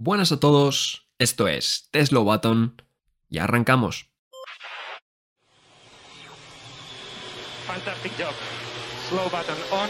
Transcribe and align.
Buenas 0.00 0.30
a 0.30 0.38
todos, 0.38 1.08
esto 1.18 1.48
es 1.48 1.88
Tesla 1.90 2.20
Button 2.20 2.80
y 3.28 3.38
arrancamos. 3.38 4.08
Fantastic 7.66 8.12
job. 8.16 8.32
Slow 9.08 9.24
button 9.24 9.56
on. 9.72 9.88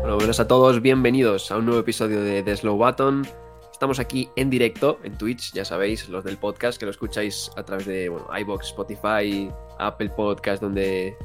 Bueno, 0.00 0.16
buenas 0.16 0.40
a 0.40 0.48
todos, 0.48 0.82
bienvenidos 0.82 1.52
a 1.52 1.58
un 1.58 1.66
nuevo 1.66 1.80
episodio 1.80 2.20
de 2.24 2.42
The 2.42 2.56
Slow 2.56 2.76
Button. 2.76 3.28
Estamos 3.82 3.98
aquí 3.98 4.28
en 4.36 4.48
directo 4.48 5.00
en 5.02 5.18
Twitch, 5.18 5.52
ya 5.54 5.64
sabéis, 5.64 6.08
los 6.08 6.22
del 6.22 6.36
podcast, 6.36 6.78
que 6.78 6.84
lo 6.84 6.92
escucháis 6.92 7.50
a 7.56 7.64
través 7.64 7.84
de 7.84 8.08
bueno, 8.08 8.28
iBox, 8.32 8.68
Spotify, 8.68 9.50
Apple 9.76 10.10
Podcast, 10.10 10.62
donde, 10.62 11.16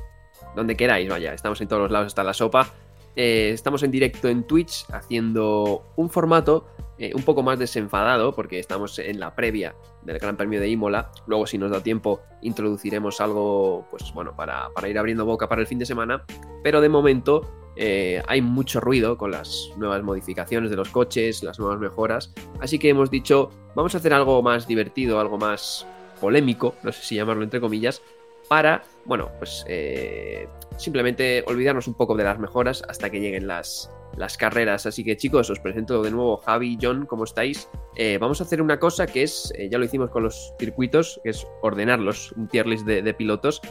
donde 0.55 0.75
queráis, 0.75 1.07
vaya, 1.07 1.35
estamos 1.35 1.61
en 1.61 1.67
todos 1.67 1.83
los 1.83 1.91
lados 1.91 2.07
hasta 2.07 2.23
la 2.23 2.33
sopa. 2.33 2.73
Eh, 3.15 3.51
estamos 3.53 3.83
en 3.83 3.91
directo 3.91 4.27
en 4.27 4.41
Twitch 4.41 4.87
haciendo 4.91 5.85
un 5.97 6.09
formato 6.09 6.67
eh, 6.97 7.11
un 7.15 7.23
poco 7.23 7.43
más 7.43 7.59
desenfadado, 7.59 8.33
porque 8.33 8.59
estamos 8.59 8.97
en 8.99 9.19
la 9.19 9.35
previa 9.35 9.75
del 10.03 10.19
Gran 10.19 10.37
Premio 10.37 10.59
de 10.59 10.69
Imola. 10.69 11.11
Luego, 11.27 11.47
si 11.47 11.57
nos 11.57 11.71
da 11.71 11.81
tiempo, 11.81 12.21
introduciremos 12.41 13.21
algo, 13.21 13.87
pues 13.91 14.11
bueno, 14.13 14.35
para, 14.35 14.69
para 14.73 14.89
ir 14.89 14.97
abriendo 14.97 15.25
boca 15.25 15.47
para 15.47 15.61
el 15.61 15.67
fin 15.67 15.79
de 15.79 15.85
semana. 15.85 16.23
Pero 16.63 16.81
de 16.81 16.89
momento 16.89 17.41
eh, 17.79 18.23
hay 18.27 18.41
mucho 18.41 18.79
ruido 18.79 19.17
con 19.17 19.31
las 19.31 19.69
nuevas 19.77 20.01
modificaciones 20.01 20.71
de 20.71 20.75
los 20.75 20.89
coches, 20.89 21.43
las 21.43 21.59
nuevas 21.59 21.79
mejoras. 21.79 22.33
Así 22.59 22.79
que 22.79 22.89
hemos 22.89 23.11
dicho, 23.11 23.51
vamos 23.75 23.93
a 23.93 23.99
hacer 23.99 24.13
algo 24.13 24.41
más 24.41 24.67
divertido, 24.67 25.19
algo 25.19 25.37
más 25.37 25.85
polémico, 26.19 26.73
no 26.81 26.91
sé 26.91 27.03
si 27.03 27.15
llamarlo 27.15 27.43
entre 27.43 27.61
comillas, 27.61 28.01
para, 28.47 28.83
bueno, 29.05 29.31
pues 29.37 29.65
eh, 29.67 30.47
simplemente 30.77 31.43
olvidarnos 31.47 31.87
un 31.87 31.95
poco 31.95 32.15
de 32.15 32.23
las 32.23 32.39
mejoras 32.39 32.83
hasta 32.87 33.09
que 33.09 33.19
lleguen 33.19 33.47
las, 33.47 33.91
las 34.15 34.37
carreras. 34.37 34.85
Así 34.85 35.03
que 35.03 35.17
chicos, 35.17 35.49
os 35.49 35.59
presento 35.59 36.01
de 36.01 36.11
nuevo 36.11 36.37
Javi, 36.37 36.77
John, 36.81 37.05
¿cómo 37.05 37.23
estáis? 37.23 37.69
Eh, 37.95 38.17
vamos 38.19 38.41
a 38.41 38.43
hacer 38.43 38.61
una 38.61 38.79
cosa 38.79 39.07
que 39.07 39.23
es, 39.23 39.51
eh, 39.55 39.69
ya 39.69 39.77
lo 39.77 39.85
hicimos 39.85 40.09
con 40.09 40.23
los 40.23 40.53
circuitos, 40.59 41.19
que 41.23 41.31
es 41.31 41.45
ordenarlos, 41.61 42.31
un 42.33 42.47
tier 42.47 42.67
list 42.67 42.85
de, 42.85 43.01
de 43.01 43.13
pilotos. 43.13 43.61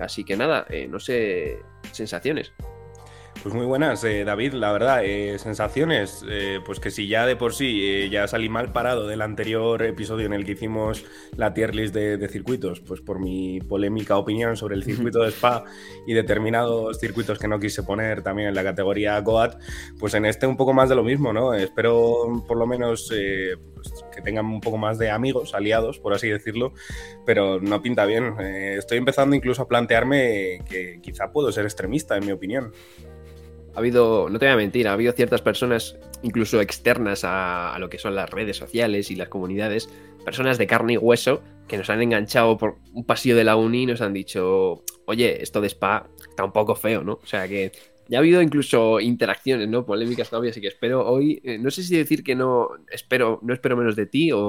Así 0.00 0.22
que 0.24 0.36
nada, 0.36 0.66
no 0.90 1.00
sé, 1.00 1.58
sensaciones. 1.92 2.52
Pues 3.44 3.54
muy 3.54 3.66
buenas, 3.66 4.02
eh, 4.04 4.24
David, 4.24 4.54
la 4.54 4.72
verdad, 4.72 5.04
eh, 5.04 5.38
sensaciones, 5.38 6.24
eh, 6.26 6.60
pues 6.64 6.80
que 6.80 6.90
si 6.90 7.08
ya 7.08 7.26
de 7.26 7.36
por 7.36 7.52
sí 7.52 7.82
eh, 7.84 8.08
ya 8.08 8.26
salí 8.26 8.48
mal 8.48 8.72
parado 8.72 9.06
del 9.06 9.20
anterior 9.20 9.82
episodio 9.82 10.24
en 10.24 10.32
el 10.32 10.46
que 10.46 10.52
hicimos 10.52 11.04
la 11.36 11.52
tier 11.52 11.74
list 11.74 11.92
de, 11.92 12.16
de 12.16 12.28
circuitos, 12.28 12.80
pues 12.80 13.02
por 13.02 13.20
mi 13.20 13.60
polémica 13.60 14.16
opinión 14.16 14.56
sobre 14.56 14.76
el 14.76 14.82
circuito 14.82 15.22
de 15.22 15.28
Spa 15.28 15.62
y 16.06 16.14
determinados 16.14 16.98
circuitos 16.98 17.38
que 17.38 17.46
no 17.46 17.60
quise 17.60 17.82
poner 17.82 18.22
también 18.22 18.48
en 18.48 18.54
la 18.54 18.62
categoría 18.62 19.20
Goat, 19.20 19.60
pues 20.00 20.14
en 20.14 20.24
este 20.24 20.46
un 20.46 20.56
poco 20.56 20.72
más 20.72 20.88
de 20.88 20.94
lo 20.94 21.04
mismo, 21.04 21.34
¿no? 21.34 21.52
Espero 21.52 22.42
por 22.48 22.56
lo 22.56 22.66
menos 22.66 23.12
eh, 23.14 23.58
pues, 23.74 24.06
que 24.10 24.22
tengan 24.22 24.46
un 24.46 24.62
poco 24.62 24.78
más 24.78 24.96
de 24.96 25.10
amigos, 25.10 25.52
aliados, 25.52 25.98
por 25.98 26.14
así 26.14 26.30
decirlo, 26.30 26.72
pero 27.26 27.60
no 27.60 27.82
pinta 27.82 28.06
bien. 28.06 28.36
Eh, 28.40 28.76
estoy 28.78 28.96
empezando 28.96 29.36
incluso 29.36 29.60
a 29.60 29.68
plantearme 29.68 30.60
que 30.66 30.98
quizá 31.02 31.30
puedo 31.30 31.52
ser 31.52 31.64
extremista, 31.64 32.16
en 32.16 32.24
mi 32.24 32.32
opinión. 32.32 32.72
Ha 33.74 33.78
habido, 33.78 34.28
no 34.30 34.38
te 34.38 34.46
voy 34.46 34.52
a 34.52 34.56
mentir, 34.56 34.86
ha 34.86 34.92
habido 34.92 35.12
ciertas 35.12 35.42
personas, 35.42 35.96
incluso 36.22 36.60
externas 36.60 37.22
a, 37.24 37.76
lo 37.80 37.90
que 37.90 37.98
son 37.98 38.14
las 38.14 38.30
redes 38.30 38.56
sociales 38.56 39.10
y 39.10 39.16
las 39.16 39.28
comunidades, 39.28 39.88
personas 40.24 40.58
de 40.58 40.66
carne 40.66 40.94
y 40.94 40.96
hueso, 40.96 41.42
que 41.66 41.76
nos 41.76 41.90
han 41.90 42.00
enganchado 42.00 42.56
por 42.56 42.78
un 42.92 43.04
pasillo 43.04 43.36
de 43.36 43.44
la 43.44 43.56
uni 43.56 43.82
y 43.82 43.86
nos 43.86 44.00
han 44.00 44.12
dicho, 44.12 44.84
oye, 45.06 45.42
esto 45.42 45.60
de 45.60 45.66
spa 45.68 46.08
está 46.28 46.44
un 46.44 46.52
poco 46.52 46.76
feo, 46.76 47.02
¿no? 47.02 47.14
O 47.14 47.26
sea 47.26 47.48
que 47.48 47.72
ya 48.08 48.18
ha 48.18 48.20
habido 48.20 48.42
incluso 48.42 49.00
interacciones, 49.00 49.68
¿no? 49.68 49.84
Polémicas 49.84 50.30
todavía, 50.30 50.50
así 50.50 50.60
que 50.60 50.68
espero 50.68 51.04
hoy, 51.06 51.40
eh, 51.42 51.58
no 51.58 51.70
sé 51.70 51.82
si 51.82 51.96
decir 51.96 52.22
que 52.22 52.36
no 52.36 52.68
espero, 52.90 53.40
no 53.42 53.52
espero 53.54 53.76
menos 53.76 53.96
de 53.96 54.06
ti 54.06 54.30
o, 54.30 54.40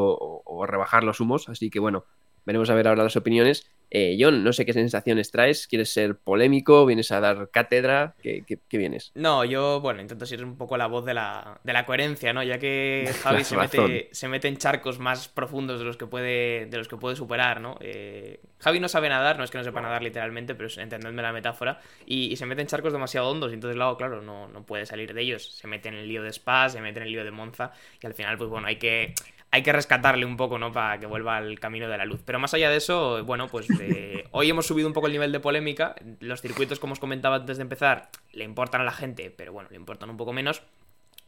o 0.46 0.66
rebajar 0.68 1.04
los 1.04 1.20
humos, 1.20 1.50
así 1.50 1.72
que 1.72 1.80
bueno, 1.80 2.06
veremos 2.46 2.70
a 2.70 2.76
ver 2.76 2.88
ahora 2.88 3.04
las 3.04 3.16
opiniones. 3.16 3.72
Eh, 3.92 4.18
John, 4.20 4.44
no 4.44 4.54
sé 4.54 4.66
qué 4.66 4.74
sensaciones 4.74 5.32
traes. 5.32 5.68
¿Quieres 5.68 5.92
ser 5.92 6.18
polémico? 6.18 6.86
¿Vienes 6.86 7.12
a 7.12 7.20
dar 7.20 7.50
cátedra? 7.52 8.16
¿Qué, 8.22 8.44
qué, 8.46 8.60
qué 8.68 8.78
vienes? 8.78 9.12
No, 9.16 9.46
yo, 9.46 9.80
bueno, 9.82 10.02
intento 10.02 10.26
ser 10.26 10.44
un 10.44 10.58
poco 10.58 10.78
la 10.78 10.88
voz 10.88 11.06
de 11.06 11.14
la, 11.14 11.60
de 11.64 11.74
la 11.74 11.86
coherencia, 11.86 12.34
¿no? 12.34 12.44
Ya 12.44 12.58
que 12.60 13.10
Javi 13.24 13.44
se 13.44 13.58
mete, 13.58 14.10
se 14.12 14.28
mete, 14.28 14.48
en 14.48 14.58
charcos 14.58 15.00
más 15.00 15.28
profundos 15.28 15.80
de 15.80 15.86
los 15.86 15.98
que 15.98 16.08
puede, 16.08 16.66
de 16.66 16.78
los 16.78 16.88
que 16.88 16.98
puede 16.98 17.16
superar, 17.16 17.62
¿no? 17.62 17.78
Eh, 17.82 18.40
Javi 18.60 18.80
no 18.80 18.88
sabe 18.88 19.10
nadar, 19.10 19.38
no 19.38 19.44
es 19.44 19.52
que 19.52 19.58
no 19.58 19.64
sepa 19.64 19.82
nadar 19.82 20.02
literalmente, 20.02 20.56
pero 20.56 20.70
entendedme 20.78 21.22
la 21.22 21.32
metáfora. 21.32 21.80
Y, 22.06 22.32
y, 22.32 22.36
se 22.36 22.46
mete 22.46 22.62
en 22.62 22.68
charcos 22.68 22.94
demasiado 22.94 23.30
hondos, 23.30 23.52
y 23.52 23.56
entonces, 23.56 23.78
luego, 23.78 23.98
claro, 23.98 24.22
no, 24.22 24.48
no 24.48 24.66
puede 24.66 24.86
salir 24.86 25.14
de 25.14 25.22
ellos. 25.22 25.56
Se 25.56 25.68
mete 25.68 25.90
en 25.90 25.96
el 25.96 26.08
lío 26.08 26.24
de 26.24 26.30
Spa, 26.30 26.70
se 26.70 26.82
mete 26.82 27.00
en 27.00 27.06
el 27.06 27.12
lío 27.12 27.24
de 27.24 27.32
Monza, 27.32 27.72
y 28.02 28.08
al 28.08 28.14
final, 28.14 28.38
pues 28.38 28.50
bueno, 28.50 28.68
hay 28.68 28.78
que 28.78 29.14
hay 29.56 29.64
que 29.64 29.72
rescatarle 29.72 30.26
un 30.26 30.36
poco, 30.36 30.60
¿no? 30.60 30.74
Para 30.74 31.00
que 31.00 31.06
vuelva 31.06 31.38
al 31.38 31.62
camino 31.62 31.88
de 31.88 31.98
la 31.98 32.04
luz. 32.04 32.22
Pero 32.26 32.40
más 32.40 32.54
allá 32.54 32.70
de 32.70 32.76
eso, 32.76 33.24
bueno, 33.24 33.48
pues 33.48 33.68
eh, 33.80 34.28
hoy 34.32 34.50
hemos 34.50 34.68
subido 34.68 34.86
un 34.86 34.94
poco 34.94 35.08
el 35.08 35.14
nivel 35.14 35.32
de 35.32 35.40
polémica. 35.40 35.96
Los 36.20 36.42
circuitos, 36.42 36.78
como 36.78 36.92
os 36.92 37.00
comentaba 37.00 37.38
antes 37.38 37.56
de 37.56 37.64
empezar, 37.64 38.10
le 38.34 38.44
importan 38.44 38.82
a 38.82 38.84
la 38.84 38.92
gente, 38.92 39.30
pero 39.30 39.54
bueno, 39.54 39.70
le 39.70 39.78
importan 39.78 40.10
un 40.10 40.18
poco 40.18 40.34
menos. 40.34 40.62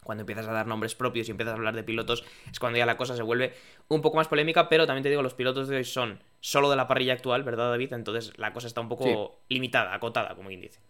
Cuando 0.03 0.23
empiezas 0.23 0.45
a 0.45 0.51
dar 0.51 0.67
nombres 0.67 0.93
propios 0.93 1.29
y 1.29 1.31
empiezas 1.31 1.53
a 1.53 1.55
hablar 1.55 1.73
de 1.73 1.83
pilotos, 1.83 2.25
es 2.51 2.59
cuando 2.59 2.77
ya 2.77 2.85
la 2.85 2.97
cosa 2.97 3.15
se 3.15 3.23
vuelve 3.23 3.53
un 3.87 4.01
poco 4.01 4.17
más 4.17 4.27
polémica. 4.27 4.67
Pero 4.67 4.85
también 4.85 5.03
te 5.03 5.09
digo, 5.09 5.21
los 5.21 5.33
pilotos 5.33 5.69
de 5.69 5.77
hoy 5.77 5.85
son 5.85 6.19
solo 6.41 6.69
de 6.69 6.75
la 6.75 6.85
parrilla 6.85 7.13
actual, 7.13 7.43
¿verdad, 7.43 7.69
David? 7.69 7.93
Entonces 7.93 8.37
la 8.37 8.51
cosa 8.51 8.67
está 8.67 8.81
un 8.81 8.89
poco 8.89 9.05
sí. 9.05 9.55
limitada, 9.55 9.93
acotada, 9.93 10.35
como 10.35 10.49
quien 10.49 10.59
dice. 10.59 10.81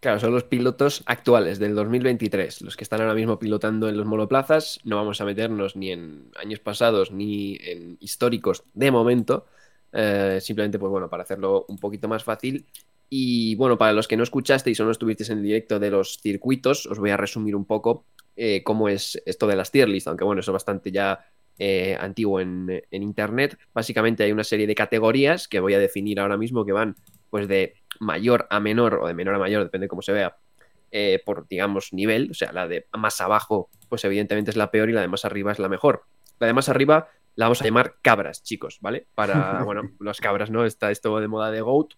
Claro, 0.00 0.20
son 0.20 0.32
los 0.32 0.44
pilotos 0.44 1.02
actuales 1.06 1.58
del 1.58 1.74
2023, 1.74 2.62
los 2.62 2.76
que 2.76 2.84
están 2.84 3.00
ahora 3.00 3.14
mismo 3.14 3.40
pilotando 3.40 3.88
en 3.88 3.96
los 3.96 4.06
monoplazas. 4.06 4.78
No 4.84 4.94
vamos 4.94 5.20
a 5.20 5.24
meternos 5.24 5.74
ni 5.74 5.90
en 5.90 6.30
años 6.36 6.60
pasados 6.60 7.10
ni 7.10 7.58
en 7.60 7.96
históricos 7.98 8.62
de 8.74 8.92
momento. 8.92 9.46
Eh, 9.92 10.38
simplemente, 10.40 10.78
pues 10.78 10.90
bueno, 10.90 11.08
para 11.10 11.24
hacerlo 11.24 11.64
un 11.68 11.78
poquito 11.78 12.06
más 12.06 12.22
fácil. 12.22 12.64
Y 13.10 13.56
bueno, 13.56 13.76
para 13.76 13.92
los 13.92 14.06
que 14.06 14.16
no 14.16 14.22
escuchasteis 14.22 14.78
o 14.78 14.84
no 14.84 14.92
estuvisteis 14.92 15.30
en 15.30 15.38
el 15.38 15.44
directo 15.44 15.80
de 15.80 15.90
los 15.90 16.18
circuitos, 16.20 16.86
os 16.86 16.98
voy 17.00 17.10
a 17.10 17.16
resumir 17.16 17.56
un 17.56 17.64
poco 17.64 18.04
eh, 18.36 18.62
cómo 18.62 18.88
es 18.88 19.20
esto 19.26 19.48
de 19.48 19.56
las 19.56 19.72
tier 19.72 19.88
list, 19.88 20.06
aunque 20.06 20.22
bueno, 20.22 20.40
eso 20.40 20.52
es 20.52 20.54
bastante 20.54 20.92
ya 20.92 21.26
eh, 21.58 21.96
antiguo 21.98 22.40
en, 22.40 22.82
en 22.90 23.02
internet. 23.02 23.58
Básicamente 23.74 24.24
hay 24.24 24.32
una 24.32 24.44
serie 24.44 24.66
de 24.66 24.74
categorías 24.74 25.48
que 25.48 25.60
voy 25.60 25.74
a 25.74 25.78
definir 25.78 26.20
ahora 26.20 26.36
mismo 26.36 26.64
que 26.64 26.72
van 26.72 26.94
pues 27.30 27.48
de 27.48 27.74
mayor 28.00 28.46
a 28.50 28.60
menor 28.60 29.00
o 29.02 29.06
de 29.06 29.14
menor 29.14 29.34
a 29.34 29.38
mayor, 29.38 29.64
depende 29.64 29.84
de 29.84 29.88
cómo 29.88 30.02
se 30.02 30.12
vea, 30.12 30.36
eh, 30.90 31.20
por, 31.24 31.46
digamos, 31.48 31.92
nivel. 31.92 32.30
O 32.30 32.34
sea, 32.34 32.52
la 32.52 32.68
de 32.68 32.86
más 32.96 33.20
abajo, 33.20 33.70
pues 33.88 34.04
evidentemente 34.04 34.50
es 34.50 34.56
la 34.56 34.70
peor 34.70 34.88
y 34.90 34.92
la 34.92 35.00
de 35.00 35.08
más 35.08 35.24
arriba 35.24 35.52
es 35.52 35.58
la 35.58 35.68
mejor. 35.68 36.04
La 36.38 36.46
de 36.46 36.52
más 36.52 36.68
arriba 36.68 37.08
la 37.34 37.46
vamos 37.46 37.60
a 37.62 37.64
llamar 37.64 37.96
cabras, 38.02 38.42
chicos, 38.42 38.78
¿vale? 38.80 39.06
Para, 39.14 39.62
bueno, 39.64 39.82
las 40.00 40.20
cabras, 40.20 40.50
¿no? 40.50 40.64
Está 40.64 40.90
esto 40.90 41.18
de 41.20 41.28
moda 41.28 41.50
de 41.50 41.60
GOAT. 41.60 41.94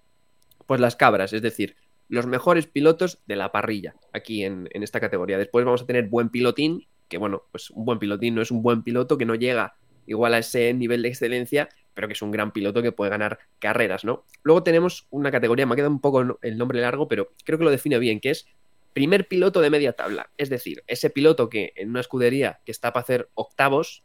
Pues 0.66 0.80
las 0.80 0.96
cabras, 0.96 1.32
es 1.32 1.42
decir, 1.42 1.76
los 2.08 2.26
mejores 2.26 2.66
pilotos 2.66 3.22
de 3.26 3.36
la 3.36 3.52
parrilla, 3.52 3.94
aquí 4.12 4.44
en, 4.44 4.68
en 4.72 4.82
esta 4.82 5.00
categoría. 5.00 5.38
Después 5.38 5.64
vamos 5.64 5.82
a 5.82 5.86
tener 5.86 6.08
buen 6.08 6.28
pilotín, 6.28 6.86
que 7.10 7.18
bueno, 7.18 7.42
pues 7.50 7.68
un 7.70 7.84
buen 7.84 7.98
pilotín 7.98 8.34
no 8.34 8.40
es 8.40 8.50
un 8.50 8.62
buen 8.62 8.82
piloto 8.82 9.18
que 9.18 9.26
no 9.26 9.34
llega 9.34 9.74
igual 10.06 10.32
a 10.32 10.38
ese 10.38 10.72
nivel 10.72 11.02
de 11.02 11.08
excelencia, 11.08 11.68
pero 11.92 12.08
que 12.08 12.14
es 12.14 12.22
un 12.22 12.30
gran 12.30 12.52
piloto 12.52 12.82
que 12.82 12.92
puede 12.92 13.10
ganar 13.10 13.40
carreras, 13.58 14.04
¿no? 14.04 14.24
Luego 14.42 14.62
tenemos 14.62 15.06
una 15.10 15.30
categoría, 15.30 15.66
me 15.66 15.74
ha 15.74 15.76
quedado 15.76 15.92
un 15.92 16.00
poco 16.00 16.38
el 16.40 16.56
nombre 16.56 16.80
largo, 16.80 17.08
pero 17.08 17.32
creo 17.44 17.58
que 17.58 17.64
lo 17.64 17.70
define 17.70 17.98
bien, 17.98 18.20
que 18.20 18.30
es 18.30 18.46
primer 18.92 19.28
piloto 19.28 19.60
de 19.60 19.70
media 19.70 19.92
tabla. 19.92 20.30
Es 20.38 20.48
decir, 20.48 20.82
ese 20.86 21.10
piloto 21.10 21.50
que 21.50 21.72
en 21.76 21.90
una 21.90 22.00
escudería 22.00 22.60
que 22.64 22.72
está 22.72 22.92
para 22.92 23.02
hacer 23.02 23.28
octavos, 23.34 24.02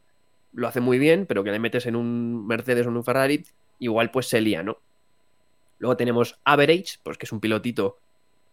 lo 0.52 0.68
hace 0.68 0.82
muy 0.82 1.00
bien, 1.00 1.26
pero 1.26 1.44
que 1.44 1.52
le 1.52 1.60
metes 1.60 1.86
en 1.86 1.96
un 1.96 2.46
Mercedes 2.48 2.86
o 2.86 2.90
en 2.90 2.98
un 2.98 3.04
Ferrari, 3.04 3.46
igual 3.80 4.12
pues 4.12 4.28
se 4.28 4.42
lía, 4.42 4.64
¿no? 4.64 4.80
Luego 5.80 5.98
tenemos 5.98 6.40
Average, 6.44 7.00
pues 7.04 7.18
que 7.18 7.26
es 7.26 7.32
un 7.32 7.40
pilotito 7.40 8.00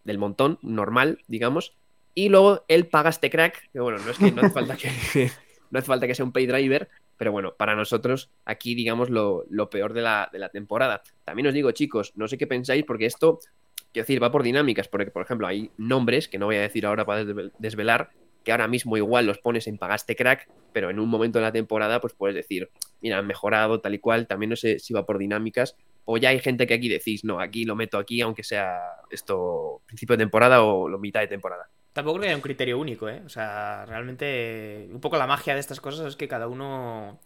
del 0.04 0.18
montón, 0.18 0.58
normal, 0.62 1.22
digamos. 1.28 1.74
Y 2.14 2.28
luego 2.28 2.64
el 2.68 2.86
Pagaste 2.88 3.30
Crack, 3.30 3.70
que 3.72 3.80
bueno, 3.80 3.98
no 3.98 4.10
es 4.10 4.18
que 4.18 4.32
no 4.32 4.42
hace 4.42 4.50
falta 4.50 4.76
que, 4.76 4.90
no 5.70 5.78
hace 5.78 5.86
falta 5.86 6.06
que 6.06 6.14
sea 6.14 6.24
un 6.24 6.32
pay 6.32 6.46
driver, 6.46 6.88
pero 7.16 7.32
bueno, 7.32 7.54
para 7.56 7.74
nosotros 7.74 8.30
aquí 8.44 8.74
digamos 8.74 9.08
lo, 9.08 9.44
lo 9.48 9.70
peor 9.70 9.92
de 9.94 10.02
la, 10.02 10.28
de 10.32 10.38
la, 10.38 10.50
temporada. 10.50 11.02
También 11.24 11.46
os 11.46 11.54
digo, 11.54 11.70
chicos, 11.70 12.12
no 12.16 12.28
sé 12.28 12.36
qué 12.36 12.46
pensáis, 12.46 12.84
porque 12.84 13.06
esto, 13.06 13.38
quiero 13.92 14.04
decir, 14.04 14.22
va 14.22 14.30
por 14.30 14.42
dinámicas, 14.42 14.88
porque 14.88 15.10
por 15.10 15.22
ejemplo 15.22 15.46
hay 15.46 15.70
nombres 15.78 16.28
que 16.28 16.38
no 16.38 16.46
voy 16.46 16.56
a 16.56 16.62
decir 16.62 16.84
ahora 16.84 17.06
para 17.06 17.24
desvelar, 17.58 18.10
que 18.44 18.52
ahora 18.52 18.68
mismo 18.68 18.96
igual 18.96 19.24
los 19.24 19.38
pones 19.38 19.66
en 19.66 19.78
pagaste 19.78 20.16
crack, 20.16 20.50
pero 20.72 20.90
en 20.90 20.98
un 20.98 21.08
momento 21.08 21.38
de 21.38 21.44
la 21.44 21.52
temporada 21.52 22.00
pues 22.00 22.12
puedes 22.12 22.34
decir, 22.34 22.70
mira, 23.00 23.18
han 23.18 23.26
mejorado 23.26 23.80
tal 23.80 23.94
y 23.94 23.98
cual, 23.98 24.26
también 24.26 24.50
no 24.50 24.56
sé 24.56 24.78
si 24.78 24.92
va 24.92 25.06
por 25.06 25.18
dinámicas, 25.18 25.76
o 26.04 26.18
ya 26.18 26.30
hay 26.30 26.40
gente 26.40 26.66
que 26.66 26.74
aquí 26.74 26.88
decís, 26.88 27.24
no, 27.24 27.40
aquí 27.40 27.64
lo 27.64 27.76
meto 27.76 27.96
aquí, 27.96 28.20
aunque 28.20 28.42
sea 28.42 28.80
esto 29.10 29.82
principio 29.86 30.16
de 30.16 30.24
temporada 30.24 30.62
o 30.62 30.88
lo 30.88 30.98
mitad 30.98 31.20
de 31.20 31.28
temporada. 31.28 31.70
Tampoco 31.92 32.14
creo 32.14 32.22
que 32.22 32.28
haya 32.28 32.36
un 32.36 32.42
criterio 32.42 32.78
único, 32.78 33.08
¿eh? 33.08 33.22
O 33.26 33.28
sea, 33.28 33.84
realmente 33.86 34.88
un 34.90 35.00
poco 35.00 35.16
la 35.18 35.26
magia 35.26 35.54
de 35.54 35.60
estas 35.60 35.80
cosas 35.80 36.06
es 36.06 36.16
que 36.16 36.28
cada 36.28 36.48
uno 36.48 37.20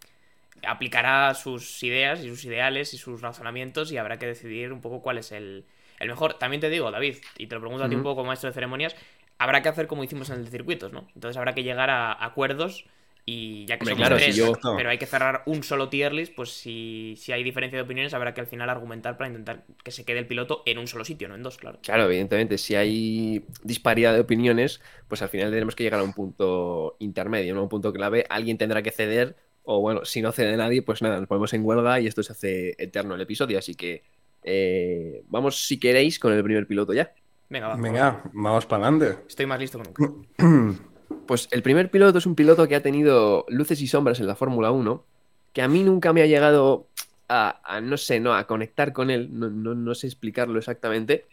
aplicará 0.66 1.34
sus 1.34 1.82
ideas 1.82 2.20
y 2.24 2.28
sus 2.28 2.44
ideales 2.44 2.92
y 2.94 2.98
sus 2.98 3.20
razonamientos 3.20 3.92
y 3.92 3.98
habrá 3.98 4.18
que 4.18 4.26
decidir 4.26 4.72
un 4.72 4.80
poco 4.80 5.02
cuál 5.02 5.18
es 5.18 5.30
el, 5.32 5.66
el 6.00 6.08
mejor. 6.08 6.34
También 6.34 6.60
te 6.60 6.70
digo, 6.70 6.90
David, 6.90 7.16
y 7.38 7.46
te 7.46 7.54
lo 7.54 7.60
pregunto 7.60 7.84
a 7.84 7.88
ti 7.88 7.94
un 7.94 8.02
poco 8.02 8.16
como 8.16 8.28
maestro 8.28 8.48
de 8.50 8.54
ceremonias, 8.54 8.96
habrá 9.38 9.62
que 9.62 9.68
hacer 9.68 9.86
como 9.86 10.02
hicimos 10.02 10.30
en 10.30 10.36
el 10.36 10.44
de 10.44 10.50
circuitos, 10.50 10.92
¿no? 10.92 11.06
Entonces 11.14 11.36
habrá 11.36 11.54
que 11.54 11.62
llegar 11.62 11.90
a 11.90 12.24
acuerdos 12.24 12.86
y 13.28 13.66
ya 13.66 13.76
que 13.76 13.82
Hombre, 13.82 13.94
somos 13.94 14.06
claro, 14.06 14.18
si 14.20 14.24
tres, 14.26 14.36
yo- 14.36 14.76
pero 14.76 14.88
hay 14.88 14.98
que 14.98 15.06
cerrar 15.06 15.42
un 15.46 15.64
solo 15.64 15.88
tier 15.88 16.12
list, 16.12 16.32
pues 16.36 16.50
si, 16.50 17.14
si 17.16 17.32
hay 17.32 17.42
diferencia 17.42 17.76
de 17.76 17.82
opiniones 17.82 18.14
habrá 18.14 18.32
que 18.32 18.40
al 18.40 18.46
final 18.46 18.70
argumentar 18.70 19.16
para 19.16 19.28
intentar 19.28 19.64
que 19.82 19.90
se 19.90 20.04
quede 20.04 20.20
el 20.20 20.28
piloto 20.28 20.62
en 20.64 20.78
un 20.78 20.86
solo 20.86 21.04
sitio, 21.04 21.26
no 21.28 21.34
en 21.34 21.42
dos, 21.42 21.56
claro. 21.56 21.80
Claro, 21.82 22.04
evidentemente, 22.04 22.56
si 22.56 22.76
hay 22.76 23.44
disparidad 23.64 24.14
de 24.14 24.20
opiniones, 24.20 24.80
pues 25.08 25.22
al 25.22 25.28
final 25.28 25.50
tenemos 25.50 25.74
que 25.74 25.82
llegar 25.82 25.98
a 25.98 26.04
un 26.04 26.12
punto 26.12 26.96
intermedio, 27.00 27.52
¿no? 27.56 27.64
Un 27.64 27.68
punto 27.68 27.92
clave. 27.92 28.24
Alguien 28.30 28.58
tendrá 28.58 28.80
que 28.82 28.92
ceder, 28.92 29.34
o 29.64 29.80
bueno, 29.80 30.04
si 30.04 30.22
no 30.22 30.30
cede 30.30 30.56
nadie, 30.56 30.82
pues 30.82 31.02
nada, 31.02 31.18
nos 31.18 31.26
ponemos 31.26 31.52
en 31.52 31.64
huelga 31.64 31.98
y 31.98 32.06
esto 32.06 32.22
se 32.22 32.30
hace 32.30 32.76
eterno 32.78 33.16
el 33.16 33.20
episodio. 33.20 33.58
Así 33.58 33.74
que 33.74 34.04
eh, 34.44 35.24
vamos, 35.26 35.66
si 35.66 35.80
queréis, 35.80 36.20
con 36.20 36.32
el 36.32 36.44
primer 36.44 36.68
piloto 36.68 36.92
ya. 36.92 37.12
Venga, 37.48 37.66
va. 37.66 37.76
Venga, 37.76 38.22
vamos 38.32 38.66
para 38.66 38.86
adelante. 38.86 39.18
Estoy 39.26 39.46
más 39.46 39.58
listo 39.58 39.80
que 39.82 39.88
nunca. 39.88 40.76
Pues 41.26 41.48
el 41.50 41.62
primer 41.62 41.90
piloto 41.90 42.18
es 42.18 42.26
un 42.26 42.34
piloto 42.34 42.68
que 42.68 42.76
ha 42.76 42.82
tenido 42.82 43.44
luces 43.48 43.80
y 43.80 43.86
sombras 43.86 44.20
en 44.20 44.26
la 44.26 44.36
Fórmula 44.36 44.70
1, 44.70 45.04
que 45.52 45.62
a 45.62 45.68
mí 45.68 45.82
nunca 45.82 46.12
me 46.12 46.22
ha 46.22 46.26
llegado 46.26 46.86
a, 47.28 47.80
no 47.82 47.96
sé, 47.96 48.20
no, 48.20 48.34
a 48.34 48.46
conectar 48.46 48.92
con 48.92 49.10
él, 49.10 49.28
no 49.32 49.94
sé 49.94 50.06
explicarlo 50.06 50.58
exactamente, 50.58 51.24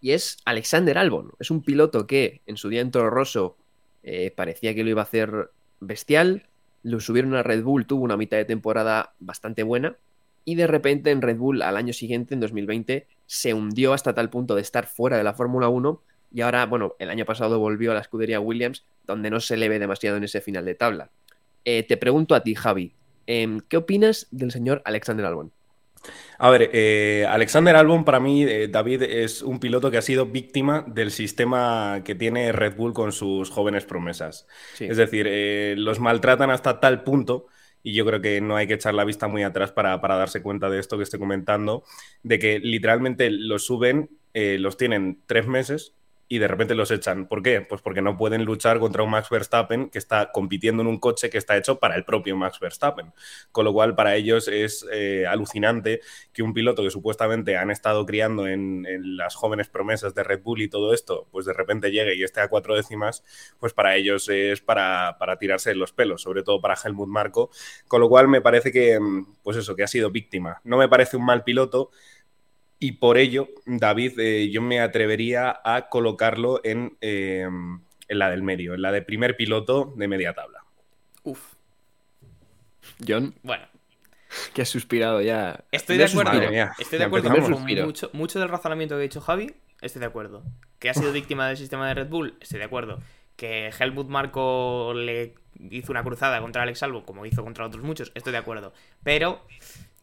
y 0.00 0.12
es 0.12 0.38
Alexander 0.44 0.98
Albon. 0.98 1.32
Es 1.38 1.50
un 1.50 1.62
piloto 1.62 2.06
que 2.06 2.40
en 2.46 2.56
su 2.56 2.68
día 2.68 2.80
en 2.80 2.90
Toro 2.90 3.10
Rosso 3.10 3.56
eh, 4.02 4.32
parecía 4.34 4.74
que 4.74 4.82
lo 4.84 4.90
iba 4.90 5.02
a 5.02 5.04
hacer 5.04 5.50
bestial, 5.80 6.46
lo 6.82 7.00
subieron 7.00 7.34
a 7.34 7.42
Red 7.42 7.62
Bull, 7.62 7.86
tuvo 7.86 8.04
una 8.04 8.16
mitad 8.16 8.36
de 8.36 8.44
temporada 8.44 9.12
bastante 9.18 9.62
buena, 9.62 9.96
y 10.44 10.54
de 10.54 10.66
repente 10.66 11.10
en 11.10 11.22
Red 11.22 11.36
Bull 11.36 11.62
al 11.62 11.76
año 11.76 11.92
siguiente, 11.92 12.34
en 12.34 12.40
2020, 12.40 13.06
se 13.26 13.54
hundió 13.54 13.92
hasta 13.92 14.14
tal 14.14 14.30
punto 14.30 14.54
de 14.54 14.62
estar 14.62 14.86
fuera 14.86 15.18
de 15.18 15.24
la 15.24 15.34
Fórmula 15.34 15.68
1 15.68 16.00
y 16.32 16.40
ahora, 16.42 16.66
bueno, 16.66 16.94
el 16.98 17.10
año 17.10 17.24
pasado 17.24 17.58
volvió 17.58 17.90
a 17.90 17.94
la 17.94 18.00
escudería 18.00 18.40
Williams, 18.40 18.84
donde 19.06 19.30
no 19.30 19.40
se 19.40 19.56
le 19.56 19.68
ve 19.68 19.78
demasiado 19.78 20.16
en 20.16 20.24
ese 20.24 20.40
final 20.40 20.64
de 20.64 20.74
tabla. 20.74 21.10
Eh, 21.64 21.82
te 21.82 21.96
pregunto 21.96 22.34
a 22.34 22.42
ti, 22.42 22.54
Javi, 22.54 22.94
em, 23.26 23.60
¿qué 23.68 23.76
opinas 23.76 24.28
del 24.30 24.50
señor 24.50 24.82
Alexander 24.84 25.26
Albon? 25.26 25.52
A 26.38 26.50
ver, 26.50 26.70
eh, 26.72 27.26
Alexander 27.28 27.76
Albon 27.76 28.04
para 28.04 28.20
mí, 28.20 28.44
eh, 28.44 28.68
David, 28.68 29.02
es 29.02 29.42
un 29.42 29.60
piloto 29.60 29.90
que 29.90 29.98
ha 29.98 30.02
sido 30.02 30.26
víctima 30.26 30.84
del 30.88 31.10
sistema 31.10 32.00
que 32.04 32.14
tiene 32.14 32.52
Red 32.52 32.76
Bull 32.76 32.94
con 32.94 33.12
sus 33.12 33.50
jóvenes 33.50 33.84
promesas. 33.84 34.46
Sí. 34.74 34.86
Es 34.86 34.96
decir, 34.96 35.26
eh, 35.28 35.74
los 35.76 36.00
maltratan 36.00 36.50
hasta 36.50 36.80
tal 36.80 37.02
punto, 37.02 37.46
y 37.82 37.92
yo 37.92 38.06
creo 38.06 38.22
que 38.22 38.40
no 38.40 38.56
hay 38.56 38.66
que 38.66 38.74
echar 38.74 38.94
la 38.94 39.04
vista 39.04 39.28
muy 39.28 39.42
atrás 39.42 39.72
para, 39.72 40.00
para 40.00 40.16
darse 40.16 40.42
cuenta 40.42 40.70
de 40.70 40.78
esto 40.78 40.96
que 40.96 41.02
estoy 41.02 41.18
comentando, 41.18 41.84
de 42.22 42.38
que 42.38 42.58
literalmente 42.58 43.30
los 43.30 43.64
suben, 43.64 44.10
los 44.32 44.76
tienen 44.76 45.20
tres 45.26 45.46
meses 45.46 45.94
y 46.32 46.38
de 46.38 46.46
repente 46.46 46.76
los 46.76 46.92
echan. 46.92 47.26
¿Por 47.26 47.42
qué? 47.42 47.60
Pues 47.60 47.82
porque 47.82 48.02
no 48.02 48.16
pueden 48.16 48.44
luchar 48.44 48.78
contra 48.78 49.02
un 49.02 49.10
Max 49.10 49.28
Verstappen 49.30 49.90
que 49.90 49.98
está 49.98 50.30
compitiendo 50.30 50.80
en 50.80 50.86
un 50.86 51.00
coche 51.00 51.28
que 51.28 51.38
está 51.38 51.56
hecho 51.56 51.80
para 51.80 51.96
el 51.96 52.04
propio 52.04 52.36
Max 52.36 52.60
Verstappen. 52.60 53.12
Con 53.50 53.64
lo 53.64 53.72
cual, 53.72 53.96
para 53.96 54.14
ellos 54.14 54.46
es 54.46 54.86
eh, 54.92 55.26
alucinante 55.26 56.00
que 56.32 56.44
un 56.44 56.54
piloto 56.54 56.84
que 56.84 56.90
supuestamente 56.90 57.56
han 57.56 57.72
estado 57.72 58.06
criando 58.06 58.46
en, 58.46 58.86
las 59.16 59.34
jóvenes 59.34 59.68
promesas 59.68 60.14
de 60.14 60.22
Red 60.22 60.42
Bull 60.44 60.62
y 60.62 60.68
todo 60.68 60.94
esto, 60.94 61.26
pues 61.32 61.46
de 61.46 61.52
repente 61.52 61.90
llegue 61.90 62.14
y 62.14 62.22
esté 62.22 62.40
a 62.40 62.48
cuatro 62.48 62.76
décimas, 62.76 63.24
pues 63.58 63.72
para 63.72 63.96
ellos 63.96 64.28
es 64.28 64.60
para, 64.60 65.16
para 65.18 65.36
tirarse 65.36 65.74
los 65.74 65.92
pelos, 65.92 66.22
sobre 66.22 66.44
todo 66.44 66.60
para 66.60 66.76
Helmut 66.76 67.08
Marco. 67.08 67.50
Con 67.88 68.00
lo 68.00 68.08
cual, 68.08 68.28
me 68.28 68.40
parece 68.40 68.70
que, 68.70 69.00
pues 69.42 69.56
eso, 69.56 69.74
que 69.74 69.82
ha 69.82 69.88
sido 69.88 70.12
víctima. 70.12 70.60
No 70.62 70.76
me 70.76 70.88
parece 70.88 71.16
un 71.16 71.24
mal 71.24 71.42
piloto, 71.42 71.90
y 72.82 72.92
por 72.92 73.18
ello, 73.18 73.48
David, 73.66 74.18
eh, 74.18 74.50
yo 74.50 74.62
me 74.62 74.80
atrevería 74.80 75.60
a 75.62 75.88
colocarlo 75.90 76.62
en, 76.64 76.96
eh, 77.02 77.42
en, 77.42 78.18
la 78.18 78.30
del 78.30 78.42
medio, 78.42 78.72
en 78.72 78.80
la 78.80 78.90
de 78.90 79.02
primer 79.02 79.36
piloto 79.36 79.92
de 79.96 80.08
media 80.08 80.32
tabla. 80.32 80.64
Uf. 81.22 81.56
John. 83.06 83.34
Bueno. 83.42 83.66
Que 84.54 84.62
has 84.62 84.68
suspirado 84.70 85.20
ya. 85.20 85.64
Estoy 85.70 85.98
de 85.98 86.04
acuerdo. 86.04 86.32
Estoy 86.78 86.98
de 86.98 87.04
acuerdo 87.04 87.28
con 87.28 87.62
mucho, 87.84 88.10
mucho, 88.14 88.38
del 88.38 88.48
razonamiento 88.48 88.94
que 88.94 89.00
ha 89.00 89.02
dicho 89.02 89.20
Javi. 89.20 89.54
Estoy 89.82 90.00
de 90.00 90.06
acuerdo. 90.06 90.42
Que 90.78 90.88
ha 90.88 90.94
sido 90.94 91.12
víctima 91.12 91.48
del 91.48 91.58
sistema 91.58 91.86
de 91.86 91.94
Red 91.94 92.08
Bull. 92.08 92.38
Estoy 92.40 92.60
de 92.60 92.64
acuerdo. 92.64 93.00
Que 93.36 93.70
Helmut 93.78 94.08
Marco 94.08 94.94
le 94.94 95.34
hizo 95.70 95.92
una 95.92 96.02
cruzada 96.02 96.40
contra 96.40 96.62
Alex 96.62 96.82
Albon, 96.82 97.02
como 97.02 97.26
hizo 97.26 97.42
contra 97.42 97.66
otros 97.66 97.84
muchos. 97.84 98.10
Estoy 98.14 98.32
de 98.32 98.38
acuerdo. 98.38 98.72
Pero 99.02 99.44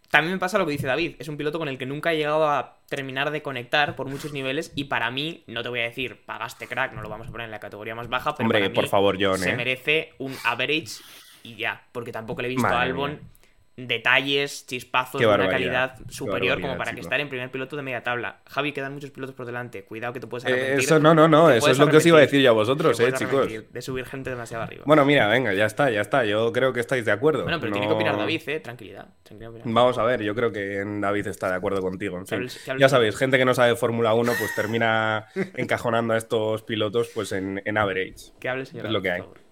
también 0.09 0.33
me 0.33 0.39
pasa 0.39 0.57
lo 0.57 0.65
que 0.65 0.71
dice 0.71 0.87
David, 0.87 1.15
es 1.19 1.27
un 1.27 1.37
piloto 1.37 1.59
con 1.59 1.67
el 1.67 1.77
que 1.77 1.85
nunca 1.85 2.13
he 2.13 2.17
llegado 2.17 2.49
a 2.49 2.77
terminar 2.87 3.31
de 3.31 3.41
conectar 3.41 3.95
por 3.95 4.07
muchos 4.07 4.31
niveles 4.33 4.71
y 4.75 4.85
para 4.85 5.11
mí, 5.11 5.43
no 5.47 5.63
te 5.63 5.69
voy 5.69 5.81
a 5.81 5.83
decir, 5.83 6.21
pagaste 6.25 6.67
crack, 6.67 6.93
no 6.93 7.01
lo 7.01 7.09
vamos 7.09 7.27
a 7.27 7.31
poner 7.31 7.45
en 7.45 7.51
la 7.51 7.59
categoría 7.59 7.95
más 7.95 8.07
baja, 8.07 8.35
pero 8.35 8.45
Hombre, 8.45 8.59
para 8.59 8.69
mí 8.69 8.75
por 8.75 8.87
favor, 8.87 9.17
John, 9.19 9.39
se 9.39 9.51
¿eh? 9.51 9.55
merece 9.55 10.13
un 10.17 10.33
average 10.45 11.01
y 11.43 11.55
ya, 11.55 11.83
porque 11.91 12.11
tampoco 12.11 12.41
le 12.41 12.47
he 12.47 12.49
visto 12.49 12.63
Madre 12.63 12.77
a 12.77 12.81
Albon 12.81 13.11
mía. 13.11 13.19
Detalles, 13.77 14.65
chispazos 14.65 15.21
de 15.21 15.27
una 15.27 15.47
calidad 15.47 15.95
superior 16.09 16.59
como 16.59 16.77
para 16.77 16.93
que 16.93 17.01
estar 17.01 17.19
en 17.19 17.29
primer 17.29 17.51
piloto 17.51 17.75
de 17.75 17.83
media 17.83 18.01
tabla. 18.03 18.39
Javi, 18.47 18.71
quedan 18.73 18.93
muchos 18.93 19.11
pilotos 19.11 19.35
por 19.35 19.45
delante, 19.45 19.83
cuidado 19.85 20.13
que 20.13 20.19
te 20.19 20.27
puedes 20.27 20.45
Eh, 20.45 20.51
arrepentir. 20.51 20.79
eso 20.79 20.99
no, 20.99 21.13
no, 21.13 21.27
no, 21.27 21.51
eso 21.51 21.69
es 21.69 21.77
lo 21.77 21.87
que 21.87 21.97
os 21.97 22.05
iba 22.05 22.17
a 22.17 22.21
decir 22.21 22.41
yo 22.41 22.49
a 22.49 22.53
vosotros, 22.53 22.99
eh, 22.99 23.13
chicos. 23.13 23.47
De 23.71 23.81
subir 23.81 24.05
gente 24.05 24.29
demasiado 24.31 24.63
arriba. 24.63 24.83
Bueno, 24.85 25.05
mira, 25.05 25.27
venga, 25.27 25.53
ya 25.53 25.65
está, 25.65 25.89
ya 25.91 26.01
está. 26.01 26.25
Yo 26.25 26.51
creo 26.51 26.73
que 26.73 26.79
estáis 26.79 27.05
de 27.05 27.11
acuerdo. 27.11 27.43
Bueno, 27.43 27.59
pero 27.59 27.71
tiene 27.71 27.87
que 27.87 27.93
opinar 27.93 28.17
David, 28.17 28.41
eh, 28.47 28.59
tranquilidad. 28.59 29.07
Vamos 29.65 29.97
a 29.97 30.03
ver, 30.03 30.23
yo 30.23 30.33
creo 30.33 30.51
que 30.51 30.83
David 30.85 31.27
está 31.27 31.49
de 31.49 31.55
acuerdo 31.55 31.81
contigo. 31.81 32.17
En 32.17 32.25
fin, 32.25 32.47
ya 32.79 32.89
sabéis, 32.89 33.15
gente 33.15 33.37
que 33.37 33.45
no 33.45 33.53
sabe 33.53 33.75
Fórmula 33.75 34.13
1, 34.15 34.33
pues 34.39 34.55
termina 34.55 35.27
encajonando 35.55 36.13
a 36.13 36.17
estos 36.17 36.63
pilotos 36.63 37.09
pues 37.13 37.31
en, 37.31 37.61
en 37.63 37.77
average. 37.77 38.31
Que 38.39 38.49
hable, 38.49 38.65
señor. 38.65 38.87
Es 38.87 38.91
lo 38.91 39.01
que 39.01 39.09
por 39.09 39.15
hay. 39.15 39.21
favor. 39.21 39.46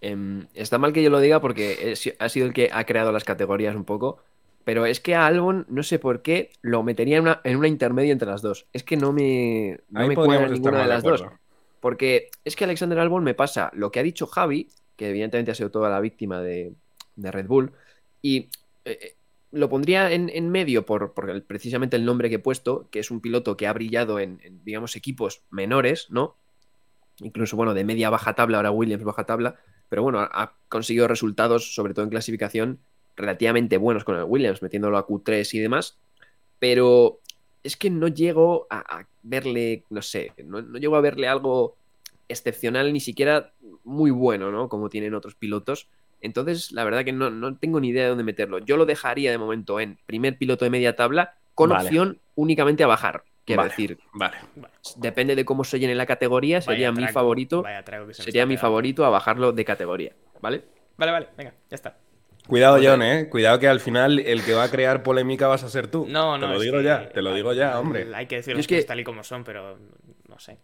Em, 0.00 0.46
está 0.54 0.78
mal 0.78 0.92
que 0.92 1.02
yo 1.02 1.10
lo 1.10 1.20
diga 1.20 1.40
porque 1.40 1.92
es- 1.92 2.14
ha 2.18 2.28
sido 2.28 2.46
el 2.46 2.52
que 2.52 2.70
ha 2.72 2.84
creado 2.84 3.12
las 3.12 3.24
categorías 3.24 3.74
un 3.74 3.84
poco. 3.84 4.18
Pero 4.64 4.84
es 4.84 5.00
que 5.00 5.14
a 5.14 5.26
Albon, 5.26 5.64
no 5.68 5.82
sé 5.82 5.98
por 5.98 6.20
qué, 6.20 6.50
lo 6.60 6.82
metería 6.82 7.16
en 7.16 7.22
una, 7.22 7.40
en 7.44 7.56
una 7.56 7.68
intermedia 7.68 8.12
entre 8.12 8.28
las 8.28 8.42
dos. 8.42 8.66
Es 8.72 8.82
que 8.84 8.96
no 8.98 9.12
me, 9.12 9.80
no 9.88 10.00
Ahí 10.00 10.08
me 10.08 10.14
cuadra 10.14 10.48
ninguna 10.48 10.78
de 10.78 10.82
de 10.84 10.88
las 10.90 11.02
dos. 11.02 11.24
Porque 11.80 12.28
es 12.44 12.54
que 12.54 12.64
Alexander 12.64 12.98
Albon 12.98 13.24
me 13.24 13.34
pasa 13.34 13.70
lo 13.74 13.90
que 13.90 14.00
ha 14.00 14.02
dicho 14.02 14.26
Javi, 14.26 14.68
que 14.96 15.08
evidentemente 15.08 15.52
ha 15.52 15.54
sido 15.54 15.70
toda 15.70 15.88
la 15.88 16.00
víctima 16.00 16.42
de, 16.42 16.74
de 17.16 17.30
Red 17.30 17.46
Bull, 17.46 17.72
y 18.20 18.50
eh, 18.84 18.98
eh, 19.00 19.14
lo 19.52 19.68
pondría 19.70 20.12
en, 20.12 20.28
en 20.28 20.50
medio 20.50 20.84
por, 20.84 21.14
por 21.14 21.30
el- 21.30 21.42
precisamente 21.42 21.96
el 21.96 22.04
nombre 22.04 22.28
que 22.28 22.34
he 22.34 22.40
puesto, 22.40 22.88
que 22.90 22.98
es 22.98 23.10
un 23.10 23.20
piloto 23.20 23.56
que 23.56 23.66
ha 23.68 23.72
brillado 23.72 24.18
en, 24.18 24.40
en, 24.42 24.62
digamos, 24.64 24.96
equipos 24.96 25.40
menores, 25.50 26.08
¿no? 26.10 26.36
Incluso, 27.20 27.56
bueno, 27.56 27.74
de 27.74 27.84
media 27.84 28.10
baja 28.10 28.34
tabla, 28.34 28.58
ahora 28.58 28.70
Williams 28.70 29.04
baja 29.04 29.24
tabla, 29.24 29.56
pero 29.88 30.02
bueno, 30.02 30.20
ha, 30.20 30.54
conseguido 30.68 31.08
resultados, 31.08 31.74
sobre 31.74 31.94
todo 31.94 32.04
en 32.04 32.10
clasificación, 32.10 32.78
relativamente 33.16 33.78
buenos 33.78 34.04
con 34.04 34.16
el 34.16 34.24
Williams, 34.24 34.62
metiéndolo 34.62 34.98
a 34.98 35.06
Q3 35.06 35.54
y 35.54 35.58
demás, 35.58 35.98
pero 36.58 37.20
es 37.62 37.76
que 37.76 37.90
no 37.90 38.08
llego 38.08 38.66
a, 38.70 38.78
a 38.78 39.08
verle, 39.22 39.84
no 39.90 40.02
sé, 40.02 40.32
no, 40.44 40.62
no 40.62 40.78
llego 40.78 40.96
a 40.96 41.00
verle 41.00 41.26
algo 41.26 41.76
excepcional, 42.28 42.92
ni 42.92 43.00
siquiera 43.00 43.52
muy 43.84 44.10
bueno, 44.10 44.52
¿no? 44.52 44.68
Como 44.68 44.88
tienen 44.88 45.14
otros 45.14 45.34
pilotos. 45.34 45.88
Entonces, 46.20 46.72
la 46.72 46.84
verdad 46.84 47.04
que 47.04 47.12
no, 47.12 47.30
no 47.30 47.56
tengo 47.56 47.80
ni 47.80 47.88
idea 47.88 48.04
de 48.04 48.08
dónde 48.10 48.24
meterlo. 48.24 48.58
Yo 48.58 48.76
lo 48.76 48.86
dejaría 48.86 49.30
de 49.30 49.38
momento 49.38 49.80
en 49.80 49.98
primer 50.06 50.36
piloto 50.36 50.64
de 50.64 50.70
media 50.70 50.96
tabla, 50.96 51.36
con 51.54 51.70
Vale. 51.70 51.88
opción 51.88 52.20
únicamente 52.34 52.84
a 52.84 52.86
bajar. 52.86 53.24
Quiero 53.48 53.62
Vale, 53.62 53.70
decir, 53.70 53.98
Vale. 54.12 54.36
depende 54.96 55.34
de 55.34 55.44
cómo 55.46 55.64
se 55.64 55.78
llene 55.80 55.94
la 55.94 56.04
categoría, 56.04 56.60
sería 56.60 56.88
Vaya 56.90 56.92
mi 56.92 56.98
trago, 57.04 57.12
favorito. 57.14 57.62
vaya 57.62 57.82
trago 57.82 58.06
que 58.06 58.12
se 58.14 58.22
Sería 58.22 58.44
mi 58.44 58.58
favorito 58.58 59.06
a 59.06 59.08
bajarlo 59.08 59.52
de 59.52 59.64
categoría, 59.64 60.12
¿vale? 60.42 60.64
Vale, 60.98 61.12
vale, 61.12 61.28
venga, 61.36 61.54
ya 61.70 61.74
está. 61.74 61.96
Cuidado, 62.46 62.76
Pues, 62.76 62.86
John, 62.86 63.02
eh. 63.02 63.28
Cuidado 63.30 63.58
que 63.58 63.68
al 63.68 63.80
final 63.80 64.18
el 64.18 64.42
que 64.44 64.52
va 64.52 64.64
a 64.64 64.70
crear 64.70 65.02
polémica 65.02 65.46
vas 65.48 65.64
a 65.64 65.70
ser 65.70 65.86
tú. 65.88 66.06
No, 66.08 66.36
no. 66.36 66.46
Te 66.46 66.52
lo 66.54 66.60
digo 66.60 66.76
que- 66.78 66.84
ya, 66.84 67.08
te 67.08 67.22
lo 67.22 67.34
digo 67.34 67.52
ya, 67.54 67.80
hombre. 67.80 68.06
Hay 68.14 68.26
que 68.26 68.36
decir 68.36 68.54
las 68.54 68.60
es 68.60 68.66
que- 68.66 68.74
cosas 68.76 68.86
tal 68.88 69.00
y 69.00 69.04
como 69.04 69.24
son, 69.24 69.44
pero 69.44 69.78
no 70.28 70.38
sé. 70.38 70.58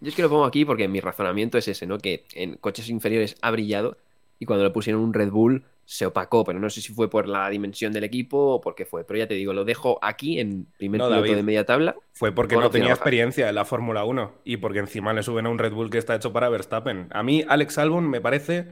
Yo 0.00 0.08
es 0.08 0.14
que 0.14 0.22
lo 0.22 0.30
pongo 0.30 0.46
aquí 0.46 0.64
porque 0.64 0.88
mi 0.88 1.00
razonamiento 1.00 1.58
es 1.58 1.68
ese, 1.68 1.86
¿no? 1.86 1.98
Que 1.98 2.24
en 2.34 2.56
coches 2.56 2.88
inferiores 2.88 3.36
ha 3.42 3.50
brillado 3.50 3.98
y 4.38 4.46
cuando 4.46 4.64
le 4.64 4.70
pusieron 4.70 5.02
un 5.02 5.12
Red 5.14 5.30
Bull 5.30 5.64
se 5.84 6.06
opacó, 6.06 6.44
pero 6.44 6.58
no 6.58 6.70
sé 6.70 6.80
si 6.80 6.92
fue 6.94 7.10
por 7.10 7.28
la 7.28 7.48
dimensión 7.50 7.92
del 7.92 8.04
equipo 8.04 8.38
o 8.38 8.60
por 8.60 8.74
qué 8.74 8.86
fue. 8.86 9.04
Pero 9.04 9.18
ya 9.18 9.26
te 9.26 9.34
digo, 9.34 9.52
lo 9.52 9.64
dejo 9.64 9.98
aquí 10.00 10.38
en 10.40 10.66
primer 10.78 10.98
No, 11.00 11.06
piloto 11.08 11.22
David. 11.22 11.36
de 11.36 11.42
media 11.42 11.66
tabla. 11.66 11.96
Fue 12.12 12.32
porque 12.32 12.56
no 12.56 12.70
tenía 12.70 12.90
experiencia 12.92 13.48
en 13.48 13.54
la 13.54 13.64
Fórmula 13.64 14.04
1 14.04 14.32
y 14.44 14.56
porque 14.58 14.78
encima 14.78 15.12
le 15.12 15.22
suben 15.22 15.46
a 15.46 15.50
un 15.50 15.58
Red 15.58 15.72
Bull 15.72 15.90
que 15.90 15.98
está 15.98 16.14
hecho 16.14 16.32
para 16.32 16.48
Verstappen. 16.48 17.08
A 17.10 17.22
mí, 17.22 17.44
Alex 17.46 17.78
Albon 17.78 18.08
me 18.08 18.20
parece 18.20 18.68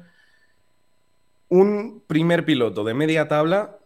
un 1.49 2.03
primer 2.07 2.45
piloto 2.45 2.85
de 2.85 2.95
media 2.95 3.29
tabla 3.29 3.77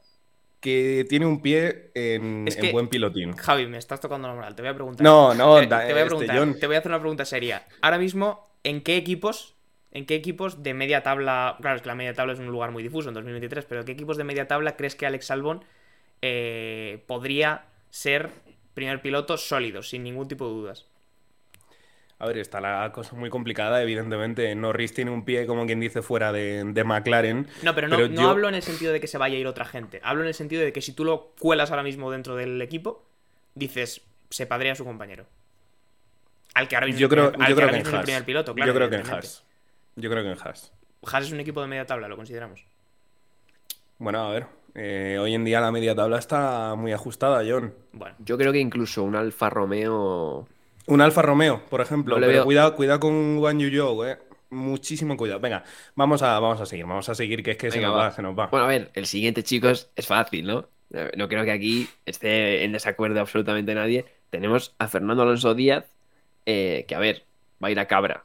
que 0.60 1.04
tiene 1.08 1.26
un 1.26 1.42
pie 1.42 1.90
en, 1.94 2.46
Es 2.48 2.56
en 2.56 2.62
que- 2.62 2.72
buen 2.72 2.88
pilotín. 2.88 3.32
Javi, 3.36 3.66
me 3.66 3.78
estás 3.78 4.00
tocando 4.00 4.28
la 4.28 4.34
moral. 4.34 4.54
Te 4.54 4.62
voy 4.62 4.70
a 4.70 4.74
preguntar. 4.74 5.04
No, 5.04 5.34
no, 5.34 5.60
te, 5.60 5.66
da- 5.66 5.86
te 5.86 5.92
voy 5.92 6.02
a 6.02 6.04
este. 6.06 6.28
John. 6.38 6.58
Te 6.58 6.66
voy 6.66 6.76
a 6.76 6.78
hacer 6.78 6.90
una 6.90 7.00
pregunta 7.00 7.24
seria. 7.24 7.66
Ahora 7.82 7.98
mismo, 7.98 8.48
¿en 8.64 8.82
qué 8.82 8.96
equipos, 8.96 9.53
en 9.94 10.06
qué 10.06 10.16
equipos 10.16 10.62
de 10.62 10.74
media 10.74 11.02
tabla, 11.02 11.56
claro, 11.60 11.76
es 11.76 11.82
que 11.82 11.88
la 11.88 11.94
media 11.94 12.12
tabla 12.14 12.32
es 12.32 12.40
un 12.40 12.48
lugar 12.48 12.72
muy 12.72 12.82
difuso 12.82 13.08
en 13.08 13.14
2023, 13.14 13.64
pero 13.64 13.84
¿qué 13.84 13.92
equipos 13.92 14.16
de 14.16 14.24
media 14.24 14.48
tabla 14.48 14.76
crees 14.76 14.96
que 14.96 15.06
Alex 15.06 15.30
Albon 15.30 15.64
eh, 16.20 17.02
podría 17.06 17.66
ser 17.90 18.30
primer 18.74 19.00
piloto 19.00 19.36
sólido, 19.38 19.82
sin 19.82 20.02
ningún 20.02 20.26
tipo 20.26 20.48
de 20.48 20.52
dudas? 20.52 20.86
A 22.18 22.26
ver, 22.26 22.38
está 22.38 22.60
la 22.60 22.90
cosa 22.92 23.14
muy 23.14 23.30
complicada, 23.30 23.82
evidentemente. 23.82 24.52
Norris 24.54 24.94
tiene 24.94 25.10
un 25.12 25.24
pie, 25.24 25.46
como 25.46 25.64
quien 25.66 25.78
dice, 25.78 26.02
fuera 26.02 26.32
de, 26.32 26.82
McLaren. 26.84 27.46
No, 27.62 27.74
pero 27.74 27.86
no, 27.86 28.08
no 28.08 28.30
hablo 28.30 28.48
en 28.48 28.54
el 28.54 28.62
sentido 28.62 28.92
de 28.92 29.00
que 29.00 29.06
se 29.06 29.18
vaya 29.18 29.36
a 29.36 29.38
ir 29.38 29.46
otra 29.46 29.64
gente. 29.64 30.00
Hablo 30.02 30.22
en 30.22 30.28
el 30.28 30.34
sentido 30.34 30.62
de 30.62 30.72
que 30.72 30.80
si 30.80 30.92
tú 30.92 31.04
lo 31.04 31.34
cuelas 31.38 31.70
ahora 31.70 31.82
mismo 31.82 32.10
dentro 32.10 32.34
del 32.34 32.60
equipo, 32.62 33.04
dices, 33.54 34.00
se 34.30 34.46
padrea 34.46 34.72
a 34.72 34.76
su 34.76 34.84
compañero. 34.84 35.26
Al 36.54 36.66
que 36.68 36.76
ahora 36.76 36.86
mismo, 36.86 37.00
yo 37.00 37.08
creo, 37.08 37.32
es 37.32 37.48
el 37.48 38.02
primer 38.02 38.24
piloto, 38.24 38.54
claro. 38.54 38.72
Yo 38.72 38.76
creo 38.76 38.90
que 38.90 38.96
en. 38.96 39.06
Haas. 39.06 39.44
Yo 39.96 40.10
creo 40.10 40.22
que 40.22 40.30
en 40.30 40.38
Haas. 40.42 40.72
Haas 41.06 41.24
es 41.26 41.32
un 41.32 41.40
equipo 41.40 41.60
de 41.60 41.68
media 41.68 41.86
tabla, 41.86 42.08
lo 42.08 42.16
consideramos. 42.16 42.64
Bueno, 43.98 44.26
a 44.26 44.30
ver. 44.32 44.46
eh, 44.74 45.18
hoy 45.20 45.34
en 45.34 45.44
día 45.44 45.60
la 45.60 45.70
media 45.70 45.94
tabla 45.94 46.18
está 46.18 46.74
muy 46.76 46.92
ajustada, 46.92 47.42
John. 47.48 47.74
Bueno, 47.92 48.16
Yo 48.18 48.36
creo 48.36 48.52
que 48.52 48.58
incluso 48.58 49.02
un 49.04 49.14
Alfa 49.16 49.50
Romeo. 49.50 50.48
Un 50.86 51.00
Alfa 51.00 51.22
Romeo, 51.22 51.62
por 51.70 51.80
ejemplo. 51.80 52.16
No 52.16 52.20
pero 52.20 52.32
veo- 52.32 52.44
cuidado, 52.44 52.74
cuidado 52.76 53.00
con 53.00 53.38
Guan 53.38 53.58
Yu 53.60 53.70
Zhou, 53.70 54.04
eh. 54.04 54.18
Muchísimo 54.50 55.16
cuidado. 55.16 55.40
Venga, 55.40 55.64
vamos 55.94 56.22
a, 56.22 56.38
vamos 56.38 56.60
a 56.60 56.66
seguir, 56.66 56.84
vamos 56.86 57.08
a 57.08 57.14
seguir, 57.14 57.42
que 57.42 57.52
es 57.52 57.56
que 57.56 57.70
se 57.70 57.80
nos 57.80 57.92
va. 57.92 57.96
va, 58.04 58.10
se 58.12 58.22
nos 58.22 58.38
va. 58.38 58.46
Bueno, 58.48 58.66
a 58.66 58.68
ver, 58.68 58.90
el 58.94 59.06
siguiente, 59.06 59.42
chicos, 59.42 59.90
es 59.96 60.06
fácil, 60.06 60.46
¿no? 60.46 60.68
No 61.16 61.28
creo 61.28 61.44
que 61.44 61.50
aquí 61.50 61.88
esté 62.06 62.62
en 62.64 62.70
desacuerdo 62.72 63.20
absolutamente 63.20 63.74
nadie. 63.74 64.04
Tenemos 64.30 64.74
a 64.78 64.86
Fernando 64.86 65.22
Alonso 65.22 65.54
Díaz, 65.54 65.86
eh, 66.46 66.84
que 66.86 66.94
a 66.94 67.00
ver, 67.00 67.24
va 67.62 67.68
a 67.68 67.70
ir 67.72 67.80
a 67.80 67.86
cabra. 67.88 68.22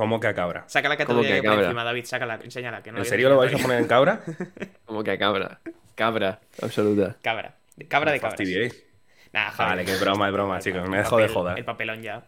¿Cómo 0.00 0.18
que 0.18 0.28
a 0.28 0.34
cabra? 0.34 0.64
saca 0.66 0.88
la 0.88 0.96
¿Cómo 0.96 1.06
categoría 1.06 1.30
que 1.36 1.40
que 1.42 1.42
por 1.42 1.50
cabra? 1.56 1.66
encima, 1.66 1.84
David, 1.84 2.04
sácala, 2.06 2.40
enséñala. 2.42 2.82
Que 2.82 2.90
no 2.90 2.98
¿En 2.98 3.04
serio 3.04 3.28
lo 3.28 3.36
vais 3.36 3.54
a 3.54 3.58
poner 3.58 3.78
en 3.80 3.86
cabra? 3.86 4.22
Como 4.86 5.04
que 5.04 5.10
a 5.10 5.18
cabra. 5.18 5.60
Cabra, 5.94 6.40
absoluta. 6.62 7.16
Cabra. 7.20 7.54
De 7.76 7.86
cabra 7.86 8.12
de 8.12 8.20
fastidiéis. 8.20 8.82
Nah. 9.32 9.50
Vale, 9.58 9.84
que 9.84 9.94
broma, 9.96 10.26
es 10.28 10.32
broma, 10.32 10.58
chicos. 10.58 10.80
papel- 10.80 10.90
Me 10.90 10.96
dejo 10.98 11.16
de 11.18 11.24
el- 11.24 11.30
joder. 11.32 11.58
El 11.58 11.64
papelón 11.64 12.02
ya. 12.02 12.24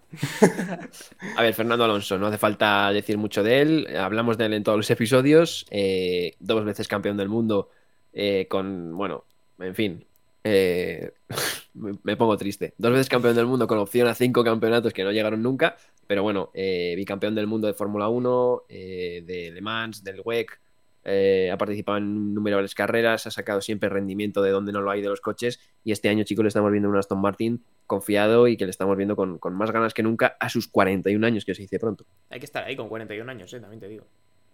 A 1.37 1.43
ver, 1.43 1.55
Fernando 1.55 1.85
Alonso, 1.85 2.19
no 2.19 2.27
hace 2.27 2.39
falta 2.39 2.93
decir 2.93 3.19
mucho 3.19 3.43
de 3.43 3.61
él. 3.61 3.97
Hablamos 3.97 4.37
de 4.39 4.47
él 4.47 4.53
en 4.55 4.63
todos 4.63 4.77
los 4.79 4.91
episodios. 4.91 5.67
eh, 5.71 6.37
dos 6.39 6.65
veces 6.65 6.87
campeón 6.89 7.17
del 7.17 7.29
mundo 7.29 7.71
eh, 8.13 8.47
con, 8.49 8.97
bueno, 8.97 9.25
en 9.59 9.75
fin. 9.75 10.05
Eh, 10.45 11.13
me, 11.75 11.93
me 12.03 12.17
pongo 12.17 12.37
triste. 12.37 12.75
Dos 12.79 12.93
veces 12.93 13.09
campeón 13.09 13.35
del 13.37 13.47
mundo 13.47 13.67
con 13.67 13.79
opción 13.79 14.09
a 14.09 14.15
cinco 14.15 14.45
campeonatos 14.45 14.93
que 14.93 15.05
no 15.05 15.13
llegaron 15.13 15.43
nunca. 15.43 15.77
Pero 16.07 16.23
bueno, 16.23 16.51
eh, 16.53 16.95
bicampeón 16.97 17.35
del 17.35 17.47
mundo 17.47 17.67
de 17.69 17.75
Fórmula 17.75 18.09
1, 18.09 18.65
eh, 18.69 19.23
de 19.25 19.51
Le 19.53 19.61
Mans, 19.61 20.03
del 20.05 20.21
WEC. 20.25 20.61
eh, 21.05 21.51
ha 21.53 21.57
participado 21.59 21.99
en 21.99 22.05
innumerables 22.05 22.75
carreras, 22.75 23.27
ha 23.27 23.31
sacado 23.31 23.61
siempre 23.61 23.89
rendimiento 23.89 24.43
de 24.43 24.51
donde 24.51 24.73
no 24.73 24.81
lo 24.83 24.91
hay 24.91 25.01
de 25.01 25.09
los 25.09 25.21
coches. 25.21 25.59
Y 25.85 25.93
este 25.93 26.09
año, 26.09 26.25
chicos, 26.25 26.43
le 26.45 26.49
estamos 26.49 26.71
viendo 26.71 26.89
un 26.89 26.97
Aston 26.97 27.21
Martin 27.21 27.65
confiado 27.87 28.47
y 28.49 28.57
que 28.57 28.65
le 28.65 28.71
estamos 28.71 28.97
viendo 28.97 29.17
con, 29.17 29.39
con 29.39 29.55
más 29.55 29.71
ganas 29.71 29.95
que 29.95 30.03
nunca 30.03 30.37
a 30.39 30.49
sus 30.49 30.69
41 30.69 31.27
años, 31.27 31.45
que 31.45 31.55
se 31.55 31.63
dice 31.63 31.79
pronto. 31.79 32.05
Hay 32.31 32.41
que 32.41 32.47
estar 32.47 32.65
ahí 32.65 32.77
con 32.77 32.89
41 32.89 33.31
años, 33.31 33.53
eh, 33.55 33.61
también 33.61 33.81
te 33.81 33.89
digo. 33.89 34.05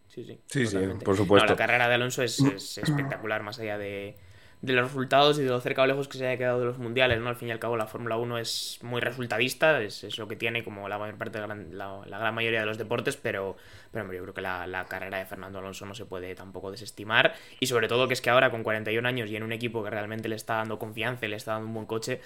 Sí, 0.08 0.24
sí. 0.24 0.38
Sí, 0.46 0.66
sí, 0.66 0.78
por 1.04 1.16
supuesto. 1.16 1.46
No, 1.46 1.52
la 1.52 1.56
carrera 1.58 1.88
de 1.88 1.94
Alonso 1.94 2.22
es, 2.22 2.38
es 2.40 2.78
espectacular, 2.78 3.42
más 3.42 3.58
allá 3.58 3.76
de, 3.78 4.16
de 4.60 4.72
los 4.72 4.86
resultados 4.86 5.38
y 5.38 5.42
de 5.42 5.50
lo 5.50 5.60
cerca 5.60 5.82
o 5.82 5.86
lejos 5.86 6.08
que 6.08 6.18
se 6.18 6.26
haya 6.26 6.36
quedado 6.36 6.58
de 6.58 6.66
los 6.66 6.78
mundiales, 6.78 7.20
¿no? 7.20 7.28
Al 7.28 7.36
fin 7.36 7.48
y 7.48 7.50
al 7.52 7.60
cabo, 7.60 7.76
la 7.76 7.86
Fórmula 7.86 8.16
1 8.16 8.38
es 8.38 8.78
muy 8.82 9.00
resultadista, 9.00 9.80
es, 9.80 10.02
es 10.02 10.18
lo 10.18 10.26
que 10.26 10.34
tiene 10.34 10.64
como 10.64 10.88
la 10.88 10.98
mayor 10.98 11.16
parte 11.16 11.38
de 11.38 11.46
gran- 11.46 11.78
la, 11.78 12.00
la 12.06 12.18
gran 12.18 12.34
mayoría 12.34 12.60
de 12.60 12.66
los 12.66 12.76
deportes, 12.76 13.16
pero, 13.16 13.56
pero 13.92 14.12
yo 14.12 14.22
creo 14.22 14.34
que 14.34 14.40
la, 14.40 14.66
la 14.66 14.84
carrera 14.86 15.18
de 15.18 15.26
Fernando 15.26 15.60
Alonso 15.60 15.86
no 15.86 15.94
se 15.94 16.06
puede 16.06 16.34
tampoco 16.34 16.70
desestimar. 16.72 17.34
Y 17.60 17.66
sobre 17.66 17.86
todo 17.86 18.08
que 18.08 18.14
es 18.14 18.20
que 18.20 18.30
ahora, 18.30 18.50
con 18.50 18.62
41 18.64 19.08
años 19.08 19.30
y 19.30 19.36
en 19.36 19.44
un 19.44 19.52
equipo 19.52 19.84
que 19.84 19.90
realmente 19.90 20.28
le 20.28 20.34
está 20.36 20.56
dando 20.56 20.78
confianza 20.78 21.26
y 21.26 21.28
le 21.28 21.36
está 21.36 21.52
dando 21.52 21.68
un 21.68 21.74
buen 21.74 21.86
coche, 21.86 22.20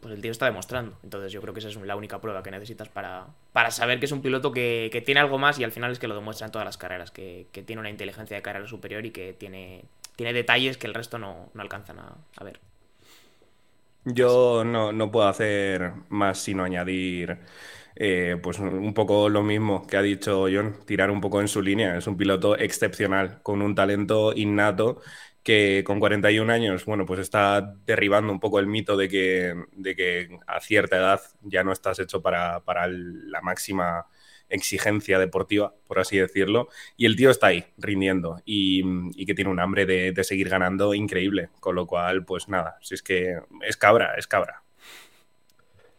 pues 0.00 0.14
el 0.14 0.20
tío 0.22 0.30
está 0.30 0.46
demostrando. 0.46 0.98
Entonces 1.02 1.32
yo 1.32 1.40
creo 1.40 1.54
que 1.54 1.60
esa 1.60 1.68
es 1.68 1.76
la 1.76 1.96
única 1.96 2.20
prueba 2.20 2.42
que 2.42 2.50
necesitas 2.50 2.88
para, 2.88 3.26
para 3.52 3.70
saber 3.70 3.98
que 4.00 4.06
es 4.06 4.12
un 4.12 4.22
piloto 4.22 4.52
que, 4.52 4.88
que 4.92 5.00
tiene 5.00 5.20
algo 5.20 5.38
más 5.38 5.58
y 5.58 5.64
al 5.64 5.72
final 5.72 5.92
es 5.92 5.98
que 5.98 6.08
lo 6.08 6.14
demuestra 6.14 6.46
en 6.46 6.52
todas 6.52 6.64
las 6.66 6.76
carreras, 6.78 7.10
que, 7.10 7.46
que 7.52 7.62
tiene 7.62 7.80
una 7.80 7.90
inteligencia 7.90 8.36
de 8.36 8.42
carrera 8.42 8.66
superior 8.66 9.06
y 9.06 9.10
que 9.12 9.32
tiene, 9.32 9.84
tiene 10.16 10.32
detalles 10.32 10.76
que 10.78 10.86
el 10.86 10.94
resto 10.94 11.18
no, 11.18 11.50
no 11.54 11.62
alcanzan 11.62 11.98
a, 12.00 12.16
a 12.36 12.44
ver. 12.44 12.60
Yo 14.04 14.64
no, 14.64 14.92
no 14.92 15.10
puedo 15.10 15.26
hacer 15.28 15.92
más 16.10 16.38
sino 16.38 16.62
añadir 16.64 17.38
eh, 17.96 18.36
pues 18.42 18.58
un 18.58 18.92
poco 18.94 19.28
lo 19.30 19.42
mismo 19.42 19.86
que 19.86 19.96
ha 19.96 20.02
dicho 20.02 20.46
John, 20.52 20.76
tirar 20.86 21.10
un 21.10 21.20
poco 21.22 21.40
en 21.40 21.48
su 21.48 21.62
línea. 21.62 21.96
Es 21.96 22.06
un 22.06 22.16
piloto 22.16 22.56
excepcional, 22.58 23.40
con 23.42 23.62
un 23.62 23.74
talento 23.74 24.32
innato 24.36 25.00
que 25.42 25.84
con 25.86 26.00
41 26.00 26.50
años, 26.50 26.84
bueno, 26.86 27.06
pues 27.06 27.20
está 27.20 27.60
derribando 27.86 28.32
un 28.32 28.40
poco 28.40 28.58
el 28.60 28.66
mito 28.66 28.96
de 28.96 29.08
que, 29.08 29.54
de 29.72 29.96
que 29.96 30.38
a 30.46 30.60
cierta 30.60 30.96
edad 30.96 31.20
ya 31.42 31.64
no 31.64 31.72
estás 31.72 31.98
hecho 31.98 32.22
para, 32.22 32.60
para 32.64 32.86
la 32.88 33.40
máxima 33.42 34.06
exigencia 34.54 35.18
deportiva, 35.18 35.74
por 35.86 35.98
así 35.98 36.16
decirlo. 36.18 36.68
Y 36.96 37.06
el 37.06 37.16
tío 37.16 37.30
está 37.30 37.48
ahí, 37.48 37.64
rindiendo, 37.76 38.40
y, 38.44 38.82
que 39.26 39.34
tiene 39.34 39.50
un 39.50 39.60
hambre 39.60 39.86
de, 39.86 40.24
seguir 40.24 40.48
ganando 40.48 40.94
increíble. 40.94 41.50
Con 41.60 41.74
lo 41.74 41.86
cual, 41.86 42.24
pues 42.24 42.48
nada, 42.48 42.78
si 42.80 42.94
es 42.94 43.02
que 43.02 43.38
es 43.66 43.76
cabra, 43.76 44.14
es 44.16 44.26
cabra. 44.26 44.62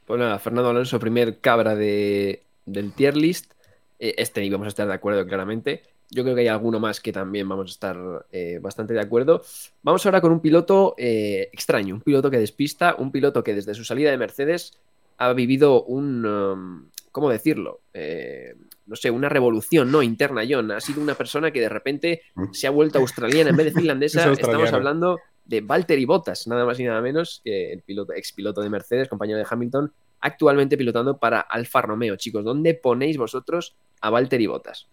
Pues 0.06 0.20
nada, 0.20 0.38
Fernando 0.40 0.70
Alonso, 0.70 1.00
primer 1.00 1.40
cabra 1.40 1.76
de, 1.76 2.44
del 2.66 2.94
tier 2.94 3.18
list. 3.18 3.54
Eh, 4.00 4.16
este 4.18 4.44
y 4.44 4.50
vamos 4.50 4.66
a 4.66 4.70
estar 4.70 4.88
de 4.88 4.94
acuerdo 4.94 5.26
claramente. 5.26 5.84
Yo 6.12 6.24
creo 6.24 6.36
que 6.36 6.42
hay 6.42 6.48
alguno 6.48 6.80
más 6.80 7.00
que 7.00 7.12
también 7.12 7.50
vamos 7.50 7.72
a 7.72 7.74
estar 7.74 8.26
eh, 8.32 8.60
bastante 8.62 8.94
de 8.94 9.02
acuerdo. 9.02 9.42
Vamos 9.82 10.06
ahora 10.06 10.22
con 10.22 10.32
un 10.32 10.40
piloto 10.40 10.94
eh, 10.98 11.50
extraño, 11.52 11.96
un 11.96 12.02
piloto 12.02 12.30
que 12.30 12.38
despista, 12.38 12.96
un 12.98 13.12
piloto 13.12 13.44
que 13.44 13.56
desde 13.56 13.74
su 13.74 13.84
salida 13.84 14.12
de 14.12 14.18
Mercedes 14.18 14.74
ha 15.18 15.34
vivido 15.34 15.84
un, 15.84 16.26
um, 16.26 16.90
¿cómo 17.16 17.30
decirlo? 17.30 17.80
Eh, 17.94 18.56
no 18.88 18.98
sé, 18.98 19.10
una 19.10 19.30
revolución 19.30 19.90
no 19.90 20.04
interna, 20.04 20.44
John. 20.48 20.70
Ha 20.72 20.82
sido 20.82 21.02
una 21.02 21.16
persona 21.16 21.50
que 21.50 21.62
de 21.62 21.70
repente 21.70 22.24
se 22.52 22.68
ha 22.68 22.72
vuelto 22.72 23.00
australiana 23.00 23.52
en 23.52 23.56
vez 23.56 23.68
de 23.68 23.72
finlandesa. 23.80 24.30
Es. 24.30 24.40
Estamos 24.40 24.74
hablando 24.74 25.22
de 25.46 25.62
Valtteri 25.62 26.04
Bottas, 26.04 26.46
nada 26.46 26.66
más 26.66 26.78
y 26.78 26.84
nada 26.84 27.00
menos 27.00 27.40
que 27.42 27.72
el 27.72 27.84
piloto, 27.84 28.12
ex 28.12 28.34
piloto 28.34 28.60
de 28.60 28.70
Mercedes, 28.70 29.08
compañero 29.08 29.40
de 29.40 29.46
Hamilton, 29.50 29.94
actualmente 30.20 30.78
pilotando 30.78 31.18
para 31.18 31.40
Alfa 31.40 31.82
Romeo. 31.82 32.18
Chicos, 32.18 32.44
¿dónde 32.44 32.74
ponéis 32.74 33.16
vosotros 33.16 33.78
a 34.02 34.10
Valtteri 34.10 34.48
Bottas? 34.48 34.90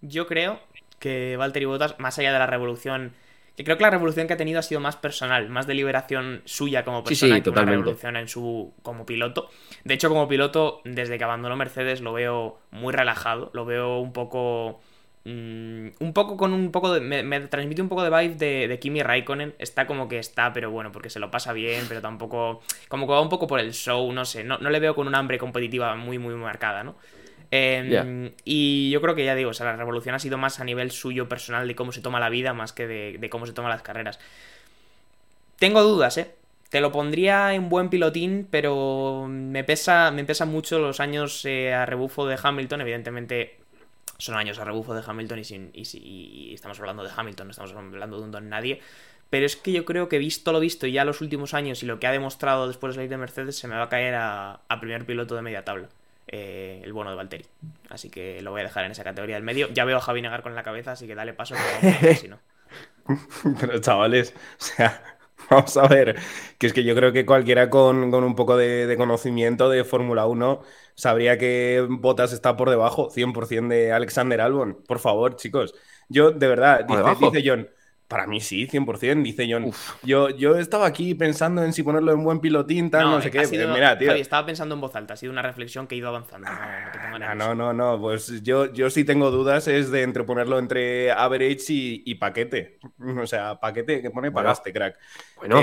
Yo 0.00 0.26
creo 0.26 0.58
que 0.98 1.36
Valtteri 1.36 1.66
Bottas, 1.66 1.96
más 2.00 2.18
allá 2.18 2.32
de 2.32 2.40
la 2.40 2.46
revolución, 2.48 3.12
que 3.56 3.64
creo 3.64 3.76
que 3.76 3.82
la 3.82 3.90
revolución 3.90 4.26
que 4.26 4.32
ha 4.34 4.36
tenido 4.36 4.58
ha 4.58 4.62
sido 4.62 4.80
más 4.80 4.96
personal, 4.96 5.48
más 5.50 5.66
de 5.66 5.74
liberación 5.74 6.42
suya 6.44 6.84
como 6.84 7.06
Sí, 7.06 7.14
sí, 7.14 7.20
persona 7.26 7.42
que 7.42 7.50
una 7.50 7.60
totalmente. 7.60 7.84
revolución 7.84 8.16
en 8.16 8.28
su 8.28 8.72
como 8.82 9.04
piloto. 9.06 9.50
De 9.84 9.94
hecho, 9.94 10.08
como 10.08 10.28
piloto, 10.28 10.80
desde 10.84 11.18
que 11.18 11.24
abandonó 11.24 11.56
Mercedes 11.56 12.00
lo 12.00 12.12
veo 12.12 12.58
muy 12.70 12.92
relajado, 12.92 13.50
lo 13.52 13.64
veo 13.64 13.98
un 13.98 14.12
poco 14.12 14.80
mm, 15.24 15.88
un 16.00 16.12
poco 16.14 16.36
con 16.36 16.52
un 16.52 16.72
poco 16.72 16.92
de. 16.94 17.00
Me, 17.00 17.22
me 17.22 17.40
transmite 17.40 17.82
un 17.82 17.88
poco 17.88 18.02
de 18.02 18.10
vibe 18.10 18.34
de, 18.36 18.68
de 18.68 18.78
Kimi 18.78 19.02
Raikkonen. 19.02 19.54
Está 19.58 19.86
como 19.86 20.08
que 20.08 20.18
está, 20.18 20.52
pero 20.52 20.70
bueno, 20.70 20.90
porque 20.92 21.10
se 21.10 21.20
lo 21.20 21.30
pasa 21.30 21.52
bien, 21.52 21.84
pero 21.88 22.00
tampoco. 22.00 22.60
Como 22.88 23.06
que 23.06 23.12
va 23.12 23.20
un 23.20 23.28
poco 23.28 23.46
por 23.46 23.60
el 23.60 23.72
show, 23.72 24.10
no 24.12 24.24
sé. 24.24 24.44
No, 24.44 24.58
no 24.58 24.70
le 24.70 24.80
veo 24.80 24.94
con 24.94 25.06
un 25.06 25.14
hambre 25.14 25.38
competitiva 25.38 25.94
muy, 25.94 26.18
muy 26.18 26.34
marcada, 26.34 26.82
¿no? 26.84 26.96
Eh, 27.52 27.84
Ya. 27.90 28.02
Y 28.44 28.90
yo 28.90 29.00
creo 29.00 29.14
que 29.14 29.24
ya 29.24 29.34
digo, 29.36 29.50
o 29.50 29.54
sea, 29.54 29.66
la 29.66 29.76
revolución 29.76 30.14
ha 30.14 30.18
sido 30.18 30.38
más 30.38 30.58
a 30.60 30.64
nivel 30.64 30.90
suyo 30.90 31.28
personal 31.28 31.68
de 31.68 31.76
cómo 31.76 31.92
se 31.92 32.00
toma 32.00 32.18
la 32.20 32.30
vida, 32.30 32.54
más 32.54 32.72
que 32.72 32.86
de, 32.88 33.18
de 33.20 33.30
cómo 33.30 33.46
se 33.46 33.52
toman 33.52 33.70
las 33.70 33.82
carreras. 33.82 34.18
Tengo 35.58 35.82
dudas, 35.82 36.18
¿eh? 36.18 36.34
Te 36.70 36.80
lo 36.80 36.90
pondría 36.90 37.54
en 37.54 37.68
buen 37.68 37.90
pilotín, 37.90 38.48
pero 38.50 39.26
me 39.28 39.62
pesa, 39.62 40.10
me 40.10 40.24
pesa 40.24 40.46
mucho 40.46 40.78
los 40.78 41.00
años 41.00 41.44
eh, 41.44 41.72
a 41.74 41.84
rebufo 41.86 42.26
de 42.26 42.38
Hamilton. 42.42 42.80
Evidentemente, 42.80 43.58
son 44.18 44.36
años 44.36 44.58
a 44.58 44.64
rebufo 44.64 44.94
de 44.94 45.02
Hamilton 45.06 45.38
y, 45.40 45.44
sin, 45.44 45.70
y, 45.74 45.84
si- 45.84 45.98
y 46.00 46.54
estamos 46.54 46.80
hablando 46.80 47.04
de 47.04 47.10
Hamilton, 47.14 47.48
no 47.48 47.50
estamos 47.52 47.72
hablando 47.74 48.18
de 48.18 48.24
un 48.24 48.30
don 48.32 48.48
nadie. 48.48 48.80
Pero 49.30 49.46
es 49.46 49.56
que 49.56 49.72
yo 49.72 49.84
creo 49.84 50.08
que 50.08 50.18
visto 50.18 50.52
lo 50.52 50.60
visto 50.60 50.86
ya 50.86 51.04
los 51.04 51.20
últimos 51.20 51.54
años 51.54 51.82
y 51.82 51.86
lo 51.86 52.00
que 52.00 52.06
ha 52.06 52.12
demostrado 52.12 52.68
después 52.68 52.92
de 52.94 52.96
salir 52.96 53.10
de 53.10 53.18
Mercedes, 53.18 53.56
se 53.58 53.68
me 53.68 53.76
va 53.76 53.84
a 53.84 53.88
caer 53.90 54.14
a, 54.14 54.60
a 54.68 54.80
primer 54.80 55.06
piloto 55.06 55.34
de 55.36 55.42
media 55.42 55.64
tabla. 55.64 55.88
Eh, 56.26 56.80
el 56.84 56.92
bueno 56.92 57.10
de 57.10 57.16
Valtteri. 57.16 57.46
Así 57.88 58.10
que 58.10 58.40
lo 58.42 58.50
voy 58.50 58.60
a 58.60 58.64
dejar 58.64 58.84
en 58.84 58.92
esa 58.92 59.04
categoría 59.04 59.36
del 59.36 59.44
medio. 59.44 59.68
Ya 59.72 59.84
veo 59.84 59.96
a 59.98 60.00
Javi 60.00 60.22
negar 60.22 60.42
con 60.42 60.54
la 60.54 60.62
cabeza, 60.62 60.92
así 60.92 61.06
que 61.06 61.14
dale 61.14 61.34
paso, 61.34 61.56
que 62.06 62.16
si 62.16 62.28
no. 62.28 62.40
Pero 63.60 63.78
chavales, 63.80 64.34
o 64.60 64.64
sea, 64.64 65.02
vamos 65.50 65.76
a 65.76 65.86
ver, 65.88 66.16
que 66.58 66.66
es 66.66 66.72
que 66.72 66.84
yo 66.84 66.94
creo 66.94 67.12
que 67.12 67.26
cualquiera 67.26 67.70
con, 67.70 68.10
con 68.10 68.24
un 68.24 68.34
poco 68.34 68.56
de, 68.56 68.86
de 68.86 68.96
conocimiento 68.96 69.68
de 69.68 69.84
Fórmula 69.84 70.26
1 70.26 70.62
sabría 70.94 71.38
que 71.38 71.86
Bottas 71.88 72.32
está 72.32 72.56
por 72.56 72.70
debajo 72.70 73.10
100% 73.10 73.68
de 73.68 73.92
Alexander 73.92 74.40
Albon. 74.40 74.82
Por 74.86 74.98
favor, 74.98 75.36
chicos. 75.36 75.74
Yo, 76.08 76.30
de 76.30 76.48
verdad, 76.48 76.86
dice 77.20 77.42
John, 77.44 77.68
Para 78.12 78.26
mí 78.26 78.42
sí, 78.42 78.66
100%, 78.66 79.22
dice 79.22 79.48
John. 79.50 79.72
Yo, 80.02 80.28
yo 80.28 80.58
estaba 80.58 80.84
aquí 80.84 81.14
pensando 81.14 81.64
en 81.64 81.72
si 81.72 81.82
ponerlo 81.82 82.12
en 82.12 82.22
buen 82.22 82.40
pilotín, 82.40 82.90
tal, 82.90 83.04
no, 83.04 83.22
sé 83.22 83.30
qué. 83.30 83.46
Mira, 83.46 83.96
tío. 83.96 84.12
estaba 84.12 84.44
pensando 84.44 84.74
en 84.74 84.82
voz 84.82 84.94
alta, 84.94 85.14
ha 85.14 85.16
sido 85.16 85.32
una 85.32 85.40
reflexión 85.40 85.86
que 85.86 85.94
he 85.94 85.98
ido 85.98 86.08
avanzando. 86.08 86.46
No, 86.46 86.54
ah, 86.54 87.34
no, 87.34 87.54
no, 87.54 87.72
no, 87.72 87.98
pues 87.98 88.42
yo, 88.42 88.70
yo 88.70 88.90
sí 88.90 89.04
tengo 89.04 89.30
dudas, 89.30 89.66
es 89.66 89.90
de 89.90 90.02
entre 90.02 90.24
ponerlo 90.24 90.58
entre 90.58 91.10
average 91.10 91.64
y, 91.70 92.14
paquete. 92.16 92.78
O 93.22 93.26
sea, 93.26 93.58
paquete 93.58 94.02
que 94.02 94.10
pone 94.10 94.30
pagaste, 94.30 94.72
crack. 94.72 94.98
Bueno. 95.36 95.62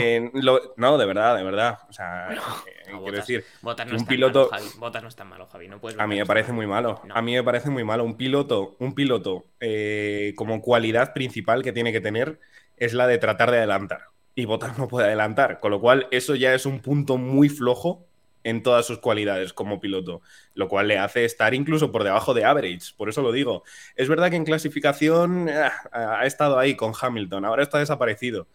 no, 0.77 0.97
de 0.97 1.05
verdad, 1.05 1.37
de 1.37 1.43
verdad. 1.43 1.79
O 1.87 1.93
sea, 1.93 2.33
eh, 2.33 2.37
quiero 2.85 3.11
decir, 3.11 3.45
un 3.61 4.05
piloto. 4.05 4.49
Malo, 4.79 5.01
no 5.01 5.07
es 5.07 5.15
tan 5.15 5.27
malo, 5.27 5.45
Javi. 5.47 5.67
No 5.67 5.79
a 5.97 6.07
mí 6.07 6.17
me 6.17 6.25
parece 6.25 6.51
muy 6.51 6.65
malo. 6.67 7.01
A 7.13 7.21
mí 7.21 7.33
me 7.33 7.43
parece 7.43 7.69
muy 7.69 7.83
malo. 7.83 8.03
Un 8.03 8.17
piloto, 8.17 8.75
un 8.79 8.95
piloto 8.95 9.45
eh, 9.59 10.33
como 10.35 10.61
cualidad 10.61 11.13
principal 11.13 11.63
que 11.63 11.71
tiene 11.71 11.91
que 11.91 12.01
tener 12.01 12.38
es 12.77 12.93
la 12.93 13.07
de 13.07 13.17
tratar 13.17 13.51
de 13.51 13.57
adelantar. 13.57 14.03
Y 14.35 14.45
Bottas 14.45 14.77
no 14.77 14.87
puede 14.87 15.07
adelantar, 15.07 15.59
con 15.59 15.71
lo 15.71 15.81
cual 15.81 16.07
eso 16.11 16.35
ya 16.35 16.53
es 16.53 16.65
un 16.65 16.79
punto 16.79 17.17
muy 17.17 17.49
flojo 17.49 18.05
en 18.43 18.63
todas 18.63 18.85
sus 18.85 18.99
cualidades 18.99 19.53
como 19.53 19.79
piloto, 19.79 20.21
lo 20.53 20.67
cual 20.69 20.87
le 20.87 20.97
hace 20.97 21.25
estar 21.25 21.53
incluso 21.53 21.91
por 21.91 22.03
debajo 22.03 22.33
de 22.33 22.45
average, 22.45 22.93
por 22.95 23.09
eso 23.09 23.21
lo 23.21 23.31
digo. 23.31 23.63
Es 23.95 24.07
verdad 24.07 24.29
que 24.29 24.37
en 24.37 24.45
clasificación 24.45 25.49
ah, 25.49 25.73
ha 25.91 26.25
estado 26.25 26.57
ahí 26.57 26.75
con 26.75 26.93
Hamilton, 26.99 27.45
ahora 27.45 27.63
está 27.63 27.79
desaparecido. 27.79 28.47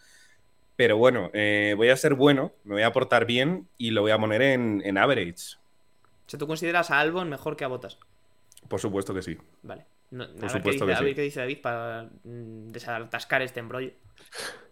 Pero 0.77 0.97
bueno, 0.97 1.31
eh, 1.35 1.75
voy 1.77 1.91
a 1.91 1.97
ser 1.97 2.15
bueno, 2.15 2.53
me 2.65 2.75
voy 2.75 2.83
a 2.83 2.93
portar 2.93 3.27
bien 3.27 3.69
y 3.79 3.91
lo 3.91 4.03
voy 4.03 4.11
a 4.11 4.19
poner 4.19 4.43
en, 4.43 4.83
en 4.85 4.99
average. 4.99 5.59
¿Se 6.27 6.39
tú 6.39 6.47
consideras 6.47 6.91
a 6.91 6.99
Albon 6.99 7.29
mejor 7.29 7.57
que 7.57 7.65
a 7.65 7.69
Bottas? 7.69 7.99
Por 8.69 8.81
supuesto 8.81 9.15
que 9.15 9.23
sí. 9.23 9.39
Vale. 9.63 9.85
Por 10.41 10.51
supuesto 10.51 10.87
que 10.87 10.97
sí. 10.97 11.15
qué 11.15 11.23
dice 11.23 11.41
David 11.41 11.59
para 11.63 12.09
desatascar 12.23 13.43
este 13.43 13.61
embrollo. 13.61 13.93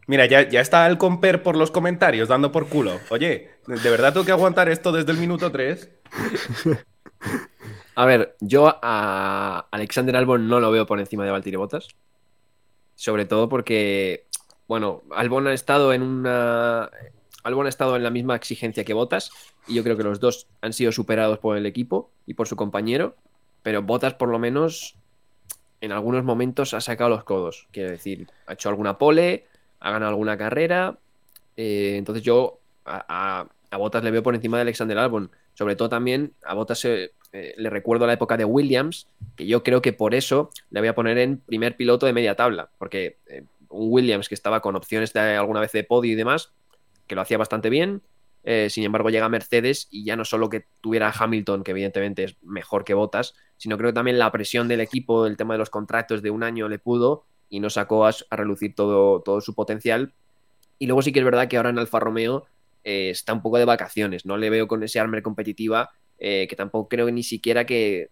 Mira, 0.07 0.27
ya, 0.27 0.49
ya 0.49 0.61
está 0.61 0.87
el 0.87 0.99
comper 0.99 1.43
por 1.43 1.57
los 1.57 1.71
comentarios 1.71 2.29
dando 2.29 2.51
por 2.53 2.69
culo. 2.69 2.99
Oye, 3.11 3.51
¿de 3.67 3.91
verdad 3.91 4.13
tengo 4.13 4.27
que 4.27 4.33
aguantar 4.33 4.69
esto 4.69 4.93
desde 4.93 5.13
el 5.13 5.19
minuto 5.19 5.51
3? 5.51 5.91
A 7.95 8.07
ver, 8.07 8.37
yo 8.41 8.79
a 8.83 9.67
Alexander 9.71 10.17
Albon 10.17 10.49
no 10.49 10.61
lo 10.61 10.71
veo 10.71 10.87
por 10.87 10.99
encima 10.99 11.25
de 11.25 11.31
Valtteri 11.31 11.57
Bottas. 11.57 11.89
Sobre 12.95 13.27
todo 13.27 13.49
porque, 13.49 14.27
bueno, 14.67 15.03
Albon 15.11 15.47
ha 15.47 15.53
estado 15.53 15.93
en 15.93 16.03
una. 16.03 16.91
Albon 17.43 17.67
ha 17.67 17.69
estado 17.69 17.97
en 17.97 18.03
la 18.03 18.11
misma 18.11 18.35
exigencia 18.35 18.85
que 18.85 18.95
Bottas. 18.95 19.31
Y 19.67 19.75
yo 19.75 19.83
creo 19.85 19.97
que 19.97 20.05
los 20.05 20.21
dos 20.21 20.47
han 20.63 20.73
sido 20.73 20.91
superados 20.91 21.39
por 21.39 21.57
el 21.57 21.67
equipo 21.67 22.11
y 22.27 22.35
por 22.35 22.49
su 22.49 22.57
compañero. 22.57 23.15
Pero 23.63 23.83
Bottas, 23.83 24.15
por 24.15 24.31
lo 24.31 24.39
menos, 24.39 24.97
en 25.83 25.91
algunos 25.91 26.25
momentos 26.25 26.75
ha 26.75 26.81
sacado 26.81 27.11
los 27.11 27.25
codos. 27.25 27.67
Quiero 27.73 27.91
decir, 27.91 28.29
ha 28.47 28.53
hecho 28.53 28.69
alguna 28.69 28.99
pole, 28.99 29.47
ha 29.81 29.91
ganado 29.91 30.11
alguna 30.11 30.39
carrera. 30.39 30.97
Eh, 31.57 31.97
entonces 31.99 32.23
yo 32.23 32.61
a, 32.87 33.49
Bottas 33.73 34.05
le 34.05 34.13
veo 34.13 34.23
por 34.23 34.37
encima 34.37 34.57
de 34.57 34.63
Alexander 34.63 34.97
Albon. 34.97 35.31
Sobre 35.55 35.75
todo 35.75 35.89
también 35.89 36.35
a 36.45 36.55
Bottas 36.55 36.85
eh, 36.85 37.11
eh, 37.33 37.55
le 37.57 37.69
recuerdo 37.69 38.07
la 38.07 38.13
época 38.13 38.37
de 38.37 38.45
Williams, 38.45 39.09
que 39.35 39.45
yo 39.45 39.65
creo 39.65 39.83
que 39.83 39.93
por 39.93 40.15
eso 40.15 40.51
le 40.71 40.79
voy 40.79 40.89
a 40.89 40.95
poner 40.95 41.19
en 41.19 41.39
primer 41.39 41.77
piloto 41.77 42.07
de 42.07 42.13
media 42.13 42.37
tabla. 42.37 42.71
Porque 42.79 43.17
un 43.69 43.89
Williams 43.91 44.29
que 44.29 44.37
estaba 44.37 44.61
con 44.61 44.77
opciones 44.77 45.13
de 45.13 45.21
alguna 45.35 45.59
vez 45.59 45.73
de 45.73 45.83
podio 45.83 46.13
y 46.13 46.15
demás, 46.15 46.53
que 47.09 47.17
lo 47.17 47.23
hacía 47.23 47.39
bastante 47.39 47.71
bien. 47.71 48.03
sin 48.69 48.85
embargo, 48.85 49.11
llega 49.11 49.29
Mercedes 49.29 49.89
y 49.91 50.05
ya 50.05 50.15
no 50.15 50.25
solo 50.25 50.49
que 50.49 50.65
tuviera 50.81 51.13
Hamilton, 51.13 51.65
que 51.65 51.73
evidentemente 51.73 52.23
es 52.23 52.37
mejor 52.43 52.85
que 52.85 52.95
Bottas, 52.95 53.35
sino 53.63 53.79
creo 53.79 53.91
que 53.91 53.95
también 53.95 54.19
la 54.19 54.33
presión 54.33 54.67
del 54.67 54.81
equipo, 54.81 55.25
el 55.25 55.37
tema 55.37 55.55
de 55.55 55.59
los 55.59 55.71
contratos 55.71 56.21
de 56.21 56.33
un 56.33 56.43
año 56.43 56.69
le 56.69 56.81
pudo 56.81 57.27
y 57.49 57.61
no 57.61 57.71
sacó 57.71 58.05
a, 58.05 58.13
relucir 58.33 58.75
todo, 58.75 59.21
todo 59.21 59.41
su 59.41 59.55
potencial. 59.55 60.13
Y 60.81 60.87
luego 60.87 61.01
sí 61.01 61.13
que 61.13 61.21
es 61.21 61.25
verdad 61.25 61.47
que 61.47 61.59
ahora 61.59 61.71
en 61.71 61.79
Alfa 61.79 62.01
Romeo 62.01 62.45
eh, 62.83 63.11
está 63.11 63.33
un 63.33 63.41
poco 63.41 63.59
de 63.59 63.65
vacaciones, 63.65 64.27
no 64.27 64.37
le 64.37 64.51
veo 64.51 64.67
con 64.67 64.83
ese 64.83 64.99
armer 64.99 65.23
competitiva, 65.23 65.91
eh, 66.19 66.49
que 66.51 66.57
tampoco 66.57 66.89
creo 66.89 67.07
que 67.07 67.13
ni 67.13 67.23
siquiera 67.23 67.65
que, 67.65 68.09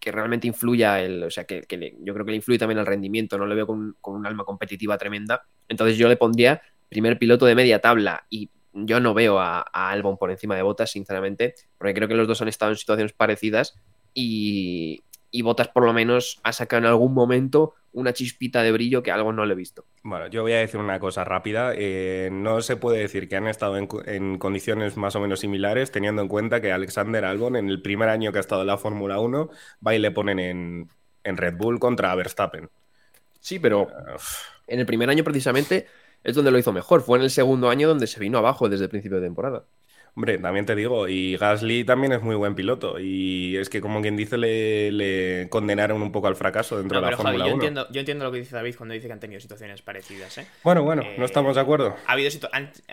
realmente 0.00 0.46
influya, 0.46 1.02
el, 1.02 1.22
o 1.22 1.30
sea, 1.30 1.44
que, 1.44 1.66
yo 2.00 2.14
creo 2.14 2.24
que 2.24 2.30
le 2.30 2.38
influye 2.38 2.58
también 2.58 2.78
el 2.78 2.86
rendimiento, 2.86 3.36
no 3.36 3.44
le 3.44 3.56
veo 3.56 3.66
con, 3.66 3.94
un 4.02 4.26
alma 4.26 4.44
competitiva 4.46 4.96
tremenda. 4.96 5.42
Entonces 5.68 5.98
yo 5.98 6.08
le 6.08 6.16
pondría 6.16 6.62
primer 6.88 7.18
piloto 7.18 7.44
de 7.44 7.54
media 7.54 7.82
tabla 7.82 8.24
y 8.30 8.48
yo 8.72 9.00
no 9.00 9.12
veo 9.12 9.38
a, 9.38 9.66
a 9.70 9.90
Albon 9.90 10.16
por 10.16 10.30
encima 10.30 10.56
de 10.56 10.62
Botas, 10.62 10.92
sinceramente, 10.92 11.56
porque 11.76 11.92
creo 11.92 12.08
que 12.08 12.14
los 12.14 12.26
dos 12.26 12.40
han 12.40 12.48
estado 12.48 12.72
en 12.72 12.78
situaciones 12.78 13.12
parecidas 13.12 13.78
y, 14.18 15.04
y 15.30 15.42
Botas 15.42 15.68
por 15.68 15.84
lo 15.84 15.92
menos 15.92 16.40
ha 16.42 16.52
sacado 16.52 16.80
en 16.80 16.86
algún 16.86 17.14
momento 17.14 17.74
una 17.92 18.12
chispita 18.12 18.62
de 18.62 18.72
brillo 18.72 19.02
que 19.02 19.10
algo 19.10 19.32
no 19.32 19.46
le 19.46 19.52
he 19.52 19.56
visto. 19.56 19.84
Bueno, 20.02 20.26
yo 20.28 20.42
voy 20.42 20.52
a 20.52 20.58
decir 20.58 20.80
una 20.80 20.98
cosa 20.98 21.24
rápida. 21.24 21.72
Eh, 21.76 22.28
no 22.32 22.60
se 22.60 22.76
puede 22.76 22.98
decir 22.98 23.28
que 23.28 23.36
han 23.36 23.46
estado 23.46 23.76
en, 23.76 24.38
condiciones 24.38 24.96
más 24.96 25.16
o 25.16 25.20
menos 25.20 25.40
similares, 25.40 25.90
teniendo 25.90 26.22
en 26.22 26.28
cuenta 26.28 26.60
que 26.60 26.72
Alexander 26.72 27.24
Albon, 27.24 27.56
en 27.56 27.68
el 27.68 27.80
primer 27.80 28.08
año 28.08 28.32
que 28.32 28.38
ha 28.38 28.40
estado 28.40 28.62
en 28.62 28.68
la 28.68 28.78
Fórmula 28.78 29.20
1, 29.20 29.50
va 29.86 29.94
y 29.94 29.98
le 29.98 30.10
ponen 30.10 30.38
en, 30.38 30.88
Red 31.24 31.56
Bull 31.56 31.78
contra 31.78 32.14
Verstappen. 32.14 32.70
Sí, 33.38 33.58
pero 33.58 33.88
en 34.66 34.80
el 34.80 34.86
primer 34.86 35.10
año 35.10 35.22
precisamente 35.24 35.86
es 36.24 36.34
donde 36.34 36.50
lo 36.50 36.58
hizo 36.58 36.72
mejor. 36.72 37.02
Fue 37.02 37.18
en 37.18 37.24
el 37.24 37.30
segundo 37.30 37.68
año 37.68 37.86
donde 37.86 38.06
se 38.06 38.18
vino 38.18 38.38
abajo 38.38 38.68
desde 38.68 38.84
el 38.84 38.90
principio 38.90 39.20
de 39.20 39.26
temporada. 39.26 39.64
Hombre, 40.18 40.36
también 40.38 40.66
te 40.66 40.74
digo, 40.74 41.06
y 41.06 41.36
Gasly 41.36 41.84
también 41.84 42.10
es 42.10 42.22
muy 42.22 42.34
buen 42.34 42.56
piloto. 42.56 42.98
Y 42.98 43.56
es 43.56 43.70
que, 43.70 43.80
como 43.80 44.02
quien 44.02 44.16
dice, 44.16 44.36
le, 44.36 45.46
condenaron 45.48 46.02
un 46.02 46.10
poco 46.10 46.26
al 46.26 46.34
fracaso 46.34 46.76
dentro 46.76 47.00
de 47.00 47.08
la 47.08 47.16
Fórmula 47.16 47.44
1. 47.44 47.54
Entiendo, 47.54 47.86
yo 47.92 48.00
entiendo 48.00 48.24
lo 48.24 48.32
que 48.32 48.38
dice 48.38 48.56
David 48.56 48.74
cuando 48.76 48.94
dice 48.94 49.06
que 49.06 49.12
han 49.12 49.20
tenido 49.20 49.40
situaciones 49.40 49.80
parecidas. 49.80 50.36
¿eh? 50.38 50.48
Bueno, 50.64 50.82
bueno, 50.82 51.04
no 51.16 51.24
estamos 51.24 51.54
de 51.54 51.60
acuerdo. 51.60 51.94
Ha 52.04 52.14
habido 52.14 52.30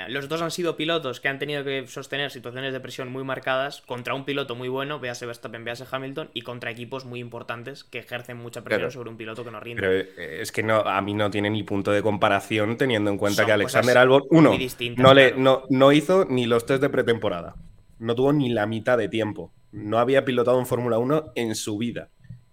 los 0.08 0.30
dos 0.30 0.44
han 0.44 0.52
sido 0.52 0.78
pilotos 0.78 1.20
que 1.20 1.28
han 1.28 1.40
tenido 1.40 1.64
que 1.64 1.88
sostener 1.88 2.30
situaciones 2.30 2.74
de 2.74 2.80
presión 2.80 3.12
muy 3.12 3.24
marcadas 3.24 3.82
contra 3.88 4.14
un 4.14 4.24
piloto 4.24 4.54
muy 4.54 4.70
bueno, 4.70 5.00
véase 5.00 5.26
Verstappen, 5.26 5.66
véase 5.66 5.86
Hamilton, 5.90 6.30
y 6.36 6.44
contra 6.44 6.70
equipos 6.70 7.06
muy 7.06 7.22
importantes 7.22 7.84
que 7.84 7.98
ejercen 7.98 8.38
mucha 8.38 8.64
presión 8.64 8.92
sobre 8.92 9.10
un 9.10 9.18
piloto 9.18 9.44
que 9.44 9.50
no 9.50 9.60
rinde. 9.60 9.82
Pero 9.82 9.94
eh, 9.94 10.42
es 10.42 10.52
que 10.52 10.62
no, 10.62 10.82
a 10.82 11.02
mí 11.02 11.16
no 11.16 11.32
tiene 11.32 11.50
ni 11.50 11.64
punto 11.64 11.92
de 11.92 12.04
comparación 12.04 12.78
teniendo 12.78 13.10
en 13.10 13.18
cuenta 13.18 13.48
que 13.48 13.52
Alexander 13.52 13.98
Albon, 13.98 14.26
uno, 14.30 14.56
no, 14.98 15.14
le, 15.16 15.34
no, 15.36 15.64
no 15.72 15.92
hizo 15.92 16.26
ni 16.30 16.46
los 16.46 16.68
test 16.68 16.84
de 16.84 16.90
pretemporada 16.90 17.15
temporada. 17.16 17.56
No 17.98 18.14
tuvo 18.14 18.34
ni 18.34 18.50
la 18.50 18.66
mitad 18.66 18.98
de 18.98 19.08
tiempo. 19.08 19.54
No 19.72 20.00
había 20.00 20.26
pilotado 20.26 20.60
en 20.60 20.66
Fórmula 20.66 20.98
1 20.98 21.32
en 21.36 21.56
su 21.56 21.78
vida. 21.78 22.10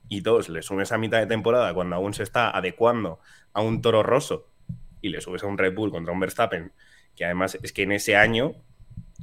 Y 0.09 0.21
dos, 0.21 0.49
le 0.49 0.63
subes 0.63 0.93
a 0.93 0.99
mitad 0.99 1.19
de 1.19 1.27
temporada 1.27 1.75
cuando 1.75 1.97
aún 1.97 2.15
se 2.15 2.23
está 2.23 2.57
adecuando 2.57 3.19
a 3.53 3.61
un 3.61 3.83
toro 3.83 4.03
roso 4.03 4.47
y 5.01 5.09
le 5.09 5.21
subes 5.21 5.43
a 5.43 5.47
un 5.47 5.59
Red 5.59 5.75
Bull 5.75 5.91
contra 5.91 6.13
un 6.13 6.21
Verstappen, 6.21 6.73
que 7.17 7.25
además 7.25 7.59
es 7.61 7.73
que 7.73 7.83
en 7.83 7.93
ese 7.93 8.15
año 8.15 8.55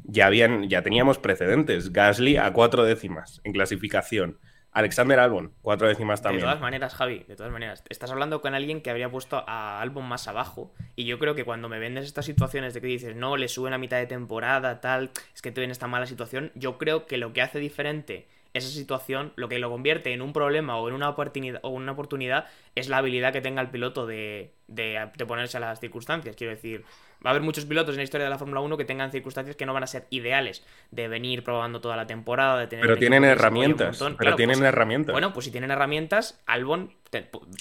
ya, 0.03 0.25
habían, 0.25 0.67
ya 0.67 0.81
teníamos 0.81 1.19
precedentes. 1.19 1.93
Gasly 1.93 2.35
a 2.35 2.51
cuatro 2.51 2.83
décimas 2.83 3.39
en 3.45 3.53
clasificación. 3.53 4.39
Alexander 4.71 5.19
Albon, 5.19 5.53
cuatro 5.61 5.87
décimas 5.87 6.21
también. 6.21 6.41
De 6.41 6.45
todas 6.45 6.61
maneras, 6.61 6.93
Javi, 6.93 7.25
de 7.27 7.35
todas 7.35 7.51
maneras, 7.51 7.83
estás 7.89 8.11
hablando 8.11 8.41
con 8.41 8.53
alguien 8.53 8.81
que 8.81 8.89
habría 8.89 9.09
puesto 9.09 9.43
a 9.47 9.81
Albon 9.81 10.05
más 10.05 10.27
abajo. 10.27 10.71
Y 10.95 11.05
yo 11.05 11.17
creo 11.17 11.33
que 11.35 11.43
cuando 11.43 11.69
me 11.69 11.79
vendes 11.79 12.05
estas 12.05 12.25
situaciones 12.25 12.73
de 12.73 12.81
que 12.81 12.87
dices, 12.87 13.15
no, 13.15 13.35
le 13.35 13.47
suben 13.47 13.73
a 13.73 13.77
mitad 13.77 13.97
de 13.97 14.05
temporada, 14.05 14.79
tal, 14.79 15.11
es 15.33 15.41
que 15.41 15.49
estoy 15.49 15.63
en 15.63 15.71
esta 15.71 15.87
mala 15.87 16.05
situación, 16.05 16.51
yo 16.55 16.77
creo 16.77 17.05
que 17.07 17.17
lo 17.17 17.33
que 17.33 17.41
hace 17.41 17.59
diferente 17.59 18.27
esa 18.53 18.69
situación, 18.69 19.33
lo 19.35 19.49
que 19.49 19.59
lo 19.59 19.69
convierte 19.69 20.13
en 20.13 20.21
un 20.21 20.33
problema 20.33 20.77
o 20.77 20.87
en 20.87 20.95
una 20.95 21.09
oportunidad, 21.09 21.59
o 21.63 21.69
una 21.69 21.91
oportunidad 21.91 22.45
es 22.75 22.89
la 22.89 22.97
habilidad 22.97 23.33
que 23.33 23.41
tenga 23.41 23.61
el 23.61 23.69
piloto 23.69 24.05
de, 24.05 24.53
de, 24.67 25.09
de 25.15 25.25
ponerse 25.25 25.57
a 25.57 25.59
las 25.59 25.79
circunstancias. 25.79 26.35
Quiero 26.35 26.53
decir, 26.53 26.85
Va 27.25 27.31
a 27.31 27.33
haber 27.33 27.41
muchos 27.41 27.65
pilotos 27.65 27.95
en 27.95 27.97
la 27.97 28.03
historia 28.03 28.23
de 28.23 28.29
la 28.29 28.37
Fórmula 28.37 28.61
1 28.61 28.77
que 28.77 28.85
tengan 28.85 29.11
circunstancias 29.11 29.57
que 29.57 29.65
no 29.65 29.73
van 29.73 29.83
a 29.83 29.87
ser 29.87 30.07
ideales 30.09 30.65
de 30.91 31.09
venir 31.09 31.43
probando 31.43 31.81
toda 31.81 31.97
la 31.97 32.07
temporada, 32.07 32.57
de 32.57 32.67
tener 32.67 32.85
Pero 32.85 32.97
tienen 32.97 33.25
herramientas. 33.25 34.01
Pero 34.17 34.35
tienen 34.35 34.59
pues, 34.59 34.67
herramientas. 34.69 35.11
Bueno, 35.11 35.33
pues 35.33 35.45
si 35.45 35.51
tienen 35.51 35.69
herramientas, 35.69 36.41
Albon 36.45 36.93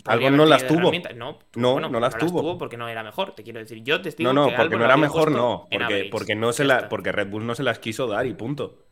Albon 0.05 0.37
no 0.37 0.46
las 0.46 0.64
tuvo. 0.64 0.92
No, 1.16 1.81
no, 1.81 1.88
no, 1.88 2.01
las, 2.01 2.16
tuvo. 2.16 2.57
porque 2.57 2.77
no 2.77 2.88
era 2.88 3.03
mejor. 3.03 3.35
Te 3.35 3.42
quiero 3.42 3.59
decir, 3.59 3.83
yo 3.83 4.01
te 4.01 4.14
No, 4.22 4.33
no, 4.33 4.48
porque 4.57 4.77
no 4.77 4.85
era 4.85 4.96
mejor, 4.96 5.33
no. 5.33 5.66
Porque, 5.70 6.09
porque 6.11 6.35
no 6.37 6.53
se 6.53 6.64
la, 6.64 6.88
porque 6.88 7.11
Red 7.11 7.29
Bull 7.29 7.44
no 7.44 7.57
se 7.57 7.64
las 7.64 7.81
quiso 7.81 8.07
dar 8.07 8.27
y 8.27 8.35
punto. 8.35 8.88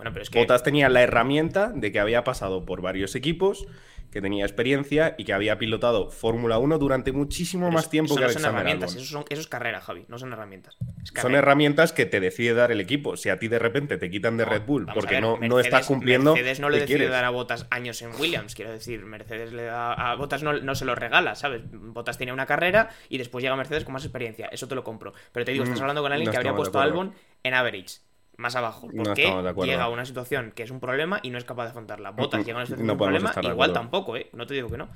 Bueno, 0.00 0.14
pero 0.14 0.22
es 0.22 0.30
que... 0.30 0.38
Bottas 0.38 0.62
tenía 0.62 0.88
la 0.88 1.02
herramienta 1.02 1.72
de 1.74 1.92
que 1.92 2.00
había 2.00 2.24
pasado 2.24 2.64
por 2.64 2.80
varios 2.80 3.14
equipos 3.14 3.66
que 4.10 4.22
tenía 4.22 4.46
experiencia 4.46 5.14
y 5.18 5.24
que 5.24 5.34
había 5.34 5.58
pilotado 5.58 6.10
Fórmula 6.10 6.56
1 6.56 6.78
durante 6.78 7.12
muchísimo 7.12 7.70
más 7.70 7.90
tiempo 7.90 8.16
que 8.16 8.22
no 8.22 8.30
son 8.30 8.46
herramientas, 8.46 8.94
eso, 8.94 9.04
son, 9.04 9.24
eso, 9.28 9.42
es 9.42 9.46
carrera, 9.46 9.82
Javi, 9.82 10.06
no 10.08 10.18
son 10.18 10.32
herramientas. 10.32 10.78
son 11.20 11.34
herramientas 11.34 11.92
que 11.92 12.06
te 12.06 12.18
decide 12.18 12.54
dar 12.54 12.72
el 12.72 12.80
equipo. 12.80 13.18
Si 13.18 13.28
a 13.28 13.38
ti 13.38 13.48
de 13.48 13.58
repente 13.58 13.98
te 13.98 14.10
quitan 14.10 14.38
de 14.38 14.46
Red 14.46 14.62
Bull 14.62 14.86
porque 14.86 15.20
no, 15.20 15.36
no 15.36 15.60
estás 15.60 15.86
cumpliendo. 15.86 16.32
Mercedes 16.32 16.60
no 16.60 16.70
le 16.70 16.80
decide 16.80 17.08
dar 17.08 17.26
a 17.26 17.30
Botas 17.30 17.66
años 17.70 18.00
en 18.00 18.10
Williams, 18.18 18.54
quiero 18.54 18.72
decir, 18.72 19.04
Mercedes 19.04 19.52
le 19.52 19.64
da 19.64 19.92
a 19.92 20.14
Botas 20.16 20.42
no, 20.42 20.54
no 20.54 20.74
se 20.74 20.86
lo 20.86 20.94
regala, 20.94 21.34
¿sabes? 21.34 21.60
Botas 21.70 22.16
tiene 22.16 22.32
una 22.32 22.46
carrera 22.46 22.88
y 23.10 23.18
después 23.18 23.42
llega 23.42 23.54
Mercedes 23.54 23.84
con 23.84 23.92
más 23.92 24.04
experiencia, 24.04 24.48
eso 24.50 24.66
te 24.66 24.74
lo 24.74 24.82
compro. 24.82 25.12
Pero 25.32 25.44
te 25.44 25.52
digo, 25.52 25.64
estás 25.64 25.78
mm, 25.78 25.82
hablando 25.82 26.00
con 26.00 26.12
alguien 26.12 26.30
que 26.30 26.36
habría 26.38 26.54
puesto 26.54 26.80
Albon 26.80 27.12
en 27.42 27.52
average 27.54 28.09
más 28.40 28.56
abajo. 28.56 28.88
Porque 28.96 29.32
llega 29.64 29.84
a 29.84 29.88
una 29.88 30.04
situación 30.04 30.52
que 30.54 30.62
es 30.64 30.70
un 30.70 30.80
problema 30.80 31.20
y 31.22 31.30
no 31.30 31.38
es 31.38 31.44
capaz 31.44 31.64
de 31.64 31.70
afrontarla. 31.70 32.10
Botas 32.10 32.44
llega 32.44 32.54
a 32.58 32.62
una 32.62 32.66
situación 32.66 32.86
que 32.86 32.92
es 32.92 32.98
un 32.98 32.98
problema, 32.98 33.52
igual 33.52 33.72
tampoco, 33.72 34.16
¿eh? 34.16 34.28
No 34.32 34.46
te 34.46 34.54
digo 34.54 34.68
que 34.68 34.78
no. 34.78 34.88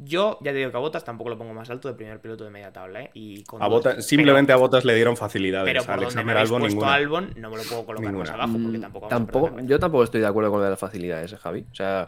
Yo 0.00 0.38
ya 0.42 0.52
te 0.52 0.58
digo 0.58 0.70
que 0.70 0.76
a 0.76 0.80
Botas 0.80 1.04
tampoco 1.04 1.28
lo 1.30 1.36
pongo 1.38 1.54
más 1.54 1.68
alto 1.70 1.88
de 1.88 1.94
primer 1.94 2.20
piloto 2.20 2.44
de 2.44 2.50
media 2.50 2.72
tabla, 2.72 3.02
¿eh? 3.02 3.10
Y 3.14 3.42
con 3.44 3.60
A. 3.60 3.66
Botas- 3.66 4.04
simplemente 4.06 4.48
Pero- 4.52 4.58
a 4.58 4.60
Botas 4.60 4.84
le 4.84 4.94
dieron 4.94 5.16
facilidades. 5.16 5.66
Pero 5.68 5.80
a 5.80 5.82
por 5.84 5.88
donde 5.94 6.04
Alexander 6.04 6.24
me 6.26 6.32
habéis 6.32 6.48
Albon 6.50 6.60
puesto 6.60 6.74
ninguna. 6.76 6.92
a 6.92 6.94
Albon, 6.94 7.32
no 7.36 7.50
me 7.50 7.56
lo 7.56 7.62
puedo 7.64 7.84
colocar 7.86 8.06
Ninguna. 8.06 8.24
más 8.24 8.34
abajo 8.34 8.52
porque 8.62 8.78
Mm, 8.78 8.80
tampoco 8.80 9.08
tampoco, 9.08 9.60
yo 9.62 9.78
tampoco 9.80 10.04
estoy 10.04 10.20
de 10.20 10.26
acuerdo 10.28 10.50
con 10.50 10.60
lo 10.60 10.64
de 10.64 10.70
las 10.70 10.78
facilidades, 10.78 11.32
¿eh, 11.32 11.36
Javi. 11.36 11.64
O 11.72 11.74
sea, 11.74 12.06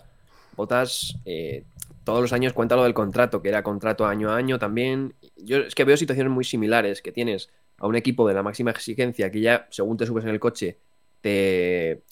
Botas 0.57 1.16
eh, 1.24 1.64
todos 2.05 2.20
los 2.22 2.33
años 2.33 2.53
cuenta 2.53 2.76
lo 2.76 2.85
del 2.85 2.94
contrato, 2.94 3.42
que 3.42 3.48
era 3.48 3.62
contrato 3.64 4.07
año 4.07 4.31
a 4.31 4.37
año 4.37 4.59
también. 4.61 5.14
Yo 5.37 5.59
es 5.59 5.74
que 5.74 5.85
veo 5.85 5.96
situaciones 5.96 6.33
muy 6.33 6.44
similares, 6.44 7.03
que 7.03 7.11
tienes 7.12 7.50
a 7.81 7.87
un 7.87 7.97
equipo 7.97 8.29
de 8.29 8.35
la 8.35 8.43
máxima 8.43 8.71
exigencia 8.71 9.31
que 9.31 9.40
ya, 9.40 9.66
según 9.71 9.97
te 9.97 10.07
subes 10.07 10.25
en 10.25 10.31
el 10.31 10.38
coche, 10.38 10.79
te, 11.23 12.03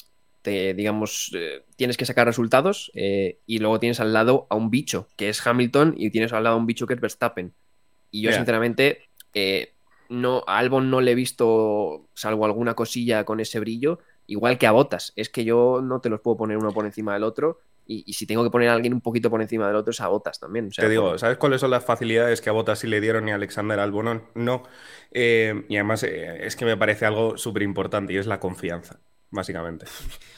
te 0.43 0.75
digamos, 0.75 1.31
eh, 1.35 1.63
tienes 1.77 1.97
que 1.97 2.07
sacar 2.07 2.27
resultados 2.27 2.91
eh, 2.95 3.39
y 3.47 3.59
luego 3.59 3.79
tienes 3.79 4.01
al 4.01 4.13
lado 4.13 4.47
a 4.49 4.57
un 4.57 4.71
bicho, 4.71 5.09
que 5.17 5.29
es 5.29 5.47
Hamilton, 5.47 5.95
y 5.97 6.11
tienes 6.11 6.33
al 6.33 6.45
lado 6.45 6.57
a 6.57 6.59
un 6.59 6.67
bicho 6.67 6.87
que 6.87 6.95
es 6.95 7.01
Verstappen. 7.01 7.53
Y 8.11 8.23
yo, 8.23 8.33
sinceramente, 8.33 9.03
eh, 9.35 9.75
no, 10.09 10.43
a 10.47 10.59
Albon 10.59 10.91
no 10.91 11.03
le 11.03 11.13
he 11.13 11.15
visto, 11.15 12.09
salvo 12.15 12.47
alguna 12.47 12.75
cosilla 12.75 13.25
con 13.25 13.39
ese 13.39 13.61
brillo, 13.61 13.99
igual 14.27 14.57
que 14.57 14.67
a 14.67 14.73
Botas. 14.73 15.13
Es 15.17 15.29
que 15.29 15.45
yo 15.45 15.81
no 15.83 16.01
te 16.01 16.09
los 16.09 16.21
puedo 16.21 16.39
poner 16.39 16.57
uno 16.57 16.73
por 16.73 16.87
encima 16.87 17.13
del 17.13 17.25
otro. 17.25 17.61
Y, 17.88 18.05
y 18.07 18.12
si 18.14 18.27
tengo 18.27 18.44
que 18.44 18.51
poner 18.51 18.68
a 18.70 18.74
alguien 18.74 18.94
un 18.94 19.01
poquito 19.03 19.31
por 19.31 19.42
encima 19.42 19.66
del 19.68 19.77
otro, 19.77 19.90
es 19.92 20.01
a 20.01 20.09
Botas 20.09 20.38
también. 20.40 20.68
O 20.68 20.72
sea, 20.72 20.85
Te 20.85 20.88
digo, 20.88 21.18
¿sabes 21.18 21.38
cuáles 21.38 21.61
son 21.61 21.70
las 21.72 21.85
facilidades 21.85 22.40
que 22.40 22.51
a 22.51 22.53
Botas 22.53 22.79
sí 22.79 22.87
le 22.87 23.01
dieron 23.01 23.27
y 23.29 23.33
a 23.33 23.35
Alexander 23.35 23.81
Albon 23.81 24.22
no? 24.35 24.62
Eh, 25.11 25.64
y 25.68 25.74
además 25.77 26.05
eh, 26.05 26.46
es 26.46 26.55
que 26.55 26.64
me 26.64 26.77
parece 26.77 27.05
algo 27.05 27.37
súper 27.37 27.62
importante 27.64 28.12
y 28.12 28.16
es 28.16 28.27
la 28.29 28.38
confianza, 28.38 29.01
básicamente. 29.31 29.87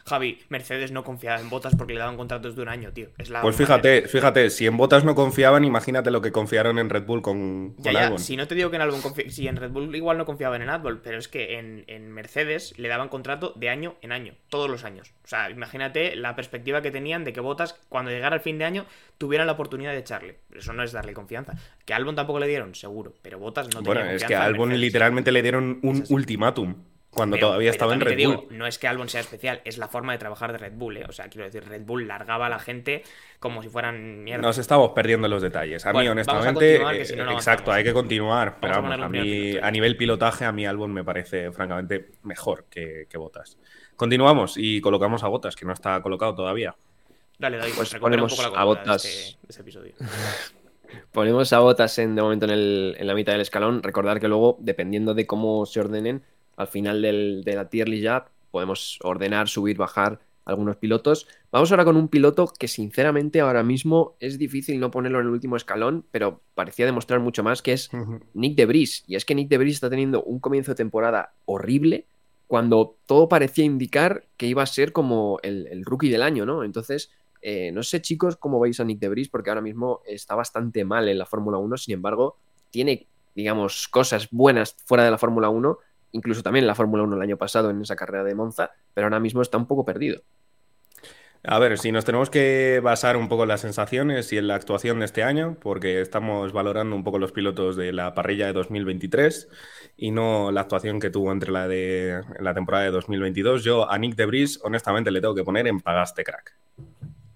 Javi, 0.07 0.39
Mercedes 0.49 0.91
no 0.93 1.05
confiaba 1.05 1.41
en 1.41 1.49
Botas 1.51 1.77
porque 1.77 1.93
le 1.95 2.01
daban 2.01 2.17
contratos 2.17 2.57
de 2.57 2.63
un 2.63 2.69
año, 2.69 2.93
tío. 2.93 3.09
Es 3.19 3.31
la 3.31 3.43
Pues 3.43 3.55
manera. 3.59 3.77
fíjate, 3.81 4.09
fíjate, 4.09 4.51
si 4.51 4.67
en 4.67 4.77
Botas 4.77 5.05
no 5.05 5.15
confiaban, 5.15 5.65
imagínate 5.65 6.11
lo 6.11 6.21
que 6.21 6.33
confiaron 6.33 6.79
en 6.79 6.91
Red 6.91 7.05
Bull 7.05 7.23
con, 7.23 7.77
Ya, 7.79 7.83
con 7.85 7.93
ya, 7.93 8.05
Albon. 8.07 8.19
si 8.19 8.37
no 8.37 8.47
te 8.49 8.55
digo 8.55 8.71
que 8.71 8.77
en 8.77 8.83
Albon 8.83 9.01
confi- 9.03 9.29
si 9.31 9.47
en 9.47 9.57
Red 9.57 9.71
Bull 9.71 9.95
igual 9.95 10.19
no 10.19 10.25
confiaban 10.27 10.63
en 10.63 10.69
Albon, 10.71 11.01
pero 11.05 11.19
es 11.19 11.29
que 11.29 11.59
en, 11.59 11.85
en 11.87 12.11
Mercedes 12.11 12.75
le 12.79 12.89
daban 12.89 13.09
contrato 13.09 13.53
de 13.57 13.69
año 13.69 13.95
en 14.03 14.13
año, 14.13 14.35
todos 14.49 14.69
los 14.69 14.85
años. 14.85 15.13
O 15.25 15.29
sea, 15.29 15.51
imagínate 15.51 16.17
la 16.17 16.35
perspectiva 16.35 16.83
que 16.83 16.91
tenían 16.91 17.25
de 17.25 17.33
que 17.33 17.41
Botas, 17.41 17.79
cuando 17.89 18.11
llegara 18.11 18.37
el 18.37 18.43
fin 18.43 18.59
de 18.59 18.65
año, 18.65 18.87
tuvieran 19.19 19.47
la 19.47 19.53
oportunidad 19.53 19.93
de 19.93 19.99
echarle. 19.99 20.39
Eso 20.55 20.73
no 20.73 20.83
es 20.83 20.93
darle 20.93 21.13
confianza. 21.15 21.55
Que 21.85 21.93
a 21.93 21.97
Albon 21.97 22.17
tampoco 22.17 22.41
le 22.41 22.47
dieron, 22.49 22.75
seguro, 22.75 23.15
pero 23.23 23.39
Botas 23.39 23.67
no 23.67 23.83
tenía 23.83 23.95
bueno, 24.03 24.11
es 24.11 24.25
que 24.25 24.35
a 24.35 24.45
Albon 24.45 24.79
literalmente 24.81 25.31
le 25.31 25.43
dieron 25.43 25.79
un 25.83 26.05
ultimátum 26.09 26.75
cuando 27.11 27.35
Pero- 27.37 27.49
todavía 27.49 27.67
pero 27.71 27.73
estaba 27.73 27.95
en 27.95 28.01
Red 28.01 28.11
Bull. 28.13 28.17
digo, 28.19 28.47
no 28.51 28.67
es 28.67 28.79
que 28.79 28.87
Albon 28.87 29.09
sea 29.09 29.21
especial, 29.21 29.61
es 29.65 29.79
la 29.79 29.89
forma 29.89 30.13
de 30.13 30.19
trabajar 30.19 30.53
de 30.53 30.59
Red 30.59 30.73
Bull, 30.75 30.97
¿eh? 30.99 31.05
O 31.09 31.13
sea, 31.13 31.29
quiero 31.29 31.45
decir, 31.45 31.65
Red 31.69 31.83
Bull 31.83 32.07
largaba 32.07 32.47
a 32.47 32.49
la 32.49 32.61
gente 32.61 33.03
como 33.41 33.63
si 33.63 33.69
fueran 33.69 34.23
mierda. 34.23 34.43
Nos 34.47 34.59
estamos 34.59 34.91
perdiendo 34.93 35.27
los 35.27 35.43
detalles. 35.43 35.85
A 35.87 35.93
Bueno, 35.93 36.15
mí, 36.15 36.23
vamos 36.25 36.29
a 36.29 36.33
honestamente, 36.51 36.67
continuar, 36.75 36.97
que 36.97 37.05
si 37.05 37.17
no, 37.17 37.25
no 37.25 37.33
exacto, 37.33 37.71
avanzamos. 37.73 37.77
hay 37.79 37.85
que 37.85 37.93
continuar. 37.93 38.57
Pero 38.61 38.75
Vamos 38.75 38.93
a 38.93 38.97
vamos, 38.97 39.11
mí, 39.11 39.21
piloto. 39.23 39.67
a 39.67 39.71
nivel 39.73 39.97
pilotaje, 39.97 40.45
a 40.45 40.53
mí 40.53 40.67
Albon 40.67 40.93
me 40.93 41.03
parece 41.03 41.51
francamente 41.51 42.11
mejor 42.23 42.67
que, 42.71 43.07
que 43.11 43.19
Botas. 43.19 43.59
Continuamos 43.97 44.55
y 44.57 44.81
colocamos 44.81 45.25
a 45.25 45.29
Botas, 45.29 45.57
que 45.57 45.65
no 45.67 45.73
está 45.73 46.01
colocado 46.03 46.35
todavía. 46.35 46.77
Dale, 47.39 47.57
David, 47.57 47.73
Pues 47.75 47.91
recupera 47.93 48.17
un 48.23 48.29
ponemos 48.29 48.33
poco 48.37 48.43
la 48.55 48.61
a 48.63 48.65
cordura 48.65 48.91
de 48.93 48.97
este- 48.97 49.09
de 49.09 49.49
este 49.49 49.63
episodio. 49.63 49.95
Ponemos 51.13 51.53
a 51.53 51.61
Botas 51.61 51.99
en, 51.99 52.15
de 52.15 52.23
momento 52.23 52.47
en, 52.47 52.51
el- 52.53 52.97
en 52.99 53.07
la 53.07 53.15
mitad 53.15 53.33
del 53.33 53.41
escalón. 53.43 53.83
Recordar 53.83 54.21
que 54.21 54.29
luego, 54.29 54.57
dependiendo 54.61 55.15
de 55.15 55.27
cómo 55.27 55.65
se 55.67 55.81
ordenen, 55.81 56.23
al 56.61 56.69
final 56.69 57.01
del- 57.03 57.43
de 57.45 57.55
la 57.57 57.69
tier 57.69 57.89
list 57.89 58.03
ya 58.05 58.27
podemos 58.51 58.99
ordenar, 59.03 59.49
subir, 59.49 59.77
bajar 59.77 60.21
algunos 60.45 60.77
pilotos. 60.77 61.27
Vamos 61.53 61.71
ahora 61.71 61.85
con 61.85 61.97
un 61.97 62.09
piloto 62.09 62.53
que 62.59 62.67
sinceramente 62.69 63.41
ahora 63.41 63.63
mismo 63.63 64.17
es 64.21 64.39
difícil 64.39 64.81
no 64.81 64.91
ponerlo 64.91 65.21
en 65.21 65.27
el 65.27 65.33
último 65.33 65.57
escalón, 65.57 66.05
pero 66.11 66.41
parecía 66.55 66.87
demostrar 66.87 67.21
mucho 67.21 67.43
más 67.43 67.63
que 67.63 67.73
es 67.73 67.89
Nick 68.35 68.57
de 68.57 68.67
Vries. 68.67 69.05
Y 69.07 69.15
es 69.17 69.25
que 69.25 69.35
Nick 69.35 69.49
de 69.49 69.59
Vries 69.59 69.75
está 69.77 69.89
teniendo 69.91 70.23
un 70.25 70.41
comienzo 70.41 70.73
de 70.73 70.77
temporada 70.77 71.33
horrible 71.45 72.07
cuando 72.47 72.97
todo 73.07 73.29
parecía 73.29 73.65
indicar 73.65 74.25
que 74.37 74.47
iba 74.47 74.63
a 74.63 74.67
ser 74.67 74.93
como 74.93 75.39
el, 75.43 75.69
el 75.69 75.85
rookie 75.85 76.09
del 76.11 76.23
año, 76.23 76.45
¿no? 76.45 76.65
Entonces, 76.65 77.11
eh, 77.43 77.71
no 77.73 77.83
sé, 77.85 78.03
chicos, 78.03 78.37
cómo 78.37 78.59
veis 78.59 78.81
a 78.81 78.85
Nick 78.85 78.99
de 78.99 79.09
Vries, 79.09 79.29
porque 79.29 79.51
ahora 79.51 79.63
mismo 79.63 80.01
está 80.05 80.35
bastante 80.35 80.85
mal 80.85 81.09
en 81.09 81.17
la 81.19 81.27
Fórmula 81.27 81.59
1, 81.59 81.77
sin 81.77 81.95
embargo, 81.95 82.37
tiene, 82.71 83.07
digamos, 83.37 83.87
cosas 83.89 84.29
buenas 84.33 84.75
fuera 84.85 85.05
de 85.05 85.11
la 85.13 85.19
Fórmula 85.19 85.49
1, 85.49 85.79
incluso 86.13 86.43
también 86.43 86.65
en 86.65 86.69
la 86.69 86.75
Fórmula 86.75 87.03
1 87.03 87.17
el 87.17 87.23
año 87.23 87.37
pasado 87.37 87.71
en 87.71 87.81
esa 87.83 87.97
carrera 87.97 88.25
de 88.25 88.35
Monza, 88.35 88.73
pero 88.95 89.07
ahora 89.07 89.21
mismo 89.21 89.43
está 89.43 89.57
un 89.57 89.67
poco 89.67 89.85
perdido. 89.85 90.23
A 91.43 91.59
ver, 91.59 91.79
si 91.79 91.91
nos 91.91 92.05
tenemos 92.05 92.29
que 92.29 92.81
basar 92.83 93.17
un 93.17 93.29
poco 93.29 93.45
en 93.45 93.49
las 93.49 93.63
sensaciones 93.63 94.31
y 94.31 94.37
en 94.37 94.47
la 94.47 94.57
actuación 94.57 94.99
de 94.99 95.07
este 95.07 95.23
año, 95.23 95.57
porque 95.59 96.03
estamos 96.03 96.53
valorando 96.53 96.95
un 96.95 97.03
poco 97.03 97.19
los 97.19 97.33
pilotos 97.33 97.77
de 97.77 97.95
la 97.95 98.13
parrilla 98.13 98.47
de 98.47 98.53
2023 98.53 99.49
y 99.97 100.11
no 100.11 100.53
la 100.53 100.61
actuación 100.61 101.01
que 101.01 101.09
tuvo 101.09 101.33
entre 101.33 101.51
la 101.51 101.67
de 101.67 102.23
la 102.41 102.53
temporada 102.53 102.85
de 102.85 102.91
2022, 102.91 103.65
yo 103.65 103.91
a 103.91 103.97
Nick 103.97 104.17
de 104.17 104.27
Vries, 104.27 104.61
honestamente, 104.63 105.11
le 105.11 105.23
tengo 105.23 105.35
que 105.35 105.43
poner 105.43 105.67
en 105.67 105.81
pagaste 105.81 106.25
crack. 106.25 106.55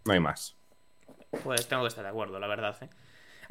No 0.05 0.13
hay 0.13 0.21
más. 0.21 0.55
Pues 1.43 1.67
tengo 1.67 1.83
que 1.83 1.89
estar 1.89 2.05
de 2.05 2.11
acuerdo, 2.11 2.39
la 2.39 2.47
verdad. 2.47 2.77
¿eh? 2.83 2.91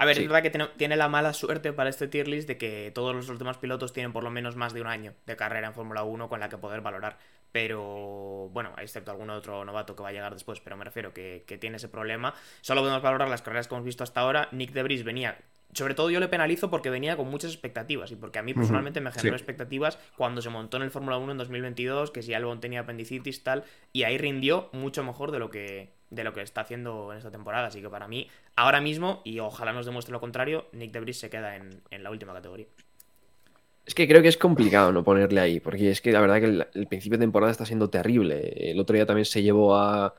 A 0.04 0.06
ver, 0.06 0.16
Sí. 0.18 0.24
es 0.24 0.28
verdad 0.28 0.44
que 0.44 0.70
tiene, 0.78 0.96
la 0.98 1.08
mala 1.08 1.34
suerte 1.34 1.74
para 1.74 1.89
este 1.89 2.08
tier 2.08 2.28
list 2.28 2.48
de 2.48 2.58
que 2.58 2.92
todos 2.94 3.16
los 3.16 3.39
demás 3.39 3.58
pilotos 3.58 3.94
tienen 3.94 4.12
por 4.13 4.24
lo 4.24 4.30
menos 4.30 4.56
más 4.56 4.74
de 4.74 4.82
un 4.82 4.88
año 4.88 5.13
de 5.26 5.36
carrera 5.36 5.68
en 5.68 5.74
Fórmula 5.74 6.04
1 6.04 6.30
con 6.30 6.39
la 6.39 6.50
que 6.50 6.58
poder 6.58 6.82
valorar. 6.82 7.18
Pero 7.52 8.50
bueno, 8.52 8.74
excepto 8.80 9.12
algún 9.12 9.30
otro 9.30 9.63
novato 9.63 9.96
que 9.96 10.04
va 10.04 10.10
a 10.10 10.12
llegar 10.12 10.34
después, 10.34 10.60
pero 10.60 10.76
me 10.76 10.84
refiero 10.84 11.13
que, 11.13 11.44
que 11.48 11.58
tiene 11.58 11.78
ese 11.78 11.88
problema. 11.88 12.34
Solo 12.62 12.82
podemos 12.82 13.02
valorar 13.02 13.30
las 13.30 13.42
carreras 13.42 13.68
que 13.68 13.76
hemos 13.76 13.86
visto 13.86 14.04
hasta 14.04 14.22
ahora. 14.22 14.50
Nick 14.52 14.72
de 14.74 14.84
Vries 14.84 15.04
venía. 15.04 15.38
Sobre 15.74 15.96
todo 15.96 16.10
yo 16.12 16.20
le 16.20 16.28
penalizo 16.28 16.70
porque 16.70 16.89
venía 16.92 17.18
con 17.18 17.30
muchas 17.30 17.52
expectativas 17.52 18.12
y 18.12 18.16
porque 18.16 18.38
a 18.39 18.44
mí 18.44 18.54
personalmente 18.54 19.02
me 19.02 19.12
generó 19.12 19.38
sí. 19.38 19.42
expectativas 19.42 19.98
cuando 20.18 20.42
se 20.42 20.50
montó 20.50 20.78
en 20.78 20.84
el 20.84 20.92
Fórmula 20.92 21.18
1 21.18 21.32
en 21.32 21.38
2022, 21.39 22.12
que 22.12 22.22
si 22.22 22.34
Albon 22.34 22.60
tenía 22.60 22.82
apendicitis 22.82 23.44
tal, 23.44 23.63
y 23.92 24.04
ahí 24.04 24.18
rindió 24.20 24.70
mucho 24.74 25.04
mejor 25.04 25.32
de 25.32 25.39
lo 25.39 25.50
que 25.50 25.94
de 26.13 26.23
lo 26.23 26.34
que 26.34 26.41
está 26.41 26.62
haciendo 26.62 27.12
en 27.12 27.17
esta 27.17 27.32
temporada. 27.32 27.67
Así 27.67 27.82
que 27.82 27.89
para 27.89 28.08
mí, 28.08 28.30
ahora 28.56 28.82
mismo, 28.82 29.21
y 29.23 29.39
ojalá 29.39 29.73
nos 29.73 29.86
demuestre 29.86 30.12
lo 30.12 30.19
contrario, 30.19 30.67
Nick 30.71 30.91
de 30.91 30.99
Vries 30.99 31.19
se 31.19 31.30
queda 31.30 31.56
en, 31.56 31.82
en 31.91 32.04
la 32.04 32.12
última 32.12 32.34
categoría. 32.34 32.67
Es 33.86 33.95
que 33.95 34.08
creo 34.08 34.21
que 34.21 34.30
es 34.30 34.38
complicado 34.38 34.93
no 34.93 35.04
ponerle 35.04 35.41
ahí, 35.41 35.60
porque 35.60 35.91
es 35.91 36.02
que 36.02 36.12
la 36.12 36.21
verdad 36.21 36.39
que 36.39 36.80
el, 36.80 36.88
principio 36.88 37.17
de 37.17 37.26
temporada 37.26 37.52
está 37.52 37.65
siendo 37.65 37.89
terrible. 37.89 38.54
El 38.71 38.80
otro 38.80 38.95
día 38.95 39.06
también 39.06 39.26
se 39.26 39.43
llevó 39.43 39.76
a, 39.76 40.15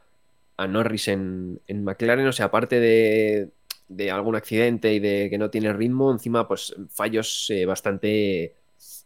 a 0.56 0.66
Norris 0.66 1.08
en, 1.08 1.60
en 1.66 1.82
McLaren, 1.82 2.26
o 2.26 2.32
sea, 2.32 2.46
aparte 2.46 2.78
de, 2.78 3.48
de 3.88 4.10
algún 4.10 4.36
accidente 4.36 4.92
y 4.92 5.00
de 5.00 5.28
que 5.30 5.38
no 5.38 5.48
tiene 5.48 5.72
ritmo, 5.72 6.12
encima 6.12 6.46
pues 6.46 6.74
fallos 6.90 7.48
eh, 7.50 7.64
bastante 7.64 8.54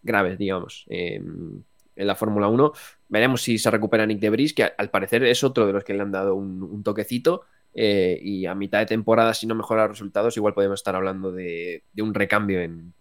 graves, 0.02 0.38
digamos, 0.38 0.86
en 0.88 1.64
la 1.94 2.16
Fórmula 2.16 2.48
1. 2.48 2.72
Veremos 3.08 3.42
si 3.42 3.58
se 3.58 3.70
recupera 3.70 4.06
Nick 4.06 4.20
de 4.20 4.30
Vries, 4.30 4.52
que 4.52 4.64
al 4.76 4.90
parecer 4.90 5.24
es 5.24 5.42
otro 5.42 5.66
de 5.66 5.72
los 5.72 5.84
que 5.84 5.94
le 5.94 6.02
han 6.02 6.12
dado 6.12 6.34
un, 6.34 6.82
toquecito. 6.82 7.42
eh, 7.74 8.18
y 8.22 8.46
a 8.46 8.54
mitad 8.54 8.80
de 8.80 8.86
temporada, 8.86 9.34
si 9.34 9.46
no 9.46 9.54
mejora 9.54 9.82
los 9.82 9.92
resultados, 9.92 10.36
igual 10.36 10.54
podemos 10.54 10.80
estar 10.80 10.94
hablando 10.94 11.32
de, 11.32 11.82
un 11.98 12.14
recambio 12.14 12.60
en, 12.60 12.92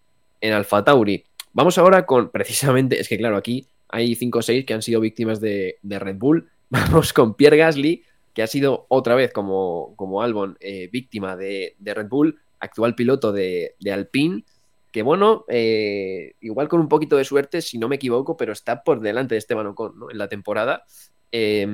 en 0.42 0.54
Alfa 0.54 0.84
Tauri. 0.84 1.24
Vamos 1.54 1.78
ahora 1.78 2.06
con, 2.06 2.30
precisamente, 2.32 3.00
es 3.00 3.10
que 3.10 3.18
claro, 3.18 3.38
aquí 3.38 3.68
hay 3.90 4.16
5 4.16 4.40
o 4.40 4.42
6 4.42 4.66
que 4.66 4.74
han 4.74 4.82
sido 4.82 5.02
víctimas 5.02 5.40
de, 5.42 5.78
Red 5.84 6.18
Bull. 6.18 6.50
Vamos 6.70 7.14
con 7.14 7.36
Pierre 7.36 7.58
Gasly, 7.58 8.04
que 8.34 8.44
ha 8.44 8.48
sido 8.48 8.86
otra 8.90 9.16
vez 9.16 9.32
como, 9.32 9.94
como 9.96 10.22
Albon, 10.22 10.58
eh, 10.60 10.90
víctima 10.92 11.36
de, 11.36 11.76
Red 11.80 12.08
Bull, 12.08 12.40
actual 12.60 12.96
piloto 12.96 13.32
de 13.32 13.76
Alpine, 13.92 14.44
que 14.92 15.02
bueno, 15.02 15.46
eh, 15.50 16.34
igual 16.40 16.68
con 16.68 16.80
un 16.80 16.88
poquito 16.88 17.18
de 17.18 17.26
suerte, 17.26 17.62
si 17.62 17.78
no 17.78 17.88
me 17.88 17.98
equivoco, 17.98 18.38
pero 18.38 18.54
está 18.54 18.84
por 18.84 19.00
delante 19.02 19.36
de 19.36 19.40
Esteban 19.40 19.68
Ocon 19.68 20.00
¿no? 20.00 20.12
en 20.12 20.18
la 20.18 20.28
temporada. 20.28 20.84
Eh, 21.32 21.68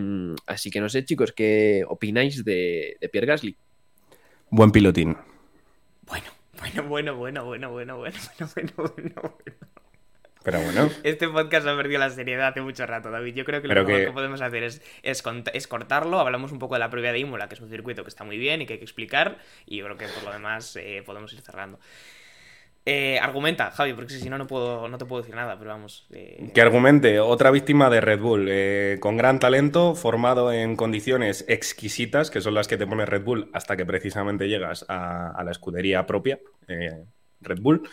así 0.47 0.71
que 0.71 0.81
no 0.81 0.89
sé, 0.89 1.05
chicos, 1.05 1.31
¿qué 1.31 1.83
opináis 1.87 2.43
de, 2.43 2.97
de 2.99 3.09
Pierre 3.09 3.27
Gasly? 3.27 3.55
Buen 4.49 4.71
pilotín. 4.71 5.15
Bueno, 6.07 6.25
bueno, 6.59 6.83
bueno, 6.87 7.15
bueno, 7.15 7.45
bueno, 7.45 7.71
bueno, 7.71 7.97
bueno, 7.97 7.97
bueno, 7.97 8.49
bueno, 8.55 8.73
bueno, 8.75 8.93
bueno. 9.15 9.37
Pero 10.43 10.59
bueno, 10.61 10.89
Este 11.03 11.29
podcast 11.29 11.65
ha 11.67 11.77
perdido 11.77 11.99
la 11.99 12.09
seriedad 12.09 12.49
hace 12.49 12.59
mucho 12.59 12.85
rato, 12.85 13.09
David. 13.09 13.33
Yo 13.33 13.45
creo 13.45 13.61
que 13.61 13.69
lo 13.69 13.85
que... 13.85 14.07
que- 14.07 14.11
podemos 14.11 14.41
hacer 14.41 14.63
es, 14.63 14.81
es 15.01 15.67
cortarlo. 15.67 16.19
Hablamos 16.19 16.51
un 16.51 16.59
poco 16.59 16.75
de 16.75 16.79
la 16.79 16.89
previa 16.89 17.13
de 17.13 17.19
Imola, 17.19 17.47
que 17.47 17.55
es 17.55 17.61
un 17.61 17.69
circuito 17.69 18.03
que 18.03 18.09
está 18.09 18.25
muy 18.25 18.37
bien 18.37 18.61
y 18.61 18.65
que 18.65 18.73
hay 18.73 18.79
que 18.79 18.85
explicar. 18.85 19.37
Y 19.65 19.77
yo 19.77 19.85
creo 19.85 19.97
que 19.97 20.07
por 20.07 20.23
lo 20.25 20.33
demás 20.33 20.75
eh, 20.75 21.01
podemos 21.05 21.31
ir 21.31 21.39
cerrando. 21.39 21.79
Eh, 22.85 23.17
argumenta, 23.17 23.71
Javi, 23.71 23.93
porque 23.93 24.15
si 24.15 24.29
no, 24.29 24.37
no, 24.37 24.45
puedo, 24.45 24.89
no 24.89 24.97
te 24.97 25.05
puedo 25.05 25.21
decir 25.21 25.35
nada, 25.35 25.57
pero 25.57 25.71
vamos. 25.71 26.05
eh, 26.11 26.51
que 26.53 26.61
argumente, 26.61 27.21
otra 27.21 27.49
víctima 27.49 27.89
de 27.89 28.01
Red 28.01 28.19
Bull, 28.19 28.47
eh, 28.49 28.97
con 28.99 29.15
gran 29.15 29.39
talento, 29.39 29.95
formado 29.95 30.51
en 30.51 30.75
condiciones 30.75 31.45
exquisitas, 31.47 32.29
que 32.29 32.41
son 32.41 32.55
las 32.55 32.67
que 32.67 32.75
te 32.75 32.85
pone 32.85 33.05
Red 33.05 33.23
Bull 33.23 33.49
hasta 33.53 33.77
que 33.77 33.85
precisamente 33.85 34.49
llegas 34.49 34.85
a, 34.89 35.41
la 35.45 35.51
escudería 35.51 36.05
propia, 36.05 36.39
Red 36.67 37.59
Bull. 37.61 37.87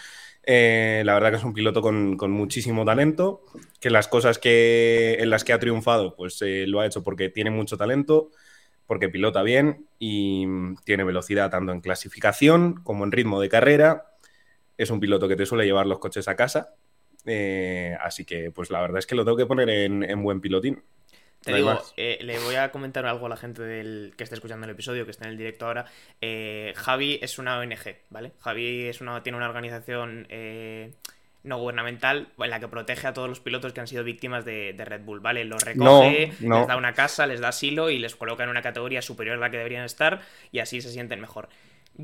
La 0.44 1.14
verdad 1.14 1.31
que 1.31 1.37
es 1.37 1.44
un 1.44 1.55
piloto 1.55 1.83
con, 1.83 2.16
muchísimo 2.33 2.85
talento, 2.85 3.44
que 3.79 3.90
las 3.90 4.09
cosas 4.09 4.40
en 4.42 5.31
las 5.31 5.44
que 5.44 5.53
ha 5.53 5.61
triunfado, 5.61 6.16
pues 6.16 6.40
lo 6.42 6.81
ha 6.81 6.87
hecho 6.87 7.05
porque 7.05 7.29
tiene 7.29 7.50
mucho 7.50 7.76
talento. 7.76 8.31
porque 8.87 9.09
pilota 9.09 9.42
bien 9.44 9.87
y 10.00 10.48
tiene 10.85 11.05
velocidad 11.05 11.48
tanto 11.48 11.70
en 11.70 11.81
clasificación 11.81 12.83
como 12.83 13.05
en 13.05 13.12
ritmo 13.12 13.40
de 13.40 13.48
carrera. 13.48 14.10
Es 14.81 14.88
un 14.88 14.99
piloto 14.99 15.29
que 15.29 15.37
te 15.37 15.45
suele 15.45 15.66
llevar 15.66 15.87
los 15.87 15.99
coches 15.99 16.27
a 16.27 16.35
casa. 16.35 16.75
Eh, 17.27 17.95
así 18.01 18.25
que, 18.25 18.51
pues 18.51 18.71
la 18.71 18.81
verdad 18.81 18.97
es 18.97 19.07
que 19.07 19.14
lo 19.14 19.27
tengo 19.27 19.37
que 19.37 19.45
poner 19.45 19.69
en, 19.69 20.23
buen 20.23 20.40
pilotín. 20.40 20.83
Te 21.43 21.55
digo, 21.55 21.79
eh, 21.99 22.16
le 22.23 22.38
voy 22.38 22.55
a 22.55 22.73
comentar 22.73 23.05
algo 23.05 23.27
a 23.27 23.29
la 23.29 23.37
gente 23.37 23.61
del, 23.62 24.14
que 24.16 24.25
está 24.25 24.37
escuchando 24.37 24.64
el 24.64 24.73
episodio, 24.73 25.05
que 25.05 25.11
está 25.11 25.27
en 25.27 25.33
el 25.33 25.37
directo 25.37 25.66
ahora. 25.66 25.85
Eh, 26.23 26.73
Javi 26.77 27.19
es 27.21 27.38
una 27.38 27.59
ONG, 27.59 27.97
¿vale? 28.09 28.33
Javi 28.40 28.87
es 28.87 29.03
una, 29.03 29.23
tiene 29.23 29.37
una 29.37 29.49
organización 29.49 30.27
no 31.43 31.59
gubernamental 31.59 32.29
en 32.38 32.51
la 32.51 32.59
que 32.59 32.69
protege 32.69 33.07
a 33.07 33.12
todos 33.12 33.29
los 33.29 33.40
pilotos 33.40 33.75
que 33.75 33.81
han 33.81 33.87
sido 33.87 34.03
víctimas 34.03 34.47
de, 34.47 34.75
Red 34.79 35.03
Bull, 35.03 35.21
¿vale? 35.21 35.45
Los 35.45 35.62
recoge, 35.62 36.33
les 36.40 36.66
da 36.66 36.77
una 36.77 36.95
casa, 36.95 37.27
les 37.27 37.40
da 37.40 37.49
asilo 37.49 37.90
y 37.90 37.99
les 37.99 38.16
coloca 38.16 38.45
en 38.45 38.51
una 38.51 38.62
categoría 38.62 39.03
superior 39.03 39.37
a 39.37 39.40
la 39.40 39.51
que 39.51 39.59
deberían 39.59 39.85
estar 39.85 40.23
y 40.53 40.61
así 40.61 40.81
se 40.81 40.90
sienten 40.90 41.21
mejor. 41.21 41.51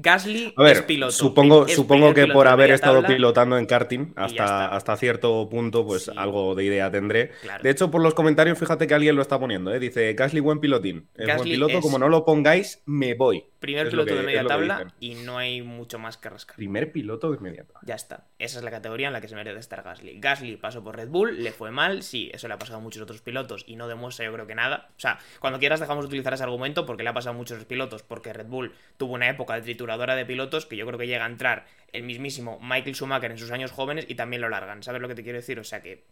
Gasly 0.01 0.55
es 0.67 0.83
piloto. 0.83 1.13
Supongo, 1.13 1.69
supongo 1.69 2.15
que 2.15 2.27
por 2.27 2.49
haber 2.49 2.71
estado 2.71 3.03
pilotando 3.03 3.59
en 3.59 3.67
karting 3.67 4.13
hasta, 4.17 4.69
hasta 4.69 4.97
cierto 4.97 5.49
punto, 5.49 5.87
pues 5.87 6.11
algo 6.15 6.55
de 6.55 6.65
idea 6.65 6.91
tendré. 6.91 7.33
De 7.63 7.71
hecho, 7.71 7.91
por 7.91 8.03
los 8.03 8.15
comentarios, 8.15 8.59
fíjate 8.59 8.87
que 8.87 8.95
alguien 8.95 9.17
lo 9.17 9.23
está 9.23 9.39
poniendo. 9.39 9.75
¿eh? 9.75 9.79
Dice 9.79 10.13
Gasly, 10.15 10.41
buen 10.41 10.61
pilotín. 10.61 11.09
Es 11.15 11.27
buen 11.37 11.49
piloto, 11.49 11.81
como 11.81 11.99
no 11.99 12.09
lo 12.09 12.25
pongáis, 12.25 12.83
me 12.87 13.15
voy. 13.15 13.45
Primer 13.67 13.91
piloto 13.91 14.15
de 14.15 14.23
media 14.23 14.45
tabla 14.45 14.93
y 15.01 15.15
no 15.17 15.39
hay 15.39 15.63
mucho 15.63 15.99
más 15.99 16.17
que 16.17 16.29
rascar. 16.29 16.57
Primer 16.57 16.93
piloto 16.93 17.31
de 17.31 17.39
media 17.39 17.65
tabla. 17.65 17.81
Ya 17.85 17.95
está. 17.95 18.27
Esa 18.39 18.59
es 18.59 18.65
la 18.65 18.71
categoría 18.71 19.09
en 19.09 19.13
la 19.13 19.21
que 19.21 19.29
se 19.29 19.35
merece 19.35 19.59
estar 19.59 19.83
Gasly. 19.83 20.19
Gasly 20.21 20.57
pasó 20.57 20.83
por 20.83 20.97
Red 20.97 21.09
Bull, 21.09 21.43
le 21.43 21.53
fue 21.53 21.71
mal, 21.71 22.03
sí, 22.03 22.31
eso 22.33 22.49
le 22.49 22.55
ha 22.55 22.59
pasado 22.59 22.79
a 22.79 22.83
muchos 22.83 23.03
otros 23.03 23.21
pilotos 23.21 23.65
y 23.67 23.77
no 23.77 23.89
demuestra 23.89 24.25
yo 24.25 24.33
creo 24.33 24.47
que 24.47 24.55
nada. 24.55 24.89
O 24.97 25.01
sea, 25.01 25.19
cuando 25.41 25.59
quieras 25.59 25.81
dejamos 25.81 26.05
de 26.05 26.09
utilizar 26.09 26.33
ese 26.35 26.43
argumento 26.43 26.87
porque 26.87 27.03
le 27.03 27.11
ha 27.11 27.15
pasado 27.15 27.35
a 27.35 27.39
muchos 27.39 27.65
pilotos, 27.65 28.03
porque 28.03 28.33
Red 28.33 28.47
Bull 28.47 28.73
tuvo 28.97 29.15
una 29.15 29.29
época 29.29 29.55
de 29.55 29.63
trituradora 29.63 30.15
de 30.15 30.25
pilotos 30.25 30.67
que 30.67 30.77
yo 30.77 30.87
creo 30.87 30.99
que 30.99 31.07
llega 31.07 31.25
a 31.25 31.29
entrar 31.29 31.67
el 31.93 32.03
mismísimo 32.03 32.59
Michael 32.61 32.95
Schumacher 32.95 33.31
en 33.31 33.39
sus 33.39 33.51
años 33.51 33.73
jóvenes 33.73 34.07
y 34.09 34.15
también 34.15 34.43
lo 34.43 34.49
largan. 34.49 34.83
¿Sabes 34.83 35.01
lo 35.01 35.09
que 35.09 35.15
te 35.15 35.23
quiero 35.23 35.39
decir? 35.39 35.59
O 35.59 35.65
sea 35.65 35.83
que 35.83 36.05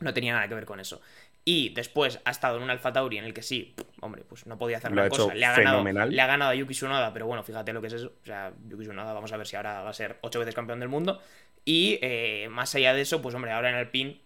no 0.00 0.14
tenía 0.14 0.34
nada 0.34 0.48
que 0.48 0.54
ver 0.54 0.64
con 0.64 0.80
eso. 0.80 1.00
Y 1.46 1.70
después 1.70 2.20
ha 2.24 2.30
estado 2.30 2.56
en 2.56 2.62
un 2.62 2.70
Alfa 2.70 2.92
Tauri 2.92 3.18
en 3.18 3.24
el 3.24 3.34
que 3.34 3.42
sí, 3.42 3.74
hombre, 4.00 4.24
pues 4.26 4.46
no 4.46 4.56
podía 4.56 4.78
hacer 4.78 4.92
la 4.92 5.08
cosa. 5.08 5.34
Le 5.34 5.44
ha, 5.44 5.54
ganado, 5.54 5.84
le 5.84 6.20
ha 6.22 6.26
ganado 6.26 6.52
a 6.52 6.54
Yuki 6.54 6.72
Tsunoda, 6.72 7.12
pero 7.12 7.26
bueno, 7.26 7.42
fíjate 7.42 7.72
lo 7.74 7.82
que 7.82 7.88
es 7.88 7.92
eso. 7.92 8.12
O 8.22 8.24
sea, 8.24 8.52
Yuki 8.66 8.84
Tsunoda, 8.84 9.12
vamos 9.12 9.30
a 9.32 9.36
ver 9.36 9.46
si 9.46 9.56
ahora 9.56 9.82
va 9.82 9.90
a 9.90 9.94
ser 9.94 10.18
ocho 10.22 10.38
veces 10.38 10.54
campeón 10.54 10.80
del 10.80 10.88
mundo. 10.88 11.20
Y 11.66 11.98
eh, 12.00 12.48
más 12.50 12.74
allá 12.74 12.94
de 12.94 13.02
eso, 13.02 13.20
pues 13.20 13.34
hombre, 13.34 13.52
ahora 13.52 13.70
en 13.70 13.76
el 13.76 13.88
PIN 13.90 14.20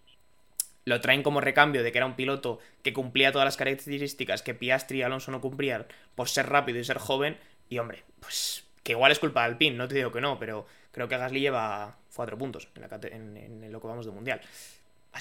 lo 0.85 1.01
traen 1.01 1.23
como 1.23 1.41
recambio 1.41 1.83
de 1.83 1.93
que 1.93 1.99
era 1.99 2.07
un 2.07 2.15
piloto 2.15 2.61
que 2.83 2.93
cumplía 2.93 3.31
todas 3.31 3.45
las 3.45 3.57
características 3.57 4.43
que 4.43 4.55
Piastri 4.55 4.99
y 4.99 5.03
Alonso 5.03 5.31
no 5.31 5.41
cumplían 5.41 5.87
por 6.15 6.29
ser 6.29 6.49
rápido 6.49 6.79
y 6.79 6.85
ser 6.85 6.99
joven. 6.99 7.37
Y 7.69 7.79
hombre, 7.79 8.05
pues 8.21 8.65
que 8.83 8.93
igual 8.93 9.13
es 9.13 9.19
culpa 9.19 9.45
del 9.47 9.59
PIN, 9.59 9.77
no 9.77 9.87
te 9.87 9.97
digo 9.97 10.11
que 10.11 10.21
no, 10.21 10.39
pero 10.39 10.67
creo 10.93 11.09
que 11.09 11.17
Gasly 11.19 11.41
lleva 11.41 11.97
cuatro 12.15 12.39
puntos 12.39 12.69
en, 12.75 13.71
lo 13.71 13.81
que 13.81 13.87
vamos 13.87 14.07
de 14.07 14.13
mundial. 14.13 14.41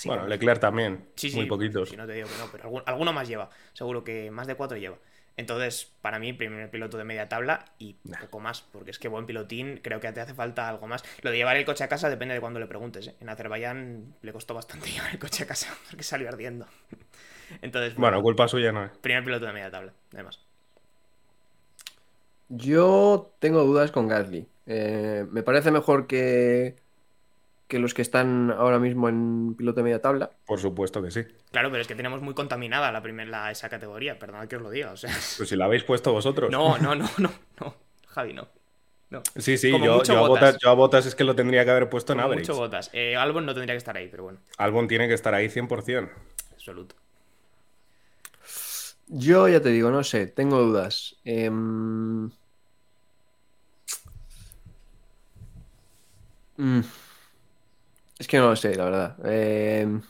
Bueno, 0.06 0.28
Leclerc 0.28 0.60
también, 0.60 1.08
sí, 1.16 1.32
muy 1.36 1.46
poquitos. 1.46 1.90
Sí, 1.90 1.98
no 1.98 2.06
te 2.06 2.14
digo 2.14 2.28
que 2.28 2.38
no, 2.38 2.50
pero 2.52 2.84
alguno, 2.86 3.14
más 3.14 3.28
lleva, 3.28 3.50
seguro 3.74 4.04
que 4.04 4.32
más 4.32 4.48
de 4.48 4.56
cuatro 4.56 4.78
lleva. 4.78 4.98
Entonces, 5.38 5.92
para 6.02 6.18
mí, 6.18 6.34
primer 6.34 6.70
piloto 6.72 6.98
de 6.98 7.04
media 7.04 7.30
tabla 7.30 7.66
y 7.78 7.96
poco 8.22 8.40
más, 8.40 8.62
porque 8.62 8.90
es 8.90 8.98
que 8.98 9.08
buen 9.08 9.28
pilotín, 9.28 9.80
creo 9.84 10.00
que 10.00 10.12
te 10.12 10.20
hace 10.20 10.34
falta 10.34 10.68
algo 10.68 10.88
más. 10.88 11.04
Lo 11.22 11.30
de 11.30 11.38
llevar 11.38 11.58
el 11.58 11.66
coche 11.66 11.84
a 11.84 11.88
casa 11.88 12.10
depende 12.10 12.34
de 12.34 12.42
cuando 12.42 12.60
le 12.60 12.66
preguntes. 12.66 13.08
¿eh? 13.08 13.16
En 13.22 13.30
Azerbaiyán 13.30 14.16
le 14.24 14.34
costó 14.34 14.56
bastante 14.56 14.90
llevar 14.92 15.12
el 15.12 15.20
coche 15.20 15.44
a 15.44 15.48
casa 15.48 15.76
porque 15.90 16.04
salió 16.04 16.28
ardiendo. 16.28 16.66
Entonces, 17.62 17.96
bueno, 17.96 18.22
culpa 18.22 18.48
suya 18.48 18.72
no 18.72 18.86
es. 18.86 18.92
Primer 18.98 19.24
piloto 19.24 19.46
de 19.46 19.54
media 19.54 19.70
tabla, 19.70 19.94
además. 20.12 20.40
Yo 22.50 23.34
tengo 23.40 23.64
dudas 23.64 23.92
con 23.92 24.08
Gasly. 24.08 24.48
Eh, 24.66 25.26
me 25.32 25.44
parece 25.44 25.72
mejor 25.72 26.08
que, 26.08 26.76
que 27.68 27.80
los 27.80 27.94
que 27.94 28.02
están 28.02 28.52
ahora 28.52 28.80
mismo 28.80 29.10
en 29.10 29.56
piloto 29.56 29.78
de 29.78 29.84
media 29.84 30.02
tabla. 30.02 30.32
Por 30.46 30.60
supuesto 30.60 31.02
que 31.02 31.12
sí. 31.12 31.24
Claro, 31.52 31.70
pero 31.70 31.82
es 31.82 31.88
que 31.88 31.96
tenemos 31.96 32.22
muy 32.22 32.34
contaminada 32.34 32.92
la 32.92 33.02
primera 33.02 33.52
esa 33.52 33.70
categoría, 33.70 34.18
perdón 34.18 34.48
que 34.48 34.56
os 34.56 34.62
lo 34.62 34.70
diga. 34.70 34.92
O 34.92 34.98
sea... 34.98 35.12
Pues 35.38 35.50
si 35.50 35.56
la 35.56 35.66
habéis 35.66 35.84
puesto 35.84 36.14
vosotros. 36.14 36.50
No, 36.50 36.78
no, 36.78 36.96
no, 36.96 37.10
no, 37.18 37.32
no. 37.60 37.76
Javi, 38.08 38.34
no. 38.34 38.48
no. 39.10 39.22
Sí, 39.36 39.58
sí, 39.58 39.70
yo, 39.70 40.02
a 40.66 40.74
botas, 40.74 41.06
es 41.06 41.16
que 41.16 41.26
lo 41.26 41.36
tendría 41.36 41.66
que 41.66 41.72
haber 41.72 41.90
puesto 41.90 42.14
en 42.14 42.22
average. 42.22 42.48
Mucho 42.50 42.56
botas. 42.56 42.90
Eh, 42.94 43.16
Albon 43.18 43.46
no 43.46 43.54
tendría 43.54 43.74
que 43.74 43.80
estar 43.80 43.98
ahí, 43.98 44.08
pero 44.10 44.24
bueno. 44.24 44.40
Albon 44.58 44.88
tiene 44.88 45.08
que 45.08 45.14
estar 45.14 45.34
ahí 45.34 45.48
100%. 45.48 46.10
Absoluto. 46.54 46.96
Yo 49.08 49.48
ya 49.48 49.62
te 49.62 49.70
digo, 49.70 49.90
no 49.90 50.04
sé, 50.04 50.28
tengo 50.28 50.60
dudas. 50.60 51.16
Mm, 51.26 52.28
es 58.20 58.28
que 58.28 58.38
no 58.38 58.50
lo 58.50 58.56
sé, 58.56 58.76
la 58.76 58.86
verdad. 58.86 59.16
Em, 59.26 60.02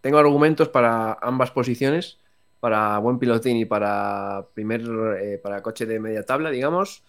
tengo 0.00 0.18
argumentos 0.18 0.68
para 0.68 1.18
ambas 1.20 1.50
posiciones, 1.50 2.18
para 2.60 2.98
buen 2.98 3.18
pilotín 3.18 3.56
y 3.56 3.64
para 3.64 4.46
primer 4.54 4.82
eh, 5.20 5.38
para 5.42 5.62
coche 5.62 5.86
de 5.86 6.00
media 6.00 6.24
tabla, 6.24 6.50
digamos. 6.50 7.02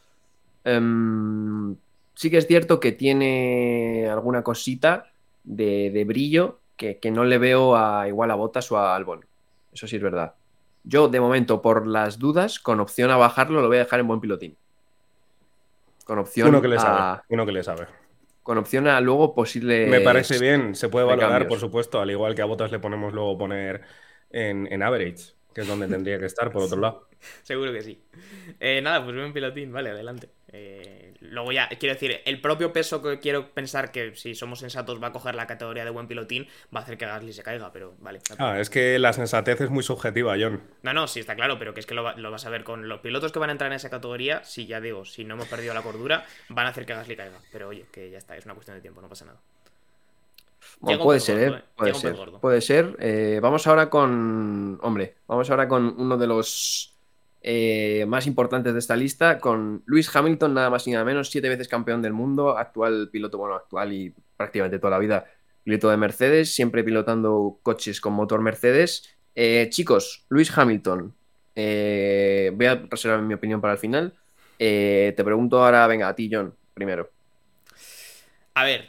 Em, 0.64 1.76
sí 2.14 2.30
que 2.30 2.38
es 2.38 2.48
cierto 2.48 2.80
que 2.80 2.92
tiene 2.92 4.08
alguna 4.10 4.44
cosita 4.44 5.12
de, 5.44 6.04
brillo 6.08 6.60
que, 6.78 6.98
que, 7.00 7.12
no 7.12 7.24
le 7.24 7.38
veo 7.38 7.76
a 7.76 8.08
igual 8.08 8.32
a 8.32 8.36
Botas 8.36 8.72
o 8.72 8.78
a 8.78 8.96
Albon. 8.96 9.26
Eso 9.74 9.88
sí 9.88 9.98
es 9.98 10.02
verdad. 10.02 10.34
Yo, 10.84 11.08
de 11.08 11.20
momento, 11.20 11.62
por 11.62 11.88
las 11.88 12.20
dudas, 12.20 12.60
con 12.60 12.80
opción 12.80 13.12
a 13.12 13.18
bajarlo, 13.18 13.62
lo 13.62 13.68
voy 13.68 13.78
a 13.78 13.82
dejar 13.82 14.00
en 14.00 14.08
buen 14.08 14.22
pilotín. 14.22 14.56
Con 16.06 16.20
opción 16.20 16.50
Uno 16.50 16.62
que 16.62 16.68
le 16.68 16.80
sabe. 16.80 17.22
Uno 17.30 17.46
que 17.46 17.52
le 17.52 17.64
sabe. 17.64 17.88
Con 18.46 18.60
opción 18.60 18.88
a 18.88 19.02
luego 19.02 19.34
posible. 19.34 19.88
Me 19.88 20.02
parece 20.02 20.38
bien, 20.38 20.76
se 20.76 20.88
puede 20.88 21.04
valorar, 21.08 21.48
por 21.48 21.60
supuesto, 21.60 22.00
al 22.00 22.12
igual 22.12 22.36
que 22.36 22.44
a 22.44 22.46
Botas 22.46 22.72
le 22.72 22.78
ponemos 22.78 23.12
luego 23.12 23.36
poner 23.40 23.82
en, 24.30 24.72
en 24.72 24.84
average, 24.84 25.34
que 25.52 25.62
es 25.62 25.68
donde 25.68 25.88
tendría 25.88 26.20
que 26.20 26.28
estar, 26.28 26.52
por 26.52 26.62
otro 26.62 26.80
lado. 26.80 27.10
Seguro 27.42 27.74
que 27.74 27.82
sí. 27.82 28.04
Eh, 28.60 28.84
nada, 28.84 29.04
pues 29.04 29.16
buen 29.16 29.34
pilotín, 29.34 29.74
vale, 29.74 29.90
adelante. 29.90 30.30
Eh, 30.58 31.14
luego 31.20 31.52
ya, 31.52 31.68
quiero 31.68 31.94
decir, 31.94 32.22
el 32.24 32.40
propio 32.40 32.72
peso 32.72 33.02
que 33.02 33.20
quiero 33.20 33.50
pensar 33.50 33.92
que 33.92 34.16
si 34.16 34.36
somos 34.36 34.60
sensatos 34.60 35.02
va 35.04 35.08
a 35.08 35.12
coger 35.12 35.36
la 35.36 35.48
categoría 35.48 35.84
de 35.84 35.90
buen 35.90 36.08
pilotín, 36.08 36.48
va 36.74 36.80
a 36.80 36.84
hacer 36.84 36.98
que 36.98 37.06
Gasly 37.06 37.34
se 37.34 37.44
caiga, 37.44 37.72
pero 37.74 37.94
vale. 38.00 38.22
Ah, 38.38 38.60
es 38.60 38.70
que 38.70 38.98
la 38.98 39.12
sensatez 39.12 39.60
es 39.60 39.70
muy 39.70 39.84
subjetiva, 39.84 40.36
John. 40.40 40.62
No, 40.84 40.94
no, 40.94 41.08
sí, 41.08 41.20
está 41.20 41.36
claro, 41.36 41.60
pero 41.60 41.74
que 41.74 41.82
es 41.82 41.86
que 41.86 41.94
lo, 41.94 42.04
vas 42.04 42.46
a 42.46 42.50
ver 42.50 42.64
con 42.64 42.88
los 42.88 43.02
pilotos 43.02 43.34
que 43.34 43.40
van 43.40 43.50
a 43.50 43.52
entrar 43.52 43.70
en 43.72 43.76
esa 43.76 43.90
categoría, 43.90 44.44
si 44.44 44.66
ya 44.66 44.80
digo, 44.80 45.04
si 45.04 45.26
no 45.26 45.36
hemos 45.36 45.48
perdido 45.48 45.74
la 45.74 45.82
cordura, 45.82 46.26
van 46.48 46.68
a 46.68 46.70
hacer 46.70 46.86
que 46.86 46.94
Gasly 46.94 47.18
caiga. 47.18 47.38
Pero 47.52 47.68
oye, 47.68 47.86
que 47.92 48.10
ya 48.10 48.18
está, 48.18 48.38
es 48.38 48.46
una 48.46 48.54
cuestión 48.54 48.78
de 48.78 48.82
tiempo, 48.82 49.02
no 49.02 49.10
pasa 49.10 49.26
nada. 49.26 49.40
puede, 50.80 51.20
ser, 51.20 51.40
¿eh? 51.40 51.64
puede, 51.76 51.94
ser, 51.94 52.16
puede 52.40 52.62
ser, 52.62 53.42
vamos 53.42 53.68
ahora 53.68 53.90
con. 53.90 54.80
Hombre, 54.82 55.16
vamos 55.28 55.50
ahora 55.50 55.68
con 55.68 56.00
uno 56.00 56.18
de 56.18 56.28
los 56.28 56.95
eh, 57.48 58.08
más 58.08 58.26
importantes 58.26 58.74
de 58.74 58.80
esta 58.80 58.96
lista, 58.96 59.38
con 59.38 59.84
Lewis 59.86 60.14
Hamilton, 60.16 60.56
nada 60.56 60.72
más 60.72 60.88
y 60.88 60.92
nada 60.92 61.06
menos, 61.06 61.30
siete 61.30 61.48
veces 61.48 61.68
campeón 61.68 62.02
del 62.02 62.12
mundo, 62.12 62.58
actual 62.58 63.10
piloto, 63.12 63.38
bueno, 63.38 63.54
actual 63.54 63.94
y 63.94 64.12
prácticamente 64.36 64.80
toda 64.80 64.90
la 64.90 64.98
vida 64.98 65.28
piloto 65.64 65.92
de 65.92 65.98
Mercedes, 65.98 66.56
siempre 66.56 66.84
pilotando 66.84 67.60
coches 67.62 68.02
con 68.02 68.14
motor 68.14 68.42
Mercedes. 68.42 69.16
Eh, 69.36 69.68
chicos, 69.70 70.26
Lewis 70.32 70.58
Hamilton, 70.58 71.14
eh, 71.56 72.52
voy 72.52 72.66
a 72.66 72.84
reservar 72.90 73.22
mi 73.22 73.36
opinión 73.36 73.62
para 73.62 73.74
el 73.74 73.80
final. 73.80 74.16
te 74.58 75.24
pregunto 75.24 75.64
ahora, 75.64 75.86
venga, 75.86 76.08
a 76.08 76.16
ti, 76.16 76.28
John, 76.34 76.52
primero. 76.74 77.12
A 78.56 78.64
ver, 78.64 78.88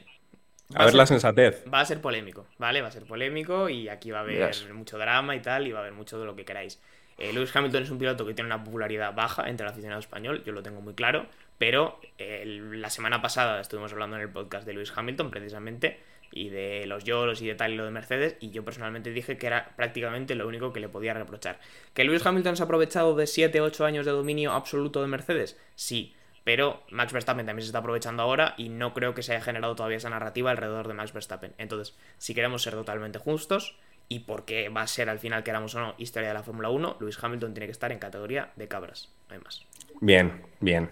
a, 0.75 0.87
ver 0.87 0.95
la 0.95 1.05
sensatez. 1.05 1.62
Va 1.73 1.81
a 1.81 1.85
ser 1.85 2.01
polémico, 2.01 2.47
¿vale? 2.57 2.81
Va 2.81 2.88
a 2.88 2.90
ser 2.90 3.05
polémico 3.05 3.69
y 3.69 3.90
aquí 3.90 4.11
va 4.11 4.21
a 4.21 4.23
haber 4.23 4.73
mucho 4.73 4.97
drama 4.97 5.37
y 5.37 5.40
tal, 5.40 5.66
y 5.66 5.73
va 5.73 5.81
a 5.81 5.83
haber 5.83 5.92
mucho 5.92 6.19
de 6.19 6.25
lo 6.25 6.35
que 6.35 6.47
queráis. 6.47 6.81
Eh, 7.18 7.33
Lewis 7.33 7.55
Hamilton 7.55 7.83
es 7.83 7.90
un 7.90 7.98
piloto 7.98 8.26
que 8.26 8.35
tiene 8.35 8.46
una 8.46 8.62
popularidad 8.62 9.14
baja 9.14 9.48
entre 9.48 9.64
el 9.66 9.72
aficionado 9.72 10.00
español, 10.00 10.42
yo 10.44 10.52
lo 10.52 10.62
tengo 10.62 10.81
muy 10.81 10.94
claro, 10.94 11.26
pero 11.59 11.98
eh, 12.18 12.44
la 12.46 12.90
semana 12.90 13.22
pasada 13.22 13.61
estuvimos 13.61 13.92
hablando 13.92 14.16
en 14.16 14.22
el 14.22 14.29
podcast 14.29 14.66
de 14.66 14.74
Lewis 14.74 14.92
Hamilton 14.94 15.31
precisamente 15.31 15.98
y 16.31 16.50
de 16.50 16.85
los 16.87 17.05
lloros 17.05 17.40
y 17.40 17.46
de 17.46 17.55
tal 17.55 17.72
y 17.72 17.76
lo 17.76 17.85
de 17.85 17.90
Mercedes 17.90 18.37
y 18.40 18.50
yo 18.50 18.64
personalmente 18.64 19.11
dije 19.11 19.38
que 19.38 19.46
era 19.46 19.74
prácticamente 19.76 20.35
lo 20.35 20.46
único 20.46 20.72
que 20.72 20.81
le 20.81 20.88
podía 20.88 21.14
reprochar. 21.14 21.59
¿Que 21.94 22.05
Lewis 22.05 22.24
Hamilton 22.26 22.57
se 22.57 22.62
ha 22.62 22.64
aprovechado 22.64 23.14
de 23.16 23.24
7-8 23.24 23.85
años 23.85 24.05
de 24.05 24.12
dominio 24.12 24.52
absoluto 24.52 25.00
de 25.00 25.09
Mercedes? 25.09 25.59
Sí, 25.74 26.14
pero 26.44 26.83
Max 26.90 27.12
Verstappen 27.12 27.46
también 27.46 27.62
se 27.62 27.70
está 27.70 27.79
aprovechando 27.79 28.22
ahora 28.22 28.55
y 28.57 28.68
no 28.68 28.92
creo 28.92 29.14
que 29.14 29.22
se 29.22 29.33
haya 29.33 29.42
generado 29.42 29.74
todavía 29.74 29.96
esa 29.96 30.11
narrativa 30.11 30.50
alrededor 30.50 30.87
de 30.87 30.94
Max 30.94 31.12
Verstappen. 31.12 31.55
Entonces, 31.59 31.96
si 32.18 32.35
queremos 32.35 32.62
ser 32.62 32.74
totalmente 32.74 33.18
justos, 33.18 33.76
y 34.09 34.21
porque 34.21 34.69
va 34.69 34.83
a 34.83 34.87
ser 34.87 35.09
al 35.09 35.19
final, 35.19 35.42
queramos 35.42 35.75
o 35.75 35.81
no, 35.81 35.95
historia 35.99 36.29
de 36.29 36.35
la 36.35 36.42
Fórmula 36.42 36.71
1, 36.71 36.99
Lewis 37.01 37.19
Hamilton 37.21 37.55
tiene 37.55 37.66
que 37.66 37.73
estar 37.73 37.90
en 37.92 37.99
categoría 37.99 38.53
de 38.57 38.69
cabras, 38.69 39.11
no 39.29 39.35
hay 39.35 39.40
más. 39.40 39.64
Bien, 40.01 40.42
bien. 40.61 40.90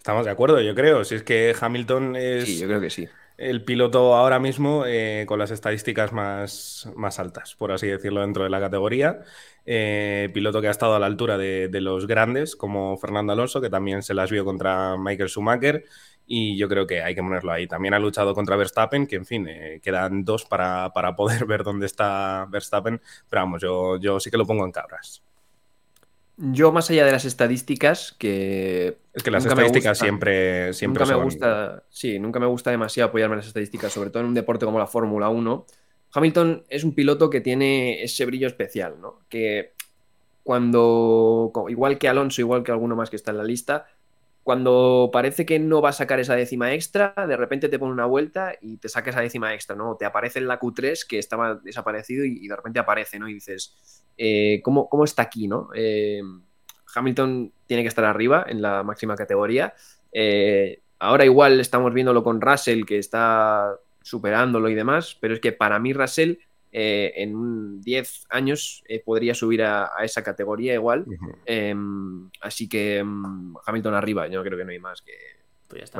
Estamos 0.00 0.24
de 0.24 0.30
acuerdo, 0.30 0.60
yo 0.62 0.74
creo. 0.74 1.04
Si 1.04 1.14
es 1.14 1.22
que 1.22 1.54
Hamilton 1.60 2.16
es. 2.16 2.44
Sí, 2.44 2.58
yo 2.58 2.66
creo 2.66 2.80
que 2.80 2.88
sí. 2.88 3.06
el 3.36 3.64
piloto 3.64 4.16
ahora 4.16 4.38
mismo 4.38 4.84
eh, 4.86 5.24
con 5.26 5.38
las 5.38 5.50
estadísticas 5.50 6.12
más, 6.12 6.88
más, 6.96 7.18
altas, 7.18 7.54
por 7.54 7.70
así 7.70 7.86
decirlo, 7.86 8.22
dentro 8.22 8.44
de 8.44 8.50
la 8.50 8.60
categoría. 8.60 9.20
Eh, 9.66 10.30
piloto 10.32 10.62
que 10.62 10.68
ha 10.68 10.70
estado 10.70 10.94
a 10.94 10.98
la 10.98 11.04
altura 11.04 11.36
de, 11.36 11.68
los 11.82 12.06
grandes, 12.06 12.56
como 12.56 12.96
Fernando 12.96 13.34
Alonso, 13.34 13.60
que 13.60 13.68
también 13.68 14.02
se 14.02 14.14
las 14.14 14.30
vio 14.30 14.42
contra 14.42 14.96
Michael 14.96 15.28
Schumacher. 15.28 15.84
Y 16.32 16.56
yo 16.56 16.68
creo 16.68 16.86
que 16.86 17.02
hay 17.02 17.12
que 17.16 17.22
ponerlo 17.24 17.50
ahí. 17.50 17.66
También 17.66 17.92
ha 17.92 17.98
luchado 17.98 18.36
contra 18.36 18.54
Verstappen, 18.54 19.08
que 19.08 19.16
en 19.16 19.26
fin, 19.26 19.48
eh, 19.48 19.80
quedan 19.82 20.24
dos 20.24 20.44
para, 20.44 20.92
para, 20.92 21.16
poder 21.16 21.44
ver 21.46 21.64
dónde 21.64 21.86
está 21.86 22.46
Verstappen. 22.48 23.00
Pero 23.28 23.42
vamos, 23.42 23.60
yo, 23.60 23.96
yo 23.96 24.20
sí 24.20 24.30
que 24.30 24.36
lo 24.36 24.46
pongo 24.46 24.64
en 24.64 24.70
cabras. 24.70 25.24
Yo, 26.36 26.70
más 26.70 26.88
allá 26.88 27.04
de 27.04 27.10
las 27.10 27.24
estadísticas, 27.24 28.14
que. 28.16 28.98
Es 29.12 29.24
que 29.24 29.32
las 29.32 29.44
estadísticas 29.44 29.98
siempre, 29.98 30.72
siempre 30.72 31.02
nunca 31.02 31.16
me 31.16 31.24
gusta. 31.24 31.82
Sí, 31.90 32.20
nunca 32.20 32.38
me 32.38 32.46
gusta 32.46 32.70
demasiado 32.70 33.08
apoyarme 33.08 33.34
en 33.34 33.38
las 33.38 33.48
estadísticas, 33.48 33.92
sobre 33.92 34.10
todo 34.10 34.22
en 34.22 34.28
un 34.28 34.34
deporte 34.34 34.64
como 34.64 34.78
la 34.78 34.86
Fórmula 34.86 35.30
1. 35.30 35.66
Hamilton 36.12 36.62
es 36.68 36.84
un 36.84 36.94
piloto 36.94 37.28
que 37.28 37.40
tiene 37.40 38.04
ese 38.04 38.24
brillo 38.24 38.46
especial, 38.46 39.00
¿no? 39.00 39.18
Que 39.28 39.72
cuando. 40.44 41.50
Igual 41.68 41.98
que 41.98 42.08
Alonso, 42.08 42.40
igual 42.40 42.62
que 42.62 42.70
alguno 42.70 42.94
más 42.94 43.10
que 43.10 43.16
está 43.16 43.32
en 43.32 43.38
la 43.38 43.44
lista, 43.44 43.88
cuando 44.42 45.10
parece 45.12 45.44
que 45.44 45.58
no 45.58 45.82
va 45.82 45.90
a 45.90 45.92
sacar 45.92 46.18
esa 46.18 46.34
décima 46.34 46.72
extra, 46.72 47.14
de 47.28 47.36
repente 47.36 47.68
te 47.68 47.78
pone 47.78 47.92
una 47.92 48.06
vuelta 48.06 48.54
y 48.60 48.78
te 48.78 48.88
saca 48.88 49.10
esa 49.10 49.20
décima 49.20 49.54
extra, 49.54 49.76
¿no? 49.76 49.96
Te 49.96 50.06
aparece 50.06 50.38
en 50.38 50.48
la 50.48 50.58
Q3 50.58 51.06
que 51.06 51.18
estaba 51.18 51.56
desaparecido 51.56 52.24
y, 52.24 52.48
de 52.48 52.56
repente 52.56 52.78
aparece, 52.78 53.18
¿no? 53.18 53.28
Y 53.28 53.34
dices, 53.34 54.04
eh, 54.16 54.60
¿cómo, 54.62 55.04
está 55.04 55.22
aquí, 55.22 55.46
no? 55.46 55.68
Eh, 55.74 56.22
Hamilton 56.94 57.52
tiene 57.66 57.82
que 57.82 57.88
estar 57.88 58.04
arriba 58.04 58.44
en 58.48 58.62
la 58.62 58.82
máxima 58.82 59.14
categoría. 59.14 59.74
Eh, 60.10 60.80
ahora 60.98 61.24
igual 61.24 61.60
estamos 61.60 61.92
viéndolo 61.92 62.24
con 62.24 62.40
Russell, 62.40 62.84
que 62.84 62.98
está 62.98 63.76
superándolo 64.02 64.68
y 64.68 64.74
demás, 64.74 65.16
pero 65.20 65.34
es 65.34 65.40
que 65.40 65.52
para 65.52 65.78
mí 65.78 65.92
Russell 65.92 66.36
eh, 66.72 67.12
en 67.16 67.80
10 67.80 68.26
años 68.30 68.84
eh, 68.86 69.02
podría 69.04 69.34
subir 69.34 69.62
a, 69.62 69.90
esa 70.02 70.22
categoría 70.22 70.74
igual. 70.74 71.04
Em, 71.44 72.30
así 72.40 72.68
que 72.68 72.98
em, 72.98 73.54
Hamilton 73.66 73.94
arriba, 73.94 74.28
yo 74.28 74.42
creo 74.44 74.56
que 74.56 74.64
no 74.64 74.70
hay 74.70 74.78
más 74.78 75.02
que. 75.02 75.12
Pues 75.66 75.80
ya 75.80 75.84
está. 75.84 75.98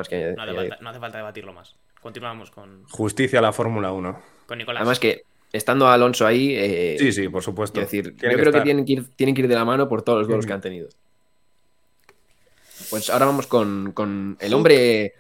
no, 0.81 0.91
hace 0.91 1.01
falta, 1.01 1.19
debatirlo 1.19 1.53
más. 1.53 1.75
Continuamos 2.01 2.51
con. 2.51 2.85
Justicia 2.85 3.41
a 3.41 3.43
la 3.43 3.53
Fórmula 3.53 3.93
1. 3.93 4.23
Con 4.47 4.59
Nicolás. 4.59 4.83
Además 4.83 5.01
que 5.01 5.23
estando 5.53 5.89
Alonso 5.89 6.27
ahí. 6.27 6.55
Eh, 6.55 6.97
sí, 6.99 7.13
sí, 7.13 7.29
por 7.29 7.43
supuesto. 7.43 7.81
decir, 7.81 8.15
yo 8.17 8.31
creo 8.31 8.53
que 8.53 8.61
tienen 8.61 8.85
que, 8.85 8.93
ir, 8.93 9.09
tienen 9.17 9.35
que 9.35 9.43
ir 9.43 9.49
de 9.49 9.55
la 9.57 9.65
mano 9.65 9.89
por 9.89 10.03
todos 10.03 10.21
los 10.21 10.29
goles 10.29 10.47
que 10.47 10.53
han 10.53 10.61
tenido. 10.61 10.89
Pues 12.91 13.11
ahora 13.11 13.27
vamos 13.27 13.47
con, 13.47 13.93
con 13.93 14.37
el 14.41 14.55
hombre. 14.55 15.15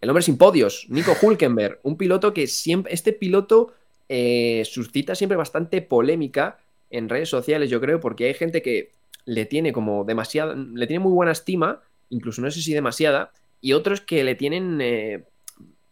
El 0.00 0.10
hombre 0.10 0.24
sin 0.24 0.36
podios, 0.36 0.86
Nico 0.88 1.14
Hulkenberg, 1.20 1.78
un 1.84 1.96
piloto 1.96 2.34
que 2.34 2.48
siempre. 2.48 2.92
Este 2.92 3.12
piloto 3.12 3.72
eh, 4.14 4.66
suscita 4.66 5.14
siempre 5.14 5.38
bastante 5.38 5.80
polémica 5.80 6.58
en 6.90 7.08
redes 7.08 7.30
sociales, 7.30 7.70
yo 7.70 7.80
creo, 7.80 7.98
porque 7.98 8.26
hay 8.26 8.34
gente 8.34 8.60
que 8.60 8.90
le 9.24 9.46
tiene 9.46 9.72
como 9.72 10.04
demasiada, 10.04 10.54
le 10.54 10.86
tiene 10.86 11.02
muy 11.02 11.12
buena 11.12 11.32
estima, 11.32 11.80
incluso 12.10 12.42
no 12.42 12.50
sé 12.50 12.60
si 12.60 12.74
demasiada, 12.74 13.32
y 13.62 13.72
otros 13.72 14.02
que 14.02 14.22
le 14.22 14.34
tienen 14.34 14.82
eh, 14.82 15.24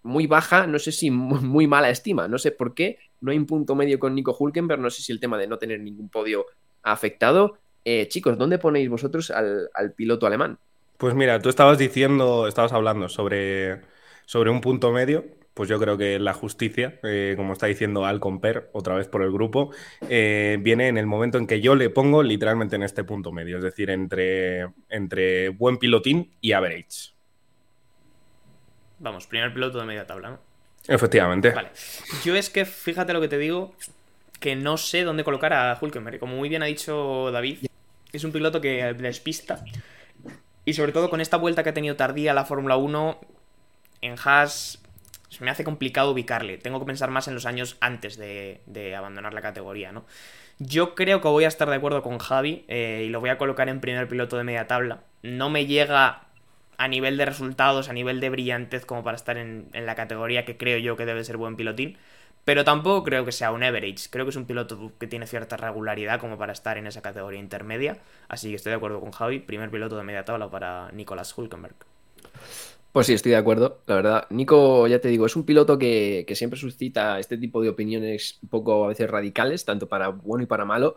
muy 0.02 0.26
baja, 0.26 0.66
no 0.66 0.78
sé 0.78 0.92
si 0.92 1.11
muy, 1.11 1.66
mala 1.66 1.88
estima, 1.88 2.28
no 2.28 2.37
sé 2.37 2.50
por 2.50 2.74
qué, 2.74 2.98
no 3.22 3.30
hay 3.30 3.38
un 3.38 3.46
punto 3.46 3.74
medio 3.74 3.98
con 3.98 4.14
Nico 4.14 4.37
Hulkenberg, 4.38 4.83
no 4.83 4.90
sé 4.90 5.00
si 5.00 5.12
el 5.12 5.20
tema 5.20 5.38
de 5.38 5.46
no 5.46 5.56
tener 5.56 5.80
ningún 5.80 6.11
podio 6.11 6.44
ha 6.83 6.92
afectado. 6.92 7.56
Eh, 7.87 8.06
chicos, 8.09 8.37
¿dónde 8.37 8.59
ponéis 8.59 8.90
vosotros 8.90 9.30
al, 9.30 9.70
al, 9.72 9.94
piloto 9.94 10.26
alemán? 10.26 10.59
Pues 10.98 11.14
mira, 11.14 11.40
tú 11.40 11.48
estabas 11.48 11.78
diciendo, 11.78 12.46
estabas 12.46 12.74
hablando 12.74 13.09
sobre, 13.09 13.80
sobre 14.26 14.50
un 14.50 14.61
punto 14.61 14.92
medio 14.92 15.39
pues 15.60 15.68
yo 15.68 15.78
creo 15.78 15.98
que 15.98 16.18
la 16.18 16.32
justicia, 16.32 16.98
eh, 17.02 17.34
como 17.36 17.52
está 17.52 17.66
diciendo 17.66 18.06
Al 18.06 18.18
Comper, 18.18 18.70
otra 18.72 18.94
vez 18.94 19.08
por 19.08 19.22
el 19.22 19.30
grupo, 19.30 19.74
eh, 20.08 20.56
viene 20.58 20.88
en 20.88 20.96
el 20.96 21.04
momento 21.04 21.36
en 21.36 21.46
que 21.46 21.60
yo 21.60 21.74
le 21.74 21.90
pongo 21.90 22.22
literalmente 22.22 22.76
en 22.76 22.82
este 22.82 23.04
punto 23.04 23.30
medio, 23.30 23.58
es 23.58 23.62
decir, 23.62 23.90
entre, 23.90 24.68
entre 24.88 25.50
buen 25.50 25.76
pilotín 25.76 26.34
y 26.40 26.52
average. 26.52 27.12
Vamos, 29.00 29.26
primer 29.26 29.52
piloto 29.52 29.78
de 29.80 29.84
media 29.84 30.06
tabla, 30.06 30.30
¿no? 30.30 30.38
Efectivamente. 30.88 31.50
Vale. 31.50 31.72
Yo 32.24 32.34
es 32.34 32.48
que, 32.48 32.64
fíjate 32.64 33.12
lo 33.12 33.20
que 33.20 33.28
te 33.28 33.36
digo, 33.36 33.74
que 34.38 34.56
no 34.56 34.78
sé 34.78 35.04
dónde 35.04 35.24
colocar 35.24 35.52
a 35.52 35.78
Hulkenberg. 35.78 36.18
Como 36.18 36.36
muy 36.36 36.48
bien 36.48 36.62
ha 36.62 36.66
dicho 36.66 37.30
David, 37.32 37.66
es 38.10 38.24
un 38.24 38.32
piloto 38.32 38.62
que 38.62 38.94
despista. 38.94 39.62
Y 40.64 40.72
sobre 40.72 40.92
todo 40.92 41.10
con 41.10 41.20
esta 41.20 41.36
vuelta 41.36 41.62
que 41.62 41.68
ha 41.68 41.74
tenido 41.74 41.96
tardía 41.96 42.32
la 42.32 42.46
Fórmula 42.46 42.78
1, 42.78 43.20
en 44.00 44.16
Haas 44.24 44.80
me 45.38 45.50
hace 45.50 45.64
complicado 45.64 46.10
ubicarle. 46.10 46.58
Tengo 46.58 46.80
que 46.80 46.86
pensar 46.86 47.10
más 47.10 47.28
en 47.28 47.34
los 47.34 47.46
años 47.46 47.76
antes 47.80 48.16
de, 48.16 48.94
abandonar 48.96 49.32
la 49.32 49.40
categoría, 49.40 49.92
¿no? 49.92 50.04
Yo 50.58 50.94
creo 50.94 51.20
que 51.20 51.28
voy 51.28 51.44
a 51.44 51.48
estar 51.48 51.70
de 51.70 51.76
acuerdo 51.76 52.02
con 52.02 52.18
Javi 52.18 52.64
eh, 52.68 53.04
y 53.06 53.08
lo 53.08 53.20
voy 53.20 53.30
a 53.30 53.38
colocar 53.38 53.68
en 53.68 53.80
primer 53.80 54.08
piloto 54.08 54.36
de 54.36 54.44
media 54.44 54.66
tabla. 54.66 55.04
No 55.22 55.48
me 55.48 55.66
llega 55.66 56.26
a 56.76 56.88
nivel 56.88 57.16
de 57.16 57.24
resultados, 57.24 57.88
a 57.88 57.92
nivel 57.92 58.20
de 58.20 58.30
brillantez 58.30 58.84
como 58.84 59.02
para 59.04 59.16
estar 59.16 59.38
en, 59.38 59.70
la 59.72 59.94
categoría 59.94 60.44
que 60.44 60.56
creo 60.56 60.78
yo 60.78 60.96
que 60.96 61.06
debe 61.06 61.24
ser 61.24 61.36
buen 61.36 61.56
pilotín. 61.56 61.96
Pero 62.44 62.64
tampoco 62.64 63.04
creo 63.04 63.24
que 63.24 63.32
sea 63.32 63.52
un 63.52 63.62
average. 63.62 64.08
Creo 64.10 64.24
que 64.24 64.30
es 64.30 64.36
un 64.36 64.46
piloto 64.46 64.92
que 64.98 65.06
tiene 65.06 65.26
cierta 65.26 65.56
regularidad 65.56 66.18
como 66.18 66.38
para 66.38 66.52
estar 66.52 66.78
en 66.78 66.86
esa 66.86 67.02
categoría 67.02 67.38
intermedia. 67.38 67.98
Así 68.28 68.48
que 68.48 68.56
estoy 68.56 68.70
de 68.70 68.76
acuerdo 68.76 69.00
con 69.00 69.12
Javi. 69.12 69.40
Primer 69.40 69.70
piloto 69.70 69.96
de 69.96 70.04
media 70.04 70.24
tabla 70.24 70.50
para 70.50 70.90
Nicolás 70.92 71.36
Hulkenberg. 71.36 71.76
Pues 72.92 73.07
sí, 73.07 73.12
estoy 73.12 73.31
de 73.31 73.37
acuerdo, 73.37 73.83
la 73.87 73.94
verdad. 73.94 74.26
Nico, 74.31 74.88
ya 74.88 75.00
te 75.00 75.07
digo, 75.09 75.24
es 75.24 75.37
un 75.37 75.44
piloto 75.44 75.79
que, 75.79 76.26
siempre 76.35 76.59
suscita 76.59 77.20
este 77.20 77.38
tipo 77.38 77.62
de 77.62 77.68
opiniones 77.68 78.40
un 78.42 78.48
poco 78.48 78.85
a 78.85 78.88
veces 78.88 79.09
radicales, 79.09 79.64
tanto 79.64 79.88
para 79.88 80.09
bueno 80.09 80.42
y 80.42 80.46
para 80.46 80.64
malo. 80.64 80.96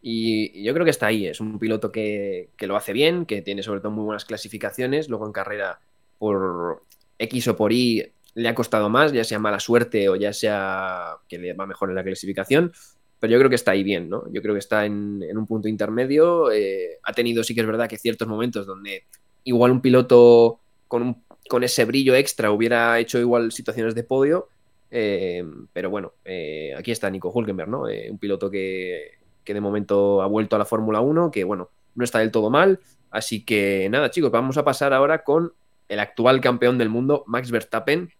Y, 0.00 0.62
yo 0.62 0.72
creo 0.72 0.84
que 0.84 0.90
está 0.90 1.06
ahí. 1.06 1.26
Es 1.26 1.40
un 1.40 1.58
piloto 1.58 1.92
que, 1.92 2.50
lo 2.60 2.76
hace 2.76 2.94
bien, 2.94 3.26
que 3.26 3.42
tiene 3.42 3.62
sobre 3.62 3.80
todo 3.80 3.92
muy 3.92 4.04
buenas 4.04 4.24
clasificaciones. 4.24 5.10
Luego 5.10 5.26
en 5.26 5.32
carrera 5.32 5.80
por 6.18 6.82
X 7.18 7.48
o 7.48 7.56
por 7.56 7.72
Y 7.74 8.12
le 8.34 8.48
ha 8.48 8.54
costado 8.54 8.88
más, 8.88 9.12
ya 9.12 9.22
sea 9.22 9.38
mala 9.38 9.60
suerte 9.60 10.08
o 10.08 10.16
ya 10.16 10.32
sea 10.32 11.16
que 11.28 11.38
le 11.38 11.52
va 11.52 11.66
mejor 11.66 11.90
en 11.90 11.96
la 11.96 12.04
clasificación. 12.04 12.72
Pero 13.20 13.32
yo 13.32 13.38
creo 13.38 13.50
que 13.50 13.56
está 13.56 13.72
ahí 13.72 13.84
bien, 13.84 14.08
¿no? 14.08 14.24
Yo 14.32 14.40
creo 14.40 14.54
que 14.54 14.60
está 14.60 14.86
en, 14.86 15.22
un 15.36 15.46
punto 15.46 15.68
intermedio. 15.68 16.50
Eh, 16.52 17.00
ha 17.02 17.12
tenido, 17.12 17.44
sí 17.44 17.54
que 17.54 17.60
es 17.60 17.66
verdad, 17.66 17.88
que 17.88 17.98
ciertos 17.98 18.28
momentos 18.28 18.66
donde 18.66 19.04
igual 19.44 19.72
un 19.72 19.82
piloto 19.82 20.60
con 20.88 21.02
un 21.02 21.24
con 21.48 21.64
ese 21.64 21.84
brillo 21.84 22.14
extra 22.14 22.50
hubiera 22.50 22.98
hecho 22.98 23.18
igual 23.18 23.52
situaciones 23.52 23.94
de 23.94 24.04
podio. 24.04 24.48
Eh, 24.90 25.44
pero 25.72 25.90
bueno, 25.90 26.14
eh, 26.24 26.74
aquí 26.76 26.92
está 26.92 27.10
Nico 27.10 27.30
Hulkenberg, 27.30 27.68
¿no? 27.68 27.88
Eh, 27.88 28.08
un 28.10 28.18
piloto 28.18 28.50
que, 28.50 29.18
de 29.44 29.60
momento 29.60 30.22
ha 30.22 30.26
vuelto 30.26 30.56
a 30.56 30.58
la 30.58 30.64
Fórmula 30.64 31.00
1, 31.00 31.30
que 31.30 31.44
bueno, 31.44 31.70
no 31.94 32.04
está 32.04 32.20
del 32.20 32.30
todo 32.30 32.50
mal. 32.50 32.80
Así 33.10 33.44
que 33.44 33.88
nada, 33.90 34.10
chicos, 34.10 34.30
vamos 34.30 34.56
a 34.56 34.64
pasar 34.64 34.92
ahora 34.92 35.24
con 35.24 35.52
el 35.88 36.00
actual 36.00 36.40
campeón 36.40 36.78
del 36.78 36.88
mundo, 36.88 37.24
Max 37.26 37.50
Verstappen. 37.50 38.10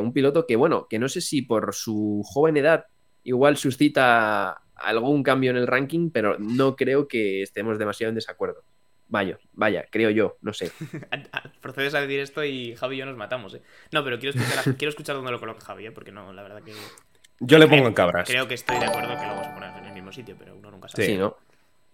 un 0.00 0.12
piloto 0.12 0.46
que, 0.46 0.56
bueno, 0.56 0.86
que 0.88 0.98
no 0.98 1.08
sé 1.08 1.20
si 1.20 1.42
por 1.42 1.74
su 1.74 2.22
joven 2.24 2.56
edad 2.56 2.86
igual 3.22 3.56
suscita 3.56 4.62
algún 4.74 5.22
cambio 5.22 5.50
en 5.50 5.56
el 5.56 5.66
ranking, 5.66 6.10
pero 6.10 6.36
no 6.38 6.76
creo 6.76 7.08
que 7.08 7.42
estemos 7.42 7.78
demasiado 7.78 8.10
en 8.10 8.14
desacuerdo. 8.16 8.62
Vaya, 9.08 9.38
vaya, 9.54 9.86
creo 9.90 10.10
yo, 10.10 10.36
no 10.42 10.52
sé. 10.52 10.70
Procedes 11.62 11.94
a 11.94 12.00
decir 12.00 12.20
esto 12.20 12.44
y 12.44 12.76
Javi 12.76 12.96
y 12.96 12.98
yo 12.98 13.06
nos 13.06 13.16
matamos, 13.16 13.54
¿eh? 13.54 13.62
No, 13.90 14.04
pero 14.04 14.18
quiero 14.18 14.38
escuchar, 14.38 14.64
quiero 14.76 14.90
escuchar 14.90 15.16
dónde 15.16 15.30
lo 15.32 15.40
coloca 15.40 15.64
Javi, 15.64 15.86
¿eh? 15.86 15.92
Porque 15.92 16.12
no, 16.12 16.32
la 16.32 16.42
verdad 16.42 16.62
que... 16.62 16.74
Yo 17.40 17.58
le 17.58 17.68
pongo 17.68 17.86
en 17.86 17.94
cabras. 17.94 18.28
Creo 18.28 18.48
que 18.48 18.54
estoy 18.54 18.78
de 18.78 18.86
acuerdo 18.86 19.18
que 19.18 19.26
lo 19.26 19.34
vamos 19.34 19.46
a 19.46 19.54
poner 19.54 19.78
en 19.78 19.84
el 19.84 19.94
mismo 19.94 20.12
sitio, 20.12 20.36
pero 20.38 20.56
uno 20.56 20.70
nunca 20.70 20.88
sabe. 20.88 21.06
Sí, 21.06 21.16
¿no? 21.16 21.36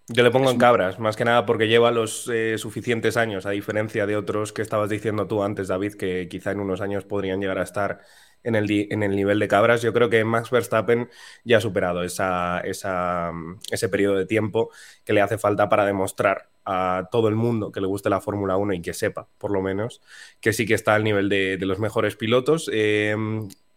Yo 0.09 0.23
le 0.23 0.31
pongo 0.31 0.51
en 0.51 0.59
cabras, 0.59 0.99
más 0.99 1.17
que 1.17 1.25
nada 1.25 1.47
porque 1.47 1.67
lleva 1.67 1.91
los 1.91 2.29
eh, 2.29 2.59
suficientes 2.59 3.17
años, 3.17 3.47
a 3.47 3.51
diferencia 3.51 4.07
de 4.07 4.17
otros 4.17 4.53
que 4.53 4.61
estabas 4.61 4.91
diciendo 4.91 5.27
tú 5.27 5.43
antes, 5.43 5.69
David, 5.69 5.95
que 5.95 6.29
quizá 6.29 6.51
en 6.51 6.61
unos 6.61 6.83
años 6.83 7.05
podrían 7.05 7.41
llegar 7.41 7.59
a 7.59 7.63
estar 7.63 8.01
en 8.45 8.55
el, 8.55 8.71
en 8.71 9.03
el 9.03 9.17
nivel 9.17 9.39
de 9.39 9.49
cabras. 9.49 9.83
Yo 9.83 9.93
creo 9.93 10.09
que 10.09 10.25
Max 10.25 10.51
Verstappen 10.51 11.09
ya 11.45 11.59
ha 11.59 11.61
superado 11.61 12.05
esa, 12.05 12.61
ese 12.61 13.89
periodo 13.89 14.17
de 14.17 14.27
tiempo 14.27 14.71
que 15.05 15.13
le 15.13 15.21
hace 15.21 15.39
falta 15.39 15.69
para 15.69 15.85
demostrar 15.85 16.51
a 16.65 17.09
todo 17.11 17.29
el 17.29 17.35
mundo 17.35 17.73
que 17.73 17.81
le 17.81 17.87
guste 17.87 18.09
la 18.09 18.21
Fórmula 18.21 18.57
1 18.57 18.75
y 18.75 18.83
que 18.83 18.95
sepa, 18.95 19.29
por 19.39 19.51
lo 19.51 19.61
menos, 19.61 20.01
que 20.41 20.53
sí 20.53 20.67
que 20.67 20.75
está 20.75 20.95
al 20.95 21.05
nivel 21.05 21.29
de, 21.29 21.59
los 21.61 21.79
mejores 21.79 22.17
pilotos. 22.17 22.71
Eh, 22.73 23.17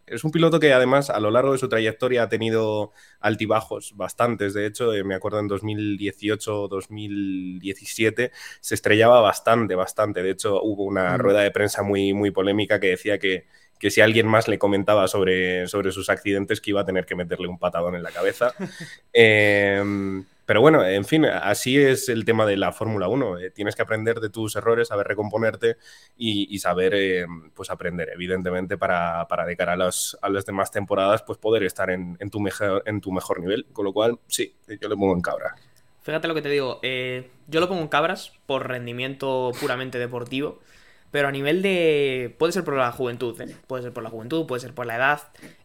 es 0.08 0.23
un 0.23 0.32
piloto 0.32 0.60
que 0.60 0.73
además 0.73 1.10
a 1.10 1.19
lo 1.19 1.32
largo 1.32 1.51
de 1.51 1.58
su 1.58 1.67
trayectoria 1.67 2.23
ha 2.23 2.30
tenido 2.30 2.93
altibajos 3.19 3.91
bastantes. 3.95 4.53
De 4.53 4.65
hecho, 4.65 4.93
eh, 4.93 5.03
me 5.03 5.15
acuerdo 5.15 5.39
en 5.39 5.49
2018-2017 5.49 8.32
se 8.61 8.76
estrellaba 8.76 9.20
bastante, 9.20 9.76
bastante. 9.76 10.24
De 10.24 10.32
hecho, 10.32 10.61
hubo 10.63 10.86
una 10.86 11.18
rueda 11.18 11.41
de 11.41 11.51
prensa 11.51 11.84
muy, 11.84 12.13
muy 12.13 12.32
polémica 12.32 12.80
que 12.80 12.88
decía 12.88 13.20
que, 13.20 13.47
que 13.80 13.91
si 13.91 14.01
alguien 14.01 14.28
más 14.28 14.47
le 14.47 14.57
comentaba 14.57 15.07
sobre, 15.07 15.67
sobre 15.67 15.91
sus 15.91 16.09
accidentes 16.09 16.61
que 16.61 16.71
iba 16.71 16.82
a 16.82 16.86
tener 16.86 17.05
que 17.05 17.15
meterle 17.15 17.47
un 17.47 17.59
patadón 17.59 17.95
en 17.95 18.03
la 18.03 18.11
cabeza. 18.11 18.53
eh, 19.13 19.82
Pero 20.45 20.61
bueno, 20.61 20.86
en 20.86 21.05
fin, 21.05 21.25
así 21.25 21.78
es 21.78 22.09
el 22.09 22.25
tema 22.25 22.45
de 22.45 22.57
la 22.57 22.71
Fórmula 22.71 23.07
1. 23.07 23.39
Eh, 23.39 23.51
tienes 23.51 23.75
que 23.75 23.82
aprender 23.82 24.19
de 24.19 24.30
tus 24.30 24.55
errores, 24.55 24.88
saber 24.88 25.07
recomponerte 25.07 25.78
y, 26.17 26.57
saber 26.59 26.93
eh, 26.95 27.25
pues 27.53 27.69
aprender, 27.69 28.09
evidentemente, 28.13 28.78
para, 28.78 29.28
de 29.45 29.57
cara 29.57 29.73
a, 29.73 29.89
a 30.21 30.30
las 30.30 30.45
demás 30.45 30.71
temporadas, 30.71 31.23
pues 31.23 31.38
poder 31.38 31.63
estar 31.63 31.89
en, 31.89 32.17
tu 32.32 32.39
mejor, 32.39 32.84
en 32.86 33.01
tu 33.01 33.11
mejor 33.11 33.39
nivel. 33.39 33.65
Con 33.73 33.86
lo 33.86 33.93
cual, 33.93 34.19
sí, 34.28 34.55
yo 34.67 34.89
le 34.89 34.95
pongo 34.95 35.13
en 35.13 35.21
cabra. 35.21 35.55
Fíjate 36.01 36.30
lo 36.30 36.36
que 36.36 36.41
te 36.41 36.49
digo, 36.49 36.80
yo 36.82 37.59
lo 37.59 37.67
pongo 37.67 37.82
en 37.82 37.89
cabras 37.89 38.32
por 38.45 38.69
rendimiento 38.69 39.51
puramente 39.59 39.99
deportivo. 39.99 40.59
Pero 41.12 41.28
a 41.28 41.32
nivel 41.32 41.62
de. 41.62 42.36
Puede 42.38 42.53
ser 42.53 42.64
por 42.64 42.76
la 42.76 42.91
juventud, 42.91 43.39
¿eh? 43.41 43.55
Puede 43.68 43.84
ser 43.84 43.93
por 43.93 44.03
la 44.03 44.10
juventud, 44.10 44.45
puede 44.45 44.62
ser 44.62 44.74
por 44.74 44.86
la 44.86 44.97
edad. 44.97 45.22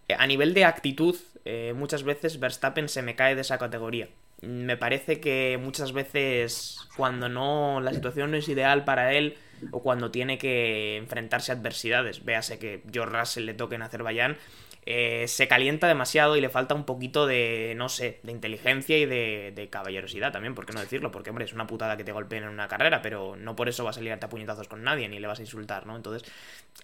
Eh, 0.08 0.14
a 0.18 0.26
nivel 0.26 0.54
de 0.54 0.64
actitud, 0.64 1.16
eh, 1.44 1.72
muchas 1.76 2.04
veces 2.04 2.38
Verstappen 2.38 2.88
se 2.88 3.02
me 3.02 3.16
cae 3.16 3.34
de 3.34 3.40
esa 3.40 3.58
categoría. 3.58 4.08
Me 4.40 4.76
parece 4.76 5.20
que 5.20 5.58
muchas 5.60 5.92
veces, 5.92 6.78
cuando 6.96 7.28
no. 7.28 7.80
La 7.80 7.92
situación 7.92 8.30
no 8.30 8.36
es 8.36 8.48
ideal 8.48 8.84
para 8.84 9.14
él, 9.14 9.36
o 9.70 9.82
cuando 9.82 10.10
tiene 10.10 10.38
que 10.38 10.96
enfrentarse 10.96 11.52
a 11.52 11.56
adversidades, 11.56 12.24
véase 12.24 12.58
que 12.58 12.82
George 12.92 13.18
Russell 13.18 13.44
le 13.44 13.54
toque 13.54 13.76
en 13.76 13.82
Azerbaiyán, 13.82 14.36
eh, 14.84 15.28
se 15.28 15.46
calienta 15.46 15.86
demasiado 15.86 16.36
y 16.36 16.40
le 16.40 16.48
falta 16.48 16.74
un 16.74 16.84
poquito 16.84 17.26
de, 17.26 17.74
no 17.76 17.88
sé, 17.88 18.18
de 18.24 18.32
inteligencia 18.32 18.98
y 18.98 19.06
de, 19.06 19.68
caballerosidad 19.70 20.32
también, 20.32 20.54
¿por 20.56 20.66
qué 20.66 20.72
no 20.72 20.80
decirlo? 20.80 21.12
Porque, 21.12 21.30
hombre, 21.30 21.44
es 21.44 21.52
una 21.52 21.68
putada 21.68 21.96
que 21.96 22.02
te 22.02 22.10
golpeen 22.10 22.44
en 22.44 22.50
una 22.50 22.66
carrera, 22.66 23.00
pero 23.00 23.36
no 23.36 23.54
por 23.54 23.68
eso 23.68 23.84
va 23.84 23.90
a 23.90 23.92
salir 23.92 24.12
a 24.12 24.18
puñetazos 24.28 24.66
con 24.66 24.82
nadie 24.82 25.08
ni 25.08 25.20
le 25.20 25.28
vas 25.28 25.38
a 25.38 25.42
insultar, 25.42 25.86
¿no? 25.86 25.94
Entonces, 25.94 26.28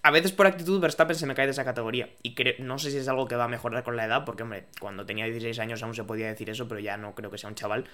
a 0.01 0.11
veces 0.11 0.31
por 0.31 0.47
actitud 0.47 0.79
Verstappen 0.79 1.15
se 1.15 1.25
me 1.25 1.35
cae 1.35 1.45
de 1.45 1.51
esa 1.51 1.65
categoría 1.65 2.09
y 2.23 2.35
no 2.59 2.79
sé 2.79 2.91
si 2.91 2.97
es 2.97 3.07
algo 3.09 3.27
que 3.27 3.35
va 3.35 3.45
a 3.45 3.49
mejorar 3.49 3.83
con 3.83 3.97
la 3.97 4.05
edad, 4.05 4.23
porque, 4.23 4.43
hombre, 4.43 4.65
cuando 4.79 5.05
tenía 5.05 5.25
16 5.25 5.59
años 5.59 5.83
aún 5.83 5.93
se 5.93 6.05
podía 6.05 6.27
decir 6.27 6.49
eso, 6.49 6.67
pero 6.67 6.79
ya 6.79 6.95
no 6.95 7.13
creo 7.15 7.29
que 7.29 7.37
sea 7.37 7.49
un 7.49 7.55
chaval. 7.55 7.85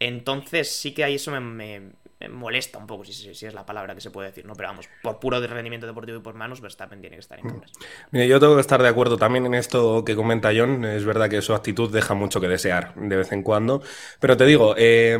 Entonces, 0.00 0.74
sí 0.74 0.92
que 0.92 1.04
ahí 1.04 1.16
eso 1.16 1.30
me, 1.30 1.92
molesta 2.30 2.78
un 2.78 2.86
poco, 2.86 3.04
si, 3.04 3.12
si, 3.12 3.46
es 3.46 3.54
la 3.54 3.64
palabra 3.64 3.94
que 3.94 4.00
se 4.00 4.10
puede 4.10 4.28
decir, 4.28 4.46
¿no? 4.46 4.54
Pero 4.54 4.70
vamos, 4.70 4.88
por 5.02 5.20
puro 5.20 5.40
rendimiento 5.40 5.86
deportivo 5.86 6.18
y 6.18 6.20
por 6.22 6.34
manos, 6.34 6.60
Verstappen 6.60 7.00
tiene 7.00 7.16
que 7.16 7.20
estar 7.20 7.38
en 7.38 7.46
mm. 7.46 7.48
cámaras. 7.48 7.72
Mira, 8.10 8.24
yo 8.26 8.40
tengo 8.40 8.54
que 8.54 8.62
estar 8.62 8.82
de 8.82 8.88
acuerdo 8.88 9.18
también 9.18 9.46
en 9.46 9.54
esto 9.54 10.04
que 10.04 10.16
comenta 10.16 10.50
John. 10.56 10.84
Es 10.84 11.04
verdad 11.04 11.28
que 11.30 11.42
su 11.42 11.54
actitud 11.54 11.92
deja 11.92 12.14
mucho 12.14 12.40
que 12.40 12.48
desear 12.48 12.94
de 12.94 13.16
vez 13.16 13.30
en 13.32 13.42
cuando. 13.42 13.82
Pero 14.18 14.36
te 14.36 14.46
digo, 14.46 14.74
eh, 14.76 15.18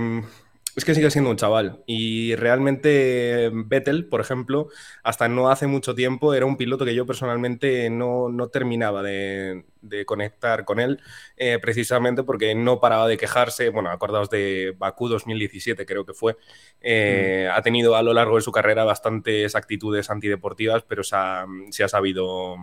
es 0.80 0.84
que 0.86 0.94
sigue 0.94 1.10
siendo 1.10 1.28
un 1.30 1.36
chaval. 1.36 1.82
Y 1.86 2.34
realmente 2.36 3.50
Vettel, 3.52 4.06
por 4.06 4.22
ejemplo, 4.22 4.68
hasta 5.02 5.28
no 5.28 5.50
hace 5.50 5.66
mucho 5.66 5.94
tiempo 5.94 6.32
era 6.32 6.46
un 6.46 6.56
piloto 6.56 6.86
que 6.86 6.94
yo 6.94 7.04
personalmente 7.04 7.90
no, 7.90 8.30
terminaba 8.50 9.02
de, 9.02 9.64
conectar 10.06 10.64
con 10.64 10.80
él, 10.80 11.02
eh, 11.36 11.58
precisamente 11.60 12.22
porque 12.22 12.54
no 12.54 12.80
paraba 12.80 13.06
de 13.08 13.18
quejarse. 13.18 13.68
Bueno, 13.68 13.90
acordaos 13.90 14.30
de 14.30 14.74
Bakú 14.78 15.08
2017, 15.08 15.84
creo 15.84 16.06
que 16.06 16.14
fue. 16.14 16.38
Eh, 16.80 17.46
mm. 17.50 17.58
Ha 17.58 17.62
tenido 17.62 17.94
a 17.94 18.02
lo 18.02 18.14
largo 18.14 18.36
de 18.36 18.42
su 18.42 18.52
carrera 18.52 18.84
bastantes 18.84 19.54
actitudes 19.54 20.08
antideportivas, 20.08 20.82
pero 20.84 21.04
se 21.04 21.14
ha, 21.14 21.88
sabido 21.88 22.56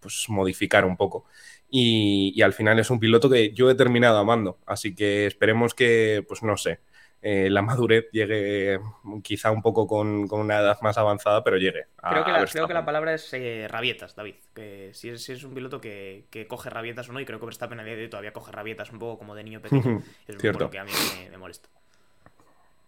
pues, 0.00 0.24
modificar 0.28 0.84
un 0.84 0.96
poco. 0.96 1.26
Y, 1.70 2.32
y, 2.34 2.42
al 2.42 2.52
final 2.52 2.78
es 2.80 2.90
un 2.90 2.98
piloto 2.98 3.30
que 3.30 3.52
yo 3.52 3.70
he 3.70 3.74
terminado 3.76 4.18
amando. 4.18 4.58
Así 4.66 4.94
que 4.96 5.26
esperemos 5.26 5.74
que, 5.74 6.24
pues 6.28 6.42
no 6.42 6.56
sé, 6.56 6.80
eh, 7.22 7.48
la 7.50 7.62
madurez 7.62 8.08
llegue 8.12 8.78
quizá 9.22 9.50
un 9.50 9.62
poco 9.62 9.86
con, 9.86 10.32
una 10.32 10.60
edad 10.60 10.78
más 10.82 10.96
avanzada, 10.98 11.42
pero 11.42 11.56
llegue. 11.56 11.86
creo, 11.96 12.24
que 12.24 12.30
la, 12.30 12.44
creo, 12.44 12.68
que 12.68 12.74
la, 12.74 12.84
palabra 12.84 13.14
es 13.14 13.32
eh, 13.32 13.66
rabietas, 13.68 14.14
David. 14.14 14.34
Que 14.54 14.90
si 14.92 15.08
es, 15.08 15.28
es 15.28 15.42
un 15.42 15.54
piloto 15.54 15.80
que, 15.80 16.26
coge 16.48 16.70
rabietas 16.70 17.08
o 17.08 17.12
no, 17.12 17.20
y 17.20 17.24
creo 17.24 17.40
que 17.40 17.46
Verstappen 17.46 17.80
a 17.80 17.84
día 17.84 17.96
de 17.96 18.02
hoy 18.02 18.10
todavía 18.10 18.32
coge 18.32 18.52
rabietas 18.52 18.92
un 18.92 18.98
poco 18.98 19.18
como 19.18 19.34
de 19.34 19.44
niño 19.44 19.60
pequeño. 19.60 20.02
es 20.28 20.36
un 20.36 20.52
poco 20.52 20.70
que 20.70 20.78
a 20.78 20.84
mí 20.84 20.92
me, 21.30 21.38
molesta. 21.38 21.68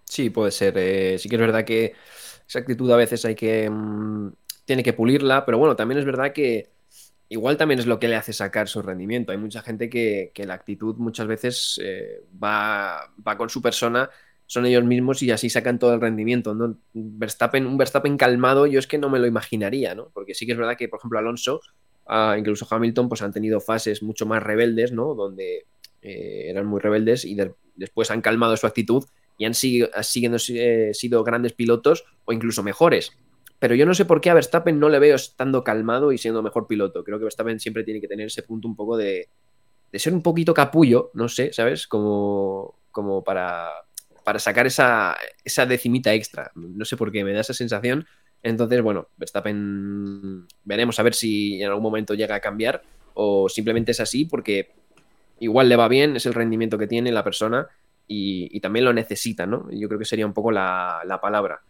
Sí, 0.05 0.31
puede 0.31 0.51
ser. 0.51 0.74
Eh, 0.76 1.18
sí 1.18 1.29
que 1.29 1.37
es 1.37 1.41
verdad 1.41 1.64
que 1.64 1.95
esa 2.47 2.61
actitud 2.61 2.91
a 2.93 2.97
veces 2.97 3.24
hay 3.24 3.35
que. 3.35 3.68
Mm, 3.68 4.33
tiene 4.64 4.83
que 4.83 4.93
pulirla, 4.93 5.47
pero 5.47 5.59
bueno, 5.59 5.74
también 5.74 5.99
es 5.99 6.05
verdad 6.05 6.33
que 6.33 6.68
igual 7.29 7.57
también 7.57 7.81
es 7.81 7.87
lo 7.87 7.99
que 7.99 8.09
le 8.09 8.16
hace 8.16 8.33
sacar 8.33 8.68
su 8.68 8.83
rendimiento. 8.83 9.33
Hay 9.33 9.39
mucha 9.39 9.62
gente 9.62 9.91
que, 9.91 10.33
la 10.37 10.55
actitud 10.55 10.97
muchas 10.97 11.26
veces 11.26 11.81
eh, 11.83 12.22
va, 12.43 13.12
va, 13.26 13.37
con 13.37 13.51
su 13.51 13.61
persona, 13.61 14.11
son 14.47 14.64
ellos 14.64 14.85
mismos 14.85 15.22
y 15.22 15.31
así 15.31 15.51
sacan 15.51 15.79
todo 15.79 15.95
el 15.95 16.01
rendimiento. 16.01 16.55
¿no? 16.55 16.79
Verstappen, 16.95 17.66
un 17.66 17.76
Verstappen 17.76 18.16
calmado, 18.16 18.66
yo 18.66 18.79
es 18.79 18.87
que 18.87 18.99
no 18.99 19.11
me 19.11 19.18
lo 19.18 19.26
imaginaría, 19.26 19.95
¿no? 19.95 20.11
Porque 20.14 20.35
sí 20.35 20.47
que 20.47 20.53
es 20.53 20.59
verdad 20.59 20.76
que, 20.76 20.89
por 20.89 20.99
ejemplo, 21.01 21.18
Alonso, 21.18 21.61
ah, 22.07 22.35
incluso 22.39 22.66
Hamilton, 22.68 23.09
pues 23.09 23.20
han 23.20 23.33
tenido 23.33 23.61
fases 23.61 24.03
mucho 24.03 24.24
más 24.24 24.43
rebeldes, 24.43 24.93
¿no? 24.93 25.14
Donde 25.14 25.66
eh, 26.01 26.47
eran 26.49 26.66
muy 26.66 26.81
rebeldes 26.81 27.24
y 27.26 27.37
después 27.76 28.11
han 28.11 28.22
calmado 28.22 28.57
su 28.57 28.66
actitud 28.66 29.05
y 29.37 29.45
han 29.45 29.55
sido, 29.55 29.91
eh, 29.93 30.91
sido 30.95 31.24
grandes 31.24 31.53
pilotos 31.53 32.05
o 32.24 32.33
incluso 32.33 32.62
mejores 32.62 33.12
pero 33.59 33.75
yo 33.75 33.87
no 33.87 33.95
sé 33.95 34.05
por 34.05 34.21
qué 34.21 34.31
a 34.31 34.35
Verstappen 34.35 34.79
no 34.79 34.89
le 34.89 34.99
veo 34.99 35.17
estando 35.17 35.65
calmado 35.65 36.13
y 36.13 36.19
siendo 36.19 36.43
mejor 36.43 36.67
piloto. 36.67 37.03
Creo 37.05 37.19
que 37.19 37.25
Verstappen 37.25 37.59
siempre 37.59 37.85
tiene 37.85 38.01
que 38.01 38.09
tener 38.09 38.27
ese 38.27 38.43
punto 38.43 38.69
un 38.69 38.77
poco 38.77 38.97
de, 38.97 39.29
de 39.93 39.99
ser 39.99 40.15
un 40.15 40.23
poquito 40.23 40.55
capullo, 40.55 41.11
no 41.15 41.29
sé, 41.29 41.53
¿sabes? 41.53 41.87
Como, 41.87 42.79
como 42.91 43.25
para, 43.25 43.69
para 44.25 44.39
sacar 44.39 44.67
esa, 44.67 45.17
esa 45.45 45.67
decimita 45.67 46.13
extra. 46.13 46.53
No 46.55 46.85
sé 46.85 46.97
por 46.97 47.11
qué 47.11 47.25
me 47.25 47.33
da 47.33 47.41
esa 47.41 47.55
sensación. 47.55 48.07
Entonces, 48.43 48.83
bueno, 48.83 49.09
Verstappen 49.17 50.47
veremos 50.65 50.99
a 50.99 51.03
ver 51.03 51.15
si 51.15 51.61
en 51.61 51.69
algún 51.69 51.83
momento 51.83 52.15
llega 52.15 52.37
a 52.37 52.41
cambiar 52.41 52.83
o 53.15 53.49
simplemente 53.49 53.93
es 53.93 54.01
así 54.01 54.25
porque 54.25 54.71
igual 55.41 55.69
le 55.69 55.77
va 55.77 55.89
bien, 55.89 56.17
es 56.17 56.27
el 56.27 56.35
rendimiento 56.35 56.79
que 56.79 56.87
tiene 56.87 57.11
la 57.11 57.25
persona 57.25 57.69
y, 58.07 58.61
también 58.61 58.85
lo 58.85 58.93
necesita, 58.93 59.47
¿no? 59.47 59.69
Yo 59.71 59.89
creo 59.89 59.99
que 59.99 60.05
sería 60.05 60.27
un 60.27 60.33
poco 60.33 60.51
la, 60.51 61.03
la 61.05 61.21
palabra. 61.21 61.61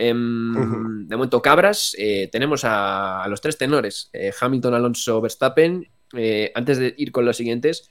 Em, 0.00 1.08
de 1.08 1.16
momento, 1.16 1.42
Cabras, 1.42 1.96
eh, 1.98 2.28
tenemos 2.30 2.62
a, 2.64 3.26
los 3.28 3.40
tres 3.40 3.58
tenores, 3.58 4.10
eh, 4.12 4.32
Hamilton, 4.40 4.74
Alonso, 4.74 5.20
Verstappen. 5.20 5.90
Eh, 6.16 6.52
antes 6.54 6.78
de 6.78 6.94
ir 6.96 7.10
con 7.10 7.24
los 7.24 7.36
siguientes, 7.36 7.90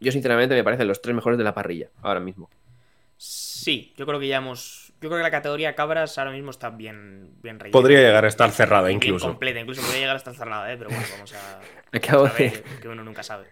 yo 0.00 0.10
sinceramente 0.12 0.54
me 0.54 0.64
parecen 0.64 0.88
los 0.88 1.02
tres 1.02 1.14
mejores 1.14 1.36
de 1.36 1.44
la 1.44 1.52
parrilla, 1.52 1.90
ahora 2.00 2.20
mismo. 2.20 2.48
Sí, 3.18 3.92
yo 3.98 4.06
creo 4.06 4.18
que 4.18 4.28
ya 4.28 4.38
hemos... 4.38 4.94
Yo 5.02 5.10
creo 5.10 5.18
que 5.18 5.24
la 5.24 5.30
categoría 5.30 5.74
Cabras 5.74 6.16
ahora 6.16 6.30
mismo 6.30 6.52
está 6.52 6.70
bien, 6.70 7.34
bien 7.42 7.58
Podría 7.70 7.98
llegar 7.98 8.24
a 8.24 8.28
estar 8.28 8.50
cerrada 8.50 8.90
incluso. 8.90 9.26
completa, 9.26 9.60
incluso 9.60 9.82
podría 9.82 10.00
llegar 10.00 10.16
a 10.16 10.18
estar 10.18 10.34
cerrada, 10.34 10.66
pero 10.78 10.88
bueno, 10.88 11.04
vamos 11.12 11.34
a... 11.34 11.60
Acabo 11.96 12.28
de... 12.28 12.64
que 12.80 12.88
uno 12.88 13.04
nunca 13.04 13.22
sabe. 13.22 13.46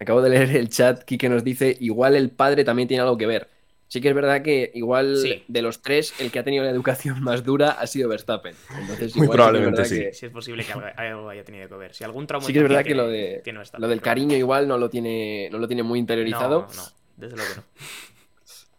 Acabo 0.00 0.22
de 0.22 0.30
leer 0.30 0.56
el 0.56 0.70
chat, 0.70 1.02
que 1.02 1.28
nos 1.28 1.44
dice, 1.44 1.76
igual 1.78 2.16
el 2.16 2.30
padre 2.30 2.64
también 2.64 2.88
tiene 2.88 3.02
algo 3.02 3.18
que 3.18 3.26
ver. 3.26 3.50
Sí 3.94 4.00
que 4.00 4.08
es 4.08 4.14
verdad 4.16 4.42
que 4.42 4.72
igual 4.74 5.16
de 5.46 5.62
los 5.62 5.80
tres, 5.80 6.14
el 6.18 6.32
que 6.32 6.40
ha 6.40 6.42
tenido 6.42 6.64
la 6.64 6.70
educación 6.70 7.22
más 7.22 7.44
dura 7.44 7.70
ha 7.70 7.86
sido 7.86 8.08
Verstappen. 8.08 8.52
Entonces, 8.76 9.14
Muy 9.14 9.28
probablemente 9.28 9.84
sí. 9.84 10.06
Sí 10.12 10.26
es 10.26 10.32
posible 10.32 10.64
que 10.64 10.72
algo 10.72 11.28
haya 11.28 11.44
tenido 11.44 11.68
que 11.68 11.76
ver. 11.76 11.94
Si 11.94 12.02
algún 12.02 12.26
trauma 12.26 12.44
sí 12.44 12.52
que 12.52 12.58
es 12.58 12.64
verdad 12.64 12.82
que 12.82 12.96
lo, 12.96 13.06
de, 13.06 13.40
lo 13.78 13.86
del 13.86 14.00
cariño 14.00 14.36
igual 14.36 14.66
no 14.66 14.78
lo 14.78 14.90
tiene, 14.90 15.48
no 15.52 15.58
lo 15.58 15.68
tiene 15.68 15.84
muy 15.84 16.00
interiorizado. 16.00 16.62
No, 16.62 16.74
no, 16.74 16.82
desde 17.16 17.36
luego 17.36 17.52
que 17.52 17.60
no. 17.60 17.66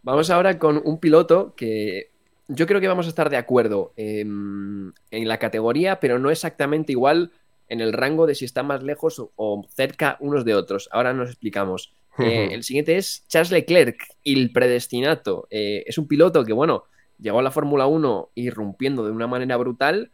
Vamos 0.04 0.30
ahora 0.32 0.60
con 0.60 0.82
un 0.84 1.00
piloto 1.00 1.56
que 1.56 2.12
yo 2.50 2.68
creo 2.68 2.82
que 2.82 2.90
vamos 2.90 3.06
a 3.06 3.10
estar 3.10 3.30
de 3.30 3.38
acuerdo 3.38 3.94
en, 3.96 4.94
la 5.12 5.40
categoría, 5.40 6.02
pero 6.02 6.20
no 6.20 6.30
exactamente 6.30 6.92
igual 6.92 7.32
en 7.70 7.80
el 7.80 7.94
rango 7.94 8.28
de 8.28 8.36
si 8.36 8.44
están 8.44 8.68
más 8.68 8.84
lejos 8.84 9.24
o 9.38 9.66
cerca 9.70 10.18
unos 10.20 10.44
de 10.44 10.56
otros. 10.56 10.90
Ahora 10.92 11.14
nos 11.14 11.30
explicamos. 11.30 11.96
Eh, 12.20 12.50
el 12.52 12.64
siguiente 12.64 12.98
es 12.98 13.26
Charles 13.28 13.52
Leclerc, 13.52 13.98
el 14.24 14.52
predestinato. 14.52 15.48
Eh, 15.50 15.84
es 15.86 15.98
un 15.98 16.08
piloto 16.08 16.46
que, 16.46 16.54
bueno, 16.54 16.86
llegó 17.20 17.40
a 17.40 17.44
la 17.44 17.52
Fórmula 17.52 17.88
1 17.88 18.30
irrumpiendo 18.36 19.06
de 19.06 19.12
una 19.12 19.28
manera 19.28 19.58
brutal, 19.58 20.12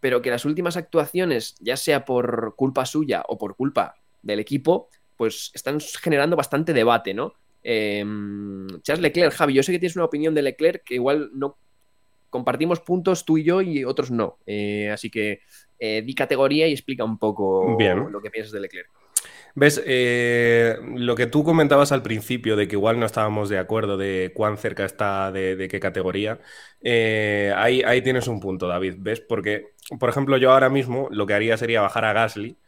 pero 0.00 0.22
que 0.22 0.30
las 0.30 0.44
últimas 0.44 0.76
actuaciones, 0.76 1.56
ya 1.60 1.76
sea 1.76 2.04
por 2.04 2.54
culpa 2.56 2.86
suya 2.86 3.24
o 3.28 3.38
por 3.38 3.56
culpa 3.56 3.94
del 4.22 4.40
equipo, 4.40 4.88
pues 5.16 5.50
están 5.54 5.80
generando 5.80 6.36
bastante 6.36 6.72
debate, 6.72 7.14
¿no? 7.14 7.34
Em, 7.62 8.66
Charles 8.82 9.02
Leclerc, 9.02 9.32
Javi, 9.32 9.54
yo 9.54 9.62
sé 9.62 9.72
que 9.72 9.78
tienes 9.78 9.96
una 9.96 10.04
opinión 10.04 10.34
de 10.34 10.42
Leclerc 10.42 10.82
que 10.84 10.94
igual 10.94 11.30
no 11.34 11.56
compartimos 12.30 12.80
puntos 12.80 13.24
tú 13.24 13.38
y 13.38 13.44
yo 13.44 13.62
y 13.62 13.84
otros 13.84 14.10
no. 14.10 14.38
Eh, 14.46 14.90
así 14.90 15.10
que 15.10 15.40
di 15.78 16.14
categoría 16.14 16.68
y 16.68 16.72
explica 16.72 17.02
un 17.02 17.18
poco 17.18 17.76
lo 17.76 18.22
que 18.22 18.30
piensas 18.30 18.52
de 18.52 18.60
Leclerc. 18.60 18.88
Ves, 19.54 19.82
eh, 19.84 20.78
lo 20.96 21.14
que 21.14 21.26
tú 21.26 21.44
comentabas 21.44 21.92
al 21.92 22.02
principio 22.02 22.56
de 22.56 22.68
que 22.68 22.76
igual 22.76 22.98
no 22.98 23.06
estábamos 23.06 23.48
de 23.50 23.58
acuerdo 23.58 23.96
de 23.98 24.32
cuán 24.34 24.56
cerca 24.56 24.84
está 24.84 25.30
de, 25.30 25.68
qué 25.70 25.78
categoría, 25.78 26.40
eh, 26.80 27.52
ahí, 27.56 27.82
ahí, 27.82 28.00
tienes 28.02 28.28
un 28.28 28.40
punto, 28.40 28.66
David. 28.66 28.96
¿Ves? 28.98 29.20
Porque, 29.20 29.74
por 30.00 30.08
ejemplo, 30.08 30.36
yo 30.38 30.52
ahora 30.52 30.70
mismo 30.70 31.08
lo 31.10 31.26
que 31.26 31.34
haría 31.34 31.56
sería 31.56 31.82
bajar 31.82 32.04
a 32.06 32.12
Gasly 32.14 32.58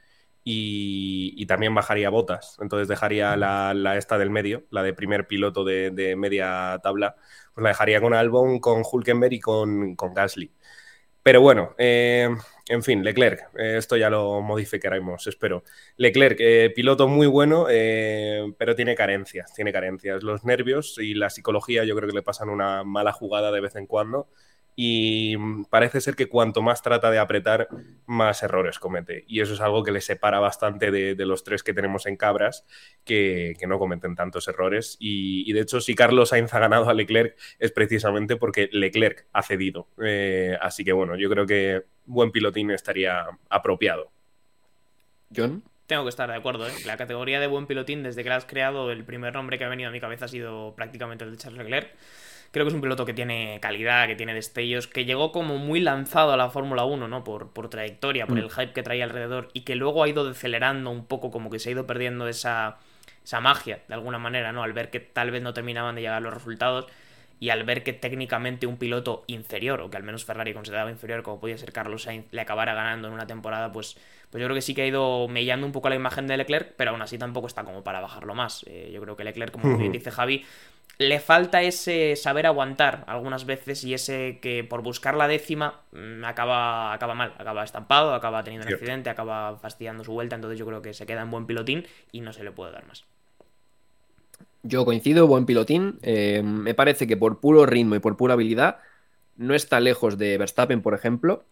y, 0.45 1.47
también 1.47 1.75
bajaría 1.75 2.11
Botas. 2.11 2.57
Entonces 2.61 2.89
dejaría 2.89 3.37
la, 3.37 3.97
esta 3.97 4.19
del 4.19 4.31
medio, 4.31 4.65
la 4.71 4.83
de 4.83 4.95
primer 4.95 5.27
piloto 5.27 5.65
de, 5.65 6.15
media 6.17 6.79
tabla, 6.83 7.17
pues 7.55 7.63
la 7.63 7.71
dejaría 7.71 8.01
con 8.01 8.15
Albon, 8.15 8.61
con 8.61 8.83
Hulkenberg 8.91 9.33
y 9.35 9.41
con, 9.41 9.97
con 9.97 10.15
Gasly. 10.15 10.53
Pero 11.23 11.41
bueno, 11.41 11.75
eh, 11.79 12.29
en 12.67 12.83
fin, 12.83 13.05
Leclerc, 13.05 13.51
eh, 13.59 13.77
esto 13.77 13.97
ya 13.97 14.09
lo 14.09 14.41
modificaremos, 14.41 15.27
espero. 15.27 15.65
Leclerc, 15.97 16.39
eh, 16.41 16.73
piloto 16.75 17.09
muy 17.09 17.27
bueno, 17.27 17.67
eh, 17.69 18.55
pero 18.57 18.75
tiene 18.75 18.95
carencias, 18.95 19.53
tiene 19.53 19.73
carencias. 19.73 20.23
Los 20.23 20.45
nervios 20.45 20.99
y 20.99 21.15
la 21.15 21.29
psicología 21.29 21.85
yo 21.85 21.95
creo 21.95 22.09
que 22.09 22.15
le 22.17 22.23
pasan 22.23 22.49
una 22.49 22.83
mala 22.83 23.13
jugada 23.13 23.53
de 23.53 23.61
vez 23.61 23.77
en 23.77 23.87
cuando 23.87 24.29
y 24.77 25.37
parece 25.71 26.01
ser 26.01 26.17
que 26.17 26.29
cuanto 26.29 26.63
más 26.63 26.83
trata 26.83 27.11
de 27.11 27.19
apretar, 27.19 27.69
más 28.07 28.43
errores 28.43 28.79
comete. 28.79 29.25
Y 29.29 29.41
eso 29.41 29.55
es 29.55 29.61
algo 29.61 29.83
que 29.85 29.93
le 29.93 30.01
separa 30.01 30.41
bastante 30.41 30.91
de, 30.91 31.25
los 31.25 31.45
tres 31.45 31.63
que 31.63 31.73
tenemos 31.73 32.07
en 32.07 32.17
Cabras, 32.17 32.67
que, 33.05 33.57
no 33.67 33.79
cometen 33.79 34.15
tantos 34.15 34.49
errores. 34.49 34.97
Y, 34.99 35.53
de 35.53 35.61
hecho, 35.61 35.81
si 35.81 35.95
Carlos 35.95 36.31
Sainz 36.31 36.53
ha 36.55 36.59
ganado 36.59 36.89
a 36.89 36.95
Leclerc, 36.95 37.37
es 37.59 37.73
precisamente 37.73 38.37
porque 38.37 38.69
Leclerc 38.73 39.27
ha 39.33 39.43
cedido. 39.43 39.89
Eh, 40.03 40.57
así 40.61 40.85
que 40.85 40.93
bueno, 40.93 41.17
yo 41.17 41.31
creo 41.31 41.47
que 41.47 41.85
buen 42.07 42.31
pilotín 42.31 42.71
estaría 42.71 43.27
apropiado. 43.49 44.11
John. 45.35 45.63
Tengo 45.87 46.05
que 46.05 46.09
estar 46.09 46.31
de 46.31 46.37
acuerdo, 46.37 46.67
¿eh? 46.67 46.73
La 46.87 46.97
categoría 46.97 47.41
de 47.41 47.47
buen 47.47 47.67
pilotín, 47.67 48.03
desde 48.03 48.23
que 48.23 48.31
la 48.31 48.37
has 48.37 48.47
creado, 48.47 48.91
el 48.91 49.05
primer 49.05 49.35
nombre 49.35 49.59
que 49.59 49.65
ha 49.65 49.69
venido 49.69 49.91
a 49.91 49.93
mi 49.93 50.01
cabeza 50.01 50.25
ha 50.25 50.29
sido 50.29 50.75
prácticamente 50.75 51.25
el 51.25 51.33
de 51.33 51.37
Charles 51.37 51.59
Leclerc. 51.59 51.91
Creo 52.55 52.67
que 52.67 52.69
es 52.69 52.75
un 52.77 52.83
piloto 52.83 53.05
que 53.05 53.15
tiene 53.15 53.59
calidad, 53.61 54.07
que 54.07 54.15
tiene 54.15 54.33
destellos, 54.33 54.87
que 54.87 55.05
llegó 55.05 55.33
como 55.33 55.59
muy 55.59 55.81
lanzado 55.81 56.33
a 56.33 56.37
la 56.37 56.51
Fórmula 56.51 56.85
1, 56.85 57.09
¿no? 57.09 57.25
Por, 57.25 57.53
por 57.53 57.69
trayectoria, 57.69 58.29
por 58.29 58.37
mm. 58.37 58.45
el 58.45 58.51
hype 58.51 58.73
que 58.73 58.85
traía 58.85 59.03
alrededor 59.03 59.49
y 59.55 59.63
que 59.63 59.75
luego 59.75 60.05
ha 60.05 60.09
ido 60.09 60.25
decelerando 60.25 60.91
un 60.91 61.05
poco, 61.05 61.33
como 61.33 61.51
que 61.51 61.59
se 61.59 61.71
ha 61.71 61.73
ido 61.73 61.85
perdiendo 61.85 62.29
esa, 62.29 62.79
esa 63.25 63.41
magia, 63.41 63.81
de 63.89 63.95
alguna 63.95 64.21
manera, 64.21 64.53
¿no? 64.53 64.63
Al 64.63 64.73
ver 64.73 64.91
que 64.91 65.01
tal 65.01 65.33
vez 65.33 65.43
no 65.43 65.53
terminaban 65.53 65.97
de 65.97 66.03
llegar 66.03 66.23
los 66.23 66.33
resultados 66.33 66.87
y 67.41 67.51
al 67.51 67.65
ver 67.65 67.83
que 67.83 67.93
técnicamente 67.93 68.67
un 68.67 68.77
piloto 68.77 69.25
inferior, 69.27 69.81
o 69.81 69.91
que 69.91 69.97
al 69.97 70.03
menos 70.03 70.25
Ferrari 70.25 70.55
consideraba 70.55 70.91
inferior, 70.91 71.23
como 71.23 71.41
podía 71.41 71.59
ser 71.59 71.73
Carlos 71.73 72.03
Sainz, 72.03 72.27
le 72.31 72.41
acabara 72.41 72.75
ganando 72.75 73.09
en 73.09 73.15
una 73.15 73.27
temporada, 73.27 73.73
pues, 73.73 73.97
pues 74.31 74.41
yo 74.41 74.47
creo 74.47 74.55
que 74.55 74.63
sí 74.63 74.75
que 74.75 74.83
ha 74.83 74.87
ido 74.87 75.29
mellando 75.29 75.67
un 75.67 75.73
poco 75.73 75.89
la 75.89 75.95
imagen 75.97 76.27
de 76.27 76.37
Leclerc, 76.37 76.75
pero 76.77 76.93
aún 76.93 77.03
así 77.03 77.19
tampoco 77.19 77.47
está 77.47 77.65
como 77.65 77.83
para 77.85 78.01
bajarlo 78.01 78.35
más. 78.35 78.65
Eh, 78.67 78.91
yo 78.93 79.01
creo 79.01 79.17
que 79.17 79.25
Leclerc, 79.25 79.53
como 79.53 79.77
bien 79.77 79.93
dice 79.93 80.11
Javi, 80.11 80.45
le 80.99 81.19
falta 81.19 81.63
ese 81.63 82.17
saber 82.17 82.47
aguantar 82.47 83.05
algunas 83.09 83.47
veces 83.47 83.83
y 83.85 83.95
ese 83.95 84.39
que 84.41 84.65
por 84.65 84.83
buscar 84.83 85.17
la 85.17 85.27
décima 85.27 85.81
mm, 85.93 86.25
acaba, 86.25 86.93
acaba 86.93 87.15
mal, 87.15 87.35
acaba 87.39 87.65
estampado, 87.65 88.15
acaba 88.15 88.45
teniendo 88.45 88.69
un 88.69 88.75
accidente, 88.75 89.11
acaba 89.11 89.59
fastidiando 89.59 90.05
su 90.05 90.13
vuelta, 90.13 90.37
entonces 90.37 90.59
yo 90.59 90.67
creo 90.67 90.83
que 90.83 90.95
se 90.95 91.07
queda 91.07 91.23
en 91.23 91.31
buen 91.31 91.47
pilotín 91.47 91.87
y 92.13 92.21
no 92.21 92.33
se 92.33 92.45
le 92.45 92.53
puede 92.53 92.73
dar 92.73 92.87
más. 92.87 93.05
Yo 94.65 94.87
coincido, 94.87 95.27
buen 95.27 95.45
pilotín. 95.45 95.99
Eh, 96.03 96.43
me 96.43 96.75
parece 96.75 97.07
que 97.07 97.19
por 97.19 97.39
puro 97.39 97.67
ritmo 97.67 97.95
y 97.95 97.99
por 97.99 98.17
pura 98.17 98.33
habilidad 98.33 98.79
no 99.37 99.55
está 99.55 99.79
lejos 99.79 100.17
de 100.17 100.39
Verstappen, 100.39 100.81
por 100.81 100.95
ejemplo, 100.95 101.45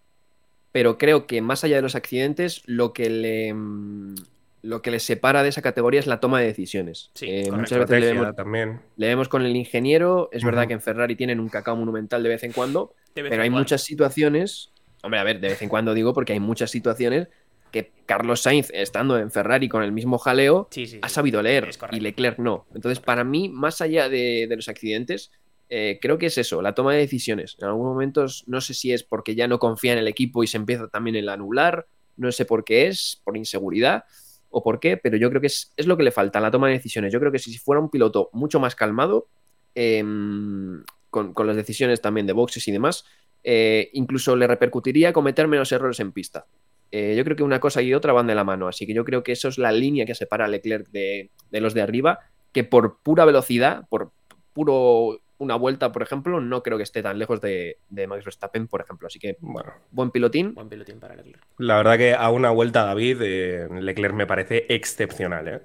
pero 0.72 0.96
creo 0.96 1.26
que 1.26 1.42
más 1.42 1.62
allá 1.62 1.76
de 1.76 1.82
los 1.82 1.94
accidentes, 1.94 2.62
lo 2.64 2.94
que 2.94 3.10
le, 3.10 3.52
mm, 3.52 4.14
lo 4.62 4.80
que 4.80 4.98
separa 4.98 5.42
de 5.42 5.50
esa 5.50 5.60
categoría 5.60 6.00
es 6.00 6.06
la 6.06 6.20
toma 6.20 6.40
de 6.40 6.46
decisiones. 6.46 7.10
Sí, 7.14 7.26
eh, 7.28 7.50
muchas 7.52 7.80
veces 7.80 8.00
le 8.00 8.14
vemos, 8.14 8.34
también. 8.34 8.80
le 8.96 9.06
vemos, 9.08 9.28
con 9.28 9.42
el 9.42 9.54
ingeniero. 9.56 10.30
Es 10.32 10.42
verdad 10.42 10.66
que 10.66 10.72
en 10.72 10.80
Ferrari 10.80 11.14
tienen 11.14 11.38
un 11.38 11.50
cacao 11.50 11.76
monumental 11.76 12.22
de 12.22 12.30
vez 12.30 12.42
en 12.44 12.52
cuando, 12.52 12.94
pero 13.14 13.42
hay 13.42 13.50
muchas 13.50 13.82
situaciones. 13.82 14.70
Hombre, 15.02 15.20
a 15.20 15.24
ver, 15.24 15.38
de 15.40 15.48
vez 15.48 15.60
en 15.60 15.68
cuando 15.68 15.92
digo 15.92 16.14
porque 16.14 16.32
hay 16.32 16.40
muchas 16.40 16.70
situaciones 16.70 17.28
que 17.73 17.91
Carlos 18.07 18.43
Sainz, 18.43 18.70
estando 18.73 19.18
en 19.18 19.31
Ferrari 19.31 19.68
con 19.68 19.83
el 19.83 19.91
mismo 19.91 20.18
jaleo, 20.18 20.68
ha 21.01 21.09
sabido 21.09 21.43
leer 21.43 21.70
y 21.91 22.01
Leclerc 22.01 22.39
no. 22.39 22.66
Entonces, 22.75 23.01
para 23.01 23.25
mí, 23.25 23.49
más 23.49 23.81
allá 23.81 24.09
de, 24.09 24.47
los 24.55 24.68
accidentes, 24.68 25.33
eh, 25.70 25.99
creo 26.01 26.18
que 26.18 26.27
es 26.27 26.39
eso, 26.39 26.61
la 26.61 26.75
toma 26.75 26.93
de 26.93 26.99
decisiones. 26.99 27.57
En 27.59 27.68
algunos 27.68 27.95
momentos, 27.95 28.45
no 28.47 28.61
sé 28.61 28.75
si 28.75 28.93
es 28.93 29.03
porque 29.03 29.35
ya 29.35 29.49
no 29.49 29.59
confía 29.59 29.95
en 29.95 29.99
el 29.99 30.07
equipo 30.07 30.45
y 30.45 30.47
se 30.47 30.59
empieza 30.59 30.89
también 30.89 31.16
el 31.16 31.31
anular, 31.31 31.87
no 32.16 32.31
sé 32.31 32.45
por 32.45 32.62
qué 32.62 32.89
es, 32.89 33.20
por 33.25 33.37
inseguridad 33.37 34.05
o 34.51 34.62
por 34.62 34.79
qué, 34.79 34.99
pero 34.99 35.16
yo 35.16 35.31
creo 35.31 35.41
que 35.41 35.47
es, 35.47 35.73
lo 35.87 35.97
que 35.97 36.03
le 36.03 36.11
falta, 36.11 36.41
la 36.41 36.51
toma 36.51 36.68
de 36.68 36.75
decisiones. 36.75 37.12
Yo 37.12 37.18
creo 37.18 37.33
que 37.33 37.39
si 37.39 37.57
fuera 37.57 37.81
un 37.81 37.89
piloto 37.89 38.29
mucho 38.33 38.61
más 38.61 38.75
calmado, 38.75 39.29
em, 39.75 40.85
con, 41.09 41.35
las 41.47 41.57
decisiones 41.57 42.03
también 42.03 42.27
de 42.27 42.35
boxes 42.35 42.68
y 42.68 42.73
demás, 42.73 43.07
eh, 43.43 43.89
incluso 43.95 44.37
le 44.37 44.47
repercutiría 44.47 45.14
cometer 45.14 45.49
menos 45.49 45.73
errores 45.73 45.99
en 46.01 46.12
pista. 46.12 46.47
Eh, 46.93 47.14
yo 47.16 47.24
creo 47.24 47.36
que 47.36 47.43
una 47.43 47.59
cosa 47.59 47.82
y 47.82 47.95
otra 47.95 48.12
van 48.12 48.26
de 48.28 48.34
la 48.34 48.45
mano, 48.45 48.68
así 48.68 48.86
que 48.86 48.95
yo 48.95 49.05
creo 49.05 49.24
que 49.24 49.32
eso 49.32 49.49
es 49.49 49.59
la 49.59 49.72
línea 49.72 50.07
que 50.07 50.14
separa 50.14 50.45
a 50.45 50.49
Leclerc 50.49 50.88
de, 50.90 51.30
de 51.51 51.61
los 51.61 51.74
de 51.74 51.82
arriba, 51.82 52.20
que 52.53 52.62
por 52.62 52.99
pura 53.03 53.24
velocidad, 53.24 53.84
por 53.88 54.12
puro 54.53 55.18
una 55.43 55.57
vuelta, 55.57 55.93
por 55.93 56.03
ejemplo, 56.03 56.40
no 56.40 56.62
creo 56.62 56.76
que 56.76 56.84
esté 56.84 57.03
tan 57.03 57.18
lejos 57.18 57.40
de, 57.40 57.78
Max 57.90 58.24
Verstappen, 58.24 58.68
por 58.68 58.80
ejemplo. 58.80 59.09
Así 59.09 59.18
que, 59.18 59.36
bueno, 59.40 59.72
buen 59.90 60.11
pilotín. 60.11 60.55
Buen 60.55 60.68
pilotín 60.68 61.01
para 61.01 61.16
Leclerc. 61.16 61.43
La 61.59 61.76
verdad 61.76 61.99
que 61.99 62.14
a 62.14 62.30
una 62.30 62.51
vuelta, 62.51 62.84
David, 62.84 63.18
eh, 63.22 63.68
Leclerc 63.80 64.14
me 64.14 64.26
parece 64.26 64.66
excepcional, 64.68 65.49
¿eh? 65.49 65.61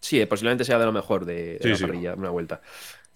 Sí, 0.00 0.24
posiblemente 0.26 0.64
sea 0.64 0.78
de 0.78 0.86
lo 0.86 0.92
mejor 0.92 1.24
de, 1.24 1.58
la 1.60 1.76
parrilla, 1.76 2.14
una 2.14 2.30
vuelta. 2.30 2.60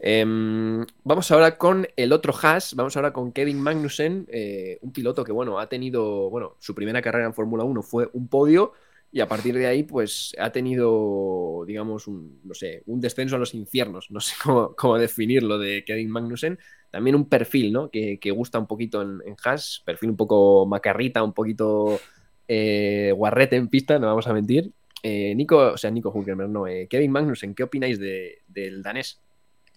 Em, 0.05 0.85
vamos 1.05 1.31
ahora 1.31 1.57
con 1.57 1.87
el 1.95 2.13
otro 2.13 2.35
Haas, 2.43 2.75
vamos 2.75 2.97
ahora 2.97 3.13
con 3.13 3.31
Kevin 3.31 3.61
Magnussen, 3.61 4.27
eh, 4.33 4.81
un 4.83 4.93
piloto 4.93 5.23
que, 5.23 5.31
bueno, 5.31 5.61
ha 5.61 5.69
tenido, 5.69 6.29
bueno, 6.29 6.57
su 6.59 6.75
primera 6.75 7.01
carrera 7.01 7.27
en 7.27 7.35
Fórmula 7.35 7.63
1 7.63 7.83
fue 7.83 8.11
un 8.13 8.27
podio, 8.27 8.73
y 9.13 9.21
a 9.21 9.29
partir 9.29 9.55
de 9.55 9.67
ahí, 9.67 9.85
pues 9.85 10.35
ha 10.41 10.51
tenido, 10.51 11.63
digamos, 11.69 12.09
un, 12.09 12.41
no 12.43 12.53
sé, 12.53 12.83
un 12.87 13.01
descenso 13.01 13.37
a 13.37 13.39
los 13.39 13.55
infiernos, 13.55 14.11
no 14.11 14.19
sé 14.19 14.35
cómo, 14.77 14.99
definirlo 14.99 15.57
de 15.59 15.85
Kevin 15.85 16.11
Magnussen. 16.11 16.59
También 16.91 17.15
un 17.15 17.29
perfil, 17.29 17.73
¿no? 17.73 17.89
Que, 17.89 18.19
gusta 18.35 18.59
un 18.59 18.67
poquito 18.67 19.03
en, 19.03 19.21
en, 19.25 19.37
perfil 19.85 20.11
un 20.11 20.17
poco 20.17 20.67
macarrita, 20.67 21.23
un 21.23 21.33
poquito 21.33 22.01
eh, 22.49 23.13
guarrete 23.17 23.55
en 23.55 23.69
pista, 23.69 24.01
no 24.01 24.09
vamos 24.09 24.27
a 24.27 24.33
mentir. 24.33 24.73
Eh, 25.03 25.35
Nico, 25.37 25.59
o 25.59 25.77
sea, 25.77 25.91
Nico 25.93 26.11
Hulkenberg, 26.11 26.51
no, 26.51 26.65
Kevin 26.91 27.13
Magnussen, 27.13 27.55
¿qué 27.55 27.63
opináis 27.63 28.01
del 28.01 28.83
danés? 28.83 29.21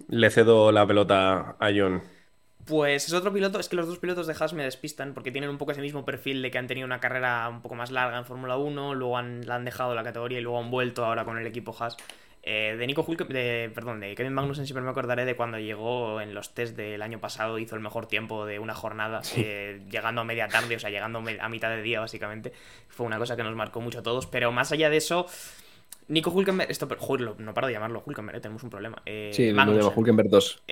Le 0.07 0.29
cedo 0.29 0.71
la 0.71 0.85
pelota 0.85 1.55
a 1.59 1.69
John. 1.75 2.03
Pues 2.65 3.05
es 3.05 3.13
otro 3.13 3.31
piloto, 3.31 3.59
es 3.59 3.69
que 3.69 3.75
los 3.75 3.87
dos 3.87 3.99
pilotos 3.99 4.25
de 4.25 4.33
Haas 4.33 4.53
me 4.53 4.63
despistan 4.63 5.13
porque 5.13 5.31
tienen 5.31 5.51
un 5.51 5.59
poco 5.59 5.71
ese 5.71 5.81
mismo 5.81 6.03
perfil 6.03 6.41
de 6.41 6.49
que 6.49 6.57
han 6.57 6.65
tenido 6.65 6.85
una 6.85 6.99
carrera 6.99 7.47
un 7.47 7.61
poco 7.61 7.75
más 7.75 7.91
larga 7.91 8.17
en 8.17 8.25
Fórmula 8.25 8.57
1, 8.57 8.95
luego 8.95 9.17
han, 9.17 9.45
la 9.45 9.55
han 9.55 9.65
dejado 9.65 9.93
la 9.93 10.03
categoría 10.03 10.39
y 10.39 10.41
luego 10.41 10.59
han 10.59 10.71
vuelto 10.71 11.05
ahora 11.05 11.25
con 11.25 11.37
el 11.37 11.45
equipo 11.45 11.75
Haas. 11.79 11.95
Eh, 12.47 12.75
de 12.77 12.87
Nico 12.87 13.03
Hulk, 13.07 13.27
de, 13.27 13.71
perdón, 13.73 13.99
de 13.99 14.13
Kevin 14.13 14.33
Magnussen 14.33 14.65
siempre 14.65 14.83
me 14.83 14.89
acordaré 14.91 15.25
de 15.25 15.35
cuando 15.35 15.57
llegó 15.57 16.21
en 16.21 16.35
los 16.35 16.53
test 16.53 16.75
del 16.75 17.01
año 17.01 17.19
pasado, 17.19 17.57
hizo 17.57 17.75
el 17.75 17.81
mejor 17.81 18.07
tiempo 18.07 18.45
de 18.45 18.59
una 18.59 18.75
jornada, 18.75 19.21
eh, 19.35 19.81
llegando 19.89 20.21
a 20.21 20.23
media 20.23 20.47
tarde, 20.47 20.75
o 20.75 20.79
sea, 20.79 20.91
llegando 20.91 21.23
a 21.39 21.49
mitad 21.49 21.69
de 21.69 21.81
día 21.81 21.99
básicamente. 21.99 22.51
Fue 22.87 23.05
una 23.05 23.17
cosa 23.17 23.35
que 23.35 23.43
nos 23.43 23.55
marcó 23.55 23.81
mucho 23.81 23.99
a 23.99 24.03
todos, 24.03 24.27
pero 24.27 24.51
más 24.51 24.71
allá 24.71 24.89
de 24.89 24.97
eso... 24.97 25.27
Nico 26.08 26.30
Hulkenberg, 26.30 26.70
esto, 26.70 26.88
no 27.39 27.53
paro 27.53 27.68
de 27.68 27.74
llamarlo 27.74 28.03
Hulkenberg, 28.06 28.38
eh, 28.38 28.41
tenemos 28.41 28.64
un 28.64 28.70
problema. 28.70 29.01
sí, 29.32 29.51
Magnussen, 29.53 29.91
Hulkenberg 29.95 30.30
2 30.30 30.64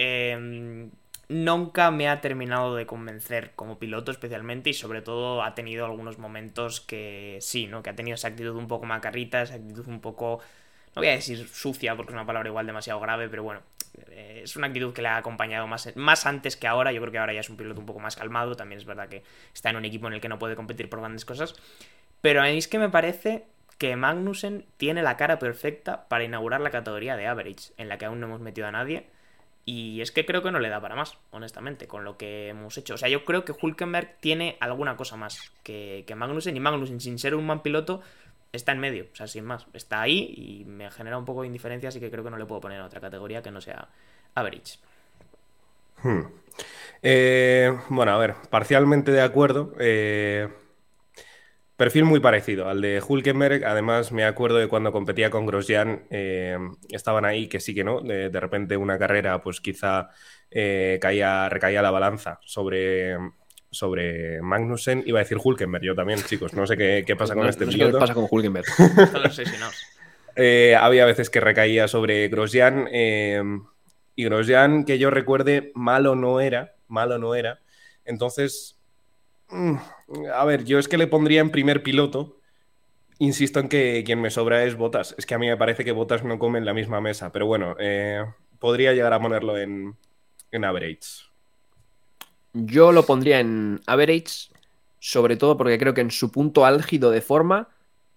nunca 1.29 1.91
me 1.91 2.09
ha 2.09 2.21
terminado 2.21 2.75
de 2.75 2.85
convencer 2.85 3.51
como 3.55 3.79
piloto 3.79 4.11
especialmente 4.11 4.69
y 4.69 4.73
sobre 4.73 5.01
todo 5.01 5.43
ha 5.43 5.55
tenido 5.55 5.85
algunos 5.85 6.17
momentos 6.17 6.81
que 6.81 7.37
sí, 7.41 7.67
¿no? 7.67 7.81
Que 7.81 7.89
ha 7.89 7.95
tenido 7.95 8.15
esa 8.15 8.29
actitud 8.29 8.55
un 8.55 8.67
poco 8.67 8.85
macarrita, 8.85 9.41
esa 9.41 9.55
actitud 9.55 9.87
un 9.87 9.99
poco, 9.99 10.39
no 10.95 11.01
voy 11.01 11.07
a 11.07 11.11
decir 11.11 11.47
sucia 11.47 11.95
porque 11.95 12.11
es 12.11 12.13
una 12.13 12.25
palabra 12.25 12.49
igual 12.49 12.67
demasiado 12.67 12.99
grave, 12.99 13.29
pero 13.29 13.43
bueno, 13.43 13.61
eh, 14.09 14.41
es 14.43 14.55
una 14.55 14.67
actitud 14.67 14.93
que 14.93 15.01
le 15.01 15.07
ha 15.07 15.17
acompañado 15.17 15.65
más, 15.65 15.95
más 15.95 16.25
antes 16.25 16.57
que 16.57 16.67
ahora, 16.67 16.91
yo 16.91 17.01
creo 17.01 17.11
que 17.11 17.19
ahora 17.19 17.33
ya 17.33 17.39
es 17.39 17.49
un 17.49 17.57
piloto 17.57 17.79
un 17.79 17.85
poco 17.85 17.99
más 17.99 18.15
calmado, 18.15 18.55
también 18.55 18.79
es 18.79 18.85
verdad 18.85 19.07
que 19.07 19.23
está 19.53 19.69
en 19.69 19.77
un 19.77 19.85
equipo 19.85 20.07
en 20.07 20.13
el 20.13 20.21
que 20.21 20.29
no 20.29 20.39
puede 20.39 20.55
competir 20.55 20.89
por 20.89 20.99
grandes 20.99 21.25
cosas, 21.25 21.55
pero 22.21 22.41
a 22.41 22.45
mí 22.45 22.57
es 22.57 22.67
que 22.67 22.79
me 22.79 22.89
parece 22.89 23.45
que 23.83 23.97
Magnussen 23.97 24.65
tiene 24.77 25.03
la 25.03 25.17
cara 25.17 25.39
perfecta 25.39 26.07
para 26.07 26.23
inaugurar 26.23 26.61
la 26.61 26.69
categoría 26.69 27.17
de 27.17 27.27
average, 27.27 27.73
en 27.75 27.89
la 27.89 27.97
que 27.97 28.05
aún 28.05 28.21
no 28.21 28.27
hemos 28.27 28.39
metido 28.39 28.65
a 28.65 28.71
nadie 28.71 29.07
y 29.65 29.99
es 29.99 30.13
que 30.13 30.25
creo 30.25 30.41
que 30.41 30.51
no 30.51 30.59
le 30.59 30.69
da 30.69 30.79
para 30.79 30.95
más, 30.95 31.17
honestamente, 31.31 31.85
con 31.85 32.05
lo 32.05 32.15
que 32.15 32.47
hemos 32.47 32.77
hecho. 32.77 32.93
O 32.93 32.97
sea, 32.97 33.09
yo 33.09 33.25
creo 33.25 33.43
que 33.43 33.51
Hulkenberg 33.51 34.15
tiene 34.21 34.55
alguna 34.61 34.95
cosa 34.95 35.17
más 35.17 35.51
que, 35.63 36.05
que 36.07 36.15
Magnussen. 36.15 36.55
Y 36.55 36.61
Magnussen, 36.61 37.01
sin 37.01 37.19
ser 37.19 37.35
un 37.35 37.45
man 37.45 37.61
piloto, 37.61 37.99
está 38.53 38.71
en 38.71 38.79
medio. 38.79 39.07
O 39.11 39.15
sea, 39.17 39.27
sin 39.27 39.43
más. 39.43 39.67
Está 39.73 40.01
ahí 40.01 40.33
y 40.33 40.63
me 40.63 40.89
genera 40.89 41.17
un 41.17 41.25
poco 41.25 41.41
de 41.41 41.47
indiferencia, 41.47 41.89
así 41.89 41.99
que 41.99 42.09
creo 42.09 42.23
que 42.23 42.29
no 42.29 42.37
le 42.37 42.45
puedo 42.45 42.61
poner 42.61 42.79
a 42.79 42.85
otra 42.85 43.01
categoría 43.01 43.41
que 43.41 43.51
no 43.51 43.59
sea 43.59 43.89
average. 44.33 44.79
Hmm. 46.03 46.21
Eh, 47.01 47.77
bueno, 47.89 48.13
a 48.13 48.17
ver, 48.17 48.35
parcialmente 48.49 49.11
de 49.11 49.21
acuerdo. 49.21 49.73
Eh, 49.77 50.47
Perfil 51.83 52.05
muy 52.05 52.21
parecido 52.21 52.69
al 52.69 52.79
de 52.79 53.03
Hulkenberg. 53.05 53.65
Además, 53.65 54.13
me 54.13 54.23
acuerdo 54.23 54.57
de 54.57 54.69
cuando 54.69 54.93
competía 54.93 55.29
con 55.29 55.45
Grosjean, 55.45 56.03
eh, 56.11 56.57
estaban 56.87 57.25
ahí 57.25 57.49
que 57.49 57.59
sí 57.59 57.75
que 57.75 57.83
no. 57.83 57.99
De, 57.99 58.29
repente, 58.39 58.77
una 58.77 58.97
carrera, 58.97 59.41
pues 59.41 59.59
quizá 59.59 60.07
eh, 60.49 60.97
caía, 61.01 61.49
recaía 61.49 61.81
la 61.81 61.91
balanza 61.91 62.39
sobre, 62.45 63.17
sobre 63.69 64.41
Magnussen. 64.41 65.03
Iba 65.05 65.19
a 65.19 65.23
decir 65.23 65.37
Hulkenberg, 65.43 65.83
yo 65.83 65.93
también, 65.93 66.23
chicos. 66.23 66.53
No 66.53 66.65
sé 66.65 66.77
qué, 66.77 67.15
pasa 67.17 67.35
con 67.35 67.49
este 67.49 67.67
piloto. 67.67 67.97
¿Qué 67.97 67.99
pasa 67.99 68.13
con 68.13 68.27
Hulkenberg? 68.31 68.63
eh, 70.37 70.77
había 70.79 71.03
veces 71.03 71.29
que 71.29 71.41
recaía 71.41 71.89
sobre 71.89 72.29
Grosjean. 72.29 72.87
Eh, 72.93 73.43
y 74.15 74.23
Grosjean, 74.23 74.85
que 74.85 74.97
yo 74.99 75.09
recuerde, 75.09 75.73
malo 75.75 76.15
no 76.15 76.39
era. 76.39 76.75
Malo 76.87 77.17
no 77.17 77.35
era. 77.35 77.59
Entonces, 78.05 78.79
a 80.33 80.45
ver, 80.45 80.63
yo 80.65 80.79
es 80.79 80.87
que 80.87 80.97
le 80.97 81.07
pondría 81.07 81.41
en 81.41 81.51
primer 81.51 81.83
piloto. 81.83 82.39
Insisto 83.19 83.59
en 83.59 83.69
que 83.69 84.03
quien 84.05 84.21
me 84.21 84.31
sobra 84.31 84.63
es 84.63 84.75
Botas. 84.75 85.15
Es 85.17 85.25
que 85.25 85.35
a 85.35 85.39
mí 85.39 85.47
me 85.47 85.57
parece 85.57 85.85
que 85.85 85.91
Botas 85.91 86.23
no 86.23 86.39
come 86.39 86.59
en 86.59 86.65
la 86.65 86.73
misma 86.73 86.99
mesa. 86.99 87.31
Pero 87.31 87.45
bueno, 87.45 87.75
eh, 87.79 88.23
podría 88.59 88.93
llegar 88.93 89.13
a 89.13 89.19
ponerlo 89.19 89.57
en, 89.57 89.95
en 90.51 90.65
average. 90.65 91.25
Yo 92.53 92.91
lo 92.91 93.03
pondría 93.03 93.39
en 93.39 93.81
average, 93.87 94.49
sobre 94.99 95.37
todo 95.37 95.57
porque 95.57 95.79
creo 95.79 95.93
que 95.93 96.01
en 96.01 96.11
su 96.11 96.31
punto 96.31 96.65
álgido 96.65 97.11
de 97.11 97.21
forma 97.21 97.69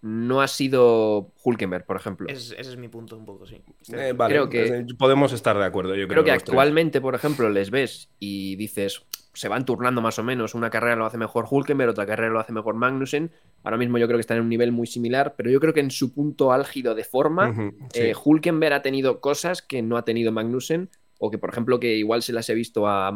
no 0.02 0.40
ha 0.40 0.48
sido 0.48 1.32
Hulkenberg, 1.42 1.84
por 1.84 1.96
ejemplo. 1.96 2.28
ese 2.28 2.60
es 2.60 2.76
mi 2.76 2.88
punto 2.88 3.16
un 3.16 3.24
poco, 3.24 3.46
sí. 3.46 3.62
Eh, 3.92 4.12
vale, 4.14 4.34
creo 4.34 4.48
que, 4.48 4.86
podemos 4.98 5.32
estar 5.32 5.58
de 5.58 5.64
acuerdo. 5.64 5.94
Yo 5.94 6.06
creo, 6.06 6.22
creo 6.22 6.24
que 6.24 6.30
actualmente, 6.30 7.00
por 7.00 7.14
ejemplo, 7.14 7.48
les 7.48 7.70
ves 7.70 8.10
y 8.20 8.56
dices, 8.56 9.02
se 9.36 9.48
van 9.48 9.64
turnando 9.64 10.00
más 10.00 10.18
o 10.18 10.22
menos. 10.22 10.54
Una 10.54 10.70
carrera 10.70 10.96
lo 10.96 11.04
hace 11.04 11.18
mejor 11.18 11.46
Hulkenberg, 11.48 11.90
otra 11.90 12.06
carrera 12.06 12.32
lo 12.32 12.40
hace 12.40 12.52
mejor 12.52 12.74
Magnussen. 12.74 13.30
Ahora 13.62 13.76
mismo 13.76 13.98
yo 13.98 14.06
creo 14.06 14.16
que 14.16 14.22
están 14.22 14.38
en 14.38 14.44
un 14.44 14.48
nivel 14.48 14.72
muy 14.72 14.86
similar, 14.86 15.34
pero 15.36 15.50
yo 15.50 15.60
creo 15.60 15.74
que 15.74 15.80
en 15.80 15.90
su 15.90 16.12
punto 16.12 16.52
álgido 16.52 16.94
de 16.94 17.04
forma, 17.04 17.54
eh, 17.92 18.14
Hulkenberg 18.24 18.72
ha 18.72 18.82
tenido 18.82 19.20
cosas 19.20 19.60
que 19.60 19.82
no 19.82 19.98
ha 19.98 20.04
tenido 20.04 20.32
Magnussen 20.32 20.88
o 21.18 21.30
que 21.30 21.38
por 21.38 21.50
ejemplo 21.50 21.80
que 21.80 21.96
igual 21.96 22.22
se 22.22 22.32
las 22.32 22.48
he 22.50 22.54
visto 22.54 22.86
a, 22.86 23.08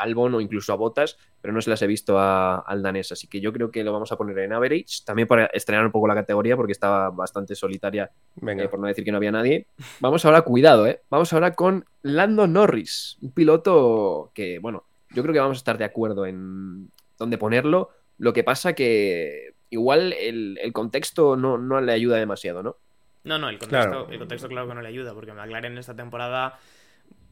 Albon 0.00 0.34
o 0.34 0.40
incluso 0.40 0.72
a 0.72 0.76
Botas, 0.76 1.16
pero 1.40 1.52
no 1.52 1.60
se 1.60 1.70
las 1.70 1.82
he 1.82 1.86
visto 1.86 2.18
a, 2.18 2.60
al 2.60 2.82
danés, 2.82 3.12
así 3.12 3.26
que 3.26 3.40
yo 3.40 3.52
creo 3.52 3.70
que 3.70 3.82
lo 3.82 3.92
vamos 3.92 4.12
a 4.12 4.16
poner 4.16 4.38
en 4.38 4.52
average, 4.52 5.02
también 5.04 5.26
para 5.26 5.46
estrenar 5.46 5.84
un 5.84 5.92
poco 5.92 6.06
la 6.06 6.14
categoría 6.14 6.56
porque 6.56 6.72
estaba 6.72 7.10
bastante 7.10 7.54
solitaria, 7.54 8.10
eh, 8.46 8.68
por 8.68 8.78
no 8.78 8.86
decir 8.86 9.04
que 9.04 9.10
no 9.10 9.16
había 9.16 9.32
nadie. 9.32 9.66
Vamos 10.00 10.24
ahora, 10.24 10.42
cuidado, 10.42 10.86
¿eh? 10.86 11.02
vamos 11.10 11.32
ahora 11.32 11.54
con 11.54 11.84
Lando 12.02 12.46
Norris, 12.46 13.18
un 13.20 13.32
piloto 13.32 14.30
que, 14.32 14.58
bueno, 14.58 14.84
yo 15.10 15.22
creo 15.22 15.32
que 15.32 15.40
vamos 15.40 15.58
a 15.58 15.60
estar 15.60 15.78
de 15.78 15.84
acuerdo 15.84 16.26
en 16.26 16.90
dónde 17.18 17.38
ponerlo, 17.38 17.90
lo 18.18 18.32
que 18.32 18.44
pasa 18.44 18.74
que 18.74 19.54
igual 19.70 20.12
el, 20.12 20.58
contexto 20.72 21.36
no, 21.36 21.58
no, 21.58 21.80
le 21.80 21.92
ayuda 21.92 22.16
demasiado, 22.16 22.62
¿no? 22.62 22.76
No, 23.24 23.38
no, 23.38 23.48
el 23.48 23.58
contexto, 23.58 24.08
el 24.08 24.18
contexto 24.18 24.48
claro 24.48 24.68
que 24.68 24.74
no 24.74 24.82
le 24.82 24.88
ayuda, 24.88 25.14
porque 25.14 25.32
McLaren 25.32 25.76
esta 25.76 25.94
temporada 25.94 26.58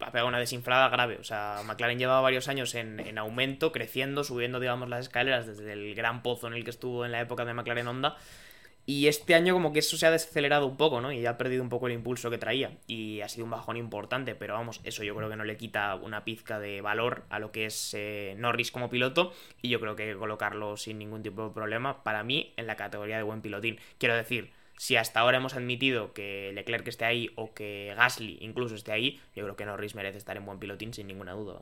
ha 0.01 0.11
pegado 0.11 0.29
una 0.29 0.39
desinflada 0.39 0.89
grave. 0.89 1.17
O 1.21 1.25
sea, 1.25 1.63
McLaren 1.65 1.99
llevaba 1.99 2.21
varios 2.21 2.49
años 2.49 2.75
en, 2.75 3.19
aumento, 3.19 3.73
creciendo, 3.73 4.25
subiendo, 4.25 4.61
digamos, 4.61 4.89
las 4.89 5.01
escaleras 5.01 5.47
desde 5.47 5.73
el 5.73 5.95
gran 5.95 6.23
pozo 6.23 6.47
en 6.49 6.55
el 6.55 6.65
que 6.65 6.71
estuvo 6.71 7.05
en 7.05 7.13
la 7.13 7.21
época 7.21 7.45
de 7.45 7.55
McLaren 7.55 7.89
Honda. 7.89 8.17
Y 8.89 9.09
este 9.09 9.35
año 9.35 9.53
como 9.53 9.73
que 9.73 9.81
eso 9.81 9.97
se 9.97 10.07
ha 10.07 10.13
desacelerado 10.13 10.67
un 10.69 10.77
poco, 10.77 11.01
¿no? 11.01 11.11
Y 11.11 11.27
ha 11.27 11.37
perdido 11.37 11.61
un 11.61 11.69
poco 11.69 11.89
el 11.89 11.93
impulso 11.93 12.31
que 12.31 12.39
traía. 12.39 12.71
Y 12.87 13.21
ha 13.21 13.29
sido 13.29 13.45
un 13.45 13.51
bajón 13.51 13.77
importante, 13.77 14.37
pero 14.37 14.55
vamos, 14.55 14.81
eso 14.85 15.03
yo 15.03 15.17
creo 15.17 15.29
que 15.29 15.35
no 15.35 15.45
le 15.45 15.57
quita 15.57 15.97
una 15.97 16.25
pizca 16.25 16.61
de 16.61 16.81
valor 16.81 17.25
a 17.29 17.41
lo 17.41 17.51
que 17.51 17.67
es 17.67 17.95
eh, 17.95 18.37
Norris 18.39 18.71
como 18.71 18.89
piloto. 18.89 19.33
Y 19.61 19.71
yo 19.71 19.81
creo 19.81 19.97
que 19.97 20.15
colocarlo 20.15 20.77
sin 20.77 20.99
ningún 20.99 21.25
tipo 21.25 21.49
de 21.49 21.53
problema, 21.53 22.05
para 22.05 22.23
mí, 22.23 22.55
en 22.57 22.69
la 22.69 22.77
categoría 22.77 23.17
de 23.17 23.25
buen 23.25 23.43
pilotín. 23.43 23.81
Quiero 23.99 24.15
decir, 24.15 24.53
si 24.77 24.95
hasta 24.95 25.19
ahora 25.19 25.39
hemos 25.39 25.55
admitido 25.55 26.13
que 26.13 26.53
Leclerc 26.55 26.87
esté 26.87 27.07
ahí 27.07 27.31
o 27.35 27.55
que 27.55 27.93
Gasly 27.97 28.39
incluso 28.41 28.77
esté 28.77 28.93
ahí, 28.93 29.21
yo 29.35 29.43
creo 29.43 29.57
que 29.57 29.67
Norris 29.67 29.97
merece 29.97 30.19
estar 30.19 30.37
en 30.37 30.47
buen 30.47 30.61
pilotín 30.61 30.95
sin 30.95 31.09
ninguna 31.09 31.33
duda. 31.33 31.61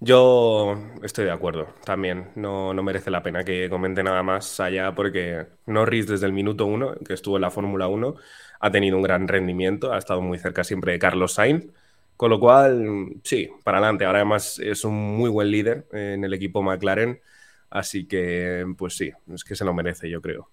Yo 0.00 0.76
estoy 1.02 1.26
de 1.26 1.30
acuerdo 1.30 1.68
también. 1.84 2.30
No, 2.34 2.74
no, 2.74 2.82
merece 2.82 3.10
la 3.10 3.22
pena 3.22 3.44
que 3.44 3.68
comente 3.70 4.02
nada 4.02 4.22
más 4.22 4.58
allá 4.58 4.94
porque 4.94 5.46
Norris 5.66 6.08
desde 6.08 6.26
el 6.26 6.32
minuto 6.32 6.66
uno, 6.66 6.94
que 7.06 7.14
estuvo 7.14 7.36
en 7.36 7.42
la 7.42 7.50
Fórmula 7.50 7.86
1, 7.86 8.14
ha 8.60 8.70
tenido 8.70 8.96
un 8.96 9.02
gran 9.02 9.28
rendimiento, 9.28 9.92
ha 9.92 9.98
estado 9.98 10.20
muy 10.20 10.38
cerca 10.38 10.64
siempre 10.64 10.92
de 10.92 10.98
Carlos 10.98 11.34
Sainz. 11.34 11.66
Con 12.16 12.30
lo 12.30 12.38
cual, 12.38 13.14
sí, 13.24 13.48
para 13.64 13.78
adelante. 13.78 14.04
Ahora 14.04 14.20
además 14.20 14.58
es 14.60 14.84
un 14.84 14.94
muy 14.94 15.28
buen 15.28 15.50
líder 15.50 15.86
en 15.92 16.22
el 16.24 16.34
equipo 16.34 16.62
McLaren. 16.62 17.20
Así 17.70 18.06
que, 18.06 18.64
pues 18.76 18.96
sí, 18.96 19.10
es 19.32 19.44
que 19.44 19.56
se 19.56 19.64
lo 19.64 19.74
merece, 19.74 20.08
yo 20.08 20.20
creo. 20.20 20.48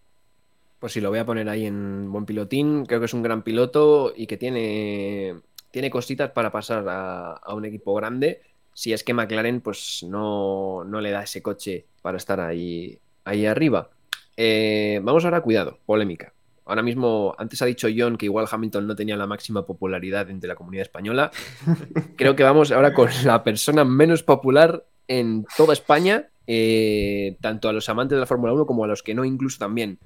Pues 0.79 0.93
sí, 0.93 1.01
lo 1.01 1.09
voy 1.09 1.19
a 1.19 1.25
poner 1.25 1.49
ahí 1.49 1.65
en 1.65 2.11
buen 2.11 2.25
pilotín. 2.25 2.85
Creo 2.85 2.99
que 2.99 3.05
es 3.05 3.13
un 3.13 3.21
gran 3.21 3.43
piloto 3.43 4.13
y 4.15 4.25
que 4.25 4.37
tiene, 4.37 5.35
tiene 5.71 5.89
cositas 5.89 6.31
para 6.31 6.51
pasar 6.51 6.85
a, 6.87 7.53
un 7.53 7.65
equipo 7.65 7.93
grande. 7.93 8.41
Si 8.73 8.93
es 8.93 9.03
que 9.03 9.13
McLaren 9.13 9.61
pues 9.61 10.03
no, 10.07 10.83
le 10.85 11.11
da 11.11 11.23
ese 11.23 11.41
coche 11.41 11.85
para 12.01 12.17
estar 12.17 12.39
ahí, 12.39 12.97
ahí 13.25 13.45
arriba. 13.45 13.89
Eh, 14.37 14.99
vamos 15.03 15.25
ahora, 15.25 15.41
cuidado, 15.41 15.79
polémica. 15.85 16.33
Ahora 16.65 16.83
mismo, 16.83 17.33
antes 17.39 17.61
ha 17.61 17.65
dicho 17.65 17.87
John 17.95 18.15
que 18.15 18.27
igual 18.27 18.47
Hamilton 18.49 18.85
no 18.85 18.95
tenía 18.95 19.17
la 19.17 19.25
máxima 19.25 19.65
popularidad 19.65 20.29
entre 20.29 20.47
la 20.47 20.55
comunidad 20.55 20.83
española. 20.83 21.31
Creo 22.15 22.35
que 22.35 22.43
vamos 22.43 22.71
ahora 22.71 22.93
con 22.93 23.09
la 23.25 23.43
persona 23.43 23.83
menos 23.83 24.21
popular 24.21 24.85
en 25.07 25.45
toda 25.57 25.73
España, 25.73 26.29
eh, 26.45 27.37
tanto 27.41 27.69
a 27.69 27.73
los 27.73 27.89
amantes 27.89 28.15
de 28.15 28.19
la 28.19 28.27
Fórmula 28.27 28.53
1 28.53 28.65
como 28.67 28.83
a 28.83 28.87
los 28.87 29.01
que 29.01 29.15
no, 29.15 29.25
incluso 29.25 29.57
también. 29.57 29.97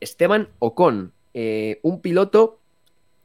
Esteban 0.00 0.48
Ocon, 0.58 1.12
eh, 1.34 1.78
un 1.82 2.00
piloto 2.00 2.58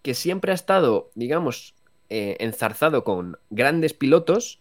que 0.04 0.14
siempre 0.14 0.52
ha 0.52 0.56
estado, 0.56 1.10
digamos, 1.16 1.74
eh, 2.10 2.38
enzarzado 2.40 3.04
con 3.04 3.40
grandes 3.50 3.94
pilotos 3.94 4.60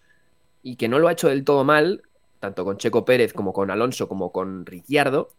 y 0.63 0.77
que 0.77 0.89
no 0.89 0.99
lo 0.99 1.09
ha 1.09 1.13
hecho 1.13 1.29
del 1.29 1.45
todo 1.45 1.65
mal, 1.65 2.03
tanto 2.41 2.65
con 2.65 2.79
Checo 2.79 3.05
Pérez 3.05 3.33
como 3.33 3.53
con 3.53 3.71
Alonso 3.71 4.09
como 4.09 4.33
con 4.33 4.67
Ricciardo, 4.67 5.31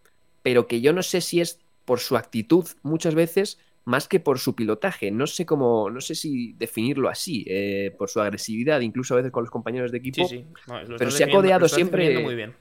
pero 0.42 0.68
que 0.68 0.82
yo 0.82 0.94
no 0.94 1.04
sé 1.04 1.22
si 1.22 1.42
es 1.42 1.60
por 1.86 2.00
su 2.00 2.18
actitud 2.18 2.66
muchas 2.82 3.16
veces 3.16 3.60
más 3.86 4.08
que 4.08 4.20
por 4.20 4.40
su 4.40 4.56
pilotaje. 4.56 5.12
No 5.12 5.28
sé 5.28 5.46
cómo, 5.46 5.90
no 5.90 6.02
sé 6.02 6.16
si 6.16 6.54
definirlo 6.54 7.10
así, 7.10 7.44
eh, 7.48 7.94
por 7.98 8.10
su 8.10 8.22
agresividad, 8.22 8.80
incluso 8.82 9.14
a 9.14 9.18
veces 9.18 9.32
con 9.32 9.44
los 9.44 9.52
compañeros 9.52 9.92
de 9.92 9.98
equipo. 9.98 10.28
Sí, 10.28 10.46
sí. 10.66 10.74
pero 10.98 11.12
se 11.12 11.24
ha 11.24 11.30
codeado 11.30 11.68
siempre. 11.68 12.20
Muy 12.20 12.36
bien. 12.36 12.54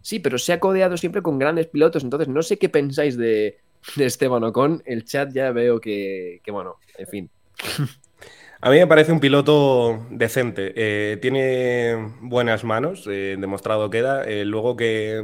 Sí, 0.00 0.20
pero 0.20 0.38
se 0.38 0.52
ha 0.52 0.60
codeado 0.60 0.96
siempre 0.96 1.22
con 1.22 1.38
grandes 1.38 1.66
pilotos, 1.66 2.04
entonces 2.04 2.28
no 2.28 2.42
sé 2.42 2.58
qué 2.58 2.68
pensáis 2.68 3.16
de, 3.16 3.58
Esteban 3.96 4.44
Ocon. 4.44 4.82
El 4.86 5.04
chat 5.04 5.32
ya 5.32 5.50
veo 5.52 5.80
que, 5.80 6.40
bueno, 6.48 6.76
en 6.96 7.06
fin. 7.06 7.30
A 8.60 8.70
mí 8.70 8.78
me 8.78 8.86
parece 8.86 9.12
un 9.12 9.20
piloto 9.20 10.06
decente. 10.10 10.72
Eh, 10.76 11.18
tiene 11.18 12.14
buenas 12.22 12.64
manos, 12.64 13.06
eh, 13.06 13.36
demostrado 13.38 13.90
queda. 13.90 14.24
Eh, 14.24 14.46
luego 14.46 14.76
que, 14.76 15.22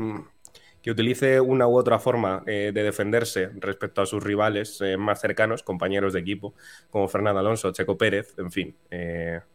que, 0.83 0.91
utilice 0.91 1.41
una 1.41 1.67
u 1.67 1.79
otra 1.79 1.99
forma 1.99 2.43
de 2.45 2.73
defenderse 2.73 3.51
respecto 3.55 4.03
a 4.03 4.07
sus 4.07 4.23
rivales 4.23 4.81
más 4.99 5.21
cercanos, 5.21 5.63
compañeros 5.63 6.13
de 6.13 6.21
equipo, 6.21 6.55
como 6.91 7.09
Fernando 7.09 7.41
Alonso, 7.41 7.73
Checo 7.73 7.97
Pérez, 7.97 8.35
en 8.37 8.51
fin, 8.51 8.77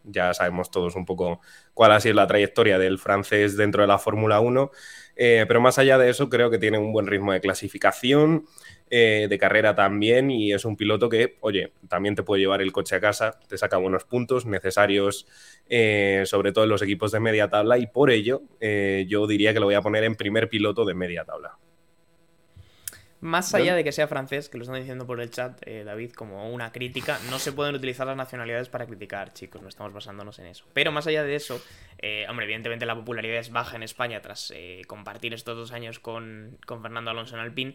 ya 0.04 0.34
sabemos 0.34 0.72
todos 0.72 0.96
un 0.96 1.06
poco 1.06 1.42
cuál 1.74 1.92
ha 1.92 2.00
sido 2.00 2.16
la 2.16 2.28
trayectoria 2.28 2.80
del 2.80 2.98
francés 2.98 3.58
dentro 3.58 3.84
de 3.84 3.88
la 3.88 4.00
Fórmula 4.00 4.40
1. 4.40 4.72
Eh, 5.18 5.46
pero 5.48 5.60
más 5.60 5.80
allá 5.80 5.98
de 5.98 6.10
eso, 6.10 6.30
creo 6.30 6.50
que 6.52 6.60
tiene 6.60 6.78
un 6.78 6.94
buen 6.94 7.08
ritmo 7.08 7.34
de 7.34 7.42
clasificación, 7.42 8.46
eh, 8.90 9.28
de 9.30 9.38
carrera 9.38 9.76
también, 9.76 10.32
y 10.32 10.54
es 10.54 10.66
un 10.66 10.76
piloto 10.76 11.10
que, 11.10 11.38
oye, 11.42 11.74
también 11.88 12.16
te 12.16 12.24
puede 12.24 12.42
llevar 12.42 12.62
el 12.62 12.72
coche 12.72 12.96
a 12.96 13.00
casa, 13.00 13.40
te 13.48 13.58
saca 13.58 13.78
buenos 13.78 14.04
puntos 14.06 14.46
necesarios, 14.46 15.28
eh, 15.70 16.24
sobre 16.26 16.52
todo 16.52 16.64
en 16.64 16.70
los 16.70 16.82
equipos 16.82 17.12
de 17.12 17.20
media 17.20 17.50
tabla, 17.50 17.78
y 17.78 17.88
por 17.88 18.12
ello 18.12 18.42
yo 19.08 19.28
diría 19.28 19.54
que 19.54 19.60
lo 19.60 19.66
voy 19.66 19.76
a 19.76 19.82
poner 19.82 20.04
en 20.04 20.16
primer 20.16 20.50
piloto 20.50 20.86
de 20.86 20.94
media 20.94 21.24
tabla. 21.24 21.58
Más 23.20 23.56
allá 23.56 23.74
de 23.74 23.84
que 23.84 23.92
sea 23.92 24.08
francés, 24.08 24.48
que 24.48 24.60
lo 24.60 24.64
están 24.64 24.80
diciendo 24.80 25.08
por 25.08 25.20
el 25.20 25.32
chat, 25.32 25.60
eh, 25.66 25.84
David, 25.84 26.12
como 26.12 26.52
una 26.52 26.72
crítica, 26.72 27.18
no 27.32 27.40
se 27.40 27.52
pueden 27.52 27.74
utilizar 27.74 28.06
las 28.06 28.16
nacionalidades 28.16 28.70
para 28.70 28.86
criticar, 28.86 29.34
chicos, 29.34 29.60
no 29.64 29.70
estamos 29.70 29.92
basándonos 29.92 30.38
en 30.38 30.46
eso. 30.46 30.66
Pero 30.74 30.92
más 30.92 31.08
allá 31.08 31.24
de 31.24 31.36
eso, 31.36 31.60
eh, 31.98 32.28
hombre, 32.30 32.46
evidentemente 32.46 32.86
la 32.86 32.94
popularidad 32.94 33.40
es 33.40 33.50
baja 33.50 33.76
en 33.76 33.82
España 33.82 34.22
tras 34.22 34.54
eh, 34.56 34.84
compartir 34.86 35.34
estos 35.34 35.58
dos 35.58 35.72
años 35.72 36.00
con, 36.00 36.60
Fernando 36.68 37.10
Alonso 37.10 37.36
en 37.36 37.42
Alpine. 37.42 37.74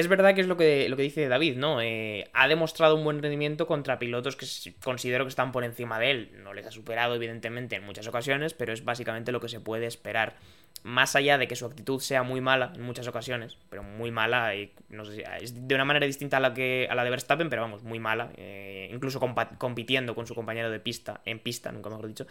Es 0.00 0.08
verdad 0.08 0.34
que 0.34 0.40
es 0.40 0.46
lo 0.46 0.56
que, 0.56 0.88
lo 0.88 0.96
que 0.96 1.02
dice 1.02 1.28
David, 1.28 1.58
¿no? 1.58 1.76
ha 1.78 2.48
demostrado 2.48 2.96
un 2.96 3.04
buen 3.04 3.22
rendimiento 3.22 3.66
contra 3.66 3.98
pilotos 3.98 4.34
que 4.34 4.46
considero 4.82 5.26
que 5.26 5.28
están 5.28 5.52
por 5.52 5.62
encima 5.62 5.98
de 5.98 6.10
él. 6.10 6.30
No 6.42 6.54
les 6.54 6.64
ha 6.64 6.70
superado, 6.70 7.14
evidentemente, 7.14 7.76
en 7.76 7.84
muchas 7.84 8.06
ocasiones, 8.06 8.54
pero 8.54 8.72
es 8.72 8.82
básicamente 8.82 9.30
lo 9.30 9.42
que 9.42 9.50
se 9.50 9.60
puede 9.60 9.84
esperar 9.84 10.36
más 10.84 11.16
allá 11.16 11.36
de 11.36 11.46
que 11.48 11.54
su 11.54 11.66
actitud 11.66 12.00
sea 12.00 12.22
muy 12.22 12.40
mala 12.40 12.72
en 12.74 12.80
muchas 12.80 13.06
ocasiones, 13.08 13.58
pero 13.68 13.82
muy 13.82 14.10
mala, 14.10 14.54
y 14.54 14.72
no 14.88 15.04
sé 15.04 15.16
si 15.16 15.22
es 15.42 15.68
de 15.68 15.74
una 15.74 15.84
manera 15.84 16.06
distinta 16.06 16.38
a 16.38 16.40
la 16.40 16.54
que 16.54 16.88
a 16.90 16.94
la 16.94 17.04
de 17.04 17.10
Verstappen, 17.10 17.50
pero 17.50 17.60
vamos, 17.60 17.82
muy 17.82 17.98
mala, 17.98 18.32
eh, 18.38 18.88
incluso 18.90 19.20
compitiendo 19.20 20.14
con 20.14 20.26
su 20.26 20.34
compañero 20.34 20.70
de 20.70 20.80
pista, 20.80 21.20
en 21.26 21.40
pista, 21.40 21.72
nunca 21.72 21.90
mejor 21.90 22.08
dicho. 22.08 22.26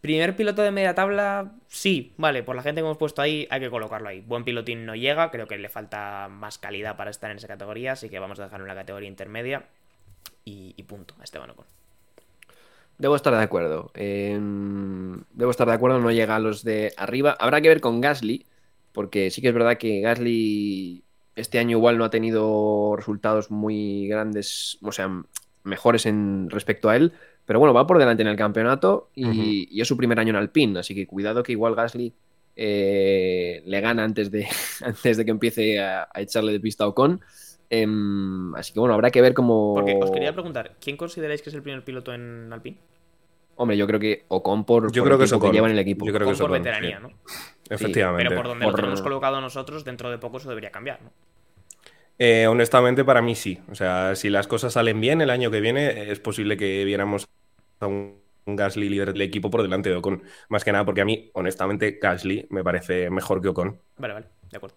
Primer 0.00 0.34
piloto 0.34 0.62
de 0.62 0.70
media 0.70 0.94
tabla, 0.94 1.52
sí, 1.68 2.14
vale, 2.16 2.42
por 2.42 2.56
la 2.56 2.62
gente 2.62 2.80
que 2.80 2.86
hemos 2.86 2.96
puesto 2.96 3.20
ahí, 3.20 3.46
hay 3.50 3.60
que 3.60 3.68
colocarlo 3.68 4.08
ahí. 4.08 4.22
Buen 4.22 4.44
pilotín 4.44 4.86
no 4.86 4.94
llega, 4.94 5.30
creo 5.30 5.46
que 5.46 5.58
le 5.58 5.68
falta 5.68 6.28
más 6.30 6.56
calidad 6.56 6.96
para 6.96 7.10
estar 7.10 7.30
en 7.30 7.36
esa 7.36 7.48
categoría, 7.48 7.92
así 7.92 8.08
que 8.08 8.18
vamos 8.18 8.40
a 8.40 8.44
dejarlo 8.44 8.64
en 8.64 8.68
la 8.68 8.74
categoría 8.74 9.08
intermedia 9.08 9.64
y, 10.44 10.82
punto, 10.84 11.14
a 11.20 11.24
Esteban 11.24 11.50
Ocon. 11.50 11.66
Debo 12.98 13.14
estar 13.14 13.34
de 13.34 13.42
acuerdo. 13.42 13.90
Em, 13.94 15.22
debo 15.32 15.50
estar 15.50 15.68
de 15.68 15.74
acuerdo, 15.74 16.00
no 16.00 16.10
llega 16.10 16.36
a 16.36 16.40
los 16.40 16.64
de 16.64 16.92
arriba. 16.96 17.36
Habrá 17.38 17.60
que 17.60 17.68
ver 17.68 17.80
con 17.80 18.00
Gasly, 18.00 18.46
porque 18.92 19.30
sí 19.30 19.40
que 19.42 19.48
es 19.48 19.54
verdad 19.54 19.78
que 19.78 20.00
Gasly 20.00 21.04
este 21.36 21.58
año 21.58 21.76
igual 21.78 21.98
no 21.98 22.04
ha 22.04 22.10
tenido 22.10 22.96
resultados 22.96 23.50
muy 23.50 24.08
grandes, 24.08 24.78
o 24.82 24.92
sea, 24.92 25.10
mejores 25.62 26.06
en 26.06 26.50
respecto 26.50 26.88
a 26.88 26.96
él, 26.96 27.12
Pero 27.50 27.58
bueno, 27.58 27.74
va 27.74 27.84
por 27.84 27.98
delante 27.98 28.22
en 28.22 28.28
el 28.28 28.36
campeonato 28.36 29.10
y, 29.12 29.80
es 29.80 29.88
su 29.88 29.96
primer 29.96 30.20
año 30.20 30.30
en 30.30 30.36
Alpine, 30.36 30.78
así 30.78 30.94
que 30.94 31.08
cuidado 31.08 31.42
que 31.42 31.50
igual 31.50 31.74
Gasly 31.74 32.14
eh, 32.54 33.60
le 33.66 33.80
gana 33.80 34.04
antes 34.04 34.30
de, 34.30 34.46
antes 34.84 35.16
de 35.16 35.24
que 35.24 35.32
empiece 35.32 35.80
a, 35.80 36.08
echarle 36.14 36.52
de 36.52 36.60
pista 36.60 36.84
a 36.84 36.86
Ocon. 36.86 37.20
Em, 37.68 38.54
así 38.54 38.72
que 38.72 38.78
bueno, 38.78 38.94
habrá 38.94 39.10
que 39.10 39.20
ver 39.20 39.34
cómo. 39.34 39.74
Porque 39.74 39.98
os 40.00 40.12
quería 40.12 40.32
preguntar, 40.32 40.76
¿quién 40.80 40.96
consideráis 40.96 41.42
que 41.42 41.48
es 41.48 41.56
el 41.56 41.64
primer 41.64 41.82
piloto 41.82 42.14
en 42.14 42.52
Alpine? 42.52 42.78
Hombre, 43.56 43.76
yo 43.76 43.88
creo 43.88 43.98
que 43.98 44.26
Ocon 44.28 44.62
por, 44.64 44.92
yo 44.92 45.02
creo 45.02 45.18
que, 45.18 45.24
que 45.24 45.50
lleva 45.50 45.66
en 45.66 45.72
el 45.72 45.80
equipo. 45.80 46.06
Yo 46.06 46.12
creo 46.12 46.30
que 46.30 46.38
por 46.38 46.52
veteranía, 46.52 47.00
¿no? 47.00 47.10
Efectivamente. 47.68 48.28
pero 48.28 48.42
por 48.42 48.46
donde 48.46 48.64
lo 48.64 48.74
tenemos 48.74 49.02
colocado 49.02 49.40
nosotros, 49.40 49.84
dentro 49.84 50.08
de 50.08 50.18
poco 50.18 50.36
eso 50.36 50.48
debería 50.48 50.70
cambiar, 50.70 51.02
¿no? 51.02 51.10
Eh, 52.16 52.46
honestamente, 52.46 53.04
para 53.04 53.22
mí 53.22 53.34
sí. 53.34 53.58
O 53.72 53.74
sea, 53.74 54.14
si 54.14 54.30
las 54.30 54.46
cosas 54.46 54.74
salen 54.74 55.00
bien 55.00 55.20
el 55.20 55.30
año 55.30 55.50
que 55.50 55.60
viene, 55.60 56.12
es 56.12 56.20
posible 56.20 56.56
que 56.56 56.84
viéramos 56.84 57.26
a 57.80 57.86
un, 57.86 58.20
Gasly 58.46 58.88
líder 58.88 59.12
del 59.12 59.22
equipo 59.22 59.50
por 59.50 59.62
delante 59.62 59.90
de 59.90 59.96
Ocon. 59.96 60.22
Más 60.48 60.64
que 60.64 60.72
nada 60.72 60.84
porque 60.84 61.02
a 61.02 61.04
mí, 61.04 61.30
honestamente, 61.34 61.98
Gasly 62.00 62.48
me 62.50 62.64
parece 62.64 63.08
mejor 63.10 63.40
que 63.40 63.48
Ocon. 63.48 63.80
Vale, 63.96 64.14
vale, 64.14 64.26
de 64.50 64.56
acuerdo. 64.56 64.76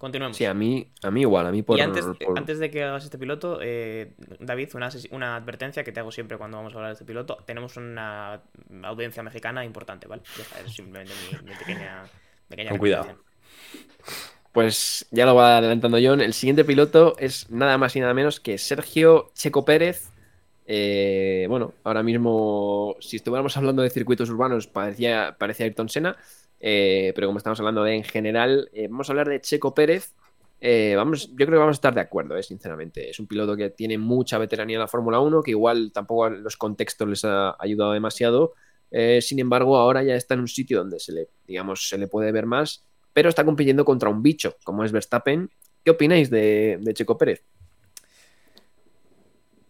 Continuemos. 0.00 0.36
Sí, 0.36 0.46
a 0.46 0.54
mí, 0.54 0.90
a 1.02 1.10
mí 1.10 1.20
igual, 1.20 1.46
a 1.46 1.50
mí 1.50 1.62
por... 1.62 1.76
Y 1.78 1.82
antes, 1.82 2.06
antes 2.34 2.58
de 2.58 2.70
que 2.70 2.84
hagas 2.84 3.04
este 3.04 3.18
piloto, 3.18 3.58
eh, 3.62 4.14
David, 4.38 4.70
una, 4.74 4.88
una, 5.10 5.36
advertencia 5.36 5.84
que 5.84 5.92
te 5.92 6.00
hago 6.00 6.10
siempre 6.10 6.38
cuando 6.38 6.56
vamos 6.56 6.72
a 6.72 6.76
hablar 6.76 6.90
de 6.90 6.94
este 6.94 7.04
piloto. 7.04 7.36
Tenemos 7.44 7.76
una 7.76 8.40
audiencia 8.82 9.22
mexicana 9.22 9.62
importante, 9.62 10.08
¿vale? 10.08 10.22
Es 10.64 10.72
simplemente 10.72 11.12
mi, 11.44 11.54
pequeña, 11.54 12.04
pequeña 12.48 12.70
Con 12.70 12.78
cuidado. 12.78 13.14
Pues 14.52 15.06
ya 15.10 15.26
lo 15.26 15.34
va 15.34 15.58
adelantando 15.58 15.98
John. 16.02 16.22
El 16.22 16.32
siguiente 16.32 16.64
piloto 16.64 17.14
es 17.18 17.50
nada 17.50 17.76
más 17.76 17.94
y 17.94 18.00
nada 18.00 18.14
menos 18.14 18.40
que 18.40 18.56
Sergio 18.56 19.30
Checo 19.34 19.66
Pérez. 19.66 20.10
Eh, 20.72 21.46
bueno, 21.48 21.74
ahora 21.82 22.04
mismo, 22.04 22.94
si 23.00 23.16
estuviéramos 23.16 23.56
hablando 23.56 23.82
de 23.82 23.90
circuitos 23.90 24.30
urbanos, 24.30 24.68
parecía, 24.68 25.36
parecía 25.36 25.66
Ayrton 25.66 25.88
Senna. 25.88 26.16
Eh, 26.60 27.12
pero 27.14 27.26
como 27.26 27.38
estamos 27.38 27.58
hablando 27.58 27.82
de 27.82 27.96
en 27.96 28.04
general, 28.04 28.70
eh, 28.72 28.86
vamos 28.88 29.08
a 29.08 29.12
hablar 29.12 29.28
de 29.28 29.40
Checo 29.40 29.74
Pérez. 29.74 30.14
vamos, 30.96 31.30
yo 31.30 31.36
creo 31.36 31.50
que 31.50 31.56
vamos 31.56 31.74
a 31.74 31.78
estar 31.78 31.94
de 31.94 32.00
acuerdo, 32.00 32.40
sinceramente. 32.42 33.10
Es 33.10 33.18
un 33.18 33.26
piloto 33.26 33.56
que 33.56 33.70
tiene 33.70 33.98
mucha 33.98 34.38
veteranía 34.38 34.76
en 34.76 34.80
la 34.80 34.86
Fórmula 34.86 35.18
1, 35.18 35.42
que 35.42 35.50
igual 35.50 35.90
tampoco 35.92 36.26
a 36.26 36.30
los 36.30 36.56
contextos 36.56 37.08
les 37.08 37.24
ha 37.24 37.56
ayudado 37.58 37.92
demasiado. 37.92 38.54
sin 39.20 39.40
embargo, 39.40 39.76
ahora 39.76 40.02
ya 40.04 40.14
está 40.14 40.34
en 40.34 40.40
un 40.40 40.48
sitio 40.48 40.78
donde 40.78 41.00
se 41.00 41.12
le, 41.12 41.28
digamos, 41.46 41.88
se 41.88 41.98
le 41.98 42.06
puede 42.06 42.32
ver 42.32 42.46
más 42.46 42.84
pero 43.12 43.28
está 43.28 43.44
compitiendo 43.44 43.84
contra 43.84 44.08
un 44.08 44.22
bicho, 44.22 44.56
como 44.64 44.84
es 44.84 44.92
Verstappen. 44.92 45.50
¿Qué 45.84 45.90
opináis 45.90 46.30
de, 46.30 46.78
Checo 46.94 47.18
Pérez? 47.18 47.42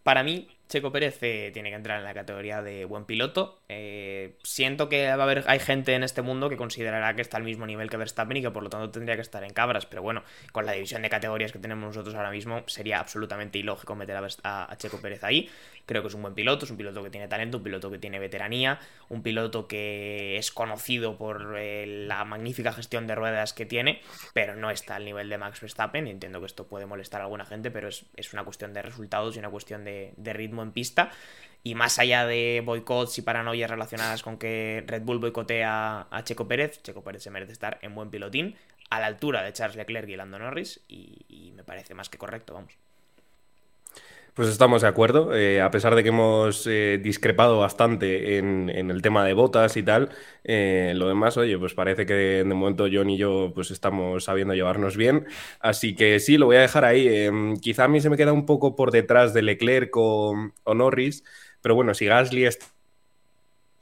Para 0.03 0.23
mí, 0.23 0.49
Checo 0.71 0.93
Pérez 0.93 1.19
eh, 1.23 1.51
tiene 1.53 1.69
que 1.71 1.75
entrar 1.75 1.99
en 1.99 2.05
la 2.05 2.15
categoría 2.15 2.63
de 2.63 2.85
buen 2.85 3.05
piloto. 3.05 3.61
Eh, 3.69 4.37
siento 4.45 4.89
que 4.89 5.05
va 5.09 5.15
a 5.15 5.23
haber, 5.25 5.45
hay 5.49 5.59
gente 5.59 5.95
en 5.95 6.05
este 6.05 6.23
mundo 6.23 6.49
que 6.49 6.57
considerará 6.57 7.15
que 7.17 7.23
está 7.23 7.39
al 7.39 7.43
mismo 7.43 7.67
nivel 7.67 7.91
que 7.91 7.97
Verstappen 7.97 8.37
y 8.37 8.43
que 8.43 8.53
por 8.53 8.63
lo 8.63 8.71
tanto 8.71 8.89
tendría 8.89 9.17
que 9.17 9.23
estar 9.23 9.43
en 9.43 9.53
cabras. 9.53 9.87
Pero 9.87 10.03
bueno, 10.03 10.23
con 10.53 10.67
la 10.67 10.73
división 10.73 11.03
de 11.03 11.11
categorías 11.11 11.51
que 11.51 11.59
tenemos 11.59 11.85
nosotros 11.89 12.15
ahora 12.15 12.31
mismo, 12.31 12.63
sería 12.67 13.01
absolutamente 13.01 13.59
ilógico 13.59 13.97
meter 13.97 14.17
a 14.45 14.77
Checo 14.79 15.01
Pérez 15.01 15.25
ahí. 15.25 15.51
Creo 15.91 16.03
que 16.03 16.09
es 16.09 16.15
un 16.15 16.23
buen 16.23 16.35
piloto, 16.35 16.67
es 16.67 16.71
un 16.71 16.77
piloto 16.77 17.03
que 17.03 17.11
tiene 17.11 17.27
talento, 17.27 17.57
un 17.57 17.65
piloto 17.65 17.91
que 17.91 17.99
tiene 17.99 18.21
veteranía, 18.21 18.79
un 19.09 19.25
piloto 19.25 19.67
que 19.67 20.37
es 20.37 20.53
conocido 20.53 21.19
por 21.19 21.57
eh, 21.59 21.85
la 22.07 22.25
magnífica 22.25 22.73
gestión 22.73 23.09
de 23.09 23.17
ruedas 23.17 23.53
que 23.53 23.67
tiene, 23.67 24.01
pero 24.33 24.55
no 24.55 24.71
está 24.71 24.95
al 24.95 25.05
nivel 25.05 25.29
de 25.29 25.37
Max 25.37 25.61
Verstappen. 25.61 26.07
Entiendo 26.07 26.39
que 26.39 26.47
esto 26.47 26.69
puede 26.69 26.87
molestar 26.87 27.23
a 27.23 27.25
alguna 27.25 27.45
gente, 27.45 27.73
pero 27.73 27.89
es, 27.89 28.33
una 28.33 28.45
cuestión 28.45 28.73
de 28.73 28.83
resultados 28.83 29.35
y 29.35 29.41
una 29.41 29.51
cuestión 29.51 29.85
de, 29.85 30.15
ritmo 30.33 30.63
en 30.63 30.71
pista. 30.71 31.11
Y 31.65 31.75
más 31.75 31.99
allá 31.99 32.25
de 32.25 32.63
boicots 32.65 33.19
y 33.19 33.23
paranoias 33.23 33.69
relacionadas 33.69 34.23
con 34.23 34.39
que 34.39 34.85
Red 34.87 35.03
Bull 35.03 35.19
boicotea 35.19 36.07
a 36.09 36.23
Checo 36.23 36.47
Pérez, 36.47 36.85
Checo 36.85 37.03
Pérez 37.03 37.25
se 37.25 37.33
merece 37.33 37.51
estar 37.51 37.81
en 37.83 37.97
buen 37.97 38.11
pilotín, 38.11 38.55
a 38.91 39.01
la 39.01 39.07
altura 39.07 39.43
de 39.43 39.53
Charles 39.53 39.75
Leclerc 39.75 40.09
y 40.09 40.15
Lando 40.15 40.39
Norris, 40.39 40.83
y 40.87 41.53
me 41.57 41.65
parece 41.65 41.95
más 41.95 42.09
que 42.09 42.17
correcto, 42.17 42.55
vamos. 42.55 42.79
Pues 44.35 44.49
estamos 44.49 44.83
de 44.83 44.89
acuerdo, 44.89 45.35
eh, 45.35 45.61
a 45.61 45.71
pesar 45.71 45.95
de 45.95 46.03
que 46.03 46.11
hemos 46.11 46.67
eh, 46.67 47.01
discrepado 47.03 47.59
bastante 47.59 48.39
en, 48.39 48.71
el 48.71 49.03
tema 49.03 49.25
de 49.25 49.35
botas 49.35 49.77
y 49.77 49.83
tal, 49.83 50.11
eh, 50.45 50.93
lo 50.97 51.09
demás, 51.09 51.37
oye, 51.37 51.59
pues 51.59 51.75
parece 51.75 52.07
que 52.07 52.15
de, 52.15 52.45
momento 52.45 52.87
John 52.91 53.11
y 53.11 53.17
yo 53.19 53.53
pues 53.55 53.71
estamos 53.71 54.25
sabiendo 54.25 54.55
llevarnos 54.55 54.97
bien, 54.97 55.27
así 55.61 55.95
que 55.95 56.21
sí, 56.21 56.39
lo 56.39 56.47
voy 56.47 56.57
a 56.57 56.61
dejar 56.61 56.85
ahí. 56.85 57.09
Em, 57.09 57.57
quizá 57.57 57.85
a 57.85 57.89
mí 57.89 58.01
se 58.01 58.11
me 58.11 58.17
queda 58.17 58.33
un 58.33 58.47
poco 58.47 58.77
por 58.77 58.91
detrás 58.93 59.35
de 59.35 59.43
Leclerc 59.43 59.97
o, 59.97 60.35
o 60.65 60.75
Norris, 60.75 61.25
pero 61.61 61.75
bueno, 61.75 61.95
si 61.95 62.07
Gasly 62.07 62.45
está 62.47 62.67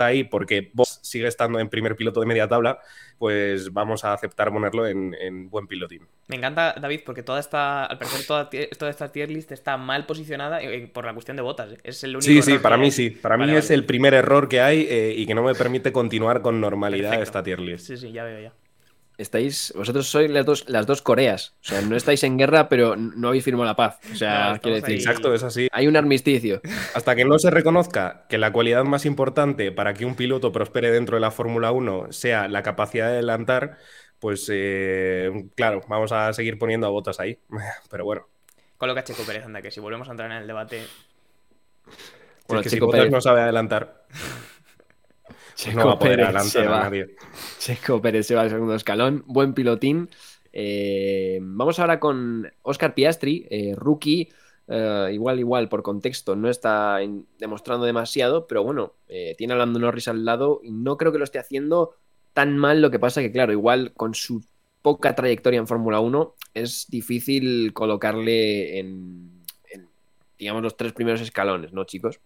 ahí 0.07 0.25
porque 0.25 0.71
vos 0.75 1.01
sigue 1.03 1.27
estando 1.27 1.59
en 1.59 1.69
primer 1.69 1.97
piloto 1.97 2.21
de 2.21 2.27
media 2.27 2.49
tabla, 2.49 2.81
pues 3.19 3.73
vamos 3.73 4.05
a 4.05 4.13
aceptar 4.13 4.53
ponerlo 4.53 4.87
en, 4.87 5.51
buen 5.51 5.67
pilotín. 5.67 6.07
Me 6.29 6.37
encanta, 6.37 6.75
David, 6.81 7.01
porque 7.05 7.23
toda 7.23 7.41
esta, 7.41 7.85
al 7.85 7.99
parecer 7.99 8.27
toda, 8.27 8.91
esta 8.91 9.11
tier 9.11 9.31
list 9.31 9.53
está 9.53 9.77
mal 9.77 10.07
posicionada 10.07 10.63
eh, 10.63 10.87
por 10.87 11.05
la 11.05 11.15
cuestión 11.15 11.37
de 11.37 11.43
botas. 11.43 11.73
¿eh? 11.73 11.79
Es 11.85 12.05
el 12.05 12.17
único 12.17 12.23
sí, 12.23 12.43
sí, 12.43 12.59
para 12.59 12.77
mí 12.77 12.91
sí. 12.91 13.11
Para 13.11 13.37
mí 13.37 13.51
es 13.55 13.71
el 13.71 13.85
primer 13.85 14.15
error 14.15 14.49
que 14.49 14.61
hay 14.61 14.87
eh, 14.89 15.15
y 15.17 15.27
que 15.27 15.35
no 15.35 15.43
me 15.43 15.55
permite 15.55 15.93
continuar 15.93 16.43
con 16.43 16.61
normalidad 16.61 17.21
esta 17.21 17.43
tier 17.43 17.61
list. 17.61 17.87
Sí, 17.87 17.97
sí, 17.97 18.13
ya 18.13 18.25
veo 18.25 18.41
ya 18.41 18.53
estáis, 19.19 19.73
vosotros 19.77 20.07
sois 20.09 20.31
las 20.31 20.47
dos, 20.47 20.65
las 20.69 20.87
dos 20.87 21.03
Coreas. 21.03 21.55
O 21.61 21.65
sea, 21.65 21.83
no 21.83 21.97
estáis 21.97 22.23
en 22.23 22.39
guerra, 22.39 22.69
pero 22.69 22.97
no 22.97 23.29
habéis 23.29 23.45
firmado 23.45 23.67
la 23.67 23.77
paz. 23.77 23.99
O 24.13 24.15
sea, 24.15 24.59
quiere 24.63 24.81
decir. 24.81 24.97
Exacto, 24.97 25.35
es 25.35 25.43
así. 25.43 25.69
Hay 25.73 25.87
un 25.89 25.97
armisticio. 25.97 26.63
Hasta 26.95 27.15
que 27.17 27.25
no 27.25 27.39
se 27.39 27.51
reconozca 27.51 28.27
que 28.29 28.39
la 28.39 28.53
cualidad 28.53 28.85
más 28.85 29.05
importante 29.05 29.73
para 29.73 29.93
que 29.93 30.07
un 30.07 30.15
piloto 30.15 30.53
prospere 30.53 30.91
dentro 30.91 31.17
de 31.17 31.21
la 31.21 31.33
Fórmula 31.33 31.73
1 31.73 32.13
sea 32.13 32.49
la 32.49 32.63
capacidad 32.63 33.07
de 33.09 33.15
adelantar, 33.15 33.79
pues 34.21 34.49
eh, 34.53 35.31
claro, 35.55 35.83
vamos 35.89 36.13
a 36.13 36.33
seguir 36.33 36.59
poniendo 36.59 36.87
a 36.87 36.91
botas 36.91 37.21
ahí. 37.21 37.39
Pero 37.91 38.05
bueno. 38.05 38.27
Coloca 38.77 39.03
Checo 39.03 39.25
Pérez, 39.25 39.45
anda, 39.45 39.61
que 39.61 39.73
si 39.73 39.81
volvemos 39.81 40.09
a 40.09 40.13
entrar 40.13 40.31
en 40.31 40.39
el 40.39 40.47
debate. 40.47 40.85
Bueno, 42.47 42.63
que 42.63 42.71
Checo 42.71 42.89
Pérez 42.89 43.11
no 43.11 43.21
sabe 43.21 43.41
adelantar. 43.41 44.07
Checo 45.59 45.81
no 45.81 45.87
va 45.87 45.93
a 45.95 45.99
poder 45.99 46.21
adelantar 46.21 46.69
a 46.69 46.83
nadie. 46.85 47.17
Checo 47.59 48.01
Pérez 48.01 48.29
se 48.29 48.37
va 48.37 48.43
al 48.43 48.51
segundo 48.51 48.77
escalón. 48.77 49.25
Buen 49.27 49.55
pilotín. 49.55 50.09
Eh, 50.53 51.41
vamos 51.43 51.81
ahora 51.81 51.99
con 51.99 52.49
Oscar 52.63 52.95
Piastri, 52.95 53.45
eh, 53.51 53.75
rookie. 53.77 54.29
Eh, 54.69 55.11
igual, 55.13 55.41
igual, 55.41 55.69
por 55.69 55.83
contexto, 55.83 56.37
no 56.37 56.49
está 56.49 56.99
demostrando 57.41 57.87
demasiado, 57.87 58.47
pero 58.47 58.63
bueno, 58.63 58.93
tiene 59.37 59.55
a 59.55 59.57
Lando 59.57 59.81
Norris 59.81 60.07
al 60.07 60.25
lado 60.25 60.61
y 60.63 60.71
no 60.71 60.97
creo 60.97 61.11
que 61.11 61.19
lo 61.19 61.25
esté 61.25 61.41
haciendo 61.41 61.97
tan 62.35 62.57
mal. 62.57 62.81
Lo 62.81 62.93
que 62.93 63.01
pasa 63.01 63.21
que, 63.21 63.33
claro, 63.33 63.53
igual 63.53 63.93
con 63.95 64.15
su 64.15 64.45
poca 64.81 65.17
trayectoria 65.17 65.59
en 65.59 65.67
Fórmula 65.67 65.99
1 65.99 66.35
es 66.55 66.87
difícil 66.89 67.73
colocarle 67.73 68.79
en, 68.79 69.43
digamos, 70.39 70.63
los 70.63 70.77
tres 70.77 70.93
primeros 70.93 71.21
escalones, 71.21 71.73
¿no, 71.73 71.83
chicos? 71.83 72.21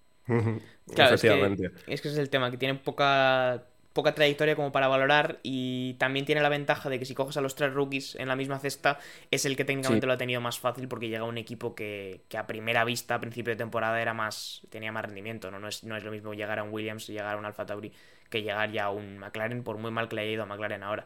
Claro, 0.95 1.15
es 1.15 1.23
que, 1.23 1.71
es 1.87 2.01
que 2.01 2.09
ese 2.09 2.17
es 2.17 2.19
el 2.19 2.31
tema, 2.31 2.51
que 2.51 2.59
tiene 2.59 2.75
poca 2.75 3.65
poca 3.93 4.15
trayectoria 4.15 4.57
como 4.57 4.73
para 4.73 4.89
valorar 4.89 5.39
y 5.43 5.95
también 5.95 6.25
tiene 6.25 6.41
la 6.41 6.49
ventaja 6.49 6.89
de 6.89 6.99
que 6.99 7.05
si 7.05 7.15
coges 7.15 7.37
a 7.37 7.41
los 7.41 7.55
tres 7.55 7.73
rookies 7.73 8.15
en 8.17 8.29
la 8.29 8.37
misma 8.37 8.59
cesta 8.59 8.99
es 9.31 9.45
el 9.45 9.57
que 9.57 9.65
técnicamente 9.65 10.07
lo 10.07 10.13
ha 10.13 10.17
tenido 10.17 10.41
más 10.41 10.59
fácil 10.59 10.89
porque 10.89 11.09
llega 11.09 11.25
un 11.25 11.39
equipo 11.39 11.75
que, 11.75 12.23
a 12.37 12.47
primera 12.47 12.85
vista 12.85 13.17
a 13.17 13.21
principio 13.21 13.53
de 13.53 13.57
temporada 13.57 14.01
era 14.01 14.15
más 14.15 14.63
tenía 14.71 14.93
más 14.93 15.05
rendimiento 15.05 15.51
no, 15.51 15.59
no, 15.59 15.69
es, 15.69 15.85
no 15.85 15.97
es 15.97 16.05
lo 16.05 16.11
mismo 16.11 16.33
llegar 16.35 16.59
a 16.59 16.63
un 16.63 16.73
Williams 16.73 17.09
y 17.09 17.13
llegar 17.13 17.35
a 17.35 17.39
un 17.39 17.45
Alfa 17.45 17.67
Tauri 17.67 17.93
que 18.31 18.43
llegar 18.43 18.71
ya 18.73 18.85
a 18.85 18.91
un 18.91 19.19
McLaren 19.19 19.63
por 19.63 19.77
muy 19.77 19.91
mal 19.91 20.09
que 20.09 20.17
le 20.17 20.23
haya 20.23 20.33
ido 20.33 20.43
a 20.45 20.47
McLaren 20.47 20.83
ahora 20.83 21.05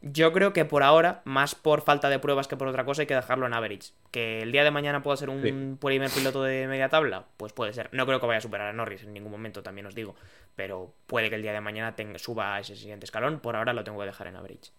yo 0.00 0.32
creo 0.32 0.52
que 0.52 0.64
por 0.64 0.82
ahora, 0.82 1.22
más 1.24 1.54
por 1.54 1.82
falta 1.82 2.08
de 2.08 2.18
pruebas 2.18 2.48
que 2.48 2.56
por 2.56 2.68
otra 2.68 2.84
cosa, 2.84 3.02
hay 3.02 3.06
que 3.06 3.14
dejarlo 3.14 3.46
en 3.46 3.54
average. 3.54 3.92
Que 4.10 4.42
el 4.42 4.52
día 4.52 4.64
de 4.64 4.70
mañana 4.70 5.02
pueda 5.02 5.16
ser 5.16 5.30
un 5.30 5.78
primer 5.80 6.10
piloto 6.10 6.42
de 6.42 6.66
media 6.68 6.88
tabla, 6.88 7.26
pues 7.36 7.52
puede 7.52 7.72
ser. 7.72 7.88
No 7.92 8.06
creo 8.06 8.20
que 8.20 8.26
vaya 8.26 8.38
a 8.38 8.42
superar 8.42 8.68
a 8.68 8.72
Norris 8.72 9.02
en 9.02 9.12
ningún 9.12 9.32
momento, 9.32 9.62
también 9.62 9.86
os 9.86 9.94
digo. 9.94 10.14
Pero 10.56 10.94
puede 11.06 11.28
que 11.28 11.36
el 11.36 11.42
día 11.42 11.52
de 11.52 11.60
mañana 11.60 11.94
suba 12.16 12.54
a 12.54 12.60
ese 12.60 12.76
siguiente 12.76 13.04
escalón. 13.04 13.40
Por 13.40 13.56
ahora 13.56 13.72
lo 13.72 13.84
tengo 13.84 13.98
que 13.98 14.06
dejar 14.06 14.28
en 14.28 14.36
average. 14.36 14.70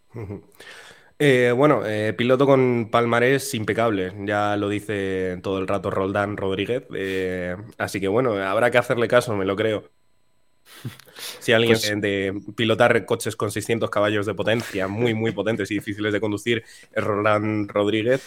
Eh, 1.22 1.52
bueno, 1.54 1.86
eh, 1.86 2.14
piloto 2.14 2.46
con 2.46 2.90
palmarés 2.90 3.54
impecable, 3.54 4.14
ya 4.20 4.56
lo 4.56 4.70
dice 4.70 5.38
todo 5.44 5.60
el 5.60 5.68
rato 5.68 5.92
Roldán 5.92 6.38
Rodríguez. 6.38 6.86
Eh, 6.96 7.58
así 7.78 8.00
que 8.00 8.08
bueno, 8.08 8.38
habrá 8.38 8.72
que 8.72 8.78
hacerle 8.78 9.10
caso, 9.10 9.36
me 9.36 9.44
lo 9.44 9.58
creo. 9.58 9.84
Si 11.40 11.52
alguien 11.52 11.74
pues 11.74 12.02
de 12.02 12.42
pilotar 12.56 13.06
coches 13.06 13.36
con 13.36 13.52
600 13.52 13.90
caballos 13.90 14.26
de 14.26 14.34
potencia, 14.34 14.88
muy, 14.88 15.14
muy 15.14 15.32
potentes 15.32 15.70
y 15.72 15.76
difíciles 15.76 16.14
de 16.14 16.22
conducir, 16.22 16.64
es 16.92 17.04
Roland 17.04 17.70
Rodríguez. 17.70 18.22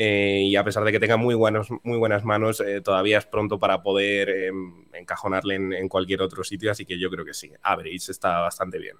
Eh, 0.00 0.42
y 0.44 0.54
a 0.54 0.62
pesar 0.62 0.84
de 0.84 0.92
que 0.92 1.00
tenga 1.00 1.16
muy, 1.16 1.34
buenos, 1.34 1.68
muy 1.82 1.98
buenas 1.98 2.24
manos, 2.24 2.60
eh, 2.60 2.80
todavía 2.80 3.18
es 3.18 3.26
pronto 3.26 3.58
para 3.58 3.82
poder 3.82 4.28
em, 4.28 4.84
encajonarle 4.92 5.56
en, 5.56 5.88
cualquier 5.88 6.22
otro 6.22 6.44
sitio, 6.44 6.70
así 6.70 6.86
que 6.86 6.98
yo 7.00 7.10
creo 7.10 7.24
que 7.24 7.34
sí. 7.34 7.50
Average 7.62 8.12
está 8.12 8.38
bastante 8.38 8.78
bien. 8.78 8.96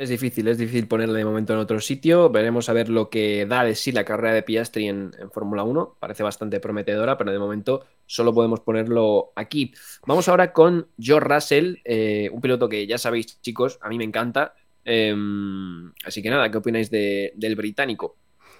Es 0.00 0.08
difícil, 0.08 0.48
es 0.48 0.56
difícil 0.56 0.88
ponerle 0.88 1.18
de 1.18 1.26
momento 1.26 1.52
en 1.52 1.58
otro 1.58 1.78
sitio. 1.78 2.30
Veremos 2.30 2.70
a 2.70 2.72
ver 2.72 2.88
lo 2.88 3.10
que 3.10 3.44
da 3.44 3.64
de 3.64 3.74
sí 3.74 3.92
la 3.92 4.02
carrera 4.02 4.32
de 4.32 4.42
Piastri 4.42 4.88
en, 4.88 5.12
Fórmula 5.30 5.62
1. 5.62 5.98
Parece 6.00 6.22
bastante 6.22 6.58
prometedora, 6.58 7.18
pero 7.18 7.32
de 7.32 7.38
momento 7.38 7.84
solo 8.06 8.32
podemos 8.32 8.60
ponerlo 8.60 9.34
aquí. 9.36 9.74
Vamos 10.06 10.26
ahora 10.30 10.54
con 10.54 10.88
George 10.98 11.28
Russell, 11.28 11.76
eh, 11.84 12.30
un 12.32 12.40
piloto 12.40 12.66
que 12.66 12.86
ya 12.86 12.96
sabéis, 12.96 13.42
chicos, 13.42 13.78
a 13.82 13.90
mí 13.90 13.98
me 13.98 14.04
encanta. 14.04 14.54
Em, 14.86 15.92
así 16.02 16.22
que 16.22 16.30
nada, 16.30 16.50
¿qué 16.50 16.56
opináis 16.56 16.90
del 16.90 17.54
británico? 17.54 18.16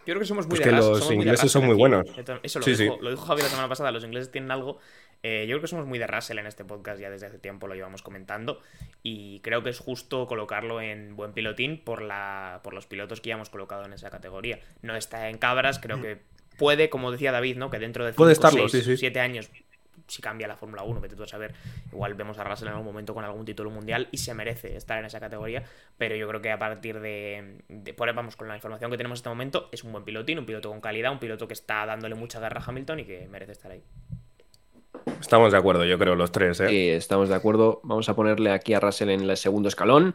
Yo 0.06 0.12
creo 0.12 0.20
que 0.20 0.26
somos 0.26 0.46
muy 0.46 0.58
pues 0.58 0.68
que 0.68 0.76
los 0.76 1.10
ingleses 1.10 1.50
son 1.50 1.64
muy 1.64 1.74
buenos. 1.74 2.06
Eso 2.42 2.58
lo, 2.58 2.66
dijo, 2.66 2.98
lo 3.00 3.10
dijo 3.12 3.22
Javier 3.22 3.44
la 3.44 3.50
semana 3.50 3.68
pasada. 3.70 3.90
Los 3.92 4.04
ingleses 4.04 4.30
tienen 4.30 4.50
algo 4.50 4.78
eh, 5.22 5.46
yo 5.46 5.54
creo 5.54 5.60
que 5.60 5.68
somos 5.68 5.86
muy 5.86 5.98
de 5.98 6.06
Russell 6.06 6.38
en 6.38 6.46
este 6.46 6.64
podcast, 6.64 7.00
ya 7.00 7.10
desde 7.10 7.26
hace 7.26 7.38
tiempo 7.38 7.66
lo 7.66 7.74
llevamos 7.74 8.02
comentando, 8.02 8.60
y 9.02 9.40
creo 9.40 9.62
que 9.62 9.70
es 9.70 9.78
justo 9.78 10.26
colocarlo 10.26 10.80
en 10.80 11.16
buen 11.16 11.32
pilotín 11.32 11.82
por, 11.82 12.02
la, 12.02 12.60
por 12.62 12.74
los 12.74 12.86
pilotos 12.86 13.20
que 13.20 13.28
ya 13.28 13.34
hemos 13.34 13.50
colocado 13.50 13.84
en 13.84 13.92
esa 13.92 14.10
categoría. 14.10 14.60
No 14.82 14.96
está 14.96 15.28
en 15.28 15.38
cabras, 15.38 15.78
creo 15.78 16.00
que 16.00 16.18
puede, 16.58 16.90
como 16.90 17.10
decía 17.10 17.32
David, 17.32 17.56
¿no? 17.56 17.70
que 17.70 17.78
dentro 17.78 18.04
de 18.04 18.12
7 18.96 19.20
años 19.20 19.50
si 20.10 20.22
cambia 20.22 20.48
la 20.48 20.56
Fórmula 20.56 20.82
1, 20.82 21.00
vete 21.00 21.16
tú 21.16 21.22
a 21.22 21.28
saber. 21.28 21.54
Igual 21.92 22.14
vemos 22.14 22.38
a 22.38 22.44
Russell 22.44 22.66
en 22.66 22.72
algún 22.72 22.86
momento 22.86 23.14
con 23.14 23.24
algún 23.24 23.44
título 23.44 23.70
mundial 23.70 24.08
y 24.10 24.18
se 24.18 24.34
merece 24.34 24.76
estar 24.76 24.98
en 24.98 25.04
esa 25.04 25.20
categoría. 25.20 25.62
Pero 25.98 26.16
yo 26.16 26.26
creo 26.28 26.42
que 26.42 26.50
a 26.50 26.58
partir 26.58 27.00
de, 27.00 27.62
de 27.68 27.94
por 27.94 28.12
vamos 28.12 28.36
con 28.36 28.48
la 28.48 28.56
información 28.56 28.90
que 28.90 28.96
tenemos 28.96 29.18
en 29.18 29.20
este 29.20 29.28
momento, 29.28 29.68
es 29.72 29.84
un 29.84 29.92
buen 29.92 30.04
pilotín, 30.04 30.38
un 30.38 30.46
piloto 30.46 30.68
con 30.68 30.80
calidad, 30.80 31.12
un 31.12 31.20
piloto 31.20 31.46
que 31.46 31.54
está 31.54 31.86
dándole 31.86 32.16
mucha 32.16 32.40
guerra 32.40 32.60
a 32.60 32.64
Hamilton 32.68 33.00
y 33.00 33.04
que 33.04 33.28
merece 33.28 33.52
estar 33.52 33.70
ahí. 33.70 33.82
Estamos 35.20 35.52
de 35.52 35.58
acuerdo, 35.58 35.84
yo 35.84 35.98
creo, 35.98 36.14
los 36.16 36.32
tres. 36.32 36.60
¿eh? 36.60 36.68
Sí, 36.68 36.88
estamos 36.88 37.28
de 37.28 37.34
acuerdo. 37.34 37.80
Vamos 37.84 38.08
a 38.08 38.16
ponerle 38.16 38.50
aquí 38.50 38.74
a 38.74 38.80
Russell 38.80 39.10
en 39.10 39.20
el 39.20 39.36
segundo 39.36 39.68
escalón. 39.68 40.14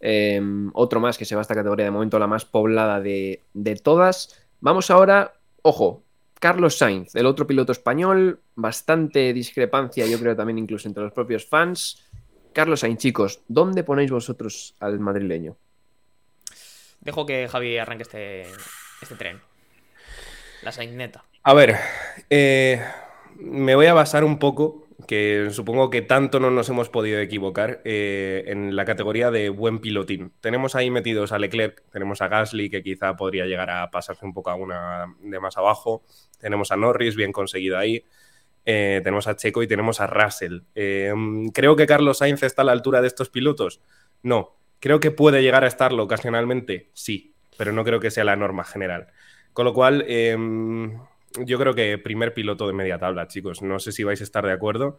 Em, 0.00 0.70
otro 0.74 1.00
más 1.00 1.18
que 1.18 1.24
se 1.24 1.34
va 1.34 1.40
a 1.40 1.42
esta 1.42 1.54
categoría 1.54 1.84
de 1.84 1.90
momento, 1.90 2.18
la 2.18 2.26
más 2.26 2.44
poblada 2.44 3.00
de, 3.00 3.40
todas. 3.82 4.46
Vamos 4.60 4.90
ahora, 4.90 5.34
ojo, 5.62 6.02
Carlos 6.40 6.76
Sainz, 6.78 7.14
el 7.14 7.26
otro 7.26 7.46
piloto 7.46 7.72
español, 7.72 8.40
bastante 8.54 9.32
discrepancia, 9.32 10.06
yo 10.06 10.18
creo 10.18 10.36
también 10.36 10.58
incluso 10.58 10.88
entre 10.88 11.04
los 11.04 11.12
propios 11.12 11.46
fans. 11.46 12.04
Carlos 12.52 12.80
Sainz, 12.80 12.98
chicos, 12.98 13.40
¿dónde 13.48 13.82
ponéis 13.82 14.10
vosotros 14.10 14.74
al 14.78 15.00
madrileño? 15.00 15.56
Dejo 17.00 17.26
que 17.26 17.48
Javi 17.48 17.76
arranque 17.78 18.02
este, 18.02 18.42
este 19.02 19.14
tren. 19.16 19.40
La 20.62 20.72
Sainz 20.72 20.94
neta. 20.94 21.24
A 21.42 21.52
ver, 21.52 21.76
eh, 22.30 22.82
me 23.44 23.74
voy 23.74 23.86
a 23.86 23.94
basar 23.94 24.24
un 24.24 24.38
poco, 24.38 24.86
que 25.06 25.48
supongo 25.50 25.90
que 25.90 26.02
tanto 26.02 26.40
no 26.40 26.50
nos 26.50 26.68
hemos 26.68 26.88
podido 26.88 27.20
equivocar, 27.20 27.80
eh, 27.84 28.44
en 28.46 28.74
la 28.74 28.84
categoría 28.84 29.30
de 29.30 29.50
buen 29.50 29.80
pilotín. 29.80 30.32
Tenemos 30.40 30.74
ahí 30.74 30.90
metidos 30.90 31.32
a 31.32 31.38
Leclerc, 31.38 31.82
tenemos 31.90 32.22
a 32.22 32.28
Gasly, 32.28 32.70
que 32.70 32.82
quizá 32.82 33.16
podría 33.16 33.46
llegar 33.46 33.70
a 33.70 33.90
pasarse 33.90 34.24
un 34.24 34.32
poco 34.32 34.50
a 34.50 34.54
una 34.54 35.14
de 35.20 35.40
más 35.40 35.56
abajo, 35.56 36.02
tenemos 36.38 36.72
a 36.72 36.76
Norris, 36.76 37.16
bien 37.16 37.32
conseguido 37.32 37.78
ahí. 37.78 38.04
Eh, 38.66 39.02
tenemos 39.04 39.26
a 39.26 39.36
Checo 39.36 39.62
y 39.62 39.66
tenemos 39.66 40.00
a 40.00 40.06
Russell. 40.06 40.60
Eh, 40.74 41.12
¿Creo 41.52 41.76
que 41.76 41.86
Carlos 41.86 42.18
Sainz 42.18 42.42
está 42.42 42.62
a 42.62 42.64
la 42.64 42.72
altura 42.72 43.02
de 43.02 43.08
estos 43.08 43.28
pilotos? 43.28 43.80
No. 44.22 44.56
¿Creo 44.80 45.00
que 45.00 45.10
puede 45.10 45.42
llegar 45.42 45.64
a 45.64 45.68
estarlo 45.68 46.02
ocasionalmente? 46.02 46.90
Sí, 46.94 47.34
pero 47.58 47.72
no 47.72 47.84
creo 47.84 48.00
que 48.00 48.10
sea 48.10 48.24
la 48.24 48.36
norma 48.36 48.64
general. 48.64 49.08
Con 49.52 49.66
lo 49.66 49.74
cual, 49.74 50.04
yo 51.38 51.58
creo 51.58 51.74
que 51.74 51.98
primer 51.98 52.34
piloto 52.34 52.66
de 52.66 52.72
media 52.72 52.98
tabla, 52.98 53.26
chicos. 53.26 53.62
No 53.62 53.78
sé 53.78 53.92
si 53.92 54.04
vais 54.04 54.20
a 54.20 54.24
estar 54.24 54.44
de 54.44 54.52
acuerdo, 54.52 54.98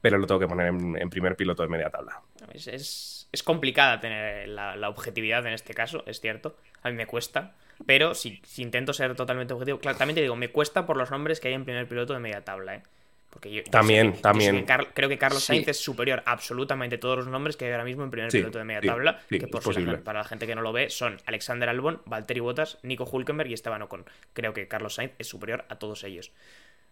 pero 0.00 0.18
lo 0.18 0.26
tengo 0.26 0.40
que 0.40 0.48
poner 0.48 0.68
en, 0.68 1.10
primer 1.10 1.36
piloto 1.36 1.62
de 1.62 1.68
media 1.68 1.90
tabla. 1.90 2.22
Es, 2.54 3.28
complicada 3.44 4.00
tener 4.00 4.48
la, 4.48 4.88
objetividad 4.88 5.46
en 5.46 5.52
este 5.52 5.74
caso, 5.74 6.02
es 6.06 6.20
cierto. 6.20 6.56
A 6.82 6.90
mí 6.90 6.96
me 6.96 7.06
cuesta. 7.06 7.54
Pero 7.84 8.14
si, 8.14 8.40
si 8.44 8.62
intento 8.62 8.92
ser 8.92 9.14
totalmente 9.14 9.52
objetivo, 9.52 9.78
claro, 9.78 9.98
también 9.98 10.14
te 10.14 10.22
digo, 10.22 10.36
me 10.36 10.48
cuesta 10.48 10.86
por 10.86 10.96
los 10.96 11.10
nombres 11.10 11.40
que 11.40 11.48
hay 11.48 11.54
en 11.54 11.64
primer 11.64 11.86
piloto 11.86 12.14
de 12.14 12.20
media 12.20 12.42
tabla, 12.42 12.76
¿eh? 12.76 12.82
También, 13.70 14.20
también. 14.20 14.66
creo 14.94 15.08
que 15.08 15.18
Carlos 15.18 15.44
Sainz 15.44 15.68
es 15.68 15.78
superior 15.78 16.22
a 16.26 16.32
absolutamente 16.32 16.98
todos 16.98 17.18
los 17.18 17.26
nombres 17.28 17.56
que 17.56 17.66
hay 17.66 17.72
ahora 17.72 17.84
mismo 17.84 18.04
en 18.04 18.10
primer 18.10 18.30
piloto 18.30 18.58
de 18.58 18.64
media 18.64 18.80
tabla. 18.80 19.20
que 19.28 19.46
por 19.46 19.62
para 20.02 20.20
la 20.20 20.24
gente 20.24 20.46
que 20.46 20.54
no 20.54 20.62
lo 20.62 20.72
ve 20.72 20.90
son 20.90 21.18
Alexander 21.26 21.68
Albon, 21.68 22.00
Valtteri 22.06 22.40
Bottas, 22.40 22.78
Nico 22.82 23.04
Hulkenberg 23.04 23.50
y 23.50 23.54
Esteban 23.54 23.82
Ocon. 23.82 24.04
Creo 24.32 24.52
que 24.52 24.68
Carlos 24.68 24.94
Sainz 24.94 25.12
es 25.18 25.26
superior 25.26 25.64
a 25.68 25.76
todos 25.76 26.04
ellos. 26.04 26.32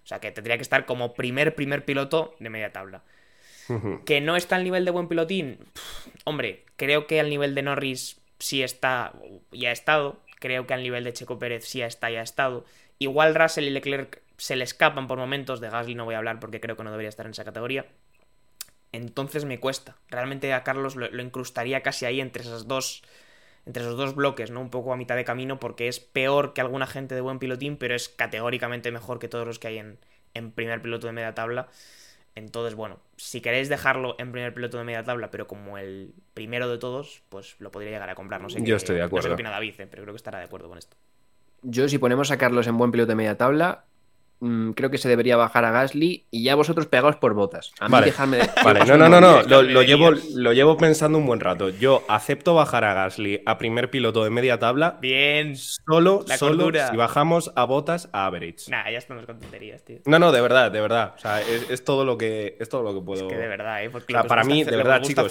O 0.04 0.06
sea 0.06 0.20
que 0.20 0.30
tendría 0.30 0.56
que 0.56 0.62
estar 0.62 0.84
como 0.84 1.14
primer, 1.14 1.54
primer 1.54 1.84
piloto 1.84 2.36
de 2.38 2.50
media 2.50 2.72
tabla. 2.72 3.02
Que 4.04 4.20
no 4.20 4.36
está 4.36 4.56
al 4.56 4.64
nivel 4.64 4.84
de 4.84 4.90
buen 4.90 5.08
pilotín. 5.08 5.58
hombre, 6.24 6.64
creo 6.76 7.06
que 7.06 7.20
al 7.20 7.30
nivel 7.30 7.54
de 7.54 7.62
Norris 7.62 8.20
sí 8.38 8.62
está 8.62 9.12
y 9.52 9.66
ha 9.66 9.72
estado. 9.72 10.20
Creo 10.38 10.66
que 10.66 10.74
al 10.74 10.82
nivel 10.82 11.04
de 11.04 11.14
Checo 11.14 11.38
Pérez 11.38 11.64
sí 11.64 11.80
está 11.80 12.10
y 12.10 12.16
ha 12.16 12.22
estado. 12.22 12.66
Igual 12.98 13.34
Russell 13.34 13.64
y 13.64 13.70
Leclerc 13.70 14.22
se 14.36 14.56
le 14.56 14.64
escapan 14.64 15.06
por 15.06 15.18
momentos. 15.18 15.60
De 15.60 15.70
Gasly 15.70 15.94
no 15.94 16.04
voy 16.04 16.14
a 16.14 16.18
hablar 16.18 16.40
porque 16.40 16.60
creo 16.60 16.76
que 16.76 16.84
no 16.84 16.90
debería 16.90 17.08
estar 17.08 17.26
en 17.26 17.32
esa 17.32 17.44
categoría. 17.44 17.86
Entonces 18.92 19.44
me 19.44 19.58
cuesta. 19.58 19.96
Realmente 20.08 20.52
a 20.52 20.62
Carlos 20.62 20.94
lo, 20.96 21.20
incrustaría 21.20 21.82
casi 21.82 22.06
ahí 22.06 22.20
entre 22.20 22.42
esas 22.42 22.68
dos. 22.68 23.02
Entre 23.66 23.82
esos 23.82 23.96
dos 23.96 24.14
bloques, 24.14 24.50
¿no? 24.50 24.60
Un 24.60 24.70
poco 24.70 24.92
a 24.92 24.96
mitad 24.96 25.16
de 25.16 25.24
camino, 25.24 25.58
porque 25.58 25.88
es 25.88 25.98
peor 25.98 26.52
que 26.52 26.60
alguna 26.60 26.86
gente 26.86 27.14
de 27.14 27.22
buen 27.22 27.38
pilotín, 27.38 27.78
pero 27.78 27.94
es 27.94 28.10
categóricamente 28.10 28.92
mejor 28.92 29.18
que 29.18 29.26
todos 29.26 29.46
los 29.46 29.58
que 29.58 29.68
hay 29.68 29.78
en, 29.78 29.98
en 30.34 30.52
primer 30.52 30.82
piloto 30.82 31.06
de 31.06 31.14
media 31.14 31.34
tabla. 31.34 31.68
Entonces, 32.34 32.74
bueno, 32.74 33.00
si 33.16 33.40
queréis 33.40 33.68
dejarlo 33.68 34.16
en 34.18 34.32
primer 34.32 34.52
piloto 34.52 34.76
de 34.76 34.84
media 34.84 35.04
tabla, 35.04 35.30
pero 35.30 35.46
como 35.46 35.78
el 35.78 36.14
primero 36.34 36.68
de 36.68 36.78
todos, 36.78 37.22
pues 37.28 37.56
lo 37.60 37.70
podría 37.70 37.92
llegar 37.92 38.10
a 38.10 38.14
comprar. 38.14 38.40
No 38.40 38.50
sé 38.50 38.60
Yo 38.62 38.76
estoy 38.76 38.96
de 38.96 39.02
acuerdo. 39.02 39.28
No 39.30 39.36
sé 39.36 39.42
qué 39.42 39.48
David, 39.48 39.80
¿eh? 39.80 39.86
pero 39.88 40.02
creo 40.02 40.12
que 40.12 40.18
estará 40.18 40.38
de 40.38 40.44
acuerdo 40.44 40.68
con 40.68 40.78
esto. 40.78 40.96
Yo, 41.64 41.88
si 41.88 41.98
ponemos 41.98 42.30
a 42.30 42.36
Carlos 42.36 42.66
en 42.66 42.78
buen 42.78 42.92
piloto 42.92 43.08
de 43.08 43.16
media 43.16 43.36
tabla, 43.36 43.84
Mm, 44.40 44.72
creo 44.72 44.90
que 44.90 44.98
se 44.98 45.08
debería 45.08 45.38
bajar 45.38 45.64
a 45.64 45.70
Gasly 45.70 46.26
y 46.30 46.44
ya 46.44 46.54
vosotros 46.54 46.86
pegaos 46.86 47.16
por 47.16 47.32
botas. 47.32 47.72
A 47.80 47.88
mí 47.88 47.92
vale. 47.92 48.12
Vale, 48.62 48.80
no, 48.84 48.98
no, 48.98 49.08
no, 49.08 49.20
no. 49.20 49.42
Lo, 49.42 49.82
llevo, 49.82 50.10
lo 50.34 50.52
llevo 50.52 50.76
pensando 50.76 51.16
un 51.16 51.26
buen 51.26 51.40
rato. 51.40 51.70
Yo 51.70 52.04
acepto 52.08 52.54
bajar 52.54 52.84
a 52.84 52.92
Gasly 52.92 53.42
a 53.46 53.56
primer 53.56 53.88
piloto 53.88 54.22
de 54.22 54.28
media 54.28 54.58
tabla. 54.58 54.98
Bien. 55.00 55.56
Solo, 55.56 56.26
solo 56.36 56.70
si 56.72 56.96
bajamos 56.96 57.52
a 57.56 57.64
botas 57.64 58.10
a 58.12 58.26
average. 58.26 58.70
Nah, 58.70 58.90
ya 58.90 58.98
estamos 58.98 59.24
con 59.24 59.38
tonterías, 59.38 59.82
tío. 59.82 60.00
No, 60.04 60.18
no, 60.18 60.30
de 60.30 60.42
verdad, 60.42 60.70
de 60.70 60.80
verdad. 60.80 61.14
O 61.16 61.18
sea, 61.18 61.40
es, 61.40 61.82
todo 61.82 62.04
lo 62.04 62.18
que 62.18 62.58
es 62.60 62.68
todo 62.68 62.82
lo 62.82 62.92
que 62.92 63.00
puedo. 63.00 63.26
Es 63.26 63.32
que 63.32 63.38
de 63.38 63.48
verdad, 63.48 63.82
eh. 63.82 63.88
Porque 63.88 64.12
para 64.12 64.44
mí, 64.44 64.62
de 64.62 64.76
verdad, 64.76 65.00
chicos. 65.00 65.26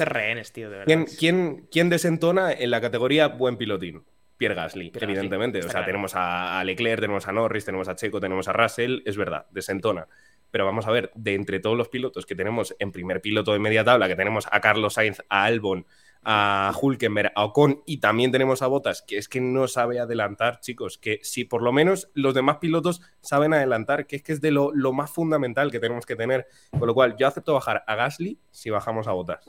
tío, 0.52 0.72
de 0.72 0.78
verdad. 0.78 0.86
¿quién, 0.86 1.06
quién, 1.06 1.68
¿Quién 1.72 1.90
desentona 1.90 2.52
en 2.52 2.72
la 2.72 2.82
categoría 2.82 3.28
buen 3.28 3.58
pilotín? 3.58 4.04
Pierre 4.44 4.56
Gasly, 4.56 4.92
evidentemente. 5.00 5.60
o 5.60 5.70
sea, 5.70 5.86
tenemos 5.86 6.12
a, 6.16 6.62
Leclerc, 6.66 7.00
tenemos 7.00 7.26
a 7.30 7.32
Norris, 7.32 7.64
tenemos 7.64 7.88
a 7.88 7.96
Checo, 7.96 8.20
tenemos 8.20 8.50
a 8.50 8.52
Russell, 8.52 9.02
es 9.06 9.16
verdad, 9.16 9.46
desentona. 9.52 10.10
Pero 10.52 10.66
vamos 10.66 10.86
a 10.86 10.92
ver, 10.92 11.12
de 11.16 11.34
entre 11.34 11.62
todos 11.62 11.78
los 11.78 11.88
pilotos 11.88 12.26
que 12.26 12.36
tenemos 12.36 12.76
en 12.78 12.92
primer 12.92 13.22
piloto 13.22 13.54
de 13.54 13.60
media 13.60 13.86
tabla, 13.86 14.10
que 14.10 14.18
tenemos 14.18 14.46
a 14.52 14.60
Carlos 14.60 14.96
Sainz, 14.96 15.22
a 15.30 15.46
Albon, 15.46 15.86
a 16.24 16.74
Hulkenberg, 16.80 17.32
a 17.36 17.46
Ocon 17.46 17.84
y 17.86 18.00
también 18.02 18.34
tenemos 18.34 18.62
a 18.62 18.68
Bottas, 18.68 19.02
que 19.02 19.18
es 19.18 19.30
que 19.30 19.40
no 19.40 19.70
sabe 19.70 20.02
adelantar, 20.02 20.60
chicos, 20.60 20.98
que 20.98 21.22
si 21.24 21.46
por 21.46 21.62
lo 21.62 21.72
menos 21.72 22.12
los 22.14 22.34
demás 22.34 22.58
pilotos 22.58 23.02
saben 23.22 23.54
adelantar, 23.54 24.08
que 24.08 24.18
es 24.18 24.24
que 24.24 24.34
es 24.34 24.42
de 24.42 24.52
lo, 24.52 24.74
lo 24.74 24.92
más 24.92 25.10
fundamental 25.10 25.72
que 25.72 25.80
tenemos 25.80 26.06
que 26.06 26.18
tener. 26.18 26.48
Con 26.78 26.86
lo 26.86 26.94
cual, 26.94 27.16
yo 27.18 27.28
acepto 27.28 27.54
bajar 27.54 27.86
a 27.88 27.96
Gasly 27.96 28.42
si 28.52 28.70
bajamos 28.70 29.08
a 29.08 29.14
Bottas. 29.14 29.46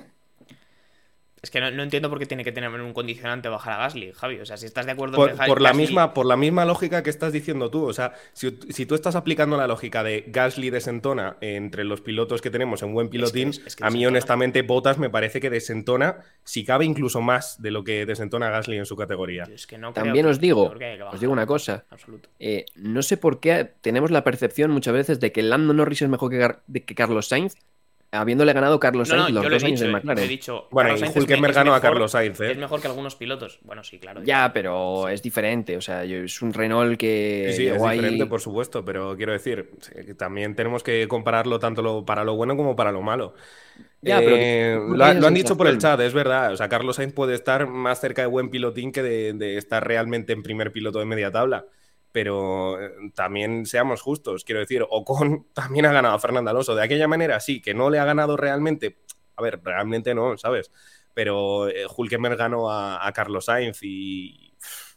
Es 1.44 1.50
que 1.50 1.60
no, 1.60 1.82
entiendo 1.82 2.08
por 2.08 2.18
qué 2.18 2.24
tiene 2.24 2.42
que 2.42 2.52
tener 2.52 2.70
un 2.70 2.94
condicionante 2.94 3.50
bajar 3.50 3.74
a 3.74 3.76
Gasly, 3.80 4.12
Javi. 4.12 4.40
O 4.40 4.46
sea, 4.46 4.56
si 4.56 4.64
estás 4.64 4.86
de 4.86 4.92
acuerdo 4.92 5.16
por, 5.16 5.36
por 5.46 5.60
la 5.60 5.74
misma 5.74 6.14
Por 6.14 6.24
la 6.24 6.38
misma 6.38 6.64
lógica 6.64 7.02
que 7.02 7.10
estás 7.10 7.34
diciendo 7.34 7.70
tú. 7.70 7.84
O 7.84 7.92
sea, 7.92 8.14
si, 8.32 8.50
tú 8.86 8.94
estás 8.94 9.14
aplicando 9.14 9.58
la 9.58 9.66
lógica 9.66 10.02
de 10.02 10.24
Gasly 10.26 10.70
desentona 10.70 11.36
entre 11.42 11.84
los 11.84 12.00
pilotos 12.00 12.40
que 12.40 12.48
tenemos 12.48 12.82
en 12.82 12.94
buen 12.94 13.10
pilotín, 13.10 13.50
a 13.82 13.90
mí 13.90 14.06
honestamente 14.06 14.62
Botas 14.62 14.96
me 14.96 15.10
parece 15.10 15.38
que 15.38 15.50
desentona, 15.50 16.20
si 16.44 16.64
cabe 16.64 16.86
incluso 16.86 17.20
más 17.20 17.60
de 17.60 17.70
lo 17.70 17.84
que 17.84 18.06
desentona 18.06 18.48
Gasly 18.48 18.78
en 18.78 18.86
su 18.86 18.96
categoría. 18.96 19.46
También 19.92 20.24
os 20.24 20.40
digo, 20.40 20.72
os 21.12 21.20
digo 21.20 21.30
una 21.30 21.44
cosa. 21.44 21.84
Eh, 22.38 22.64
no 22.74 23.02
sé 23.02 23.18
por 23.18 23.40
qué 23.40 23.70
tenemos 23.82 24.10
la 24.10 24.24
percepción 24.24 24.70
muchas 24.70 24.94
veces 24.94 25.20
de 25.20 25.30
que 25.30 25.42
Lando 25.42 25.74
Norris 25.74 26.00
es 26.00 26.08
mejor 26.08 26.30
que, 26.30 26.84
que 26.84 26.94
Carlos 26.94 27.28
Sainz 27.28 27.54
habiéndole 28.14 28.52
ganado 28.52 28.80
Carlos 28.80 29.08
Sainz 29.08 29.30
los 29.30 29.48
dos 29.48 29.64
años 29.64 29.82
en 29.82 29.92
McLaren. 29.92 30.24
He 30.24 30.28
dicho, 30.28 30.68
bueno, 30.70 30.96
y 30.96 31.18
Hulkenberg 31.18 31.54
ganó 31.54 31.74
a 31.74 31.80
Carlos 31.80 32.12
Sainz. 32.12 32.40
¿eh? 32.40 32.52
Es 32.52 32.58
mejor 32.58 32.80
que 32.80 32.88
algunos 32.88 33.16
pilotos. 33.16 33.58
Bueno, 33.62 33.84
sí, 33.84 33.98
claro. 33.98 34.22
Ya, 34.24 34.50
pero 34.52 35.08
es 35.08 35.22
diferente. 35.22 35.76
O 35.76 35.80
sea, 35.80 36.04
es 36.04 36.42
un 36.42 36.52
Renault 36.52 36.98
que. 36.98 37.48
Sí, 37.50 37.56
sí 37.56 37.66
es 37.66 37.82
diferente, 37.82 38.26
por 38.26 38.40
supuesto. 38.40 38.84
Pero 38.84 39.16
quiero 39.16 39.32
decir, 39.32 39.70
también 40.16 40.54
tenemos 40.54 40.82
que 40.82 41.06
compararlo 41.08 41.58
tanto 41.58 42.04
para 42.04 42.24
lo 42.24 42.34
bueno 42.34 42.56
como 42.56 42.76
para 42.76 42.92
lo 42.92 43.02
malo. 43.02 43.34
Ya, 44.00 44.18
pero 44.18 44.36
eh, 44.36 44.78
lo, 44.88 45.04
han 45.04 45.34
dicho 45.34 45.56
por 45.56 45.66
el 45.66 45.78
chat, 45.78 45.98
es 46.00 46.12
verdad. 46.12 46.52
O 46.52 46.56
sea, 46.56 46.68
Carlos 46.68 46.96
Sainz 46.96 47.14
puede 47.14 47.34
estar 47.34 47.66
más 47.66 48.00
cerca 48.00 48.22
de 48.22 48.28
buen 48.28 48.50
pilotín 48.50 48.92
que 48.92 49.02
de 49.02 49.56
estar 49.56 49.86
realmente 49.86 50.32
en 50.32 50.42
primer 50.42 50.72
piloto 50.72 50.98
de 50.98 51.06
media 51.06 51.30
tabla 51.30 51.64
pero 52.14 52.80
eh, 52.80 52.92
también 53.12 53.66
seamos 53.66 54.00
justos, 54.00 54.44
quiero 54.44 54.60
decir, 54.60 54.86
Ocon 54.88 55.48
también 55.52 55.84
ha 55.86 55.92
ganado 55.92 56.14
a 56.14 56.20
Fernando 56.20 56.52
Alonso. 56.52 56.76
De 56.76 56.84
aquella 56.84 57.08
manera, 57.08 57.40
sí, 57.40 57.60
que 57.60 57.74
no 57.74 57.90
le 57.90 57.98
ha 57.98 58.04
ganado 58.04 58.36
realmente, 58.36 58.98
a 59.34 59.42
ver, 59.42 59.60
realmente 59.64 60.14
no, 60.14 60.38
¿sabes? 60.38 60.70
pero 61.12 61.68
eh, 61.68 61.86
Hulkenberg 61.96 62.36
ganó 62.36 62.70
a, 62.70 63.10
Carlos 63.12 63.46
Sainz 63.46 63.80
y 63.82 64.54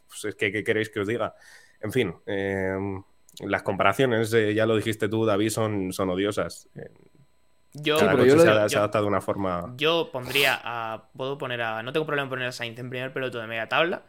pues 0.08 0.26
es 0.26 0.36
que, 0.36 0.52
¿qué 0.52 0.64
queréis 0.64 0.92
que 0.92 1.00
os 1.00 1.08
diga? 1.08 1.34
En 1.80 1.92
fin, 1.92 2.16
em, 2.28 3.02
las 3.40 3.64
comparaciones, 3.64 4.32
eh, 4.34 4.54
ya 4.54 4.68
lo 4.68 4.76
dijiste 4.76 5.10
tú, 5.10 5.26
David, 5.26 5.50
son, 5.50 5.94
son 5.94 6.10
odiosas. 6.12 6.70
Yo, 7.74 7.98
pero 7.98 8.26
yo 8.26 8.40
se, 8.40 8.48
adapta 8.48 9.02
de 9.02 9.08
una 9.08 9.22
forma. 9.22 9.74
Yo 9.76 10.12
pondría 10.12 10.60
a. 10.64 11.10
Puedo 11.16 11.40
poner 11.40 11.62
a. 11.62 11.84
No 11.84 11.94
tengo 11.94 12.06
problema 12.06 12.26
en 12.26 12.30
poner 12.30 12.48
a 12.48 12.52
Sainz 12.52 12.78
en 12.78 12.90
primer 12.90 13.14
piloto 13.14 13.40
de 13.40 13.48
media 13.48 13.70
tabla, 13.70 14.04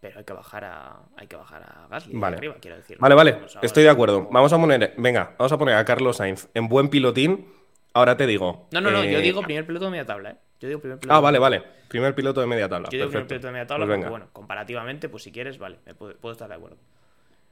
pero 0.00 0.18
hay 0.18 0.24
que 0.24 0.32
bajar 0.32 0.64
a. 0.64 1.00
Hay 1.16 1.26
que 1.26 1.36
bajar 1.36 1.62
a 1.62 1.86
Gasly 1.88 2.16
vale. 2.16 2.38
arriba, 2.38 2.56
quiero 2.60 2.76
decir. 2.76 2.96
Vale, 2.98 3.14
vale. 3.14 3.38
Estoy 3.62 3.82
de 3.82 3.90
acuerdo. 3.90 4.28
Vamos 4.30 4.52
a 4.52 4.58
poner. 4.58 4.94
Venga, 4.96 5.34
vamos 5.38 5.52
a 5.52 5.58
poner 5.58 5.74
a 5.74 5.84
Carlos 5.84 6.16
Sainz 6.16 6.48
en 6.54 6.68
buen 6.68 6.88
pilotín. 6.88 7.46
Ahora 7.92 8.16
te 8.16 8.26
digo. 8.26 8.68
No, 8.72 8.80
no, 8.80 8.90
no. 8.90 9.04
Yo 9.04 9.18
eh, 9.18 9.22
digo 9.22 9.42
primer 9.42 9.66
piloto 9.66 9.86
de 9.86 9.90
media 9.90 10.06
tabla, 10.06 10.30
¿eh? 10.30 10.36
Yo 10.60 10.68
digo 10.68 10.80
primer 10.80 10.98
piloto. 10.98 11.14
Ah, 11.14 11.20
vale, 11.20 11.38
vale. 11.38 11.62
Primer 11.88 12.14
piloto 12.14 12.40
de 12.40 12.46
media 12.46 12.68
tabla. 12.68 12.88
Yo 12.90 12.98
digo 12.98 13.10
primer 13.10 13.26
piloto 13.26 13.46
de 13.48 13.52
media 13.52 13.66
tabla 13.66 13.86
pues 13.86 13.98
porque, 13.98 14.10
bueno, 14.10 14.28
comparativamente, 14.32 15.08
pues 15.08 15.22
si 15.22 15.32
quieres, 15.32 15.58
vale, 15.58 15.78
puedo, 15.98 16.32
estar 16.32 16.48
de 16.48 16.54
acuerdo. 16.54 16.76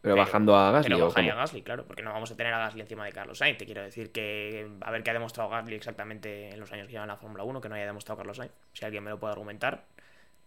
Pero, 0.01 0.15
bajando 0.15 0.57
a 0.57 0.71
Gasly. 0.71 0.95
Pero 0.95 1.07
bajaría 1.07 1.33
a 1.33 1.37
Gasly, 1.37 1.63
claro, 1.63 1.85
porque 1.85 2.03
no 2.03 2.13
vamos 2.13 2.31
a 2.31 2.37
tener 2.37 2.55
a 2.55 2.59
Gasly 2.59 2.83
encima 2.83 3.05
de 3.05 3.13
Carlos 3.13 3.39
Sainz. 3.39 3.59
Te 3.59 3.67
quiero 3.67 3.83
decir 3.83 4.13
que 4.13 4.71
a 4.81 4.91
ver 4.93 5.03
qué 5.03 5.11
ha 5.11 5.15
demostrado 5.15 5.51
Gasly 5.51 5.75
exactamente 5.75 6.51
en 6.51 6.61
los 6.61 6.71
años 6.73 6.87
que 6.87 6.93
lleva 6.93 7.05
en 7.05 7.09
la 7.09 7.17
Fórmula 7.17 7.43
1 7.43 7.61
que 7.61 7.69
no 7.69 7.75
haya 7.75 7.87
demostrado 7.87 8.19
Carlos 8.19 8.37
Sainz. 8.37 8.53
Si 8.73 8.85
alguien 8.85 9.03
me 9.03 9.11
lo 9.11 9.19
puede 9.19 9.33
argumentar, 9.33 9.87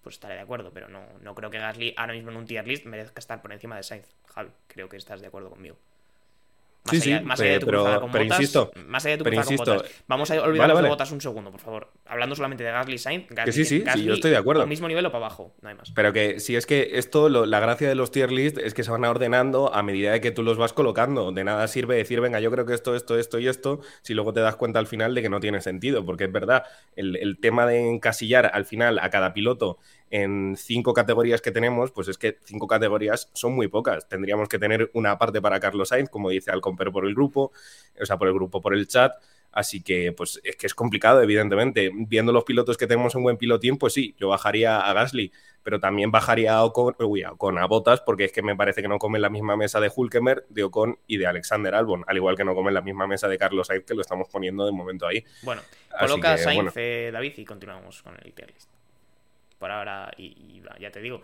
pues 0.02 0.16
estaré 0.16 0.36
de 0.36 0.42
acuerdo. 0.42 0.72
Pero 0.74 0.90
no, 0.90 1.02
no 1.22 1.36
creo 1.36 1.50
que 1.50 1.60
Gasly 1.60 1.94
ahora 1.98 2.14
mismo 2.14 2.32
en 2.32 2.38
un 2.38 2.46
tier 2.46 2.68
list 2.68 2.86
merezca 2.86 3.20
estar 3.20 3.42
por 3.42 3.52
encima 3.52 3.76
de 3.76 3.84
Sainz. 3.84 4.08
Javi, 4.28 4.52
creo 4.68 4.90
que 4.90 4.98
estás 4.98 5.22
de 5.22 5.28
acuerdo 5.28 5.50
conmigo. 5.50 5.78
Más 6.84 7.00
sí, 7.00 7.12
allá, 7.12 7.20
sí, 7.20 7.26
más 7.26 7.40
allá 7.40 7.52
de 7.52 7.60
tu 7.60 7.66
pero, 7.68 8.02
con 8.02 8.12
pero 8.12 8.24
botas, 8.24 8.40
insisto, 8.40 8.72
más 8.88 9.06
allá 9.06 9.14
de 9.14 9.18
tu 9.20 9.24
pero 9.24 9.36
insisto, 9.36 9.66
con 9.66 9.76
botas. 9.78 9.92
Vamos 10.08 10.32
a 10.32 10.34
olvidarnos 10.34 10.58
vale, 10.58 10.74
vale. 10.74 10.86
de 10.88 10.90
botas 10.90 11.12
un 11.12 11.22
segundo, 11.22 11.52
por 11.52 11.60
favor. 11.60 11.92
Hablando 12.06 12.36
solamente 12.36 12.64
de 12.64 12.72
Gasly 12.72 12.98
Sainz, 12.98 13.28
Gasly, 13.30 13.46
que 13.46 13.52
sí, 13.52 13.66
sí, 13.66 13.80
Gasly, 13.82 14.02
sí, 14.02 14.08
yo 14.08 14.14
estoy 14.16 14.32
de 14.32 14.38
acuerdo. 14.38 14.64
Al 14.64 14.68
mismo 14.68 14.88
nivel 14.88 15.06
o 15.06 15.12
para 15.12 15.26
abajo, 15.26 15.54
no 15.62 15.70
hay 15.70 15.76
más. 15.76 15.92
Pero 15.92 16.12
que 16.12 16.40
si 16.40 16.56
es 16.56 16.66
que 16.66 16.92
esto, 16.94 17.30
lo, 17.30 17.46
la 17.46 17.60
gracia 17.60 17.88
de 17.88 17.94
los 17.94 18.10
tier 18.10 18.32
list 18.32 18.58
es 18.58 18.74
que 18.74 18.84
se 18.84 18.90
van 18.90 19.06
ordenando 19.06 19.74
a 19.74 19.84
medida 19.84 20.12
de 20.12 20.22
que 20.22 20.32
tú 20.32 20.42
los 20.42 20.58
vas 20.58 20.74
colocando. 20.74 21.32
De 21.32 21.44
nada 21.44 21.68
sirve 21.68 21.96
decir, 21.96 22.20
venga, 22.20 22.40
yo 22.40 22.50
creo 22.50 22.66
que 22.66 22.74
esto, 22.74 22.96
esto, 22.96 23.18
esto 23.18 23.38
y 23.38 23.48
esto, 23.48 23.82
si 24.02 24.16
luego 24.16 24.34
te 24.34 24.40
das 24.40 24.56
cuenta 24.56 24.80
al 24.80 24.88
final 24.88 25.14
de 25.14 25.22
que 25.22 25.30
no 25.30 25.40
tiene 25.40 25.62
sentido. 25.62 26.04
Porque 26.04 26.24
es 26.24 26.32
verdad, 26.32 26.64
el, 26.96 27.16
el 27.16 27.40
tema 27.40 27.68
de 27.68 27.90
encasillar 27.92 28.50
al 28.54 28.66
final 28.66 28.98
a 29.00 29.10
cada 29.12 29.34
piloto 29.34 29.78
en 30.12 30.56
cinco 30.58 30.94
categorías 30.94 31.42
que 31.42 31.52
tenemos, 31.52 31.92
pues 31.92 32.10
es 32.10 32.18
que 32.18 32.38
cinco 32.44 32.68
categorías 32.68 33.30
son 33.34 33.54
muy 33.54 33.70
pocas. 33.70 34.08
Tendríamos 34.10 34.50
que 34.50 34.60
tener 34.60 34.92
una 34.94 35.18
parte 35.18 35.42
para 35.42 35.60
Carlos 35.60 35.90
Sainz, 35.90 36.10
como 36.10 36.30
dice 36.30 36.52
Alcomper 36.52 36.92
por 36.92 37.06
el 37.06 37.16
grupo, 37.16 37.54
o 38.00 38.06
sea, 38.06 38.18
por 38.18 38.28
el 38.28 38.34
grupo, 38.34 38.62
por 38.62 38.76
el 38.76 38.88
chat. 38.88 39.14
Así 39.54 39.82
que, 39.82 40.14
pues 40.14 40.40
es 40.44 40.56
que 40.56 40.68
es 40.68 40.76
complicado, 40.76 41.22
evidentemente. 41.22 41.92
Viendo 41.94 42.32
los 42.32 42.44
pilotos 42.44 42.78
que 42.78 42.88
tenemos 42.88 43.16
en 43.16 43.24
buen 43.24 43.38
pilotín, 43.38 43.78
pues 43.78 43.94
sí, 43.94 44.16
yo 44.18 44.30
bajaría 44.30 44.80
a 44.80 44.94
Gasly, 44.94 45.32
pero 45.64 45.80
también 45.80 46.12
bajaría 46.12 46.56
a 46.56 46.64
Ocon, 46.64 46.96
uy, 47.00 47.24
a 47.24 47.32
Ocon, 47.32 47.58
a 47.58 47.66
Botas, 47.66 48.02
porque 48.02 48.26
es 48.26 48.32
que 48.34 48.42
me 48.42 48.56
parece 48.56 48.82
que 48.82 48.88
no 48.88 48.98
comen 48.98 49.22
la 49.22 49.30
misma 49.30 49.56
mesa 49.56 49.80
de 49.80 49.92
Hulkemer, 49.94 50.46
de 50.50 50.64
Ocon 50.64 51.00
y 51.08 51.18
de 51.18 51.28
Alexander 51.28 51.76
Albon, 51.76 52.04
al 52.08 52.18
igual 52.18 52.36
que 52.36 52.46
no 52.46 52.56
comen 52.56 52.74
la 52.74 52.82
misma 52.82 53.08
mesa 53.08 53.28
de 53.28 53.38
Carlos 53.38 53.68
Sainz, 53.68 53.86
que 53.86 53.94
lo 53.94 54.02
estamos 54.02 54.28
poniendo 54.30 54.66
de 54.66 54.72
momento 54.72 55.08
ahí. 55.08 55.24
Bueno, 55.44 55.62
coloca 56.00 56.38
Sainz, 56.38 56.74
eh, 56.76 57.10
David, 57.12 57.34
y 57.38 57.46
continuamos 57.46 58.02
con 58.02 58.16
el 58.24 58.34
tier 58.34 58.52
list 58.52 58.81
por 59.62 59.72
ahora, 59.72 60.12
y, 60.18 60.62
ya 60.80 60.92
te 60.92 61.00
digo, 61.00 61.22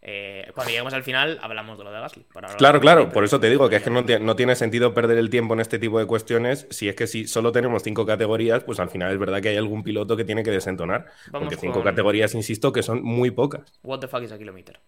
eh, 0.00 0.50
cuando 0.54 0.70
lleguemos 0.70 0.94
al 0.94 1.02
final 1.02 1.38
hablamos 1.42 1.76
de 1.76 1.84
lo 1.84 1.92
de 1.92 2.00
Gasly. 2.00 2.24
claro, 2.56 2.80
claro, 2.80 3.10
por 3.10 3.24
eso 3.24 3.38
te 3.38 3.50
digo 3.50 3.68
que 3.68 3.76
es 3.76 3.82
que 3.82 3.90
no, 3.90 4.02
no, 4.02 4.36
tiene 4.36 4.54
sentido 4.54 4.94
perder 4.94 5.18
el 5.18 5.28
tiempo 5.28 5.52
en 5.52 5.60
este 5.60 5.78
tipo 5.78 5.98
de 5.98 6.06
cuestiones 6.06 6.66
si 6.70 6.88
es 6.88 6.94
que 6.94 7.06
si 7.06 7.26
solo 7.26 7.52
tenemos 7.52 7.82
cinco 7.82 8.06
categorías, 8.06 8.62
pues 8.62 8.80
al 8.80 8.88
final 8.88 9.12
es 9.12 9.18
verdad 9.18 9.42
que 9.42 9.50
hay 9.50 9.56
algún 9.58 9.82
piloto 9.82 10.16
que 10.16 10.24
tiene 10.24 10.42
que 10.42 10.52
desentonar. 10.52 11.06
porque 11.32 11.56
cinco 11.56 11.82
categorías, 11.82 12.34
insisto, 12.34 12.72
que 12.72 12.82
son 12.82 13.02
muy 13.02 13.30
pocas. 13.30 13.78
What 13.82 13.98
the 13.98 14.08
fuck 14.08 14.22
is 14.22 14.32
a 14.32 14.38
kilometer? 14.38 14.80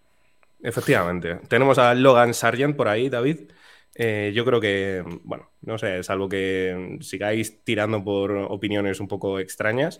Efectivamente. 0.63 1.41
Tenemos 1.49 1.77
a 1.77 1.93
Logan 1.93 2.33
Sargent 2.33 2.77
por 2.77 2.87
ahí, 2.87 3.09
David. 3.09 3.51
Eh, 3.95 4.31
yo 4.33 4.43
creo 4.45 4.59
que, 4.59 5.03
bueno, 5.23 5.51
no 5.61 5.77
sé, 5.77 6.01
salvo 6.03 6.27
que 6.27 6.97
sigáis 7.01 7.63
tirando 7.63 8.03
por 8.03 8.31
opiniones 8.31 8.99
un 8.99 9.07
poco 9.07 9.39
extrañas, 9.39 9.99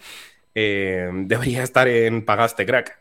eh, 0.55 1.09
debería 1.11 1.63
estar 1.63 1.87
en 1.87 2.25
Pagaste 2.25 2.65
Crack. 2.65 2.99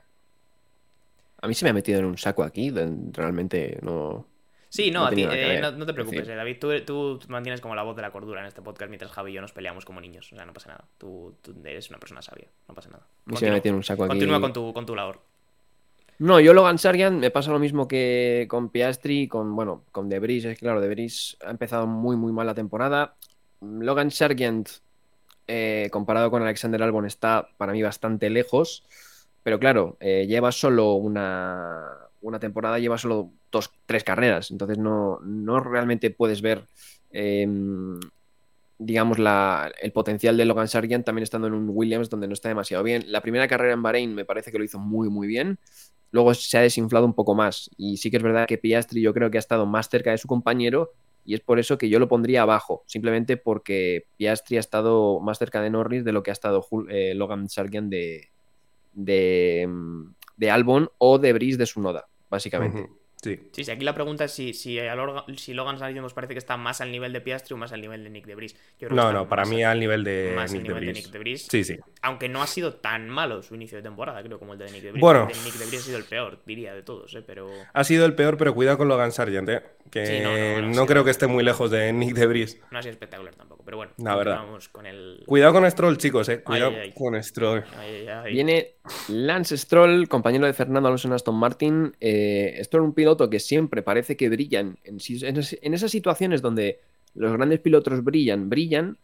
A 1.40 1.48
mí 1.48 1.54
se 1.54 1.64
me 1.64 1.70
ha 1.70 1.74
metido 1.74 1.98
en 1.98 2.04
un 2.04 2.18
saco 2.18 2.42
aquí, 2.42 2.70
realmente 2.70 3.78
no. 3.82 4.26
Sí, 4.68 4.90
no, 4.90 5.04
a 5.04 5.10
ti, 5.10 5.26
eh, 5.28 5.60
no, 5.60 5.84
te 5.84 5.92
preocupes, 5.92 6.26
eh, 6.28 6.34
David. 6.34 6.56
Tú, 6.86 7.20
mantienes 7.28 7.60
como 7.60 7.74
la 7.74 7.82
voz 7.82 7.94
de 7.94 8.02
la 8.02 8.10
cordura 8.10 8.40
en 8.40 8.46
este 8.46 8.62
podcast 8.62 8.88
mientras 8.88 9.12
Javi 9.12 9.32
y 9.32 9.34
yo 9.34 9.40
nos 9.42 9.52
peleamos 9.52 9.84
como 9.84 10.00
niños. 10.00 10.32
O 10.32 10.36
sea, 10.36 10.46
no 10.46 10.52
pasa 10.54 10.70
nada. 10.70 10.84
Tú, 10.96 11.36
eres 11.64 11.90
una 11.90 11.98
persona 11.98 12.22
sabia, 12.22 12.46
no 12.68 12.74
pasa 12.74 12.88
nada. 12.88 13.06
A 13.26 13.30
mí 13.30 13.36
se 13.36 13.44
me 13.44 13.50
ha 13.50 13.54
metido 13.54 13.72
en 13.72 13.76
un 13.76 13.82
saco 13.82 14.04
aquí. 14.04 14.10
Continúa 14.10 14.40
con 14.40 14.52
tu, 14.52 14.72
con 14.72 14.86
tu 14.86 14.94
labor. 14.94 15.20
No, 16.18 16.38
yo 16.38 16.54
Logan 16.54 16.78
Sargent 16.78 17.18
me 17.18 17.30
pasa 17.30 17.50
lo 17.50 17.58
mismo 17.58 17.88
que 17.88 18.46
con 18.48 18.70
Piastri, 18.70 19.26
con, 19.26 19.56
bueno, 19.56 19.84
con 19.90 20.08
Debris. 20.08 20.44
Es 20.44 20.58
claro, 20.58 20.80
Debris 20.80 21.36
ha 21.44 21.50
empezado 21.50 21.88
muy, 21.88 22.16
muy 22.16 22.32
mal 22.32 22.46
la 22.46 22.54
temporada. 22.54 23.16
Logan 23.60 24.10
Sargent 24.10 24.68
eh, 25.46 25.88
comparado 25.90 26.30
con 26.30 26.42
Alexander 26.42 26.82
Albon, 26.82 27.06
está 27.06 27.48
para 27.56 27.72
mí 27.72 27.82
bastante 27.82 28.30
lejos. 28.30 28.84
Pero 29.42 29.58
claro, 29.58 29.96
eh, 30.00 30.26
lleva 30.28 30.52
solo 30.52 30.94
una, 30.94 31.84
una, 32.20 32.38
temporada, 32.38 32.78
lleva 32.78 32.98
solo 32.98 33.32
dos, 33.50 33.72
tres 33.86 34.04
carreras. 34.04 34.50
Entonces 34.50 34.78
no, 34.78 35.18
no 35.20 35.60
realmente 35.60 36.10
puedes 36.10 36.42
ver, 36.42 36.64
em, 37.10 37.98
digamos, 38.78 39.18
la, 39.18 39.72
el 39.80 39.92
potencial 39.92 40.36
de 40.36 40.44
Logan 40.44 40.68
Sargent 40.68 41.04
también 41.04 41.24
estando 41.24 41.48
en 41.48 41.54
un 41.54 41.68
Williams 41.70 42.08
donde 42.08 42.28
no 42.28 42.34
está 42.34 42.48
demasiado 42.48 42.84
bien. 42.84 43.04
La 43.08 43.20
primera 43.20 43.48
carrera 43.48 43.74
en 43.74 43.82
Bahrein 43.82 44.14
me 44.14 44.24
parece 44.24 44.52
que 44.52 44.58
lo 44.58 44.64
hizo 44.64 44.78
muy, 44.78 45.08
muy 45.10 45.26
bien. 45.26 45.58
Luego 46.12 46.34
se 46.34 46.58
ha 46.58 46.60
desinflado 46.60 47.06
un 47.06 47.14
poco 47.14 47.34
más. 47.34 47.70
Y 47.76 47.96
sí 47.96 48.10
que 48.10 48.18
es 48.18 48.22
verdad 48.22 48.46
que 48.46 48.58
Piastri 48.58 49.00
yo 49.02 49.12
creo 49.12 49.30
que 49.30 49.38
ha 49.38 49.40
estado 49.40 49.66
más 49.66 49.88
cerca 49.88 50.12
de 50.12 50.18
su 50.18 50.28
compañero 50.28 50.92
y 51.24 51.34
es 51.34 51.40
por 51.40 51.58
eso 51.58 51.78
que 51.78 51.88
yo 51.88 51.98
lo 51.98 52.08
pondría 52.08 52.42
abajo, 52.42 52.82
simplemente 52.86 53.36
porque 53.36 54.06
Piastri 54.16 54.56
ha 54.56 54.60
estado 54.60 55.20
más 55.20 55.38
cerca 55.38 55.62
de 55.62 55.70
Norris 55.70 56.04
de 56.04 56.12
lo 56.12 56.22
que 56.22 56.30
ha 56.30 56.32
estado 56.32 56.66
eh, 56.88 57.14
Logan 57.14 57.48
Sargent 57.48 57.90
de, 57.90 58.30
de, 58.92 59.66
mm, 59.68 60.14
de, 60.36 60.50
Albon 60.50 60.90
o 60.98 61.18
de 61.18 61.32
Brice 61.32 61.58
de 61.58 61.66
Sunoda, 61.66 62.08
básicamente. 62.28 62.88
Sí. 63.22 63.38
sí, 63.52 63.70
aquí 63.70 63.84
la 63.84 63.94
pregunta 63.94 64.24
es 64.24 64.32
si, 64.32 64.52
si, 64.52 64.80
si 65.36 65.54
Logan 65.54 65.78
Sargent 65.78 66.02
nos 66.02 66.12
parece 66.12 66.34
que 66.34 66.40
está 66.40 66.56
más 66.56 66.80
al 66.80 66.90
nivel 66.90 67.12
de 67.12 67.20
Piastri 67.20 67.54
o 67.54 67.56
más 67.56 67.72
al 67.72 67.80
nivel 67.80 68.02
de 68.02 68.10
Nick 68.10 68.26
de 68.26 68.34
Vries. 68.34 68.56
no, 68.90 69.12
no, 69.12 69.28
para 69.28 69.44
mí 69.44 69.62
al 69.62 69.78
nivel 69.78 70.02
de 70.02 70.32
más 70.34 70.52
Nick, 70.52 70.64
nivel 70.64 70.86
de, 70.86 70.92
Nick 70.92 71.06
de 71.08 71.36
Sí, 71.36 71.62
sí. 71.62 71.78
Aunque 72.00 72.28
no 72.28 72.42
ha 72.42 72.48
sido 72.48 72.74
tan 72.74 73.08
malo 73.08 73.44
su 73.44 73.54
inicio 73.54 73.76
de 73.76 73.82
temporada, 73.82 74.20
creo, 74.24 74.40
como 74.40 74.54
el 74.54 74.58
de 74.58 74.72
Nick 74.72 74.82
de 74.82 74.90
Vries. 74.90 75.00
Bueno. 75.00 75.28
El 75.30 75.38
de 75.38 75.44
Nick 75.44 75.54
de 75.54 75.66
Vries 75.66 75.82
ha 75.82 75.84
sido 75.84 75.98
el 75.98 76.04
peor, 76.04 76.42
diría, 76.44 76.74
de 76.74 76.82
todos, 76.82 77.14
¿eh? 77.14 77.22
Pero... 77.24 77.48
Ha 77.72 77.84
sido 77.84 78.06
el 78.06 78.16
peor, 78.16 78.36
pero 78.36 78.56
cuidado 78.56 78.78
con 78.78 78.88
Logan 78.88 79.12
Sargent, 79.12 79.48
¿eh? 79.50 79.62
Que 79.90 80.62
no, 80.74 80.86
creo 80.86 81.04
que 81.04 81.10
esté 81.10 81.26
muy 81.26 81.44
lejos 81.44 81.70
de 81.70 81.92
Nick 81.92 82.14
de 82.14 82.26
Vries. 82.26 82.58
No 82.70 82.78
ha 82.78 82.82
sido 82.82 82.92
espectacular 82.92 83.34
tampoco, 83.34 83.62
pero 83.64 83.76
bueno. 83.76 83.92
La 83.98 84.16
verdad. 84.16 84.42
Con 84.72 84.86
el... 84.86 85.22
Cuidado 85.26 85.52
con 85.52 85.70
Stroll, 85.70 85.98
chicos, 85.98 86.28
¿eh? 86.28 86.42
Cuidado 86.42 86.72
con 86.94 87.22
Stroll. 87.22 87.64
Viene 88.30 88.76
Lance 89.08 89.56
Stroll, 89.56 90.08
compañero 90.08 90.46
de 90.46 90.52
Fernando 90.54 90.88
Alonso 90.88 91.08
en 91.08 91.14
Aston 91.14 91.34
Martin. 91.34 91.94
Eh, 92.00 92.58
Stroll, 92.64 92.84
un 92.84 92.94
piloto 92.94 93.28
que 93.28 93.40
siempre 93.40 93.82
parece 93.82 94.16
que 94.16 94.28
brillan 94.28 94.78
en, 94.84 94.98
en, 95.10 95.74
esas 95.74 95.90
situaciones 95.90 96.40
donde 96.40 96.80
los 97.14 97.32
grandes 97.32 97.60
pilotos 97.60 98.02
brillan, 98.02 98.48
brillan, 98.48 98.96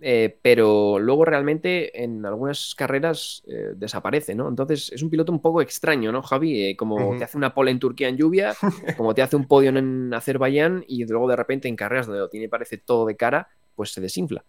eh, 0.00 0.38
pero 0.42 0.98
luego 0.98 1.24
realmente 1.24 2.02
en 2.02 2.24
algunas 2.26 2.74
carreras 2.74 3.42
eh, 3.46 3.72
desaparece, 3.76 4.34
¿no? 4.34 4.48
Entonces 4.48 4.90
es 4.92 5.02
un 5.02 5.10
piloto 5.10 5.32
un 5.32 5.40
poco 5.40 5.62
extraño, 5.62 6.12
¿no, 6.12 6.22
Javi? 6.22 6.64
Eh, 6.64 6.76
como 6.76 7.16
te 7.16 7.24
hace 7.24 7.36
una 7.36 7.54
pole 7.54 7.70
en 7.70 7.78
Turquía 7.78 8.08
en 8.08 8.16
lluvia, 8.16 8.54
como 8.96 9.14
te 9.14 9.22
hace 9.22 9.36
un 9.36 9.46
podio 9.46 9.70
en 9.70 10.12
Azerbaiyán 10.12 10.84
y 10.86 11.04
luego 11.04 11.28
de 11.28 11.36
repente 11.36 11.68
en 11.68 11.76
carreras 11.76 12.06
donde 12.06 12.20
lo 12.20 12.28
tiene 12.28 12.48
parece 12.48 12.78
todo 12.78 13.06
de 13.06 13.16
cara, 13.16 13.48
pues 13.74 13.92
se 13.92 14.00
desinfla. 14.00 14.44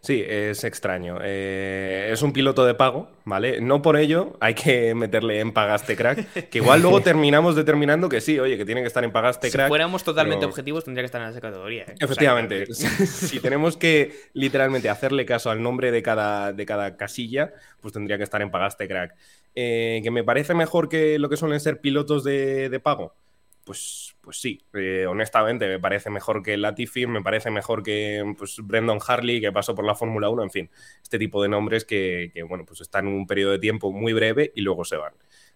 Sí, 0.00 0.24
es 0.26 0.64
extraño. 0.64 1.18
Eh, 1.22 2.10
es 2.12 2.22
un 2.22 2.32
piloto 2.32 2.64
de 2.64 2.74
pago, 2.74 3.10
¿vale? 3.24 3.60
No 3.60 3.82
por 3.82 3.96
ello 3.96 4.36
hay 4.40 4.54
que 4.54 4.94
meterle 4.94 5.40
en 5.40 5.52
pagaste 5.52 5.96
crack, 5.96 6.48
que 6.48 6.58
igual 6.58 6.82
luego 6.82 7.00
terminamos 7.02 7.56
determinando 7.56 8.08
que 8.08 8.20
sí, 8.20 8.38
oye, 8.38 8.56
que 8.56 8.64
tiene 8.64 8.80
que 8.80 8.86
estar 8.86 9.02
en 9.04 9.12
pagaste 9.12 9.50
crack. 9.50 9.66
Si 9.66 9.68
fuéramos 9.68 10.04
totalmente 10.04 10.46
objetivos, 10.46 10.84
tendría 10.84 11.02
que 11.02 11.06
estar 11.06 11.20
en 11.20 11.28
esa 11.28 11.40
categoría. 11.40 11.82
¿eh? 11.82 11.94
Efectivamente. 12.00 12.72
si 12.74 13.40
tenemos 13.40 13.76
que 13.76 14.28
literalmente 14.34 14.88
hacerle 14.88 15.26
caso 15.26 15.50
al 15.50 15.62
nombre 15.62 15.90
de 15.90 16.02
cada, 16.02 16.52
de 16.52 16.64
cada 16.64 16.96
casilla, 16.96 17.52
pues 17.80 17.92
tendría 17.92 18.18
que 18.18 18.24
estar 18.24 18.40
en 18.40 18.50
pagaste 18.50 18.86
crack. 18.86 19.14
Eh, 19.54 20.00
que 20.02 20.10
me 20.10 20.22
parece 20.22 20.54
mejor 20.54 20.88
que 20.88 21.18
lo 21.18 21.28
que 21.28 21.36
suelen 21.36 21.58
ser 21.58 21.80
pilotos 21.80 22.22
de, 22.22 22.68
de 22.68 22.80
pago 22.80 23.14
pues, 23.68 24.16
pues 24.22 24.40
sí, 24.40 24.62
eh, 24.72 25.04
honestamente 25.06 25.68
me 25.68 25.78
parece 25.78 26.08
mejor 26.08 26.42
que 26.42 26.56
Latifi, 26.56 27.06
me 27.06 27.20
parece 27.20 27.50
mejor 27.50 27.82
que 27.82 28.24
pues, 28.38 28.56
Brendan 28.62 28.98
Harley, 29.06 29.42
que 29.42 29.52
pasó 29.52 29.74
por 29.74 29.84
la 29.84 29.94
Fórmula 29.94 30.30
1, 30.30 30.42
en 30.44 30.50
fin, 30.50 30.70
este 31.02 31.18
tipo 31.18 31.42
de 31.42 31.50
nombres 31.50 31.84
que, 31.84 32.32
bueno, 32.48 32.64
pues 32.64 32.80
están 32.80 33.08
en 33.08 33.12
un 33.12 33.26
periodo 33.26 33.52
de 33.52 33.58
tiempo 33.58 33.92
muy 33.92 34.14
breve 34.14 34.52
y 34.54 34.62
luego 34.62 34.86
se 34.86 34.96
van. 34.96 35.12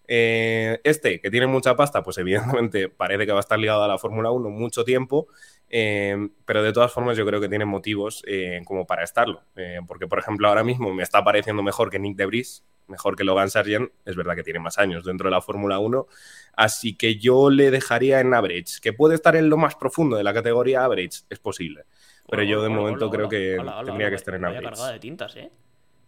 Eh, 0.07 0.79
este, 0.85 1.23
que 1.23 1.31
tiene 1.31 1.47
mucha 1.47 1.75
pasta, 1.75 2.03
pues 2.03 2.19
evidentemente 2.19 2.91
parece 2.91 3.25
que 3.25 3.33
va 3.33 3.39
a 3.39 3.41
estar 3.41 3.59
ligado 3.59 3.83
a 3.83 3.89
la 3.89 3.97
Fórmula 3.97 4.31
1 4.31 4.51
mucho 4.51 4.85
tiempo, 4.85 5.29
eh, 5.71 6.29
pero 6.45 6.63
de 6.63 6.75
todas 6.75 6.93
formas 6.93 7.17
yo 7.17 7.25
creo 7.25 7.41
que 7.41 7.49
tiene 7.49 7.65
motivos 7.65 8.23
como 8.67 8.87
para 8.87 9.05
estarlo. 9.05 9.43
porque, 9.89 10.07
por 10.07 10.19
ejemplo, 10.19 10.49
ahora 10.49 10.65
mismo 10.65 10.93
me 10.93 11.03
está 11.03 11.25
pareciendo 11.25 11.63
mejor 11.63 11.89
que 11.89 11.99
Nick 11.99 12.19
de 12.19 12.27
Vries, 12.27 12.63
mejor 12.93 13.17
que 13.17 13.25
Logan 13.25 13.51
Sargent, 13.51 13.91
es 14.05 14.15
verdad 14.15 14.37
que 14.37 14.45
tiene 14.45 14.61
más 14.61 14.79
años 14.79 15.05
dentro 15.05 15.27
de 15.27 15.33
la 15.33 15.41
Fórmula 15.41 15.81
1, 15.81 16.07
así 16.55 16.95
que 16.95 17.17
yo 17.17 17.51
le 17.51 17.73
dejaría 17.73 18.21
en 18.21 18.33
average, 18.33 18.81
que 18.81 18.93
puede 18.93 19.17
estar 19.17 19.35
en 19.35 19.49
lo 19.49 19.57
más 19.57 19.75
profundo 19.75 20.17
de 20.17 20.23
la 20.23 20.33
categoría 20.33 20.85
average, 20.85 21.23
es 21.29 21.39
posible, 21.41 21.87
pero 22.31 22.45
yo 22.45 22.63
de 22.63 22.69
momento 22.69 23.11
creo 23.11 23.29
que 23.29 23.59
tendría 23.85 24.11
que 24.11 24.17
estar 24.17 24.35
en 24.35 24.45
average. 24.45 24.65
cargada 24.65 24.93
de 24.93 25.01
tintas, 25.01 25.35
¿eh? 25.35 25.51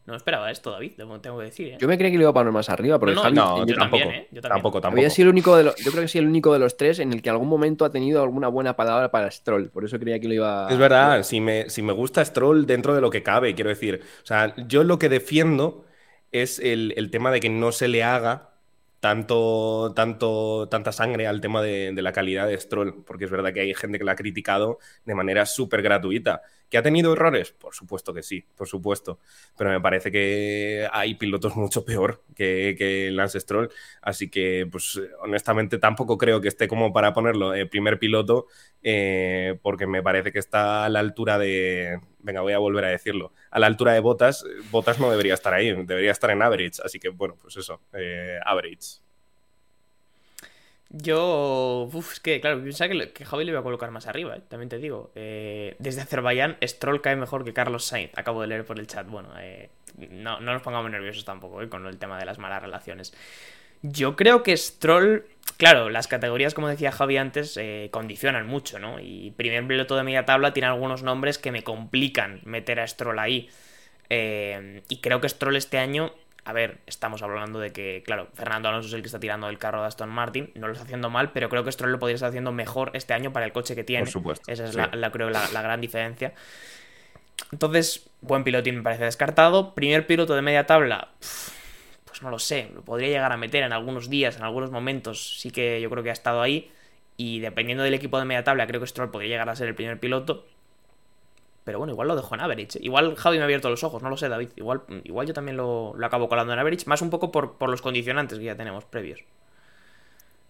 No 0.07 0.15
esperaba 0.15 0.51
esto, 0.51 0.71
David, 0.71 0.93
tengo 0.97 1.39
que 1.39 1.45
decir. 1.45 1.69
¿eh? 1.69 1.79
Yo 1.81 1.89
me 1.89 1.97
creía 1.97 2.13
que 2.13 2.19
le 2.19 2.25
iba 2.25 2.31
a 2.31 2.35
poner 2.35 2.53
más 2.53 2.69
arriba, 2.69 2.99
pero 2.99 3.15
no, 3.15 3.31
no, 3.31 3.67
yo, 3.67 3.75
tampoco, 3.75 4.03
¿eh? 4.05 4.29
yo, 4.31 4.43
tampoco, 4.43 4.81
tampoco. 4.83 5.07
el 5.17 5.29
único 5.29 5.57
de 5.57 5.65
yo 5.65 5.91
creo 5.91 6.03
que 6.03 6.09
sí 6.09 6.19
el 6.19 6.27
único 6.27 6.53
de 6.53 6.59
los 6.59 6.77
tres 6.77 6.99
en 6.99 7.11
el 7.11 7.23
que 7.23 7.31
algún 7.31 7.49
momento 7.49 7.87
ha 7.87 7.91
tenido 7.91 8.23
alguna 8.23 8.49
buena 8.49 8.77
palabra 8.77 9.11
para 9.11 9.31
Stroll. 9.31 9.71
Por 9.71 9.83
eso 9.83 9.99
creía 9.99 10.21
que 10.21 10.29
lo 10.29 10.35
iba. 10.35 10.69
Es 10.69 10.77
verdad, 10.77 11.23
si 11.23 11.41
me, 11.41 11.71
si 11.71 11.81
me 11.81 11.95
gusta 11.95 12.23
Stroll 12.23 12.67
dentro 12.67 12.95
de 12.95 13.01
lo 13.01 13.09
que 13.09 13.23
cabe, 13.23 13.55
quiero 13.55 13.71
decir. 13.71 14.03
O 14.23 14.27
sea, 14.27 14.55
yo 14.69 14.85
lo 14.85 14.99
que 14.99 15.09
defiendo 15.09 15.87
es 16.43 16.59
el, 16.59 16.95
el 16.97 17.11
tema 17.11 17.31
de 17.31 17.41
que 17.41 17.49
no 17.49 17.73
se 17.73 17.89
le 17.89 18.03
haga 18.03 18.55
tanto, 19.05 19.93
tanto, 19.95 20.67
tanta 20.71 20.91
sangre 20.91 21.27
al 21.27 21.43
tema 21.43 21.61
de, 21.61 21.93
la 21.93 22.11
calidad 22.11 22.49
de 22.49 22.59
Stroll, 22.59 23.05
porque 23.05 23.27
es 23.27 23.31
verdad 23.31 23.53
que 23.53 23.61
hay 23.61 23.75
gente 23.75 23.99
que 23.99 24.05
la 24.05 24.13
ha 24.13 24.17
criticado 24.17 24.79
de 25.05 25.15
manera 25.15 25.45
súper 25.45 25.83
gratuita. 25.83 26.41
¿Que 26.71 26.79
ha 26.79 26.83
tenido 26.83 27.13
errores? 27.13 27.53
Por 27.53 27.75
supuesto 27.75 28.15
que 28.15 28.23
sí, 28.23 28.47
por 28.57 28.67
supuesto. 28.67 29.19
Pero 29.59 29.69
me 29.69 29.81
parece 29.83 30.11
que 30.11 30.89
hay 30.91 31.17
pilotos 31.17 31.55
mucho 31.55 31.85
peor 31.85 32.25
que, 32.35 32.77
que 32.79 33.11
Lance 33.11 33.39
Stroll, 33.41 33.69
así 34.01 34.31
que, 34.31 34.67
pues, 34.73 34.99
honestamente, 35.21 35.77
tampoco 35.77 36.17
creo 36.17 36.41
que 36.41 36.49
esté 36.49 36.67
como 36.67 36.91
para 36.91 37.13
ponerlo 37.13 37.51
de 37.51 37.67
primer 37.67 37.99
piloto, 37.99 38.47
eh, 38.83 39.59
porque 39.61 39.87
me 39.87 40.03
parece 40.03 40.33
que 40.33 40.39
está 40.39 40.87
a 40.87 40.89
la 40.89 41.01
altura 41.01 41.37
de. 41.39 42.01
Venga, 42.25 42.41
voy 42.41 42.55
a 42.55 42.59
volver 42.59 42.85
a 42.87 42.89
decirlo. 42.89 43.33
A 43.51 43.59
la 43.59 43.67
altura 43.67 43.93
de 43.93 44.01
Botas, 44.01 44.45
Botas 44.71 44.99
no 44.99 45.11
debería 45.11 45.35
estar 45.35 45.53
ahí, 45.53 45.71
debería 45.85 46.11
estar 46.11 46.31
en 46.31 46.43
average, 46.43 46.81
así 46.83 46.99
que, 46.99 47.11
bueno, 47.11 47.37
pues 47.41 47.57
eso, 47.57 47.83
eh, 47.93 48.39
average. 48.45 49.05
Yo, 50.89 51.91
uf, 51.93 52.13
es 52.13 52.21
que, 52.21 52.41
claro, 52.41 52.63
pensaba 52.63 52.89
que, 52.89 53.13
que 53.13 53.25
Javi 53.25 53.45
le 53.45 53.51
iba 53.51 53.61
a 53.61 53.65
colocar 53.65 53.91
más 53.91 54.07
arriba, 54.07 54.37
¿eh? 54.37 54.43
también 54.49 54.69
te 54.69 54.79
digo. 54.79 55.11
Eh, 55.15 55.75
desde 55.81 56.01
Azerbaiyán, 56.01 56.57
Stroll 56.63 57.01
cae 57.03 57.17
mejor 57.17 57.45
que 57.45 57.53
Carlos 57.53 57.85
Sainz. 57.85 58.13
Acabo 58.17 58.41
de 58.41 58.47
leer 58.47 58.65
por 58.65 58.79
el 58.79 58.87
chat. 58.87 59.07
Bueno, 59.07 59.31
eh, 59.39 59.71
no, 59.97 60.41
no, 60.41 60.53
nos 60.53 60.63
pongamos 60.63 60.91
nerviosos 60.91 61.25
tampoco 61.25 61.63
¿eh? 61.63 61.69
con 61.69 61.85
el 61.87 61.99
tema 61.99 62.19
de 62.19 62.25
las 62.25 62.39
malas 62.39 62.63
relaciones. 62.63 63.13
Yo 63.87 64.17
creo 64.17 64.43
que 64.43 64.57
Stroll, 64.57 65.27
claro, 65.59 65.91
las 65.91 66.09
categorías, 66.09 66.55
como 66.55 66.69
decía 66.69 66.91
Javi 66.91 67.19
antes, 67.19 67.61
condicionan 67.91 68.47
mucho, 68.47 68.79
¿no? 68.79 68.99
Y 68.99 69.33
primer 69.37 69.67
piloto 69.67 69.95
de 69.95 70.03
media 70.03 70.25
tabla 70.25 70.55
tiene 70.55 70.69
algunos 70.69 71.03
nombres 71.03 71.37
que 71.37 71.53
me 71.53 71.63
complican 71.63 72.41
meter 72.45 72.81
a 72.81 72.87
Stroll 72.87 73.19
ahí. 73.19 73.51
y 74.09 75.01
creo 75.03 75.21
que 75.21 75.29
Stroll 75.29 75.57
este 75.57 75.77
año 75.77 76.15
a 76.47 76.53
ver, 76.53 76.79
estamos 76.87 77.23
hablando 77.23 77.59
de 77.59 77.73
que, 77.73 78.03
claro, 78.05 78.29
Fernando 78.35 78.69
Alonso 78.69 78.89
es 78.89 78.95
el 78.95 79.01
que 79.01 79.07
está 79.07 79.19
tirando 79.19 79.49
el 79.49 79.59
carro 79.59 79.81
de 79.81 79.89
Aston 79.89 80.11
Martin, 80.11 80.51
no 80.55 80.67
lo 80.67 80.75
está 80.75 80.85
haciendo 80.85 81.09
mal, 81.09 81.33
pero 81.33 81.49
creo 81.49 81.65
que 81.65 81.73
Stroll 81.73 81.93
lo 81.93 81.99
podría 81.99 82.17
estar 82.17 82.29
haciendo 82.29 82.53
mejor 82.53 82.91
este 82.93 83.15
año 83.15 83.33
para 83.33 83.47
el 83.47 83.53
coche 83.53 83.75
que 83.75 83.83
tiene. 83.83 84.05
Por 84.05 84.13
supuesto. 84.13 84.53
Esa 84.53 84.65
es 84.67 84.75
la, 84.75 85.11
creo 85.11 85.31
la, 85.31 85.63
gran 85.63 85.81
diferencia. 85.81 86.35
Entonces, 87.51 88.11
buen 88.21 88.45
pilotín 88.45 88.77
me 88.77 88.83
parece 88.83 89.05
descartado. 89.05 89.75
Primer 89.75 90.07
piloto 90.07 90.35
de 90.35 90.43
media 90.43 90.67
tabla, 90.67 91.13
pues 92.15 92.23
no 92.23 92.31
lo 92.31 92.39
sé, 92.39 92.71
lo 92.73 92.83
podría 92.83 93.09
llegar 93.09 93.33
a 93.33 93.37
meter 93.37 93.65
en 93.65 93.73
algunos 93.73 94.09
días, 94.09 94.37
en 94.37 94.45
algunos 94.45 94.71
momentos, 94.71 95.41
sí 95.41 95.51
que 95.51 95.81
yo 95.81 95.91
creo 95.91 96.05
que 96.05 96.11
ha 96.11 96.13
estado 96.13 96.43
ahí. 96.43 96.71
Y 97.17 97.41
dependiendo 97.41 97.83
del 97.83 97.93
equipo 97.93 98.21
de 98.21 98.25
media 98.25 98.45
tabla, 98.45 98.69
creo 98.69 98.81
que 98.81 98.87
Stroll 98.87 99.11
podría 99.11 99.31
llegar 99.31 99.49
a 99.49 99.57
ser 99.57 99.67
el 99.67 99.75
primer 99.75 99.99
piloto. 99.99 100.47
Pero 101.65 101.79
bueno, 101.79 101.93
igual 101.93 102.07
lo 102.07 102.15
dejo 102.15 102.33
en 102.37 102.41
average. 102.41 102.79
Igual 102.81 103.17
Javi 103.17 103.39
me 103.39 103.43
ha 103.43 103.47
abierto 103.47 103.69
los 103.69 103.83
ojos, 103.83 104.01
no 104.01 104.11
lo 104.11 104.17
sé, 104.17 104.29
David. 104.29 104.51
Igual, 104.55 104.83
igual 105.03 105.27
yo 105.27 105.35
también 105.35 105.57
lo, 105.57 105.97
acabo 106.05 106.29
colando 106.29 106.53
en 106.53 106.59
average, 106.61 106.87
más 106.87 107.03
un 107.03 107.11
poco 107.11 107.33
por, 107.33 107.69
los 107.69 107.83
condicionantes 107.83 108.39
que 108.39 108.45
ya 108.45 108.57
tenemos 108.57 108.85
previos. 108.85 109.25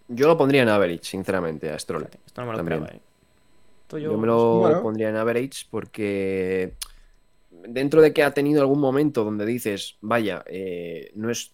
Yo 0.09 0.27
lo 0.27 0.37
pondría 0.37 0.63
en 0.63 0.69
average, 0.69 1.05
sinceramente, 1.05 1.71
a 1.71 1.79
Stroll. 1.79 2.09
Esto 2.27 2.43
no 2.43 2.47
me 2.49 2.53
lo 2.53 2.59
esperaba, 2.59 2.89
¿eh? 2.89 3.01
yo... 3.99 4.19
me 4.19 4.27
lo 4.27 4.83
pondría 4.83 5.09
en 5.09 5.17
average 5.17 5.65
porque 5.71 6.75
dentro 7.67 8.03
de 8.03 8.13
que 8.13 8.23
ha 8.23 8.33
tenido 8.33 8.61
algún 8.61 8.81
momento 8.81 9.25
donde 9.25 9.47
dices, 9.47 9.97
vaya, 10.01 10.45
eh, 10.47 11.11
no 11.15 11.31
es 11.31 11.53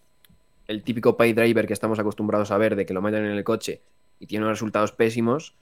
el 0.67 0.83
típico 0.83 1.17
pay 1.17 1.33
driver 1.33 1.67
que 1.67 1.73
estamos 1.73 1.99
acostumbrados 1.99 2.51
a 2.51 2.59
ver 2.59 2.77
de 2.77 2.87
que 2.87 2.95
lo 2.95 3.03
meten 3.03 3.25
en 3.25 3.33
el 3.33 3.45
coche 3.45 3.81
y 4.19 4.27
tiene 4.27 4.45
unos 4.45 4.59
resultados 4.59 4.93
pésimos, 4.93 5.55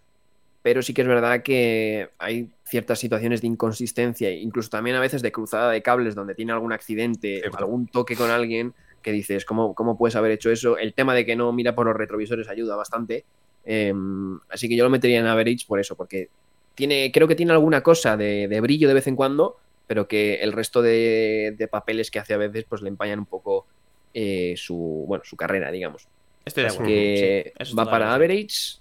pero 0.62 0.82
sí 0.82 0.92
que 0.92 1.02
es 1.02 1.08
verdad 1.08 1.42
que 1.42 2.10
hay 2.18 2.50
ciertas 2.64 2.98
situaciones 2.98 3.40
de 3.40 3.46
inconsistencia, 3.46 4.30
incluso 4.30 4.68
también 4.68 4.96
a 4.96 5.00
veces 5.00 5.22
de 5.22 5.32
cruzada 5.32 5.70
de 5.70 5.82
cables 5.82 6.14
donde 6.14 6.34
tiene 6.34 6.52
algún 6.52 6.72
accidente, 6.72 7.42
algún 7.56 7.86
toque 7.86 8.16
con 8.16 8.30
alguien, 8.30 8.74
que 9.02 9.12
dices, 9.12 9.44
¿cómo, 9.44 9.74
¿cómo 9.74 9.96
puedes 9.96 10.16
haber 10.16 10.32
hecho 10.32 10.50
eso? 10.50 10.76
El 10.76 10.92
tema 10.92 11.14
de 11.14 11.24
que 11.24 11.36
no 11.36 11.52
mira 11.52 11.74
por 11.74 11.86
los 11.86 11.96
retrovisores 11.96 12.48
ayuda 12.48 12.76
bastante. 12.76 13.24
Em, 13.64 14.38
así 14.48 14.68
que 14.68 14.76
yo 14.76 14.84
lo 14.84 14.90
metería 14.90 15.20
en 15.20 15.26
average 15.26 15.66
por 15.66 15.78
eso, 15.78 15.94
porque 15.94 16.28
tiene, 16.74 17.10
creo 17.12 17.28
que 17.28 17.34
tiene 17.34 17.52
alguna 17.52 17.82
cosa 17.82 18.16
de, 18.16 18.60
brillo 18.60 18.88
de 18.88 18.94
vez 18.94 19.06
en 19.06 19.16
cuando, 19.16 19.56
pero 19.88 20.06
que 20.06 20.36
el 20.36 20.52
resto 20.52 20.80
de, 20.80 21.68
papeles 21.70 22.12
que 22.12 22.20
hace 22.20 22.34
a 22.34 22.36
veces 22.36 22.64
pues 22.68 22.82
le 22.82 22.88
empañan 22.88 23.18
un 23.18 23.26
poco 23.26 23.66
eh, 24.14 24.54
su, 24.56 25.04
bueno, 25.08 25.24
su 25.24 25.36
carrera, 25.36 25.72
digamos. 25.72 26.06
Estoy 26.44 26.62
de 26.62 26.68
acuerdo. 26.68 26.86
Que 26.86 27.52
va 27.76 27.90
para 27.90 28.14
average 28.14 28.78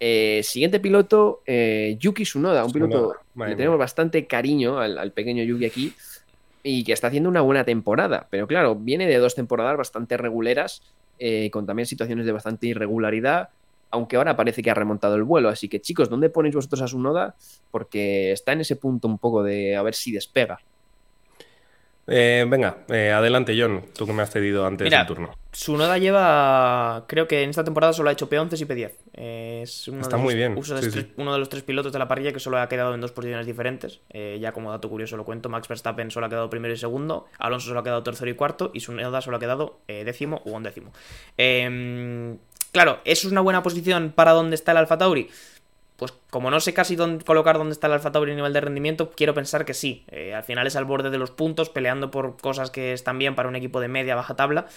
eh, 0.00 0.42
siguiente 0.44 0.78
piloto, 0.78 1.42
eh, 1.44 1.96
Yuki 1.98 2.22
Tsunoda, 2.22 2.64
un 2.64 2.72
piloto 2.72 3.16
que 3.36 3.56
tenemos 3.56 3.78
bastante 3.78 4.26
cariño 4.26 4.78
al, 4.78 5.10
pequeño 5.12 5.42
Yuki 5.42 5.64
aquí 5.64 5.92
y 6.62 6.84
que 6.84 6.92
está 6.92 7.08
haciendo 7.08 7.28
una 7.28 7.40
buena 7.40 7.64
temporada. 7.64 8.28
Pero 8.30 8.46
claro, 8.46 8.76
viene 8.76 9.06
de 9.06 9.16
dos 9.16 9.34
temporadas 9.34 9.76
bastante 9.76 10.16
reguleras, 10.16 10.82
eh, 11.18 11.50
con 11.50 11.66
también 11.66 11.86
situaciones 11.86 12.26
de 12.26 12.32
bastante 12.32 12.68
irregularidad, 12.68 13.48
aunque 13.90 14.16
ahora 14.16 14.36
parece 14.36 14.62
que 14.62 14.70
ha 14.70 14.74
remontado 14.74 15.14
el 15.14 15.24
vuelo. 15.24 15.48
Así 15.48 15.68
que 15.68 15.80
chicos, 15.80 16.08
¿dónde 16.08 16.30
ponéis 16.30 16.54
vosotros 16.54 16.82
a 16.82 16.86
Tsunoda? 16.86 17.34
Porque 17.70 18.32
está 18.32 18.52
en 18.52 18.60
ese 18.60 18.76
punto 18.76 19.08
un 19.08 19.18
poco 19.18 19.42
de 19.42 19.76
a 19.76 19.82
ver 19.82 19.94
si 19.94 20.12
despega. 20.12 20.58
Eh, 22.10 22.46
venga, 22.48 22.78
eh, 22.88 23.12
adelante, 23.12 23.54
John, 23.58 23.84
tú 23.94 24.06
que 24.06 24.14
me 24.14 24.22
has 24.22 24.30
cedido 24.30 24.66
antes 24.66 24.90
del 24.90 25.06
turno. 25.06 25.30
Sunoda 25.52 25.98
lleva, 25.98 27.04
creo 27.06 27.28
que 27.28 27.42
en 27.42 27.50
esta 27.50 27.64
temporada 27.64 27.92
solo 27.92 28.08
ha 28.08 28.12
hecho 28.12 28.30
P11 28.30 28.60
y 28.60 28.64
P10. 28.64 28.92
Es 29.62 29.88
uno 29.88 30.00
Está 30.00 30.16
muy 30.16 30.34
bien. 30.34 30.58
Uno 31.16 31.32
de 31.32 31.38
los 31.38 31.48
tres 31.50 31.62
pilotos 31.64 31.92
de 31.92 31.98
la 31.98 32.08
parrilla 32.08 32.32
que 32.32 32.40
solo 32.40 32.58
ha 32.58 32.68
quedado 32.68 32.94
en 32.94 33.02
dos 33.02 33.12
posiciones 33.12 33.44
diferentes. 33.44 34.00
Eh, 34.08 34.38
ya 34.40 34.52
como 34.52 34.70
dato 34.70 34.88
curioso 34.88 35.18
lo 35.18 35.24
cuento, 35.26 35.50
Max 35.50 35.68
Verstappen 35.68 36.10
solo 36.10 36.26
ha 36.26 36.28
quedado 36.30 36.48
primero 36.48 36.72
y 36.72 36.78
segundo, 36.78 37.26
Alonso 37.38 37.68
solo 37.68 37.80
ha 37.80 37.84
quedado 37.84 38.02
tercero 38.02 38.30
y 38.30 38.34
cuarto 38.34 38.70
y 38.72 38.80
Sunoda 38.80 39.20
solo 39.20 39.36
ha 39.36 39.40
quedado 39.40 39.80
décimo 39.86 40.40
u 40.46 40.52
undécimo. 40.56 40.92
Em, 41.36 42.38
claro, 42.72 43.00
¿eso 43.04 43.26
es 43.26 43.32
una 43.32 43.40
buena 43.40 43.62
posición 43.62 44.12
para 44.14 44.32
donde 44.32 44.54
está 44.54 44.72
el 44.72 44.78
Alfa 44.78 44.98
Tauri? 44.98 45.28
pues 45.98 46.14
como 46.30 46.48
no 46.48 46.60
sé 46.60 46.72
casi 46.74 46.94
dónde 46.94 47.24
colocar 47.24 47.58
dónde 47.58 47.72
está 47.72 47.88
el 47.88 47.94
Alfa 47.94 48.12
Tauri 48.12 48.30
a 48.30 48.34
nivel 48.36 48.52
de 48.52 48.60
rendimiento, 48.60 49.10
quiero 49.10 49.34
pensar 49.34 49.64
que 49.64 49.74
sí. 49.74 50.04
Eh, 50.12 50.32
al 50.32 50.44
final 50.44 50.64
es 50.68 50.76
al 50.76 50.84
borde 50.84 51.10
de 51.10 51.18
los 51.18 51.32
puntos, 51.32 51.70
peleando 51.70 52.12
por 52.12 52.36
cosas 52.36 52.70
que 52.70 52.92
están 52.92 53.18
bien 53.18 53.34
para 53.34 53.48
un 53.48 53.56
equipo 53.56 53.80
de 53.80 53.88
media 53.88 54.14
baja 54.14 54.36
tabla. 54.36 54.68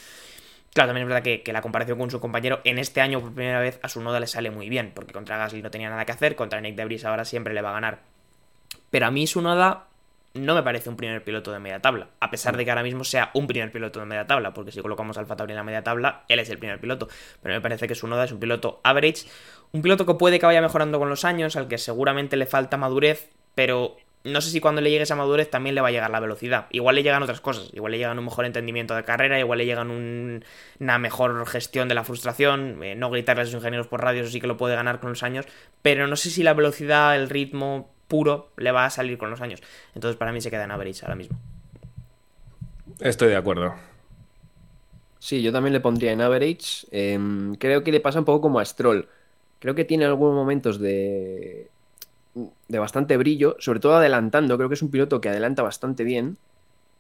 Claro, 0.74 0.88
también 0.88 1.06
es 1.06 1.14
verdad 1.14 1.24
que, 1.24 1.54
la 1.54 1.62
comparación 1.62 2.00
con 2.00 2.10
su 2.10 2.20
compañero 2.20 2.60
en 2.64 2.80
este 2.80 3.02
año 3.02 3.22
por 3.22 3.34
primera 3.34 3.60
vez 3.60 3.80
a 3.84 3.88
su 3.88 4.02
noda 4.02 4.20
le 4.20 4.26
sale 4.26 4.50
muy 4.50 4.68
bien, 4.68 4.94
porque 4.96 5.14
contra 5.14 5.38
Gasly 5.38 5.62
no 5.62 5.70
tenía 5.70 5.92
nada 5.92 6.06
que 6.06 6.12
hacer, 6.12 6.36
contra 6.36 6.60
Nick 6.60 6.76
Debris 6.76 7.06
ahora 7.06 7.24
siempre 7.24 7.54
le 7.54 7.62
va 7.62 7.70
a 7.70 7.74
ganar. 7.74 8.00
Pero 8.90 9.06
a 9.06 9.12
mí 9.12 9.28
su 9.28 9.44
noda 9.44 9.90
no 10.34 10.56
me 10.56 10.64
parece 10.64 10.90
un 10.90 10.96
primer 10.96 11.24
piloto 11.24 11.52
de 11.52 11.60
media 11.60 11.80
tabla, 11.82 12.08
a 12.20 12.32
pesar 12.32 12.56
de 12.56 12.64
que 12.64 12.72
ahora 12.72 12.84
mismo 12.84 13.04
sea 13.04 13.32
un 13.34 13.48
primer 13.48 13.72
piloto 13.72 14.00
de 14.00 14.06
media 14.06 14.26
tabla, 14.28 14.54
porque 14.54 14.72
si 14.72 14.82
colocamos 14.82 15.18
Alfa 15.18 15.36
Tauri 15.36 15.52
en 15.52 15.58
la 15.58 15.64
media 15.64 15.84
tabla, 15.84 16.24
él 16.30 16.40
es 16.40 16.50
el 16.50 16.58
primer 16.58 16.80
piloto, 16.80 17.10
pero 17.42 17.56
me 17.56 17.62
parece 17.62 17.88
que 17.88 17.96
su 17.96 18.08
noda 18.08 18.26
es 18.26 18.32
un 18.32 18.40
piloto 18.40 18.80
average, 18.84 19.26
un 19.72 19.82
piloto 19.82 20.06
que 20.06 20.14
puede 20.14 20.40
que 20.40 20.46
vaya 20.46 20.62
mejorando 20.62 21.00
con 21.00 21.10
los 21.10 21.26
años, 21.26 21.56
al 21.56 21.68
que 21.68 21.78
seguramente 21.78 22.38
le 22.38 22.46
falta 22.46 22.78
madurez, 22.78 23.30
pero 23.56 23.98
no 24.24 24.40
sé 24.40 24.52
si 24.52 24.60
cuando 24.60 24.82
le 24.82 24.92
llegue 24.92 25.04
esa 25.04 25.16
madurez 25.16 25.50
también 25.50 25.76
le 25.76 25.82
va 25.82 25.88
a 25.88 25.92
llegar 25.92 26.12
la 26.12 26.20
velocidad. 26.20 26.68
Igual 26.72 26.96
le 26.96 27.04
llegan 27.04 27.24
otras 27.24 27.42
cosas, 27.42 27.70
igual 27.74 27.92
le 27.92 27.98
llegan 27.98 28.20
un 28.20 28.26
mejor 28.26 28.46
entendimiento 28.46 28.96
de 28.96 29.04
carrera, 29.04 29.40
igual 29.40 29.58
le 29.58 29.66
llegan 29.66 29.90
una 29.90 31.00
mejor 31.00 31.46
gestión 31.48 31.88
de 31.88 31.96
la 31.96 32.04
frustración, 32.04 32.84
eh, 32.84 32.96
no 32.96 33.10
gritarle 33.10 33.44
a 33.44 33.46
sus 33.46 33.56
ingenieros 33.56 33.88
por 33.88 34.02
radio, 34.02 34.22
eso 34.22 34.32
sí 34.32 34.40
que 34.40 34.48
lo 34.48 34.58
puede 34.58 34.76
ganar 34.76 35.00
con 35.00 35.10
los 35.10 35.24
años, 35.24 35.46
pero 35.82 36.08
no 36.08 36.16
sé 36.16 36.30
si 36.30 36.44
la 36.44 36.54
velocidad, 36.54 37.16
el 37.16 37.30
ritmo, 37.30 37.90
puro 38.12 38.50
le 38.58 38.72
va 38.74 38.86
a 38.86 38.90
salir 38.90 39.18
con 39.18 39.30
los 39.30 39.40
años. 39.40 39.64
Entonces 39.96 40.18
para 40.18 40.34
mí 40.34 40.42
se 40.42 40.52
queda 40.52 40.66
en 40.66 40.72
average 40.72 41.00
ahora 41.04 41.16
mismo. 41.16 41.40
Estoy 43.00 43.30
de 43.30 43.38
acuerdo. 43.38 43.74
Sí, 45.18 45.42
yo 45.42 45.54
también 45.54 45.72
le 45.72 45.80
pondría 45.80 46.12
en 46.12 46.20
average. 46.20 46.88
Em, 46.92 47.56
creo 47.56 47.84
que 47.84 47.92
le 47.94 48.02
pasa 48.02 48.20
un 48.20 48.26
poco 48.26 48.42
como 48.42 48.60
a 48.60 48.66
Stroll. 48.66 49.08
Creo 49.60 49.76
que 49.76 49.86
tiene 49.86 50.04
algunos 50.04 50.36
momentos 50.36 50.78
de, 50.78 51.70
de 52.68 52.80
bastante 52.80 53.16
brillo, 53.16 53.56
sobre 53.60 53.80
todo 53.80 53.96
adelantando. 53.96 54.58
Creo 54.58 54.68
que 54.68 54.76
es 54.76 54.82
un 54.82 54.92
piloto 54.92 55.22
que 55.22 55.30
adelanta 55.30 55.64
bastante 55.64 56.04
bien. 56.04 56.38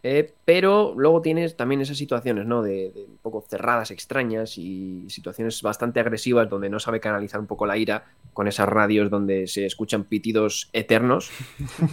Eh, 0.03 0.34
pero 0.45 0.94
luego 0.98 1.22
tienes 1.22 1.56
también 1.56 1.82
esas 1.82 1.98
situaciones, 1.98 2.45
¿no? 2.45 2.64
De, 2.64 2.91
un 2.95 3.18
poco 3.22 3.45
cerradas, 3.48 3.91
extrañas 3.91 4.57
y 4.57 5.06
situaciones 5.10 5.61
bastante 5.61 5.99
agresivas 5.99 6.49
donde 6.49 6.69
no 6.69 6.80
sabe 6.80 6.99
canalizar 6.99 7.40
un 7.40 7.48
poco 7.48 7.68
la 7.68 7.78
ira 7.78 8.06
con 8.34 8.48
esas 8.48 8.68
radios 8.68 9.11
donde 9.11 9.48
se 9.48 9.65
escuchan 9.65 10.03
pitidos 10.06 10.69
eternos. 10.73 11.32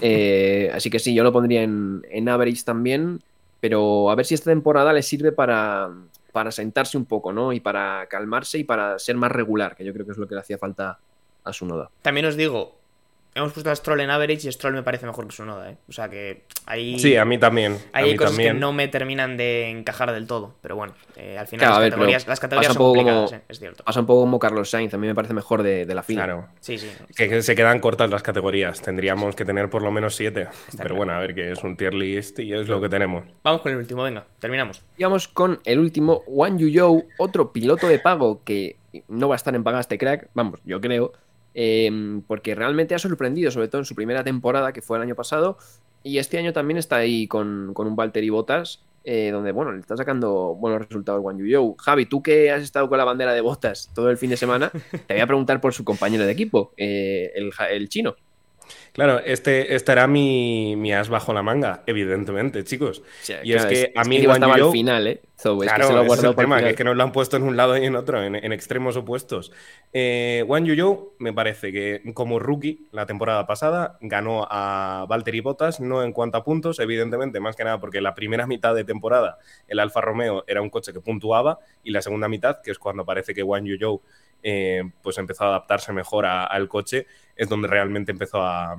Eh, 0.01 0.70
así 0.72 0.90
que 0.90 0.98
sí, 0.98 1.14
yo 1.14 1.24
lo 1.24 1.32
pondría 1.32 1.62
en, 1.62 2.02
en 2.10 2.28
average 2.28 2.62
también. 2.64 3.20
pero 3.60 4.10
a 4.10 4.14
ver 4.14 4.24
si 4.26 4.35
esta 4.35 4.51
temporada 4.51 4.93
le 4.93 5.02
sirve 5.02 5.32
para, 5.32 5.90
para 6.32 6.52
sentarse 6.52 6.97
un 6.97 7.05
poco, 7.05 7.32
¿no? 7.32 7.52
Y 7.52 7.60
para 7.60 8.06
calmarse 8.06 8.59
y 8.59 8.64
para 8.64 8.98
ser 8.98 9.16
más 9.16 9.32
regular, 9.32 9.74
que 9.76 9.85
yo 9.85 9.93
creo 9.93 10.06
que 10.06 10.12
es 10.12 10.18
lo 10.18 10.28
que 10.28 10.35
le 10.35 10.40
hacía 10.40 10.59
falta 10.59 10.98
a 11.44 11.52
su 11.52 11.66
noda. 11.66 11.90
También 12.02 12.26
os 12.26 12.36
digo, 12.36 12.77
hemos 13.34 13.52
puesto 13.52 13.70
a 13.70 13.76
Stroll 13.76 14.00
en 14.00 14.10
average 14.10 14.48
y 14.48 14.52
Stroll 14.52 14.74
me 14.74 14.82
parece 14.82 15.06
mejor 15.06 15.26
que 15.26 15.34
su 15.36 15.44
noda, 15.44 15.70
¿eh? 15.70 15.76
O 15.88 15.92
sea 15.92 16.09
que 16.09 16.44
ahí. 16.66 16.98
Sí, 16.98 17.16
a 17.16 17.24
mí 17.24 17.38
también. 17.38 17.78
Hay 17.92 18.10
mí 18.12 18.16
cosas 18.16 18.32
también. 18.32 18.55
que 18.55 18.60
no 18.60 18.72
me 18.72 18.88
terminan 18.88 19.36
de 19.36 19.68
encajar 19.70 20.12
del 20.12 20.26
todo, 20.26 20.56
pero 20.60 20.76
bueno, 20.76 20.94
eh, 21.16 21.38
al 21.38 21.46
final 21.46 21.60
Claro, 21.66 21.74
las, 21.74 21.80
ver, 21.80 21.90
pero 21.90 21.96
categorías, 22.00 22.26
las 22.26 22.40
categorías 22.40 22.72
son 22.72 22.82
un 22.82 22.86
poco 22.86 22.94
complicadas, 22.94 23.30
como- 23.30 23.40
¿eh? 23.40 23.44
es 23.48 23.59
cierto. 23.59 23.84
Pasa 23.84 24.00
un 24.00 24.06
poco 24.06 24.20
como 24.22 24.38
Carlos 24.38 24.70
Sainz, 24.70 24.94
a 24.94 24.98
mí 24.98 25.06
me 25.06 25.14
parece 25.14 25.34
mejor 25.34 25.62
de, 25.62 25.86
de 25.86 25.94
la 25.94 26.02
fila. 26.02 26.24
Claro. 26.24 26.48
Sí, 26.60 26.78
sí. 26.78 26.90
Que, 27.16 27.28
que 27.28 27.42
se 27.42 27.55
quedan 27.55 27.80
cortas 27.80 28.10
las 28.10 28.22
categorías. 28.22 28.80
Tendríamos 28.82 29.36
que 29.36 29.44
tener 29.44 29.70
por 29.70 29.82
lo 29.82 29.90
menos 29.90 30.16
siete. 30.16 30.48
Pero 30.72 30.76
claro. 30.76 30.94
bueno, 30.96 31.12
a 31.12 31.18
ver, 31.20 31.34
que 31.34 31.52
es 31.52 31.62
un 31.62 31.76
tier 31.76 31.94
list 31.94 32.38
y 32.40 32.52
es 32.52 32.68
lo 32.68 32.80
que 32.80 32.88
tenemos. 32.88 33.24
Vamos 33.44 33.60
con 33.62 33.72
el 33.72 33.78
último, 33.78 34.02
venga, 34.02 34.26
terminamos. 34.40 34.82
Y 34.96 35.05
vamos 35.05 35.28
con 35.28 35.60
el 35.64 35.78
último, 35.78 36.22
Wang 36.26 36.59
Yuzhou, 36.59 37.06
otro 37.18 37.52
piloto 37.52 37.86
de 37.88 37.98
pago 37.98 38.42
que 38.44 38.76
no 39.09 39.28
va 39.28 39.34
a 39.34 39.36
estar 39.36 39.55
en 39.55 39.62
paga 39.62 39.80
este 39.80 39.98
crack, 39.98 40.28
vamos, 40.34 40.60
yo 40.64 40.80
creo, 40.80 41.12
eh, 41.55 42.20
porque 42.27 42.55
realmente 42.55 42.95
ha 42.95 42.99
sorprendido, 42.99 43.51
sobre 43.51 43.69
todo 43.69 43.81
en 43.81 43.85
su 43.85 43.95
primera 43.95 44.25
temporada, 44.25 44.73
que 44.73 44.83
fue 44.83 44.99
el 44.99 45.03
año 45.03 45.15
pasado, 45.15 45.59
y 46.03 46.19
este 46.19 46.39
año 46.39 46.53
también 46.53 46.79
está 46.79 46.97
ahí 46.97 47.27
con, 47.27 47.73
con 47.75 47.87
un 47.87 47.97
Valtteri 47.97 48.31
Bottas, 48.31 48.83
eh, 49.05 49.31
donde, 49.33 49.53
bueno, 49.53 49.73
le 49.73 49.81
está 49.81 49.97
sacando 49.97 50.55
buenos 50.55 50.87
resultados 50.87 51.23
Wang 51.23 51.39
Yuzhou. 51.39 51.77
Javi, 51.79 52.07
tú 52.07 52.23
que 52.23 52.51
has 52.51 52.62
estado 52.62 52.89
con 52.89 52.99
la 52.99 53.05
bandera 53.05 53.33
de 53.33 53.41
Bottas 53.41 53.91
todo 53.95 54.11
el 54.11 54.19
fin 54.19 54.31
de 54.31 54.37
semana, 54.37 54.70
te 55.07 55.15
voy 55.15 55.20
a 55.20 55.27
preguntar 55.27 55.61
por 55.61 55.73
su 55.73 55.85
compañero 55.85 56.27
de 56.27 56.33
equipo, 56.33 56.73
eh, 56.77 57.33
el, 57.35 57.51
el 57.70 57.89
chino. 57.89 58.16
Claro, 58.93 59.20
este, 59.20 59.75
este 59.75 59.93
era 59.93 60.07
mi, 60.07 60.77
mi 60.77 60.93
as 60.93 61.09
bajo 61.09 61.33
la 61.33 61.43
manga, 61.43 61.83
evidentemente, 61.87 62.65
chicos. 62.65 62.99
O 62.99 63.05
sea, 63.23 63.41
Y 63.43 63.55
es 63.55 63.65
que 63.65 63.93
a 63.97 64.05
mí 64.05 64.27
Wang 64.27 64.37
estaba 64.37 64.55
al 64.55 64.70
final, 64.70 65.07
¿eh? 65.07 65.23
So, 65.39 65.55
es 65.62 65.70
que 65.70 65.77
Claro, 65.77 65.86
se 65.86 65.93
lo 65.93 66.01
ha 66.01 66.02
ese 66.02 66.05
es 66.05 66.09
guardado 66.09 66.31
el 66.31 66.36
tema, 66.36 66.59
que 66.60 66.70
es 66.70 66.77
que 66.77 66.82
nos 66.82 66.97
lo 66.97 67.02
han 67.05 67.12
puesto 67.12 67.36
en 67.36 67.44
un 67.44 67.56
lado 67.56 67.77
y 67.77 67.85
en 67.85 67.94
otro, 67.94 68.20
en, 68.20 68.35
en 68.35 68.52
extremos 68.52 68.97
opuestos. 68.97 69.52
Eh, 69.93 70.44
Wang 70.48 70.65
Yuzhou 70.65 71.12
me 71.20 71.32
parece 71.32 71.70
que 71.70 72.02
como 72.12 72.40
rookie 72.40 72.89
la 72.90 73.06
temporada 73.06 73.47
pasada 73.47 73.98
ganó 74.01 74.48
a 74.51 75.06
Valtteri 75.09 75.39
Bottas, 75.39 75.78
no 75.78 76.02
en 76.02 76.12
cuanto 76.12 76.39
a 76.39 76.44
puntos, 76.44 76.81
evidentemente, 76.81 77.39
más 77.39 77.55
que 77.55 77.62
nada 77.62 77.78
porque 77.78 78.01
la 78.01 78.16
primera 78.16 78.48
mitad 78.48 78.74
de 78.74 78.82
temporada 78.82 79.39
el 79.69 79.78
Alfa 79.78 80.01
Romeo 80.01 80.43
era 80.48 80.60
un 80.60 80.70
coche 80.70 80.93
que 80.93 81.01
puntuaba 81.01 81.60
y 81.85 81.93
la 81.93 82.02
segunda 82.02 82.28
mitad, 82.28 82.60
que 82.60 82.73
es 82.73 82.78
cuando 82.81 83.05
parece 83.05 83.32
que 83.32 83.44
Wang 83.44 83.65
Yuzhou 83.65 84.02
eh, 84.43 84.82
pues 85.02 85.19
empezó 85.19 85.44
a 85.44 85.48
adaptarse 85.51 85.93
mejor 85.93 86.27
al 86.27 86.69
coche, 86.69 87.06
es 87.36 87.48
donde 87.48 87.69
realmente 87.69 88.10
empezó 88.10 88.43
a, 88.43 88.77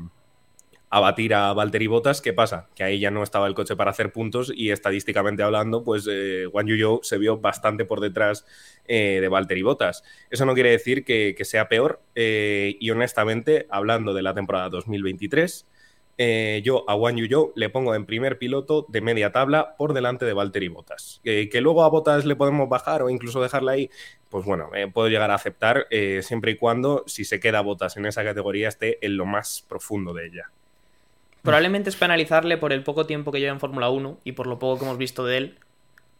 a 0.89 0.99
batir 0.99 1.33
a 1.33 1.53
Valtteri 1.53 1.87
Bottas. 1.87 2.21
¿Qué 2.21 2.33
pasa? 2.33 2.67
Que 2.75 2.83
ahí 2.83 2.99
ya 2.99 3.11
no 3.11 3.23
estaba 3.23 3.47
el 3.47 3.53
coche 3.53 3.75
para 3.75 3.91
hacer 3.91 4.11
puntos 4.11 4.51
y 4.53 4.71
estadísticamente 4.71 5.43
hablando, 5.43 5.83
pues 5.83 6.07
eh, 6.09 6.47
Wang 6.47 6.67
Yuzhou 6.67 7.01
se 7.03 7.17
vio 7.17 7.37
bastante 7.37 7.85
por 7.85 7.99
detrás 7.99 8.45
eh, 8.87 9.19
de 9.21 9.27
Valtteri 9.27 9.61
Bottas. 9.61 10.03
Eso 10.29 10.45
no 10.45 10.53
quiere 10.53 10.71
decir 10.71 11.05
que, 11.05 11.35
sea 11.43 11.69
peor 11.69 12.01
eh, 12.15 12.75
y 12.79 12.89
honestamente, 12.91 13.67
hablando 13.69 14.13
de 14.13 14.21
la 14.21 14.33
temporada 14.33 14.69
2023, 14.69 15.67
eh, 16.21 16.61
yo 16.65 16.83
a 16.89 16.95
Yuzhou 17.11 17.53
le 17.55 17.69
pongo 17.69 17.95
en 17.95 18.05
primer 18.05 18.37
piloto 18.37 18.85
de 18.89 18.99
media 18.99 19.31
tabla 19.31 19.75
por 19.77 19.93
delante 19.93 20.25
de 20.25 20.33
Valtteri 20.33 20.67
Bottas. 20.67 21.21
Eh, 21.23 21.49
que 21.49 21.61
luego 21.61 21.83
a 21.83 21.89
Bottas 21.89 22.25
le 22.25 22.35
podemos 22.35 22.67
bajar 22.67 23.03
o 23.03 23.09
incluso 23.09 23.41
dejarla 23.41 23.73
ahí, 23.73 23.89
pues 24.29 24.43
bueno, 24.43 24.69
puedo 24.93 25.07
llegar 25.07 25.31
a 25.31 25.35
aceptar 25.35 25.87
siempre 26.21 26.51
y 26.51 26.55
cuando 26.57 27.03
si 27.07 27.25
se 27.25 27.39
queda 27.39 27.61
Bottas 27.61 27.95
en 27.97 28.05
esa 28.05 28.23
categoría 28.23 28.67
esté 28.67 29.03
en 29.03 29.17
lo 29.17 29.25
más 29.25 29.65
profundo 29.67 30.13
de 30.13 30.27
ella. 30.27 30.51
Probablemente 31.43 31.89
es 31.89 31.95
penalizarle 31.95 32.57
por 32.57 32.73
el 32.73 32.83
poco 32.83 33.05
tiempo 33.05 33.31
que 33.31 33.39
lleva 33.39 33.53
en 33.53 33.59
Fórmula 33.59 33.89
1 33.89 34.19
y 34.23 34.33
por 34.33 34.47
lo 34.47 34.59
poco 34.59 34.79
que 34.79 34.85
hemos 34.85 34.97
visto 34.97 35.25
de 35.25 35.37
él, 35.37 35.57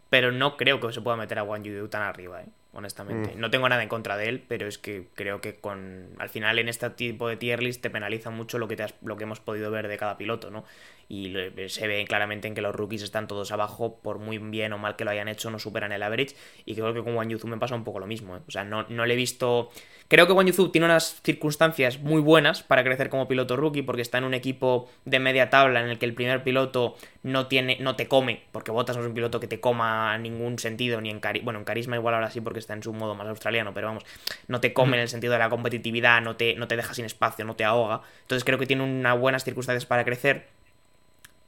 pero 0.10 0.32
no 0.32 0.58
creo 0.58 0.80
que 0.80 0.92
se 0.94 1.02
pueda 1.02 1.18
meter 1.18 1.40
a 1.40 1.44
Wang 1.44 1.64
Yuzhou 1.64 1.88
tan 1.88 2.02
arriba, 2.02 2.42
¿eh? 2.42 2.46
honestamente. 2.72 3.36
Mm. 3.36 3.40
No 3.40 3.50
tengo 3.50 3.68
nada 3.68 3.82
en 3.84 3.90
contra 3.90 4.16
de 4.16 4.30
él, 4.30 4.44
pero 4.48 4.68
es 4.68 4.78
que 4.78 5.08
creo 5.16 5.42
que 5.42 5.56
con 5.56 6.08
al 6.20 6.30
final 6.30 6.60
en 6.60 6.70
este 6.70 6.90
tipo 6.92 7.28
de 7.28 7.36
tier 7.36 7.62
list 7.64 7.82
te 7.82 7.90
penaliza 7.90 8.30
mucho 8.30 8.58
lo 8.60 8.68
que, 8.68 8.76
te 8.76 8.84
has- 8.84 8.94
lo 9.04 9.18
que 9.18 9.24
hemos 9.24 9.40
podido 9.40 9.72
ver 9.72 9.88
de 9.88 9.98
cada 9.98 10.18
piloto, 10.18 10.52
¿no? 10.52 10.64
Y 11.10 11.34
se 11.68 11.88
ve 11.88 12.06
claramente 12.08 12.48
en 12.48 12.54
que 12.54 12.62
los 12.62 12.74
rookies 12.76 13.02
están 13.02 13.28
todos 13.28 13.52
abajo, 13.52 14.00
por 14.04 14.20
muy 14.20 14.38
bien 14.38 14.72
o 14.74 14.78
mal 14.78 14.96
que 14.96 15.04
lo 15.04 15.10
hayan 15.12 15.28
hecho, 15.28 15.50
no 15.50 15.58
superan 15.58 15.92
el 15.92 16.04
average. 16.04 16.36
Y 16.66 16.76
creo 16.76 16.94
que 16.94 17.04
con 17.04 17.16
Wang 17.16 17.30
Yuzhou 17.30 17.50
me 17.50 17.58
pasa 17.58 17.74
un 17.74 17.84
poco 17.84 18.00
lo 18.00 18.06
mismo, 18.06 18.38
¿eh? 18.38 18.42
O 18.48 18.52
sea, 18.52 18.64
no, 18.64 18.86
no 18.90 19.06
le 19.08 19.16
he 19.16 19.18
visto... 19.18 19.72
Creo 20.10 20.26
que 20.26 20.34
Wang 20.34 20.52
tiene 20.72 20.86
unas 20.86 21.22
circunstancias 21.22 22.00
muy 22.00 22.20
buenas 22.20 22.64
para 22.64 22.84
crecer 22.84 23.10
como 23.10 23.28
piloto 23.28 23.56
rookie, 23.56 23.84
porque 23.84 24.02
está 24.02 24.18
en 24.18 24.24
un 24.24 24.34
equipo 24.34 24.90
de 25.06 25.20
media 25.20 25.52
tabla 25.52 25.82
en 25.82 25.88
el 25.88 26.00
que 26.00 26.08
el 26.08 26.16
primer 26.16 26.44
piloto 26.44 26.96
no 27.22 27.46
tiene, 27.46 27.78
no 27.80 27.96
te 27.96 28.08
come, 28.08 28.42
porque 28.52 28.72
Bottas 28.72 28.96
no 28.96 29.04
es 29.04 29.08
un 29.08 29.14
piloto 29.14 29.40
que 29.40 29.46
te 29.48 29.60
coma 29.60 30.16
en 30.16 30.24
ningún 30.24 30.58
sentido, 30.58 31.00
ni 31.00 31.12
en 31.12 31.20
cari 31.20 31.42
bueno, 31.42 31.60
en 31.60 31.66
carisma 31.66 31.96
igual 31.96 32.16
ahora 32.16 32.32
sí 32.32 32.42
porque 32.42 32.58
está 32.58 32.74
en 32.74 32.82
su 32.82 32.92
modo 32.92 33.14
más 33.14 33.28
australiano, 33.28 33.72
pero 33.76 33.86
vamos, 33.86 34.04
no 34.48 34.60
te 34.60 34.74
come 34.74 34.98
en 34.98 35.04
el 35.04 35.10
sentido 35.10 35.34
de 35.34 35.40
la 35.40 35.50
competitividad, 35.50 36.24
no 36.24 36.36
te, 36.36 36.56
no 36.56 36.68
te 36.68 36.76
deja 36.76 36.96
sin 36.96 37.06
espacio, 37.06 37.46
no 37.46 37.56
te 37.56 37.64
ahoga. 37.64 38.02
Entonces 38.22 38.44
creo 38.44 38.58
que 38.58 38.66
tiene 38.66 38.82
unas 38.82 39.20
buenas 39.20 39.44
circunstancias 39.44 39.86
para 39.86 40.04
crecer. 40.06 40.48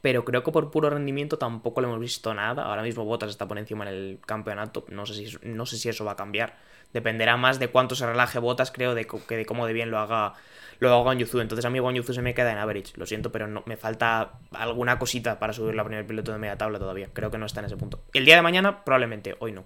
Pero 0.02 0.26
creo 0.26 0.44
que 0.44 0.52
por 0.52 0.72
puro 0.72 0.90
rendimiento 0.90 1.38
tampoco 1.38 1.82
le 1.82 1.88
hemos 1.88 2.00
visto 2.00 2.34
nada. 2.34 2.64
Ahora 2.64 2.82
mismo 2.82 3.06
Bottas 3.06 3.30
está 3.30 3.48
por 3.48 3.60
encima 3.60 3.88
en 3.88 3.94
el 3.94 4.20
campeonato. 4.26 4.86
No 4.90 5.06
sé 5.06 5.14
si, 5.14 5.38
no 5.44 5.66
sé 5.66 5.78
si 5.78 5.90
eso 5.90 6.06
va 6.06 6.14
a 6.14 6.16
cambiar. 6.16 6.58
Dependerá 6.94 7.38
más 7.38 7.60
de 7.60 7.68
cuánto 7.68 7.96
se 7.96 8.06
relaje 8.06 8.40
Bottas, 8.40 8.72
creo, 8.72 8.96
de 8.96 9.06
que 9.06 9.38
de 9.38 9.46
cómo 9.46 9.68
de 9.68 9.74
bien 9.74 9.92
lo 9.92 10.00
haga 10.00 10.34
lo 10.80 10.94
haga 10.94 11.14
Yuzhou. 11.14 11.42
Entonces 11.42 11.64
a 11.64 11.70
mí 11.70 11.78
Yuzhou 11.78 12.16
se 12.16 12.22
me 12.22 12.34
queda 12.34 12.52
en 12.52 12.58
average. 12.58 12.94
Lo 12.96 13.06
siento, 13.06 13.32
pero 13.32 13.48
no, 13.48 13.64
me 13.66 13.78
falta 13.78 14.34
alguna 14.52 14.98
cosita 14.98 15.38
para 15.38 15.54
subir 15.54 15.76
la 15.76 15.86
primer 15.86 16.06
piloto 16.08 16.32
de 16.32 16.40
media 16.40 16.58
tabla 16.58 16.80
todavía. 16.80 17.10
Creo 17.14 17.30
que 17.30 17.38
no 17.38 17.46
está 17.46 17.60
en 17.60 17.68
ese 17.68 17.78
punto. 17.78 18.02
El 18.14 18.26
día 18.26 18.36
de 18.36 18.42
mañana, 18.42 18.84
probablemente. 18.84 19.36
Hoy 19.40 19.52
no. 19.52 19.64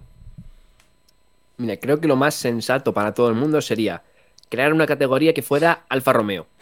Mira, 1.56 1.78
creo 1.78 2.00
que 2.00 2.06
lo 2.06 2.16
más 2.16 2.34
sensato 2.34 2.92
para 2.92 3.14
todo 3.14 3.30
el 3.30 3.34
mundo 3.34 3.62
sería 3.62 4.02
crear 4.50 4.74
una 4.74 4.86
categoría 4.86 5.32
que 5.32 5.42
fuera 5.42 5.84
Alfa 5.88 6.12
Romeo. 6.12 6.46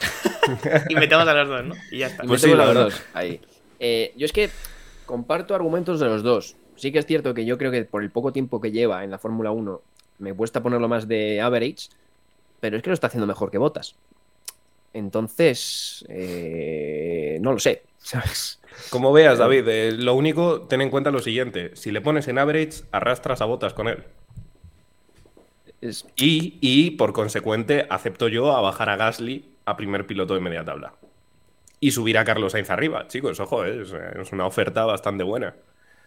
Y 0.90 0.94
metemos 0.94 1.26
a 1.26 1.32
los 1.32 1.48
dos, 1.48 1.64
¿no? 1.64 1.74
Y 1.90 2.00
ya 2.00 2.08
está. 2.08 2.22
Pues 2.22 2.42
metemos 2.42 2.68
sí, 2.68 2.74
los 2.74 2.84
dos 2.84 3.02
ahí. 3.14 3.40
Eh, 3.80 4.12
yo 4.16 4.24
es 4.26 4.32
que 4.32 4.50
comparto 5.06 5.54
argumentos 5.54 6.00
de 6.00 6.06
los 6.06 6.22
dos. 6.22 6.56
Sí 6.76 6.90
que 6.92 6.98
es 6.98 7.06
cierto 7.06 7.34
que 7.34 7.44
yo 7.44 7.56
creo 7.58 7.70
que 7.70 7.84
por 7.84 8.02
el 8.02 8.10
poco 8.10 8.32
tiempo 8.32 8.60
que 8.60 8.72
lleva 8.72 9.04
en 9.04 9.10
la 9.10 9.18
Fórmula 9.18 9.50
1 9.50 9.80
me 10.18 10.32
cuesta 10.34 10.62
ponerlo 10.62 10.88
más 10.88 11.06
de 11.08 11.40
average, 11.40 11.88
pero 12.60 12.76
es 12.76 12.82
que 12.82 12.90
lo 12.90 12.94
está 12.94 13.08
haciendo 13.08 13.26
mejor 13.26 13.50
que 13.50 13.58
Botas. 13.58 13.94
Entonces, 14.92 16.04
eh, 16.08 17.38
no 17.40 17.52
lo 17.52 17.58
sé, 17.58 17.82
¿sabes? 17.98 18.60
Como 18.90 19.12
veas, 19.12 19.38
David, 19.38 19.68
eh, 19.68 19.92
lo 19.92 20.14
único, 20.14 20.62
ten 20.62 20.80
en 20.80 20.90
cuenta 20.90 21.10
lo 21.10 21.20
siguiente: 21.20 21.74
si 21.74 21.90
le 21.92 22.00
pones 22.00 22.28
en 22.28 22.38
average, 22.38 22.82
arrastras 22.92 23.40
a 23.40 23.44
botas 23.44 23.74
con 23.74 23.88
él. 23.88 24.02
Es- 25.80 26.06
Y, 26.16 26.58
y, 26.60 26.92
por 26.92 27.12
consecuente, 27.12 27.86
acepto 27.90 28.28
yo 28.28 28.52
a 28.56 28.60
bajar 28.60 28.88
a 28.88 28.96
Gasly 28.96 29.44
a 29.66 29.76
primer 29.76 30.06
piloto 30.06 30.34
de 30.34 30.40
media 30.40 30.64
tabla. 30.64 30.94
Y 31.80 31.90
subir 31.90 32.18
a 32.18 32.24
Carlos 32.24 32.52
Sainz 32.52 32.70
arriba, 32.70 33.06
chicos, 33.08 33.40
ojo, 33.40 33.64
eh, 33.64 33.82
es, 33.82 33.92
es 33.92 34.32
una 34.32 34.46
oferta 34.46 34.84
bastante 34.84 35.24
buena. 35.24 35.54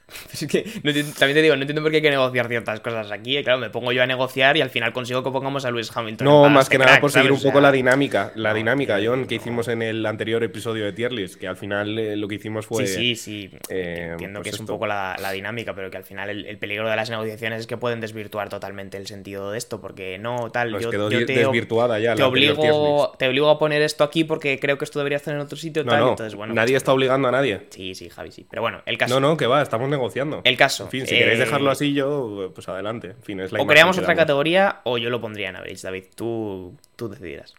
Es 0.34 0.48
que 0.48 0.64
no 0.84 0.92
también 1.18 1.36
te 1.36 1.42
digo, 1.42 1.56
no 1.56 1.62
entiendo 1.62 1.82
por 1.82 1.92
qué 1.92 1.98
hay 1.98 2.02
que 2.02 2.10
negociar 2.10 2.48
ciertas 2.48 2.80
cosas 2.80 3.12
aquí. 3.12 3.42
Claro, 3.44 3.60
me 3.60 3.70
pongo 3.70 3.92
yo 3.92 4.04
a 4.04 4.06
negociar 4.06 4.56
y 4.58 4.62
al 4.62 4.70
final 4.70 4.94
consigo 4.94 5.24
que 5.24 5.32
pongamos 5.32 5.66
a 5.66 5.72
Lewis 5.72 5.92
Hamilton. 5.94 6.26
No, 6.26 6.50
más 6.50 6.70
que 6.70 6.78
nada 6.78 6.92
crack, 6.92 7.02
por 7.02 7.12
seguir 7.12 7.30
¿sabes? 7.30 7.42
un 7.44 7.48
O 7.48 7.52
poco 7.52 7.60
sea, 7.60 7.70
la 7.70 7.72
dinámica, 7.72 8.32
la 8.36 8.50
no, 8.50 8.56
dinámica, 8.56 9.00
John, 9.04 9.26
que 9.26 9.36
hicimos 9.36 9.68
en 9.68 9.82
el 9.82 10.06
anterior 10.06 10.44
episodio 10.44 10.86
de 10.86 10.94
Tier 10.94 11.12
List, 11.12 11.36
que 11.36 11.48
al 11.48 11.58
final 11.58 11.98
eh, 12.00 12.16
lo 12.16 12.28
que 12.28 12.36
hicimos 12.36 12.66
fue... 12.66 12.88
Sí, 12.88 13.16
sí, 13.16 13.50
sí. 13.50 13.58
eh, 13.70 14.10
Entiendo 14.12 14.40
pues 14.40 14.50
que 14.52 14.56
es 14.56 14.60
un 14.60 14.68
poco 14.68 14.88
la, 14.88 15.16
la 15.22 15.32
dinámica, 15.32 15.74
pero 15.76 15.90
que 15.92 15.98
al 15.98 16.04
final 16.04 16.30
el, 16.30 16.46
el 16.46 16.58
peligro 16.58 16.90
de 16.90 16.96
las 16.96 17.10
negociaciones 17.10 17.62
es 17.62 17.68
que 17.68 17.78
pueden 17.78 18.00
desvirtuar 18.00 18.50
totalmente 18.50 18.98
el 18.98 19.08
sentido 19.08 19.52
de 19.52 19.58
esto, 19.58 19.82
porque 19.82 20.18
no, 20.18 20.50
tal, 20.52 20.72
Pues 20.72 20.84
yo, 20.84 20.92
quedó 20.92 21.10
yo 21.10 21.26
te, 21.26 21.34
desvirtuada 21.34 22.00
ya 22.00 22.14
te 22.16 22.22
la 22.22 22.28
obligo, 22.28 23.14
te 23.18 23.28
obligo 23.28 23.50
a 23.50 23.60
poner 23.60 23.82
esto 23.82 24.04
aquí 24.04 24.24
porque 24.24 24.60
creo 24.60 24.78
que 24.78 24.86
esto 24.86 25.00
debería 25.00 25.18
estar 25.18 25.34
en 25.34 25.42
otro 25.42 25.58
sitio, 25.58 25.84
No, 25.84 25.92
tal, 25.92 26.00
no, 26.00 26.10
entonces 26.12 26.36
bueno. 26.36 26.54
nadie 26.54 26.74
pues, 26.74 26.84
está 26.84 26.94
obligando 26.94 27.28
a 27.28 27.32
nadie. 27.32 27.68
Sí, 27.70 27.96
sí, 27.96 28.10
Javi, 28.10 28.32
sí. 28.32 28.46
Pero 28.50 28.62
bueno, 28.62 28.82
el 28.86 28.98
caso. 28.98 29.20
No, 29.20 29.28
no, 29.28 29.38
que 29.38 29.48
va, 29.48 29.62
estamos 29.62 29.90
negociando. 29.98 30.42
El 30.44 30.56
caso, 30.58 30.86
En 30.86 30.90
fin, 30.90 31.08
si 31.08 31.16
eh, 31.16 31.20
queréis 31.20 31.40
dejarlo 31.40 31.70
así, 31.72 31.94
yo, 31.94 32.52
pues 32.54 32.68
adelante. 32.70 33.12
En 33.12 33.24
fin, 33.24 33.40
es 33.40 33.52
la 33.52 33.62
O 33.62 33.68
creamos 33.68 33.96
que 33.96 34.02
otra 34.02 34.14
damos. 34.14 34.24
categoría 34.24 34.82
o 34.84 34.98
yo 34.98 35.10
lo 35.10 35.20
pondría 35.22 35.50
en 35.50 35.56
average, 35.58 35.82
David. 35.84 36.06
Tú, 36.16 36.76
tú 36.96 37.10
decidirás. 37.10 37.54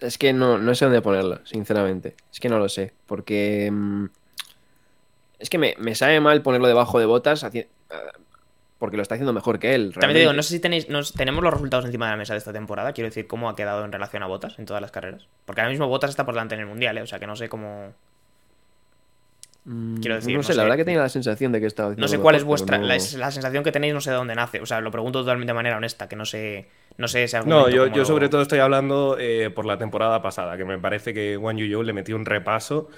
Es 0.00 0.18
que 0.18 0.32
no, 0.32 0.58
no 0.58 0.74
sé 0.74 0.84
dónde 0.84 1.00
ponerlo, 1.00 1.40
sinceramente. 1.46 2.14
Es 2.32 2.40
que 2.40 2.48
no 2.48 2.58
lo 2.58 2.68
sé. 2.68 2.92
Porque. 3.06 3.70
mm, 3.72 4.06
es 5.38 5.50
que 5.50 5.58
me, 5.58 5.74
me 5.78 5.94
sabe 5.94 6.20
mal 6.20 6.42
ponerlo 6.42 6.68
debajo 6.68 6.98
de 6.98 7.06
botas. 7.06 7.44
ah, 7.44 7.50
Porque 8.78 8.96
lo 8.96 9.02
está 9.02 9.14
haciendo 9.14 9.32
mejor 9.32 9.58
que 9.58 9.74
él. 9.74 9.92
También 9.94 10.14
te 10.14 10.18
digo, 10.20 10.32
no 10.32 10.42
sé 10.42 10.54
si 10.54 10.60
tenéis, 10.60 10.88
nos, 10.88 11.12
tenemos 11.12 11.42
los 11.42 11.52
resultados 11.54 11.84
encima 11.86 12.06
de 12.06 12.12
la 12.12 12.16
mesa 12.16 12.34
de 12.34 12.38
esta 12.38 12.52
temporada. 12.52 12.92
Quiero 12.92 13.08
decir, 13.08 13.26
cómo 13.26 13.48
ha 13.48 13.56
quedado 13.56 13.84
en 13.84 13.92
relación 13.92 14.22
a 14.22 14.26
Botas 14.26 14.58
en 14.58 14.66
todas 14.66 14.82
las 14.82 14.90
carreras. 14.90 15.26
Porque 15.46 15.60
ahora 15.62 15.70
mismo 15.70 15.88
Botas 15.88 16.10
está 16.10 16.24
por 16.24 16.34
delante 16.34 16.54
en 16.54 16.60
el 16.62 16.66
mundial, 16.66 16.98
¿eh? 16.98 17.02
O 17.02 17.06
sea 17.06 17.18
que 17.18 17.26
no 17.26 17.36
sé 17.36 17.48
cómo. 17.48 17.94
Mm, 19.64 19.96
quiero 19.96 20.16
decir, 20.16 20.32
no 20.32 20.38
no 20.38 20.42
sé, 20.42 20.52
sé. 20.52 20.56
la 20.58 20.64
verdad 20.64 20.76
que 20.76 20.84
tenía 20.84 21.00
la 21.00 21.08
sensación 21.08 21.52
de 21.52 21.60
que 21.60 21.66
estaba 21.66 21.94
No 21.94 22.06
sé 22.08 22.18
cuál 22.18 22.34
es 22.34 22.44
vuestra. 22.44 22.78
La, 22.78 22.94
no- 22.96 23.00
sensación 23.00 23.64
que 23.64 23.72
tenéis, 23.72 23.94
no 23.94 24.00
sé 24.00 24.10
de 24.10 24.16
dónde 24.16 24.34
nace. 24.34 24.60
O 24.60 24.66
sea, 24.66 24.80
lo 24.80 24.90
pregunto 24.90 25.20
totalmente 25.20 25.50
de 25.50 25.54
manera 25.54 25.76
honesta, 25.78 26.08
que 26.08 26.16
no 26.16 26.24
sé. 26.24 26.68
No 26.96 27.08
sé 27.08 27.24
ese 27.24 27.36
argumento. 27.38 27.68
No, 27.68 27.74
yo, 27.74 27.86
yo 27.88 27.96
lo- 27.98 28.04
sobre 28.04 28.28
todo 28.28 28.42
estoy 28.42 28.58
hablando 28.60 29.16
eh, 29.18 29.50
por 29.50 29.64
la 29.66 29.78
temporada 29.78 30.22
pasada, 30.22 30.56
que 30.56 30.64
me 30.64 30.78
parece 30.78 31.12
que 31.14 31.36
Wang 31.36 31.56
Yuzhou 31.56 31.82
le 31.82 31.92
metió 31.92 32.14
un 32.14 32.24
repaso 32.24 32.88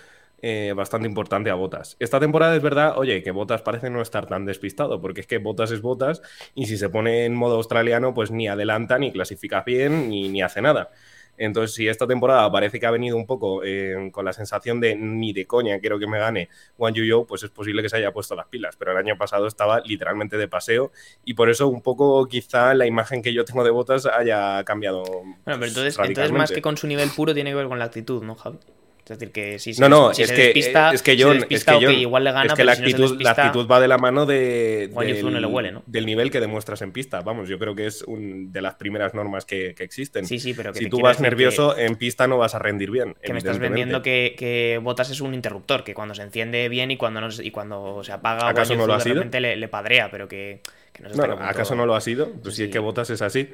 eh, 0.42 0.74
bastante 0.76 1.08
importante 1.08 1.48
a 1.50 1.54
Botas. 1.54 1.96
Esta 1.98 2.20
temporada 2.20 2.54
es 2.54 2.62
verdad, 2.62 2.98
oye, 2.98 3.22
que 3.22 3.30
Botas 3.30 3.62
parece 3.62 3.88
no 3.88 4.02
estar 4.02 4.26
tan 4.26 4.44
despistado, 4.44 5.00
porque 5.00 5.22
es 5.22 5.26
que 5.26 5.38
Botas 5.38 5.70
es 5.70 5.80
Botas 5.80 6.20
y 6.54 6.66
si 6.66 6.76
se 6.76 6.90
pone 6.90 7.24
en 7.24 7.34
modo 7.34 7.56
australiano, 7.56 8.12
pues 8.12 8.30
ni 8.30 8.48
adelanta, 8.48 8.98
ni 8.98 9.12
clasifica 9.12 9.62
bien, 9.62 10.10
ni, 10.10 10.28
ni 10.28 10.42
hace 10.42 10.60
nada. 10.60 10.90
Entonces, 11.38 11.74
si 11.74 11.88
esta 11.88 12.06
temporada 12.06 12.50
parece 12.50 12.80
que 12.80 12.86
ha 12.86 12.90
venido 12.90 13.16
un 13.16 13.26
poco 13.26 13.62
eh, 13.64 14.10
con 14.12 14.24
la 14.24 14.32
sensación 14.32 14.80
de 14.80 14.96
ni 14.96 15.32
de 15.32 15.46
coña 15.46 15.78
quiero 15.80 15.98
que 15.98 16.06
me 16.06 16.18
gane 16.18 16.48
Juan 16.76 16.94
Yuyo, 16.94 17.24
pues 17.24 17.42
es 17.42 17.50
posible 17.50 17.82
que 17.82 17.88
se 17.88 17.96
haya 17.96 18.12
puesto 18.12 18.34
las 18.34 18.46
pilas. 18.46 18.76
Pero 18.76 18.92
el 18.92 18.98
año 18.98 19.16
pasado 19.16 19.46
estaba 19.46 19.80
literalmente 19.80 20.36
de 20.36 20.48
paseo 20.48 20.92
y 21.24 21.34
por 21.34 21.50
eso 21.50 21.68
un 21.68 21.82
poco 21.82 22.26
quizá 22.26 22.74
la 22.74 22.86
imagen 22.86 23.22
que 23.22 23.32
yo 23.32 23.44
tengo 23.44 23.64
de 23.64 23.70
botas 23.70 24.06
haya 24.06 24.62
cambiado. 24.64 25.02
Bueno, 25.04 25.36
pero 25.44 25.66
entonces, 25.66 25.98
entonces 25.98 26.32
más 26.32 26.50
que 26.50 26.62
con 26.62 26.76
su 26.76 26.86
nivel 26.86 27.10
puro 27.10 27.34
tiene 27.34 27.50
que 27.50 27.56
ver 27.56 27.68
con 27.68 27.78
la 27.78 27.86
actitud, 27.86 28.22
¿no, 28.22 28.34
Javi? 28.34 28.58
Es 29.08 29.20
decir, 29.20 29.32
que 29.32 29.60
si 29.60 29.72
se, 29.72 29.80
no, 29.80 29.88
no, 29.88 30.12
si 30.12 30.22
es, 30.22 30.28
se 30.28 30.34
que, 30.34 30.42
despista, 30.42 30.90
es 30.92 31.00
que 31.00 31.16
se 31.16 31.24
despista, 31.24 31.74
es 31.76 31.86
que 31.86 31.92
igual 31.92 32.24
le 32.24 32.32
gana, 32.32 32.46
es 32.46 32.52
que 32.54 32.56
pero 32.56 32.66
la 32.66 32.74
si 32.74 32.82
no 32.82 32.88
se 32.88 32.94
actitud, 33.04 33.22
la 33.22 33.30
actitud 33.30 33.70
va 33.70 33.78
de 33.80 33.86
la 33.86 33.98
mano 33.98 34.26
de, 34.26 34.90
no 34.92 35.00
le 35.30 35.46
huele, 35.46 35.70
¿no? 35.70 35.84
del 35.86 36.06
nivel 36.06 36.30
que 36.32 36.40
demuestras 36.40 36.82
en 36.82 36.90
pista. 36.90 37.20
Vamos, 37.20 37.48
yo 37.48 37.56
creo 37.56 37.76
que 37.76 37.86
es 37.86 38.02
un, 38.02 38.50
de 38.50 38.60
las 38.62 38.74
primeras 38.74 39.14
normas 39.14 39.44
que, 39.44 39.76
que 39.76 39.84
existen. 39.84 40.26
Sí, 40.26 40.40
sí, 40.40 40.54
pero 40.54 40.72
que 40.72 40.80
si 40.80 40.88
tú 40.88 41.00
vas 41.00 41.20
nervioso, 41.20 41.78
en 41.78 41.94
pista 41.94 42.26
no 42.26 42.36
vas 42.38 42.56
a 42.56 42.58
rendir 42.58 42.90
bien. 42.90 43.14
Que 43.22 43.32
me 43.32 43.38
estás 43.38 43.60
vendiendo 43.60 44.02
que, 44.02 44.34
que 44.36 44.80
Botas 44.82 45.08
es 45.10 45.20
un 45.20 45.34
interruptor, 45.34 45.84
que 45.84 45.94
cuando 45.94 46.12
se 46.14 46.22
enciende 46.22 46.68
bien 46.68 46.90
y 46.90 46.96
cuando, 46.96 47.20
no, 47.20 47.28
y 47.40 47.50
cuando 47.52 48.02
se 48.02 48.10
apaga, 48.10 48.48
¿Acaso 48.48 48.74
no 48.74 48.88
lo 48.88 48.94
ha 48.94 48.96
de 48.96 49.02
sido? 49.04 49.14
repente 49.14 49.38
le, 49.40 49.54
le 49.54 49.68
padrea, 49.68 50.10
pero 50.10 50.26
que, 50.26 50.62
que 50.92 51.02
no 51.04 51.10
es 51.10 51.16
No, 51.16 51.22
hasta 51.22 51.26
no, 51.28 51.34
qué 51.34 51.44
punto- 51.44 51.50
¿Acaso 51.50 51.74
no 51.76 51.86
lo 51.86 51.94
ha 51.94 52.00
sido? 52.00 52.32
Pues 52.42 52.54
Sí, 52.56 52.62
sí, 52.62 52.64
es 52.64 52.70
que 52.70 52.80
Botas 52.80 53.08
es 53.10 53.22
así. 53.22 53.48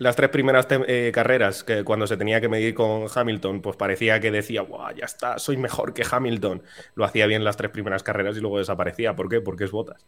Las 0.00 0.16
tres 0.16 0.30
primeras 0.30 0.66
eh, 0.70 1.10
carreras, 1.12 1.62
que 1.62 1.84
cuando 1.84 2.06
se 2.06 2.16
tenía 2.16 2.40
que 2.40 2.48
medir 2.48 2.72
con 2.74 3.04
Hamilton, 3.14 3.60
pues 3.60 3.76
parecía 3.76 4.18
que 4.18 4.30
decía, 4.30 4.62
Buah, 4.62 4.94
ya 4.94 5.04
está, 5.04 5.38
soy 5.38 5.58
mejor 5.58 5.92
que 5.92 6.04
Hamilton. 6.10 6.62
Lo 6.94 7.04
hacía 7.04 7.26
bien 7.26 7.44
las 7.44 7.58
tres 7.58 7.70
primeras 7.70 8.02
carreras 8.02 8.34
y 8.38 8.40
luego 8.40 8.56
desaparecía. 8.56 9.14
¿Por 9.14 9.28
qué? 9.28 9.42
Porque 9.42 9.64
es 9.64 9.70
Botas. 9.70 10.06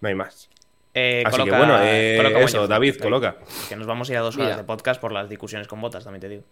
No 0.00 0.08
hay 0.08 0.14
más. 0.14 0.48
Eh, 0.94 1.24
Así 1.26 1.36
coloca- 1.36 1.50
que 1.50 1.58
bueno, 1.58 1.78
eh, 1.82 2.14
coloca 2.16 2.40
eso, 2.44 2.68
David, 2.68 2.94
coloca. 3.02 3.36
Que 3.68 3.74
nos 3.74 3.88
vamos 3.88 4.08
a 4.08 4.12
ir 4.12 4.18
a 4.18 4.20
dos 4.20 4.36
horas 4.36 4.50
Mira. 4.50 4.56
de 4.58 4.62
podcast 4.64 5.00
por 5.00 5.10
las 5.10 5.28
discusiones 5.28 5.66
con 5.66 5.80
Botas, 5.80 6.04
también 6.04 6.20
te 6.20 6.28
digo. 6.28 6.44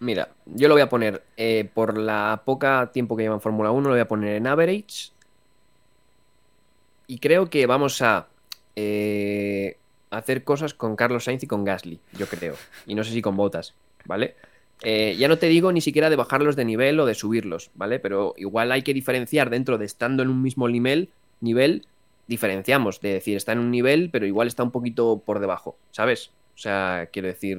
Mira, 0.00 0.28
yo 0.44 0.68
lo 0.68 0.74
voy 0.74 0.82
a 0.82 0.88
poner, 0.90 1.22
eh, 1.38 1.66
por 1.72 1.96
la 1.96 2.42
poca 2.44 2.90
tiempo 2.92 3.16
que 3.16 3.22
lleva 3.22 3.36
en 3.36 3.40
Fórmula 3.40 3.70
1, 3.70 3.88
lo 3.88 3.94
voy 3.94 4.00
a 4.02 4.06
poner 4.08 4.34
en 4.36 4.46
average. 4.46 5.12
Y 7.06 7.18
creo 7.20 7.48
que 7.48 7.64
vamos 7.64 8.02
a 8.02 8.28
eh, 8.76 9.78
hacer 10.10 10.44
cosas 10.44 10.74
con 10.74 10.96
Carlos 10.96 11.24
Sainz 11.24 11.42
y 11.42 11.46
con 11.46 11.64
Gasly, 11.64 12.00
yo 12.18 12.26
creo. 12.26 12.54
Y 12.86 12.94
no 12.94 13.04
sé 13.04 13.12
si 13.12 13.22
con 13.22 13.36
Botas, 13.36 13.74
¿vale? 14.04 14.34
Eh, 14.82 15.16
ya 15.18 15.28
no 15.28 15.38
te 15.38 15.46
digo 15.46 15.72
ni 15.72 15.80
siquiera 15.80 16.10
de 16.10 16.16
bajarlos 16.16 16.56
de 16.56 16.64
nivel 16.64 16.98
o 17.00 17.06
de 17.06 17.14
subirlos, 17.14 17.70
¿vale? 17.74 17.98
Pero 17.98 18.34
igual 18.36 18.72
hay 18.72 18.82
que 18.82 18.94
diferenciar 18.94 19.50
dentro 19.50 19.78
de 19.78 19.84
estando 19.84 20.22
en 20.22 20.30
un 20.30 20.42
mismo 20.42 20.68
nivel, 20.68 21.10
nivel, 21.40 21.86
diferenciamos, 22.26 23.00
de 23.00 23.12
decir, 23.12 23.36
está 23.36 23.52
en 23.52 23.58
un 23.58 23.70
nivel, 23.70 24.10
pero 24.10 24.26
igual 24.26 24.48
está 24.48 24.62
un 24.62 24.70
poquito 24.70 25.22
por 25.24 25.38
debajo, 25.38 25.76
¿sabes? 25.90 26.30
O 26.54 26.58
sea, 26.58 27.08
quiero 27.12 27.28
decir, 27.28 27.58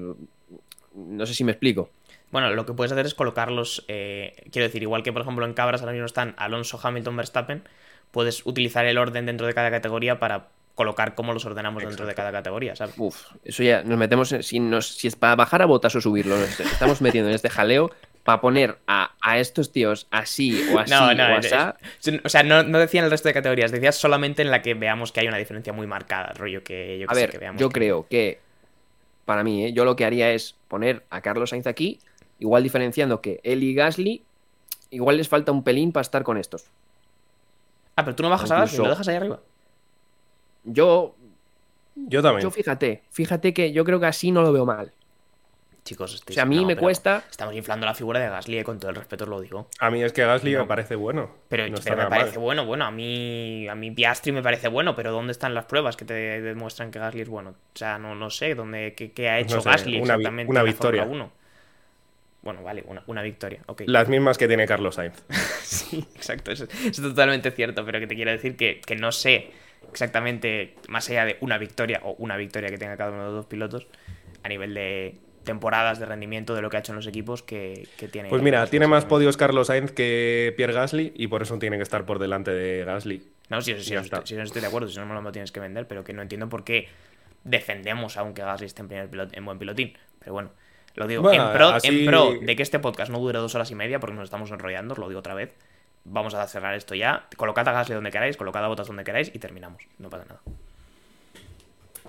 no 0.96 1.26
sé 1.26 1.34
si 1.34 1.44
me 1.44 1.52
explico. 1.52 1.90
Bueno, 2.32 2.50
lo 2.52 2.66
que 2.66 2.74
puedes 2.74 2.92
hacer 2.92 3.06
es 3.06 3.14
colocarlos, 3.14 3.84
eh, 3.88 4.48
quiero 4.52 4.66
decir, 4.66 4.82
igual 4.82 5.04
que 5.04 5.12
por 5.12 5.22
ejemplo 5.22 5.46
en 5.46 5.54
Cabras 5.54 5.82
ahora 5.82 5.92
mismo 5.92 6.06
están 6.06 6.34
Alonso, 6.38 6.80
Hamilton, 6.82 7.18
Verstappen, 7.18 7.64
puedes 8.12 8.46
utilizar 8.46 8.86
el 8.86 8.98
orden 8.98 9.26
dentro 9.26 9.48
de 9.48 9.54
cada 9.54 9.70
categoría 9.70 10.20
para 10.20 10.48
colocar 10.82 11.16
cómo 11.16 11.34
los 11.34 11.46
ordenamos 11.46 11.84
dentro 11.84 12.06
de 12.06 12.14
cada 12.16 12.32
categoría, 12.32 12.76
¿sabes? 12.76 12.96
Uf, 12.98 13.18
eso 13.46 13.64
ya 13.64 13.84
nos 13.84 13.98
metemos 13.98 14.32
en, 14.32 14.44
si, 14.44 14.60
nos, 14.60 14.88
si 14.88 15.08
es 15.08 15.16
para 15.16 15.36
bajar 15.36 15.62
a 15.62 15.66
botas 15.66 15.96
o 15.96 16.02
subirlo, 16.02 16.38
nos 16.38 16.60
estamos 16.60 17.02
metiendo 17.02 17.30
en 17.30 17.36
este 17.36 17.50
jaleo 17.50 17.92
para 18.24 18.40
poner 18.42 18.78
a, 18.88 19.14
a 19.22 19.40
estos 19.40 19.72
tíos 19.72 20.08
así 20.12 20.62
o 20.74 20.80
así 20.80 20.92
No, 20.92 21.14
no, 21.14 21.24
o 21.34 21.36
asá. 21.38 21.78
O 22.24 22.30
sea, 22.30 22.44
no, 22.44 22.64
no 22.64 22.78
decía 22.80 23.00
en 23.00 23.06
el 23.06 23.12
resto 23.12 23.28
de 23.30 23.34
categorías, 23.34 23.72
decías 23.72 23.96
solamente 23.96 24.42
en 24.42 24.52
la 24.52 24.62
que 24.62 24.74
veamos 24.76 25.12
que 25.12 25.22
hay 25.22 25.28
una 25.28 25.38
diferencia 25.38 25.74
muy 25.74 25.88
marcada, 25.88 26.34
rollo 26.34 26.64
que 26.64 27.00
yo 27.00 27.08
que 27.08 27.12
A 27.12 27.16
sé, 27.16 27.22
ver, 27.22 27.32
que 27.32 27.38
veamos 27.40 27.60
yo 27.60 27.70
que- 27.70 27.74
creo 27.74 28.08
que 28.08 28.40
para 29.26 29.44
mí, 29.44 29.66
¿eh? 29.66 29.74
yo 29.74 29.86
lo 29.86 29.96
que 29.96 30.06
haría 30.06 30.32
es 30.32 30.56
poner 30.68 31.04
a 31.10 31.22
Carlos 31.22 31.52
Sainz 31.52 31.68
aquí, 31.68 32.00
igual 32.40 32.64
diferenciando 32.64 33.22
que 33.22 33.40
él 33.44 33.64
y 33.64 33.74
Gasly, 33.74 34.24
igual 34.90 35.18
les 35.18 35.30
falta 35.30 35.52
un 35.52 35.64
pelín 35.64 35.92
para 35.92 36.02
estar 36.02 36.24
con 36.24 36.38
estos. 36.38 36.66
Ah, 37.96 38.04
pero 38.06 38.16
tú 38.16 38.24
no 38.24 38.30
bajas 38.30 38.50
a 38.52 38.56
Gasly, 38.56 38.78
lo 38.78 38.90
dejas 38.90 39.08
ahí 39.08 39.16
arriba. 39.16 39.40
Yo, 40.64 41.16
Yo 41.96 42.22
también. 42.22 42.44
yo 42.44 42.52
fíjate, 42.52 43.04
fíjate 43.12 43.54
que 43.54 43.72
yo 43.72 43.84
creo 43.84 44.00
que 44.00 44.06
así 44.08 44.32
no 44.32 44.42
lo 44.42 44.54
veo 44.54 44.66
mal. 44.66 44.92
Chicos, 45.84 46.14
O 46.14 46.16
estáis- 46.16 46.36
sea, 46.36 46.44
a 46.44 46.46
mí 46.46 46.58
no, 46.62 46.68
me 46.68 46.76
cuesta. 46.76 47.24
Estamos 47.30 47.56
inflando 47.56 47.88
la 47.88 47.96
figura 47.96 48.20
de 48.20 48.30
Gasly, 48.30 48.60
eh, 48.60 48.64
con 48.64 48.80
todo 48.80 48.92
el 48.92 48.96
respeto 48.98 49.24
os 49.24 49.30
lo 49.32 49.42
digo. 49.42 49.68
A 49.80 49.90
mí 49.90 50.04
es 50.04 50.14
que 50.14 50.24
Gasly 50.24 50.54
No. 50.54 50.60
me 50.60 50.66
parece 50.68 50.96
bueno. 50.96 51.32
Pero, 51.50 51.68
No 51.70 51.78
pero 51.84 51.96
me 51.96 52.04
nada 52.04 52.10
parece 52.10 52.36
mal. 52.38 52.44
bueno, 52.44 52.66
bueno, 52.68 52.86
a 52.86 52.92
mí, 52.92 53.68
a 53.68 53.74
mí 53.74 53.90
Piastri 53.90 54.32
me 54.32 54.44
parece 54.44 54.68
bueno, 54.68 54.96
pero 54.96 55.12
¿dónde 55.12 55.32
están 55.32 55.56
las 55.56 55.66
pruebas 55.66 55.98
que 55.98 56.06
te 56.06 56.14
demuestran 56.14 56.92
que 56.92 57.00
Gasly 57.00 57.22
es 57.22 57.30
bueno? 57.30 57.50
O 57.52 57.78
sea, 57.78 57.98
no, 57.98 58.14
no 58.14 58.30
sé, 58.30 58.54
¿dónde, 58.54 58.94
qué, 58.96 59.12
qué 59.12 59.30
ha 59.30 59.40
hecho 59.40 59.60
sé, 59.60 59.68
Gasly 59.70 59.96
una 59.96 60.14
exactamente 60.14 60.52
una 60.52 60.60
en 60.60 60.66
la 60.66 60.72
victoria. 60.72 61.02
Fórmula 61.02 61.24
1? 61.26 61.32
Bueno, 62.44 62.64
vale, 62.64 62.84
una, 62.88 63.04
una 63.08 63.22
victoria, 63.24 63.62
ok. 63.66 63.82
Las 63.88 64.08
mismas 64.08 64.38
que 64.38 64.48
tiene 64.48 64.68
Carlos 64.68 64.96
Sainz. 64.96 65.24
Sí, 65.64 66.06
exacto, 66.16 66.52
eso 66.52 66.66
es 66.86 67.02
totalmente 67.02 67.50
cierto, 67.52 67.84
pero 67.86 68.00
que 68.00 68.06
te 68.08 68.16
quiero 68.16 68.30
decir 68.32 68.56
que, 68.58 68.82
que 68.82 68.96
no 68.96 69.12
sé 69.12 69.52
exactamente, 69.90 70.76
más 70.88 71.10
allá 71.10 71.26
de 71.26 71.38
una 71.42 71.58
victoria 71.58 72.02
o 72.04 72.14
una 72.20 72.38
victoria 72.38 72.70
que 72.70 72.78
tenga 72.78 72.98
cada 72.98 73.12
uno 73.12 73.20
de 73.20 73.26
los 73.28 73.36
dos 73.36 73.46
pilotos, 73.46 73.88
a 74.44 74.50
nivel 74.50 74.74
de 74.74 75.16
temporadas 75.44 76.00
de 76.00 76.06
rendimiento 76.06 76.54
de 76.54 76.62
lo 76.62 76.70
que 76.70 76.78
ha 76.78 76.82
hecho 76.82 76.92
en 76.92 76.98
los 76.98 77.08
equipos 77.08 77.42
que, 77.42 77.88
que 77.98 78.08
tiene. 78.08 78.30
Pues 78.30 78.44
mira, 78.44 78.68
tiene 78.68 78.88
más 78.88 79.06
podios 79.06 79.38
Carlos 79.38 79.68
Sainz 79.68 79.92
que 79.92 80.54
Pierre 80.56 80.74
Gasly 80.74 81.14
y 81.16 81.28
por 81.28 81.42
eso 81.42 81.58
tiene 81.58 81.78
que 81.78 81.84
estar 81.84 82.06
por 82.06 82.20
delante 82.20 82.52
de 82.52 82.86
Gasly. 82.86 83.24
No, 83.50 83.60
si, 83.62 83.74
si, 83.82 83.96
estoy, 83.96 84.22
si 84.26 84.36
no 84.36 84.44
estoy 84.44 84.62
de 84.62 84.68
acuerdo, 84.68 84.88
si 84.88 84.98
no 85.00 85.06
me 85.08 85.20
lo 85.20 85.32
tienes 85.32 85.52
que 85.52 85.60
vender, 85.60 85.88
pero 85.88 86.04
que 86.04 86.14
no 86.14 86.22
entiendo 86.22 86.48
por 86.48 86.64
qué 86.64 86.88
defendemos 87.44 88.18
aunque 88.18 88.44
Gasly 88.44 88.68
esté 88.68 88.82
en, 88.82 88.88
primer 88.88 89.10
pilot- 89.10 89.30
en 89.34 89.46
buen 89.46 89.58
pilotín. 89.58 89.98
Pero 90.20 90.34
bueno, 90.34 90.52
lo 90.96 91.08
digo 91.08 91.24
Bueno, 91.24 91.48
en, 91.48 91.58
pro, 91.58 91.68
así- 91.70 91.88
en 91.88 92.06
pro 92.06 92.34
de 92.40 92.56
que 92.56 92.62
este 92.64 92.78
podcast 92.80 93.12
no 93.12 93.20
dure 93.20 93.40
dos 93.40 93.56
horas 93.56 93.72
y 93.72 93.76
media 93.76 94.00
porque 94.00 94.16
nos 94.16 94.26
estamos 94.26 94.52
enrollando, 94.52 94.94
os 94.94 95.00
lo 95.00 95.08
digo 95.08 95.20
otra 95.20 95.34
vez. 95.34 95.52
Vamos 96.04 96.34
a 96.34 96.46
cerrar 96.48 96.76
esto 96.76 96.96
ya. 96.96 97.28
Colocad 97.38 97.68
a 97.68 97.72
Gasly 97.72 97.96
donde 97.96 98.12
queráis, 98.12 98.38
colocad 98.38 98.64
a 98.66 98.68
Botas 98.68 98.88
donde 98.88 99.04
queráis 99.04 99.32
y 99.34 99.40
terminamos. 99.40 99.84
No 100.00 100.10
pasa 100.10 100.26
nada. 100.26 100.42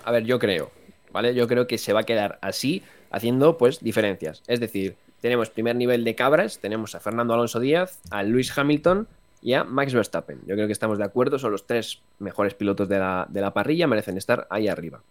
A 0.04 0.10
ver, 0.10 0.24
yo 0.24 0.38
creo, 0.38 0.70
¿vale? 1.12 1.34
Yo 1.34 1.46
creo 1.46 1.66
que 1.66 1.78
se 1.78 1.92
va 1.92 2.00
a 2.00 2.04
quedar 2.04 2.38
así, 2.42 2.82
haciendo 3.10 3.58
pues 3.58 3.80
diferencias. 3.80 4.42
Es 4.46 4.60
decir, 4.60 4.96
tenemos 5.20 5.50
primer 5.50 5.76
nivel 5.76 6.04
de 6.04 6.14
cabras, 6.14 6.58
tenemos 6.58 6.94
a 6.94 7.00
Fernando 7.00 7.34
Alonso 7.34 7.60
Díaz, 7.60 8.00
a 8.10 8.22
Luis 8.22 8.56
Hamilton 8.56 9.06
y 9.42 9.54
a 9.54 9.64
Max 9.64 9.94
Verstappen. 9.94 10.40
Yo 10.46 10.54
creo 10.54 10.66
que 10.66 10.72
estamos 10.72 10.98
de 10.98 11.04
acuerdo, 11.04 11.38
son 11.38 11.52
los 11.52 11.66
tres 11.66 12.00
mejores 12.18 12.54
pilotos 12.54 12.88
de 12.88 12.98
la, 12.98 13.26
de 13.28 13.40
la 13.40 13.52
parrilla, 13.52 13.86
merecen 13.86 14.16
estar 14.16 14.46
ahí 14.50 14.68
arriba. 14.68 15.02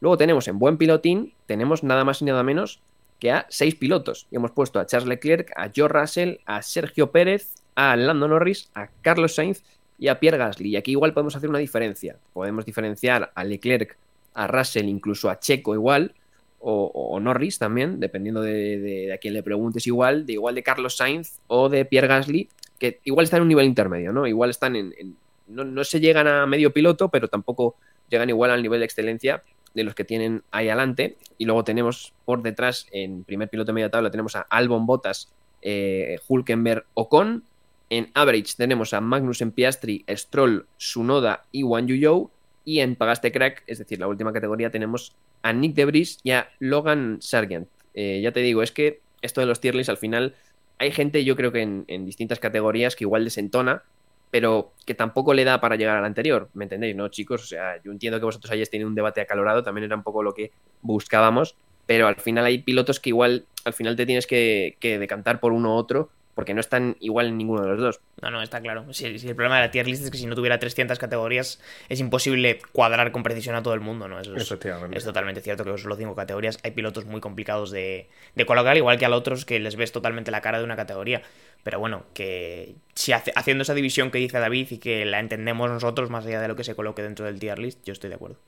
Luego 0.00 0.16
tenemos 0.16 0.48
en 0.48 0.58
buen 0.58 0.78
pilotín, 0.78 1.34
tenemos 1.46 1.84
nada 1.84 2.04
más 2.04 2.22
y 2.22 2.24
nada 2.24 2.42
menos 2.42 2.80
que 3.20 3.30
a 3.30 3.46
seis 3.50 3.74
pilotos. 3.76 4.26
Y 4.30 4.36
hemos 4.36 4.50
puesto 4.50 4.80
a 4.80 4.86
Charles 4.86 5.08
Leclerc, 5.08 5.52
a 5.56 5.68
George 5.68 5.96
Russell, 5.98 6.34
a 6.46 6.62
Sergio 6.62 7.12
Pérez, 7.12 7.54
a 7.76 7.94
Lando 7.96 8.26
Norris, 8.26 8.70
a 8.74 8.88
Carlos 9.02 9.34
Sainz 9.34 9.62
y 9.98 10.08
a 10.08 10.18
Pierre 10.18 10.38
Gasly. 10.38 10.70
Y 10.70 10.76
aquí 10.76 10.92
igual 10.92 11.12
podemos 11.12 11.36
hacer 11.36 11.48
una 11.48 11.58
diferencia. 11.58 12.16
Podemos 12.32 12.64
diferenciar 12.64 13.30
a 13.34 13.44
Leclerc, 13.44 13.96
a 14.34 14.46
Russell, 14.46 14.86
incluso 14.88 15.28
a 15.30 15.38
Checo 15.38 15.74
igual, 15.74 16.14
o, 16.62 17.18
Norris 17.20 17.58
también, 17.58 18.00
dependiendo 18.00 18.42
de, 18.42 18.52
de- 18.52 18.78
de 19.06 19.12
a 19.14 19.18
quién 19.18 19.32
le 19.34 19.42
preguntes 19.42 19.86
igual, 19.86 20.26
de 20.26 20.34
igual 20.34 20.54
de 20.54 20.62
Carlos 20.62 20.96
Sainz 20.96 21.38
o 21.46 21.68
de 21.70 21.84
Pierre 21.86 22.06
Gasly, 22.08 22.48
que 22.78 22.98
igual 23.04 23.24
están 23.24 23.38
en 23.38 23.42
un 23.42 23.48
nivel 23.48 23.66
intermedio, 23.66 24.12
¿no? 24.12 24.26
Igual 24.26 24.50
están 24.50 24.76
en... 24.76 24.94
en- 24.98 25.16
no, 25.48 25.64
no 25.64 25.82
se 25.84 26.00
llegan 26.00 26.28
a 26.28 26.46
medio 26.46 26.72
piloto, 26.72 27.08
pero 27.08 27.26
tampoco 27.28 27.74
llegan 28.08 28.28
igual 28.28 28.50
al 28.52 28.62
nivel 28.62 28.78
de 28.80 28.84
excelencia 28.86 29.42
de 29.74 29.84
los 29.84 29.94
que 29.94 30.04
tienen 30.04 30.42
ahí 30.50 30.68
adelante. 30.68 31.16
Y 31.38 31.44
luego 31.44 31.64
tenemos 31.64 32.12
por 32.24 32.42
detrás, 32.42 32.86
en 32.92 33.24
primer 33.24 33.48
piloto 33.48 33.68
de 33.68 33.74
media 33.74 33.90
tabla, 33.90 34.10
tenemos 34.10 34.36
a 34.36 34.42
Albon 34.42 34.86
Bottas, 34.86 35.32
eh, 35.62 36.18
Hulkenberg, 36.26 36.84
Ocon. 36.94 37.44
En 37.88 38.10
average 38.14 38.54
tenemos 38.56 38.94
a 38.94 39.00
Magnussen 39.00 39.50
Piastri, 39.50 40.04
Stroll, 40.08 40.66
Sunoda 40.76 41.44
y 41.50 41.64
Wan 41.64 41.88
Yu 41.88 42.30
Y 42.64 42.80
en 42.80 42.94
Pagaste 42.94 43.32
Crack, 43.32 43.64
es 43.66 43.78
decir, 43.78 43.98
la 43.98 44.06
última 44.06 44.32
categoría, 44.32 44.70
tenemos 44.70 45.14
a 45.42 45.52
Nick 45.52 45.74
Debris 45.74 46.20
y 46.22 46.30
a 46.30 46.50
Logan 46.60 47.18
Sargent. 47.20 47.68
Eh, 47.94 48.20
ya 48.22 48.32
te 48.32 48.40
digo, 48.40 48.62
es 48.62 48.70
que 48.70 49.00
esto 49.22 49.40
de 49.40 49.46
los 49.46 49.60
tier 49.60 49.74
lists 49.74 49.90
al 49.90 49.96
final 49.96 50.34
hay 50.78 50.92
gente, 50.92 51.24
yo 51.24 51.36
creo 51.36 51.52
que 51.52 51.60
en 51.60 52.06
distintas 52.06 52.38
categorías 52.38 52.96
que 52.96 53.04
igual 53.04 53.24
desentona, 53.24 53.82
pero 54.30 54.72
que 54.86 54.94
tampoco 54.94 55.34
le 55.34 55.44
da 55.44 55.60
para 55.60 55.76
llegar 55.76 55.96
al 55.96 56.04
anterior, 56.04 56.48
¿me 56.54 56.64
entendéis, 56.64 56.94
no, 56.96 57.08
chicos? 57.08 57.42
O 57.42 57.46
sea, 57.46 57.82
yo 57.82 57.90
entiendo 57.90 58.18
que 58.18 58.26
vosotros 58.26 58.50
hayáis 58.52 58.70
tenido 58.70 58.88
un 58.88 58.94
debate 58.94 59.20
acalorado, 59.20 59.62
también 59.62 59.84
era 59.84 59.96
un 59.96 60.02
poco 60.02 60.22
lo 60.22 60.34
que 60.34 60.52
buscábamos, 60.82 61.56
pero 61.86 62.06
al 62.06 62.16
final 62.16 62.44
hay 62.44 62.58
pilotos 62.58 63.00
que 63.00 63.10
igual 63.10 63.46
al 63.64 63.72
final 63.72 63.96
te 63.96 64.06
tienes 64.06 64.26
que, 64.26 64.76
que 64.80 64.98
decantar 64.98 65.40
por 65.40 65.52
uno 65.52 65.74
u 65.74 65.76
otro 65.76 66.10
porque 66.34 66.54
no 66.54 66.60
están 66.60 66.96
igual 67.00 67.26
en 67.26 67.38
ninguno 67.38 67.62
de 67.62 67.68
los 67.68 67.80
dos. 67.80 68.00
No, 68.22 68.30
no, 68.30 68.42
está 68.42 68.60
claro. 68.60 68.92
Si, 68.92 69.04
el 69.04 69.34
problema 69.34 69.56
de 69.56 69.66
la 69.66 69.70
tier 69.70 69.86
list 69.86 70.04
es 70.04 70.10
que 70.10 70.18
si 70.18 70.26
no 70.26 70.34
tuviera 70.34 70.58
300 70.58 70.98
categorías 70.98 71.60
es 71.88 72.00
imposible 72.00 72.60
cuadrar 72.72 73.12
con 73.12 73.22
precisión 73.22 73.56
a 73.56 73.62
todo 73.62 73.74
el 73.74 73.80
mundo, 73.80 74.08
¿no? 74.08 74.20
Eso 74.20 74.36
es, 74.36 74.50
es 74.92 75.04
totalmente 75.04 75.40
cierto 75.40 75.64
que 75.64 75.76
solo 75.78 75.96
cinco 75.96 76.14
categorías 76.14 76.58
hay 76.62 76.70
pilotos 76.70 77.04
muy 77.04 77.20
complicados 77.20 77.70
de, 77.70 78.08
de, 78.34 78.46
colocar, 78.46 78.76
igual 78.76 78.98
que 78.98 79.06
a 79.06 79.08
los 79.08 79.18
otros 79.18 79.44
que 79.44 79.58
les 79.58 79.76
ves 79.76 79.92
totalmente 79.92 80.30
la 80.30 80.40
cara 80.40 80.58
de 80.58 80.64
una 80.64 80.76
categoría. 80.76 81.22
Pero 81.62 81.78
bueno, 81.78 82.04
que 82.14 82.74
si 82.94 83.12
haciendo 83.12 83.62
esa 83.62 83.74
división 83.74 84.10
que 84.10 84.18
dice 84.18 84.38
David 84.38 84.68
y 84.70 84.78
que 84.78 85.04
la 85.04 85.20
entendemos 85.20 85.68
nosotros 85.68 86.08
más 86.10 86.24
allá 86.24 86.40
de 86.40 86.48
lo 86.48 86.56
que 86.56 86.64
se 86.64 86.74
coloque 86.74 87.02
dentro 87.02 87.26
del 87.26 87.38
tier 87.38 87.58
list, 87.58 87.84
yo 87.84 87.92
estoy 87.92 88.08
de 88.08 88.16
acuerdo. 88.16 88.38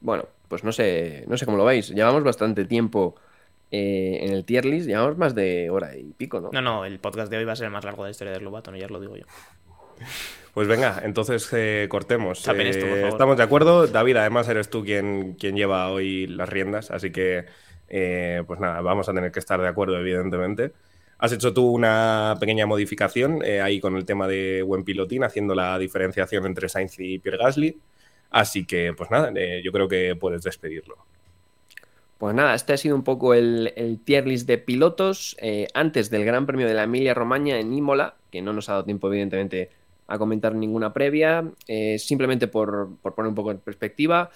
Bueno, 0.00 0.28
pues 0.46 0.62
no 0.62 0.70
sé, 0.70 1.24
no 1.26 1.36
sé 1.36 1.46
cómo 1.46 1.58
lo 1.58 1.64
veis. 1.64 1.88
Llevamos 1.90 2.22
bastante 2.22 2.64
tiempo 2.64 3.16
eh, 3.70 4.20
en 4.22 4.32
el 4.32 4.44
tier 4.44 4.64
list, 4.64 4.86
llevamos 4.86 5.18
más 5.18 5.34
de 5.34 5.68
hora 5.68 5.94
y 5.94 6.12
pico, 6.12 6.40
¿no? 6.40 6.50
No, 6.52 6.62
no, 6.62 6.84
el 6.86 6.98
podcast 7.00 7.30
de 7.30 7.36
hoy 7.36 7.44
va 7.44 7.52
a 7.52 7.56
ser 7.56 7.66
el 7.66 7.72
más 7.72 7.84
largo 7.84 8.02
de 8.02 8.08
la 8.08 8.10
historia 8.12 8.32
de 8.32 8.38
Globato, 8.38 8.74
ya 8.74 8.86
os 8.86 8.90
lo 8.90 9.00
digo 9.00 9.16
yo. 9.16 9.24
Pues 10.54 10.66
venga, 10.66 11.02
entonces 11.04 11.48
eh, 11.52 11.86
cortemos. 11.88 12.48
Eh, 12.48 13.08
estamos 13.08 13.36
de 13.36 13.44
acuerdo. 13.44 13.86
David, 13.86 14.16
además 14.16 14.48
eres 14.48 14.68
tú 14.68 14.82
quien, 14.82 15.34
quien 15.34 15.54
lleva 15.54 15.88
hoy 15.92 16.26
las 16.26 16.48
riendas, 16.48 16.90
así 16.90 17.12
que 17.12 17.44
pues 17.86 18.58
nada, 18.58 18.80
vamos 18.80 19.08
a 19.08 19.14
tener 19.14 19.30
que 19.30 19.38
estar 19.38 19.60
de 19.60 19.68
acuerdo, 19.68 19.96
evidentemente. 20.00 20.72
Has 21.18 21.30
hecho 21.30 21.54
tú 21.54 21.70
una 21.70 22.34
pequeña 22.40 22.66
modificación 22.66 23.40
ahí 23.44 23.78
con 23.78 23.94
el 23.96 24.04
tema 24.04 24.26
de 24.26 24.62
buen 24.62 24.82
pilotín, 24.82 25.22
haciendo 25.22 25.54
la 25.54 25.78
diferenciación 25.78 26.44
entre 26.44 26.68
Sainz 26.68 26.98
y 26.98 27.20
Pierre 27.20 27.38
Gasly. 27.38 27.78
Así 28.30 28.66
que, 28.66 28.94
pues 28.96 29.12
nada, 29.12 29.32
yo 29.62 29.70
creo 29.70 29.86
que 29.86 30.16
puedes 30.16 30.42
despedirlo. 30.42 30.96
Pues 32.18 32.34
nada, 32.34 32.54
este 32.54 32.72
ha 32.72 32.76
sido 32.76 32.96
un 32.96 33.04
poco 33.04 33.32
el, 33.32 34.00
tier 34.04 34.26
list 34.26 34.48
de 34.48 34.58
pilotos 34.58 35.36
eh, 35.40 35.68
antes 35.72 36.10
del 36.10 36.24
Gran 36.24 36.46
Premio 36.46 36.66
de 36.66 36.74
la 36.74 36.82
Emilia 36.82 37.14
Romagna 37.14 37.60
en 37.60 37.72
Imola, 37.72 38.14
que 38.32 38.42
no 38.42 38.52
nos 38.52 38.68
ha 38.68 38.72
dado 38.72 38.84
tiempo, 38.84 39.06
evidentemente, 39.06 39.70
a 40.08 40.18
comentar 40.18 40.52
ninguna 40.52 40.92
previa. 40.92 41.44
Eh, 41.68 41.96
simplemente 42.00 42.48
por, 42.48 42.96
poner 43.02 43.28
un 43.28 43.36
poco 43.36 43.52
en 43.52 43.58
perspectiva, 43.58 44.30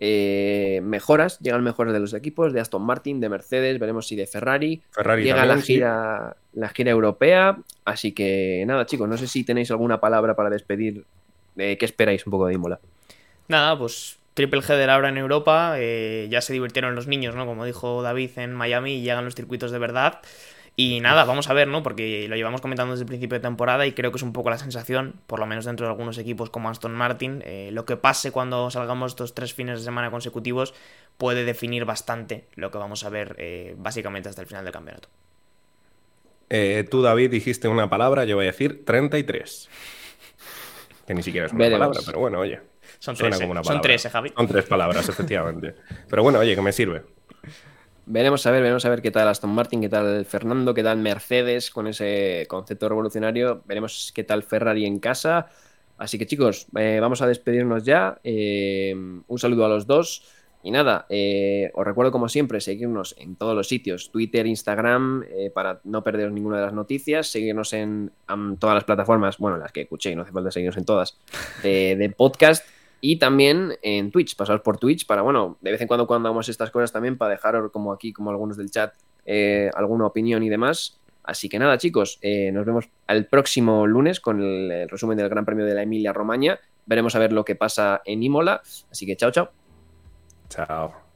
eh, 0.00 0.80
mejoras, 0.82 1.38
llegan 1.38 1.62
mejoras 1.62 1.92
de 1.92 2.00
los 2.00 2.12
equipos, 2.12 2.52
de 2.52 2.58
Aston 2.58 2.82
Martin, 2.82 3.20
de 3.20 3.28
Mercedes, 3.28 3.78
veremos 3.78 4.08
si 4.08 4.16
de 4.16 4.26
Ferrari. 4.26 4.82
Ferrari 4.90 5.22
llega 5.22 5.46
la 5.46 5.62
gira, 5.62 6.36
la 6.54 6.68
gira 6.70 6.90
europea. 6.90 7.56
Así 7.84 8.10
que 8.10 8.64
nada, 8.66 8.84
chicos, 8.84 9.08
no 9.08 9.16
sé 9.16 9.28
si 9.28 9.44
tenéis 9.44 9.70
alguna 9.70 10.00
palabra 10.00 10.34
para 10.34 10.50
despedir. 10.50 11.04
¿Qué 11.56 11.78
esperáis 11.80 12.26
un 12.26 12.32
poco 12.32 12.46
de 12.46 12.54
Imola? 12.54 12.80
Nada, 13.46 13.78
pues 13.78 14.17
Triple 14.38 14.60
Header 14.60 14.88
ahora 14.88 15.08
en 15.08 15.18
Europa, 15.18 15.72
eh, 15.78 16.28
ya 16.30 16.40
se 16.40 16.52
divirtieron 16.52 16.94
los 16.94 17.08
niños, 17.08 17.34
¿no? 17.34 17.44
Como 17.44 17.64
dijo 17.64 18.02
David 18.02 18.30
en 18.36 18.54
Miami, 18.54 18.92
y 18.92 19.00
llegan 19.00 19.24
los 19.24 19.34
circuitos 19.34 19.72
de 19.72 19.80
verdad. 19.80 20.20
Y 20.76 21.00
nada, 21.00 21.24
vamos 21.24 21.50
a 21.50 21.54
ver, 21.54 21.66
¿no? 21.66 21.82
Porque 21.82 22.28
lo 22.28 22.36
llevamos 22.36 22.60
comentando 22.60 22.92
desde 22.92 23.02
el 23.02 23.08
principio 23.08 23.36
de 23.36 23.42
temporada 23.42 23.84
y 23.84 23.94
creo 23.94 24.12
que 24.12 24.16
es 24.18 24.22
un 24.22 24.32
poco 24.32 24.48
la 24.50 24.58
sensación, 24.58 25.16
por 25.26 25.40
lo 25.40 25.46
menos 25.46 25.64
dentro 25.64 25.86
de 25.86 25.90
algunos 25.90 26.18
equipos 26.18 26.50
como 26.50 26.68
Aston 26.70 26.94
Martin, 26.94 27.42
eh, 27.44 27.70
lo 27.72 27.84
que 27.84 27.96
pase 27.96 28.30
cuando 28.30 28.70
salgamos 28.70 29.10
estos 29.10 29.34
tres 29.34 29.54
fines 29.54 29.80
de 29.80 29.84
semana 29.84 30.12
consecutivos 30.12 30.72
puede 31.16 31.44
definir 31.44 31.84
bastante 31.84 32.44
lo 32.54 32.70
que 32.70 32.78
vamos 32.78 33.02
a 33.02 33.08
ver 33.08 33.34
eh, 33.38 33.74
básicamente 33.76 34.28
hasta 34.28 34.42
el 34.42 34.46
final 34.46 34.62
del 34.62 34.72
campeonato. 34.72 35.08
tú, 36.88 37.02
David, 37.02 37.32
dijiste 37.32 37.66
una 37.66 37.90
palabra, 37.90 38.24
yo 38.24 38.36
voy 38.36 38.44
a 38.44 38.52
decir 38.52 38.84
33. 38.84 39.68
Que 41.08 41.14
ni 41.14 41.24
siquiera 41.24 41.48
es 41.48 41.52
una 41.52 41.70
palabra, 41.70 42.00
pero 42.06 42.20
bueno, 42.20 42.38
oye. 42.38 42.60
Son 42.98 43.14
tres, 43.14 43.40
¿eh? 43.40 43.48
son 43.62 43.80
tres, 43.80 44.04
¿eh, 44.04 44.10
Javi. 44.10 44.32
Son 44.36 44.48
tres 44.48 44.64
palabras, 44.64 45.08
efectivamente. 45.08 45.74
Pero 46.08 46.22
bueno, 46.22 46.40
oye, 46.40 46.54
que 46.54 46.62
me 46.62 46.72
sirve. 46.72 47.02
Veremos 48.06 48.44
a 48.46 48.50
ver, 48.50 48.62
veremos 48.62 48.84
a 48.84 48.88
ver 48.88 49.02
qué 49.02 49.10
tal 49.10 49.28
Aston 49.28 49.50
Martin, 49.50 49.82
qué 49.82 49.88
tal 49.88 50.24
Fernando, 50.24 50.74
qué 50.74 50.82
tal 50.82 50.98
Mercedes 50.98 51.70
con 51.70 51.86
ese 51.86 52.46
concepto 52.48 52.88
revolucionario. 52.88 53.62
Veremos 53.66 54.12
qué 54.14 54.24
tal 54.24 54.42
Ferrari 54.42 54.84
en 54.84 54.98
casa. 54.98 55.48
Así 55.96 56.18
que 56.18 56.26
chicos, 56.26 56.66
eh, 56.76 56.98
vamos 57.00 57.22
a 57.22 57.26
despedirnos 57.26 57.84
ya. 57.84 58.18
un 58.24 59.38
saludo 59.38 59.64
a 59.64 59.68
los 59.68 59.86
dos. 59.86 60.24
Y 60.60 60.72
nada, 60.72 61.06
os 61.74 61.86
recuerdo 61.86 62.10
como 62.10 62.28
siempre 62.28 62.60
seguirnos 62.60 63.14
en 63.18 63.36
todos 63.36 63.54
los 63.54 63.68
sitios, 63.68 64.10
Twitter, 64.10 64.44
Instagram, 64.44 65.24
para 65.54 65.80
no 65.84 66.02
perderos 66.02 66.32
ninguna 66.32 66.56
de 66.56 66.64
las 66.64 66.72
noticias, 66.72 67.28
seguirnos 67.28 67.72
en, 67.74 68.10
todas 68.58 68.74
las 68.74 68.84
plataformas, 68.84 69.38
bueno, 69.38 69.56
las 69.56 69.70
que 69.70 69.82
escuché, 69.82 70.16
no 70.16 70.22
hace 70.22 70.32
falta 70.32 70.50
seguirnos 70.50 70.76
en 70.76 70.84
todas, 70.84 71.16
de 71.62 72.12
podcast 72.16 72.66
y 73.00 73.18
también 73.18 73.74
en 73.82 74.10
Twitch, 74.10 74.36
pasaros 74.36 74.62
por 74.62 74.78
Twitch 74.78 75.06
para, 75.06 75.22
bueno, 75.22 75.56
de 75.60 75.72
vez 75.72 75.80
en 75.80 75.86
cuando 75.86 76.06
cuando 76.06 76.28
hagamos 76.28 76.48
estas 76.48 76.70
cosas 76.70 76.92
también 76.92 77.16
para 77.16 77.32
dejar 77.32 77.70
como 77.70 77.92
aquí, 77.92 78.12
como 78.12 78.30
algunos 78.30 78.56
del 78.56 78.70
chat, 78.70 78.94
eh, 79.24 79.70
alguna 79.74 80.06
opinión 80.06 80.42
y 80.42 80.48
demás. 80.48 80.98
Así 81.22 81.48
que 81.48 81.58
nada, 81.58 81.76
chicos, 81.76 82.18
eh, 82.22 82.50
nos 82.52 82.64
vemos 82.64 82.88
el 83.06 83.26
próximo 83.26 83.86
lunes 83.86 84.18
con 84.18 84.42
el, 84.42 84.88
resumen 84.88 85.18
del 85.18 85.28
Gran 85.28 85.44
Premio 85.44 85.66
de 85.66 85.74
la 85.74 85.82
Emilia 85.82 86.12
Romagna. 86.12 86.58
Veremos 86.86 87.14
a 87.14 87.18
ver 87.18 87.32
lo 87.32 87.44
que 87.44 87.54
pasa 87.54 88.00
en 88.04 88.22
Imola. 88.22 88.62
Así 88.90 89.04
que 89.04 89.14
chao, 89.14 89.30
chao. 89.30 89.50
Chao. 90.48 91.08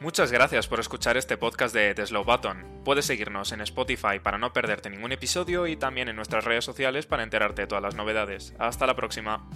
Muchas 0.00 0.30
gracias 0.30 0.66
por 0.66 0.80
escuchar 0.80 1.16
este 1.16 1.36
podcast 1.36 1.74
de 1.74 1.94
The 1.94 2.06
Slow 2.06 2.24
Button. 2.24 2.82
Puedes 2.84 3.06
seguirnos 3.06 3.52
en 3.52 3.62
Spotify 3.62 4.18
para 4.22 4.38
no 4.38 4.52
perderte 4.52 4.90
ningún 4.90 5.12
episodio 5.12 5.66
y 5.66 5.76
también 5.76 6.08
en 6.08 6.16
nuestras 6.16 6.44
redes 6.44 6.64
sociales 6.64 7.06
para 7.06 7.22
enterarte 7.22 7.62
de 7.62 7.66
todas 7.66 7.82
las 7.82 7.94
novedades. 7.94 8.54
Hasta 8.58 8.86
la 8.86 8.94
próxima. 8.94 9.48